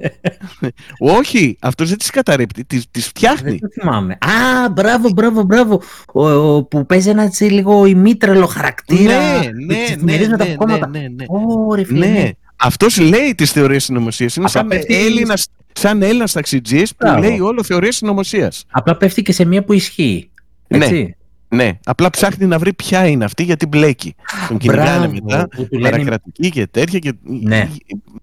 Όχι, 0.98 1.56
αυτός 1.60 1.88
δεν 1.88 1.98
τις 1.98 2.10
καταρρύπτει, 2.10 2.64
τις, 2.64 2.84
τις 2.90 3.02
Δεν 3.02 3.12
φτιάχνει. 3.14 3.58
το 3.58 3.68
θυμάμαι. 3.80 4.12
Α, 4.12 4.68
μπράβο, 4.70 5.08
μπράβο, 5.10 5.42
μπράβο. 5.42 5.82
Ο, 6.12 6.28
ο- 6.30 6.64
που 6.64 6.86
παίζει 6.86 7.08
ένα 7.08 7.22
έτσι 7.22 7.44
λίγο 7.44 7.86
ημίτρελο 7.86 8.46
χαρακτήρα. 8.46 9.38
Ναι, 9.38 9.38
με 9.38 9.50
ναι, 9.66 9.74
τις 9.74 9.88
ναι, 9.88 9.92
εφημερίδες 9.92 10.28
με 10.28 10.36
τα 10.36 10.44
ναι, 10.46 10.54
κόμματα. 10.54 10.88
ναι, 10.88 10.98
ναι, 10.98 11.06
ναι. 11.08 11.24
Ω, 11.28 11.74
ρε 11.74 11.84
φίλε, 11.84 12.06
Ναι, 12.06 12.12
ναι. 12.12 12.30
Αυτός 12.56 12.98
λέει 12.98 13.34
τις 13.36 13.50
θεωρίες 13.52 13.84
συνωμοσίας. 13.84 14.36
Είναι 14.36 14.48
σαν 14.48 14.66
πέφτει... 14.68 14.94
Έλληνα 14.94 15.34
σαν 15.72 16.02
Έλληνας 16.02 16.32
ταξιτζής 16.32 16.94
που 16.96 17.18
λέει 17.18 17.40
όλο 17.40 17.62
θεωρία 17.62 17.92
συνωμοσίας. 17.92 18.64
Απλά 18.70 18.96
πέφτει 18.96 19.22
και 19.22 19.32
σε 19.32 19.44
μία 19.44 19.64
που 19.64 19.72
ισχύει. 19.72 20.30
Ναι. 20.68 20.84
Έτσι. 20.84 21.16
Ναι, 21.52 21.64
ναι. 21.64 21.78
Απλά 21.84 22.10
ψάχνει 22.10 22.46
να 22.46 22.58
βρει 22.58 22.72
ποια 22.72 23.06
είναι 23.06 23.24
αυτή 23.24 23.42
γιατί 23.42 23.66
μπλέκει. 23.66 24.14
Τον 24.48 24.58
κυνηγάνε 24.58 25.08
μετά, 25.08 25.48
παρακρατική 25.82 26.50
και 26.50 26.66
τέτοια 26.66 26.98
και 26.98 27.12
ναι. 27.22 27.68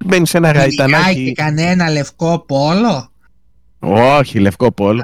μπαίνει 0.06 0.28
σε 0.28 0.38
ένα 0.38 0.52
γαϊτανάκι. 0.52 1.24
και 1.24 1.32
κανένα 1.32 1.90
λευκό 1.90 2.44
πόλο; 2.48 3.12
Όχι, 3.80 4.40
λευκό 4.40 4.72
πόλο. 4.72 5.02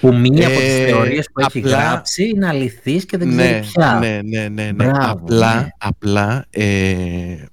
Που 0.00 0.14
μία 0.14 0.46
από 0.46 0.56
τις 0.56 0.68
ε, 0.68 0.86
θεωρίες 0.86 1.28
που 1.32 1.40
έχει 1.40 1.60
γράψει 1.60 2.28
είναι 2.28 2.46
αληθής 2.46 3.04
και 3.04 3.16
δεν 3.16 3.28
ναι, 3.28 3.42
ξέρει 3.42 3.66
ποια. 3.66 3.98
Ναι, 4.00 4.20
ναι, 4.24 4.48
ναι. 4.48 4.70
ναι. 4.70 4.90
απλά, 4.98 5.54
ναι. 5.54 5.68
απλά 5.78 6.46
ε, 6.50 6.64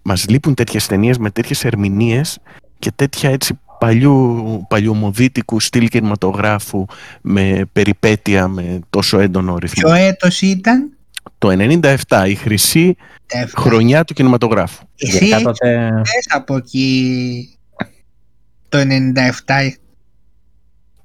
μας 0.01 0.29
λείπουν 0.29 0.53
τέτοιες 0.53 0.87
ταινίες 0.87 1.17
με 1.17 1.29
τέτοιες 1.29 1.65
ερμηνείες 1.65 2.39
και 2.79 2.91
τέτοια 2.95 3.29
έτσι 3.29 3.59
παλιού, 3.79 4.65
παλιωμοδίτικου 4.69 5.59
στυλ 5.59 5.87
κινηματογράφου 5.87 6.85
με 7.21 7.69
περιπέτεια 7.73 8.47
με 8.47 8.79
τόσο 8.89 9.19
έντονο 9.19 9.57
ρυθμό. 9.57 9.89
Ποιο 9.89 10.03
έτος 10.03 10.41
ήταν; 10.41 10.91
Το 11.37 11.49
97, 12.07 12.25
η 12.27 12.35
χρυσή 12.35 12.95
χρονιά 13.55 14.03
του 14.03 14.13
κινηματογράφου. 14.13 14.85
Εσύ 14.95 15.25
έχεις 15.25 16.33
από 16.33 16.55
εκεί 16.55 17.49
το 18.69 18.77
97 18.77 18.83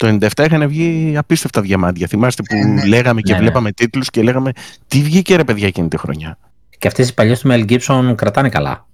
το 0.02 0.18
97 0.36 0.44
είχαν 0.46 0.68
βγει 0.68 1.14
απίστευτα 1.16 1.60
διαμάντια. 1.60 2.06
Θυμάστε 2.06 2.42
που 2.42 2.56
ναι, 2.56 2.64
ναι. 2.64 2.84
λέγαμε 2.84 3.20
και 3.20 3.32
ναι, 3.32 3.38
ναι. 3.38 3.44
βλέπαμε 3.44 3.72
τίτλους 3.72 4.10
και 4.10 4.22
λέγαμε 4.22 4.52
τι 4.86 5.02
βγήκε 5.02 5.36
ρε 5.36 5.44
παιδιά 5.44 5.66
εκείνη 5.66 5.88
τη 5.88 5.96
χρονιά. 5.96 6.38
Και 6.78 6.88
αυτές 6.88 7.08
οι 7.08 7.14
παλιές 7.14 7.40
του 7.40 7.48
Mel 7.50 7.70
Gibson 7.70 8.14
κρατάνε 8.16 8.48
καλά. 8.48 8.86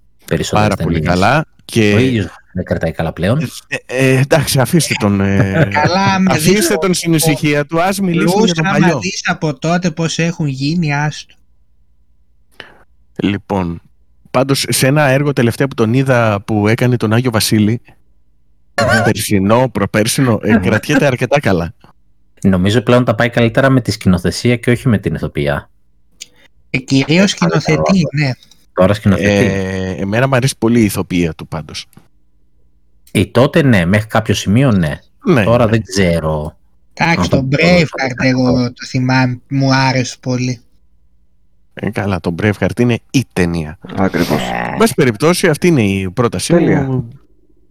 Πάρα 0.50 0.76
πολύ 0.76 1.00
καλά. 1.00 1.44
Και... 1.64 1.96
Ο 2.58 2.60
ίδιος 2.60 2.64
δεν 2.64 2.64
κρατάει 2.64 2.92
καλά 2.92 3.12
πλέον. 3.12 3.40
Ε, 3.66 3.76
ε, 3.86 4.18
εντάξει, 4.18 4.60
αφήστε 4.60 4.94
τον, 4.98 5.20
ε, 5.20 5.68
καλά, 5.72 6.30
αφήστε 6.30 6.74
τον 6.74 6.94
στην 6.94 7.12
ησυχία 7.12 7.66
του. 7.66 7.82
Ας 7.82 8.00
μιλήσουμε 8.00 8.44
για 8.44 8.54
τον 8.54 8.64
παλιό. 8.64 8.86
Άμα 8.86 8.98
δεις 8.98 9.22
από 9.24 9.58
τότε 9.58 9.90
πώς 9.90 10.18
έχουν 10.18 10.46
γίνει, 10.46 10.94
άστο. 10.94 11.34
Λοιπόν, 13.22 13.80
πάντως 14.30 14.64
σε 14.68 14.86
ένα 14.86 15.02
έργο 15.02 15.32
τελευταία 15.32 15.68
που 15.68 15.74
τον 15.74 15.94
είδα 15.94 16.40
που 16.40 16.68
έκανε 16.68 16.96
τον 16.96 17.12
Άγιο 17.12 17.30
Βασίλη, 17.30 17.80
περσινό, 19.04 19.68
προπέρσινο, 19.72 20.38
ε, 20.42 20.56
κρατιέται 20.64 21.06
αρκετά 21.06 21.40
καλά. 21.40 21.74
Νομίζω 22.42 22.80
πλέον 22.80 23.04
τα 23.04 23.14
πάει 23.14 23.30
καλύτερα 23.30 23.70
με 23.70 23.80
τη 23.80 23.90
σκηνοθεσία 23.90 24.56
και 24.56 24.70
όχι 24.70 24.88
με 24.88 24.98
την 24.98 25.14
ηθοποιία. 25.14 25.70
Ε, 26.70 26.78
Κυρίως 26.78 27.30
σκηνοθετεί, 27.30 28.02
ναι. 28.12 28.30
Τώρα 28.72 28.94
σκηνοθετεί. 28.94 29.28
Ε, 29.28 29.90
εμένα 29.90 30.28
μου 30.28 30.36
αρέσει 30.36 30.54
πολύ 30.58 30.80
η 30.80 30.84
ηθοποιία 30.84 31.34
του 31.34 31.48
πάντως. 31.48 31.86
Ή 33.12 33.26
τότε 33.30 33.62
ναι, 33.62 33.84
μέχρι 33.84 34.06
κάποιο 34.06 34.34
σημείο 34.34 34.72
ναι. 34.72 34.98
ναι 35.24 35.42
Τώρα 35.44 35.64
ναι. 35.64 35.70
δεν 35.70 35.82
ξέρω. 35.82 36.56
Εντάξει, 36.94 37.30
το 37.30 37.48
Braveheart 37.52 38.24
εγώ 38.24 38.72
το 38.72 38.86
θυμάμαι, 38.86 39.40
μου 39.48 39.74
άρεσε 39.74 40.16
πολύ. 40.20 40.60
Ε, 41.74 41.90
καλά, 41.90 42.20
το 42.20 42.34
Braveheart 42.42 42.80
είναι 42.80 42.98
η 43.10 43.24
ταινία. 43.32 43.78
Ακριβώς. 43.96 44.40
Μπας 44.78 44.94
περιπτώσει, 44.94 45.48
αυτή 45.48 45.66
είναι 45.66 45.82
η 45.82 46.10
πρότασή 46.10 46.54
μου. 46.54 47.08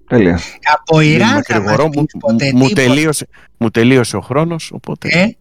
Τέλεια. 0.07 0.39
Από 0.73 0.99
Ιράν 0.99 1.43
θα 1.43 1.61
μας 1.61 1.77
μου, 1.77 2.05
μου, 2.53 2.69
τελείωσε, 2.69 3.27
μου 3.57 3.69
τελείωσε 3.69 4.17
ο 4.17 4.21
χρόνος, 4.21 4.71
οπότε 4.73 5.07
ε; 5.11 5.35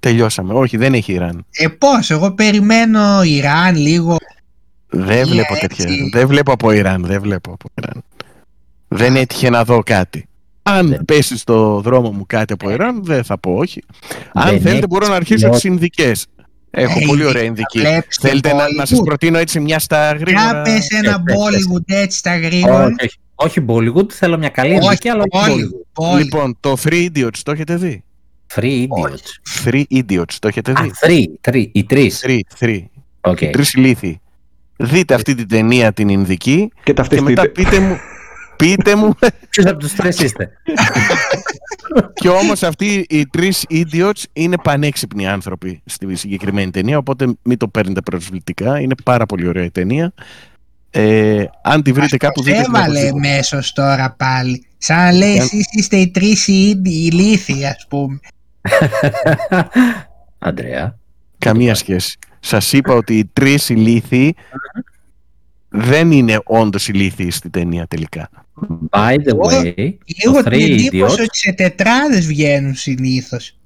τελειώσαμε. 0.00 0.54
Όχι, 0.54 0.76
δεν 0.76 0.94
έχει 0.94 1.12
Ιράν. 1.12 1.46
Ε, 1.50 1.68
πώς, 1.68 2.10
εγώ 2.10 2.32
περιμένω 2.32 3.22
Ιράν 3.22 3.76
λίγο. 3.76 4.16
Δεν 4.88 5.28
βλέπω 5.28 5.54
τέτοια. 5.54 5.86
Δεν 6.12 6.26
βλέπω 6.26 6.52
από 6.52 6.70
Ιράν, 6.70 7.04
δεν 7.04 7.20
βλέπω 7.20 7.52
από 7.52 7.68
Ιράν. 7.74 8.04
Δεν 8.88 9.16
έτυχε 9.16 9.50
να 9.50 9.64
δω 9.64 9.82
κάτι. 9.82 10.28
Αν 10.62 10.88
δεν... 10.88 11.04
πέσει 11.04 11.38
στο 11.38 11.80
δρόμο 11.80 12.10
μου 12.10 12.26
κάτι 12.26 12.52
από 12.52 12.70
Ιράν, 12.70 13.04
δεν 13.04 13.24
θα 13.24 13.38
πω 13.38 13.54
όχι. 13.54 13.82
Αν 14.32 14.60
θέλετε, 14.60 14.86
μπορώ 14.86 15.08
να 15.08 15.14
αρχίσω 15.14 15.48
τι 15.48 15.68
Ινδικέ. 15.68 16.12
Έχω 16.70 17.00
πολύ 17.06 17.24
ωραία 17.24 17.42
Ινδική. 17.42 17.80
Θέλετε 18.20 18.52
να, 18.52 18.72
να 18.72 18.86
σας 18.86 19.00
προτείνω 19.04 19.38
έτσι 19.38 19.60
μια 19.60 19.78
στα 19.78 20.12
γρήγορα; 20.12 20.52
Να 20.52 20.62
πες 20.62 20.88
ένα 20.90 21.22
Bollywood 21.26 21.82
έτσι 21.86 22.18
στα 22.18 22.38
γρήγορα. 22.38 22.84
Όχι, 22.84 23.18
όχι 23.34 23.64
Bollywood, 23.68 24.12
θέλω 24.12 24.38
μια 24.38 24.48
καλή 24.48 24.74
Ινδική, 24.74 25.08
αλλά 25.08 25.24
όχι 25.28 25.70
Bollywood. 25.94 26.18
Λοιπόν, 26.18 26.56
το 26.60 26.76
Three 26.82 27.08
Idiots 27.14 27.38
το 27.42 27.50
έχετε 27.50 27.76
δει; 27.76 28.04
Three 28.54 28.82
Idiots. 28.82 29.64
Three 29.64 29.82
Idiots 29.90 30.34
το 30.38 30.48
έχετε 30.48 30.72
δει; 30.72 30.88
Α, 30.88 30.90
three, 31.00 31.50
three, 31.50 31.66
οι 31.72 31.84
τρεις. 31.84 32.24
Three, 32.26 32.40
three. 32.58 32.84
Okay. 33.20 33.50
Τρεις 33.50 33.72
ηλίθιοι. 33.72 34.20
Δείτε 34.76 35.14
αυτή 35.14 35.34
την 35.34 35.48
ταινία 35.48 35.92
την 35.92 36.08
Ινδική 36.08 36.70
και, 36.82 36.92
και 37.08 37.20
μετά 37.20 37.48
πείτε 37.48 37.78
μου, 37.78 37.98
Πείτε 38.58 38.94
μου. 38.94 39.14
Ποιος 39.48 39.66
από 39.66 39.78
τους 39.78 39.94
τρεις 39.94 40.18
είστε; 40.18 40.50
και 42.14 42.28
όμως 42.28 42.62
αυτοί 42.62 43.06
οι 43.08 43.26
τρεις 43.26 43.64
idiots 43.70 44.22
είναι 44.32 44.56
πανέξυπνοι 44.62 45.28
άνθρωποι 45.28 45.82
στη 45.84 46.14
συγκεκριμένη 46.14 46.70
ταινία. 46.70 46.98
Οπότε 46.98 47.26
μην 47.42 47.58
το 47.58 47.68
παίρνετε 47.68 48.00
προσβλητικά. 48.00 48.80
Είναι 48.80 48.94
πάρα 49.04 49.26
πολύ 49.26 49.48
ωραία 49.48 49.64
η 49.64 49.70
ταινία. 49.70 50.12
Ε, 50.90 51.44
αν 51.62 51.82
τη 51.82 51.92
βρείτε 51.92 52.16
κάπου 52.16 52.42
δείτε. 52.42 52.58
Έβαλε 52.58 53.12
μέσω 53.12 53.58
τώρα 53.74 54.14
πάλι. 54.18 54.66
Σαν 54.78 54.96
να 54.96 55.12
λέει 55.12 55.36
εσεί 55.36 55.60
είστε 55.70 55.96
οι 55.96 56.08
τρεις 56.08 56.46
ηλίθιοι, 56.46 57.66
ας 57.66 57.86
πούμε. 57.88 58.20
Αντρέα. 60.38 60.98
Καμία 61.38 61.74
σχέση. 61.74 62.18
Σας 62.40 62.72
είπα 62.72 62.94
ότι 62.94 63.18
οι 63.18 63.30
τρεις 63.32 63.68
ηλίθιοι 63.68 64.34
δεν 65.68 66.12
είναι 66.12 66.40
όντως 66.44 66.88
ηλίθιοι 66.88 67.30
στην 67.30 67.50
ταινία 67.50 67.86
τελικά. 67.86 68.30
By 68.90 69.14
the 69.14 69.36
way, 69.36 69.94
λίγο 70.22 70.42
την 70.42 70.52
εντύπωση 70.52 71.20
ότι 71.20 71.38
σε 71.38 71.52
τετράδες 71.52 72.26
βγαίνουν 72.26 72.74
συνήθως. 72.74 73.58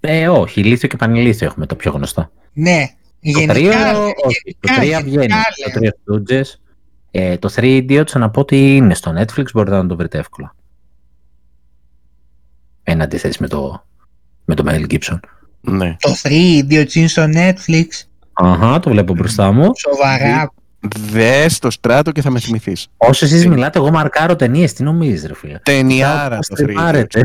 Ε, 0.00 0.28
όχι, 0.28 0.60
ηλίθιο 0.60 0.88
και 0.88 0.96
πανηλίθιο 0.96 1.46
έχουμε 1.46 1.66
το 1.66 1.74
πιο 1.76 1.90
γνωστό. 1.90 2.30
Ναι, 2.52 2.86
γενικά. 3.20 3.54
Το 3.54 3.60
3, 3.60 4.12
όχι, 4.24 4.56
το 4.60 4.72
3 4.80 5.00
βγαίνει. 5.04 5.26
Το 5.26 5.80
3 5.80 5.88
Stooges. 5.88 6.44
Ε, 7.10 7.36
το 7.36 7.52
3 7.56 7.86
Idiots 7.88 8.12
να 8.12 8.30
πω 8.30 8.40
ότι 8.40 8.76
είναι 8.76 8.94
στο 8.94 9.12
Netflix, 9.16 9.44
μπορείτε 9.52 9.76
να 9.76 9.86
το 9.86 9.96
βρείτε 9.96 10.18
εύκολα. 10.18 10.54
Εν 12.82 13.02
αντίθεση 13.02 13.38
με 13.40 13.48
το, 13.48 13.84
με 14.44 14.54
το 14.54 14.64
Mel 14.66 14.92
Gibson. 14.92 15.18
Ναι. 15.60 15.96
Το 16.00 16.14
3 16.22 16.28
Idiots 16.28 16.94
είναι 16.94 17.06
στο 17.06 17.24
Netflix. 17.34 17.86
Αχα, 18.32 18.78
το 18.78 18.90
βλέπω 18.90 19.14
μπροστά 19.14 19.52
μου. 19.52 19.70
Σοβαρά. 19.76 20.52
Δες 20.80 21.58
το 21.58 21.70
στράτο 21.70 22.12
και 22.12 22.22
θα 22.22 22.30
με 22.30 22.40
θυμηθείς. 22.40 22.86
Όσο 22.96 23.24
εσείς 23.24 23.46
μιλάτε, 23.46 23.78
εγώ 23.78 23.90
μαρκάρω 23.90 24.36
ταινίες. 24.36 24.72
Τι 24.72 24.82
νομίζεις, 24.82 25.26
ρε 25.26 25.34
φίλε; 25.34 25.58
Ταινιάρα 25.58 26.38
το 26.38 26.54
3 26.58 26.90
Idiots. 26.90 27.22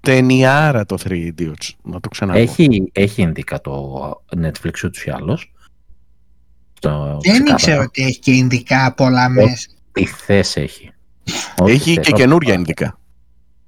Ταινιάρα 0.00 0.86
το 0.86 0.96
3 1.04 1.10
Idiots. 1.10 1.68
Να 1.82 2.00
το 2.00 2.08
ξαναπώ. 2.08 2.38
Έχει, 2.38 2.90
έχει 2.92 3.22
ενδικά 3.22 3.60
το 3.60 4.00
Netflix 4.42 4.84
ούτως 4.84 5.04
ή 5.04 5.10
άλλως. 5.10 5.52
Δεν 7.22 7.46
ήξερα 7.46 7.82
ότι 7.82 8.02
έχει 8.02 8.18
και 8.18 8.34
ειδικά 8.34 8.94
πολλά 8.94 9.28
μέσα. 9.28 9.68
Τι 9.92 10.04
θες 10.04 10.56
έχει. 10.56 10.90
Έχει 11.64 12.00
και 12.00 12.12
καινούρια 12.12 12.54
ειδικά. 12.54 12.98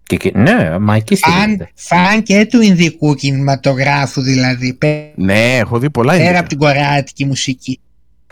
Και, 0.02 0.32
ναι, 0.34 0.78
μα 0.78 0.94
εκεί 0.94 1.16
φαν, 1.16 1.68
φαν 1.74 2.22
και 2.22 2.46
του 2.50 2.60
Ινδικού 2.60 3.14
κινηματογράφου 3.14 4.20
δηλαδή. 4.20 4.78
Ναι, 5.14 5.56
έχω 5.56 5.78
δει 5.78 5.90
πολλά 5.90 6.16
Πέρα 6.16 6.38
από 6.38 6.48
την 6.48 6.58
κορεάτικη 6.58 7.24
μουσική. 7.24 7.80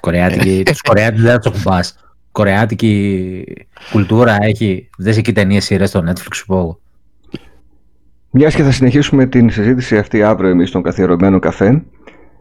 Κορεάτικη, 0.00 0.62
τους 0.66 0.80
Κορεάτικοι 0.82 1.22
δεν 1.22 1.32
θα 1.32 1.38
το 1.38 1.50
κουμπάς. 1.50 1.94
Κορεάτικη 2.32 3.44
κουλτούρα 3.92 4.36
έχει, 4.40 4.88
δες 4.98 5.16
εκεί 5.16 5.32
ταινίες 5.32 5.64
σειρές 5.64 5.88
στο 5.88 6.04
Netflix 6.08 6.34
σου 6.34 6.46
πω. 6.46 6.78
Μιας 8.30 8.54
και 8.54 8.62
θα 8.62 8.70
συνεχίσουμε 8.70 9.26
την 9.26 9.50
συζήτηση 9.50 9.98
αυτή 9.98 10.22
αύριο 10.22 10.50
εμείς 10.50 10.68
στον 10.68 10.82
καθιερωμένο 10.82 11.38
καφέ, 11.38 11.82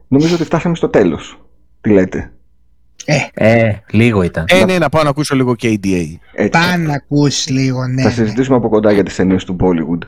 νομίζω 0.07 0.35
ότι 0.35 0.43
φτάσαμε 0.43 0.75
στο 0.75 0.89
τέλος. 0.89 1.41
Τι 1.81 1.89
λέτε; 1.89 2.31
Ε, 3.05 3.17
ε 3.33 3.73
λίγο 3.91 4.21
ήταν. 4.21 4.45
Ε, 4.47 4.65
ναι, 4.65 4.77
να 4.77 4.89
πάω 4.89 5.03
να 5.03 5.09
ακούσω 5.09 5.35
λίγο 5.35 5.55
KDA. 5.61 6.05
Πάω 6.51 6.77
να 6.77 6.93
ακούσει 6.93 7.51
λίγο, 7.51 7.87
ναι. 7.87 8.01
Θα 8.01 8.07
ναι. 8.07 8.13
συζητήσουμε 8.13 8.57
από 8.57 8.69
κοντά 8.69 8.91
για 8.91 9.03
τις 9.03 9.15
ταινίες 9.15 9.43
του 9.43 9.55
Bollywood. 9.59 10.07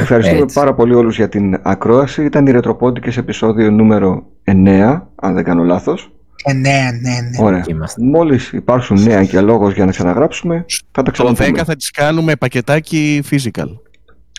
Ευχαριστούμε 0.00 0.38
Έτσι. 0.38 0.54
πάρα 0.54 0.74
πολύ 0.74 0.94
όλους 0.94 1.16
για 1.16 1.28
την 1.28 1.58
ακρόαση. 1.62 2.24
Ήταν 2.24 2.46
η 2.46 2.50
Ρετροπόντικες 2.50 3.16
επεισόδιο 3.16 3.70
νούμερο 3.70 4.26
9, 4.44 5.08
αν 5.14 5.34
δεν 5.34 5.44
κάνω 5.44 5.62
λάθος. 5.62 6.12
Ε, 6.44 6.52
ναι, 6.52 6.98
ναι, 7.00 7.10
ναι. 7.30 7.44
Ωραία. 7.46 7.64
Μόλις 7.98 8.52
υπάρξουν 8.52 9.02
νέα 9.02 9.24
και 9.24 9.40
λόγο 9.40 9.70
για 9.70 9.84
να 9.84 9.90
ξαναγράψουμε, 9.90 10.64
θα 10.90 11.02
τα 11.02 11.10
ξαναπούμε. 11.10 11.50
Το 11.50 11.60
10 11.60 11.64
θα 11.64 11.76
τις 11.76 11.90
κάνουμε 11.90 12.36
πακετάκι 12.36 13.22
physical. 13.30 13.68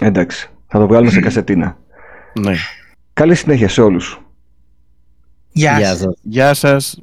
Εντάξει. 0.01 0.49
Θα 0.67 0.79
το 0.79 0.87
βγάλουμε 0.87 1.11
σε 1.11 1.19
κασετίνα. 1.19 1.77
Ναι. 2.39 2.53
Καλή 3.13 3.35
συνέχεια 3.35 3.69
σε 3.69 3.81
όλους. 3.81 4.21
Γεια 5.51 5.85
σας. 5.85 6.05
Γεια 6.21 6.53
σας. 6.53 6.99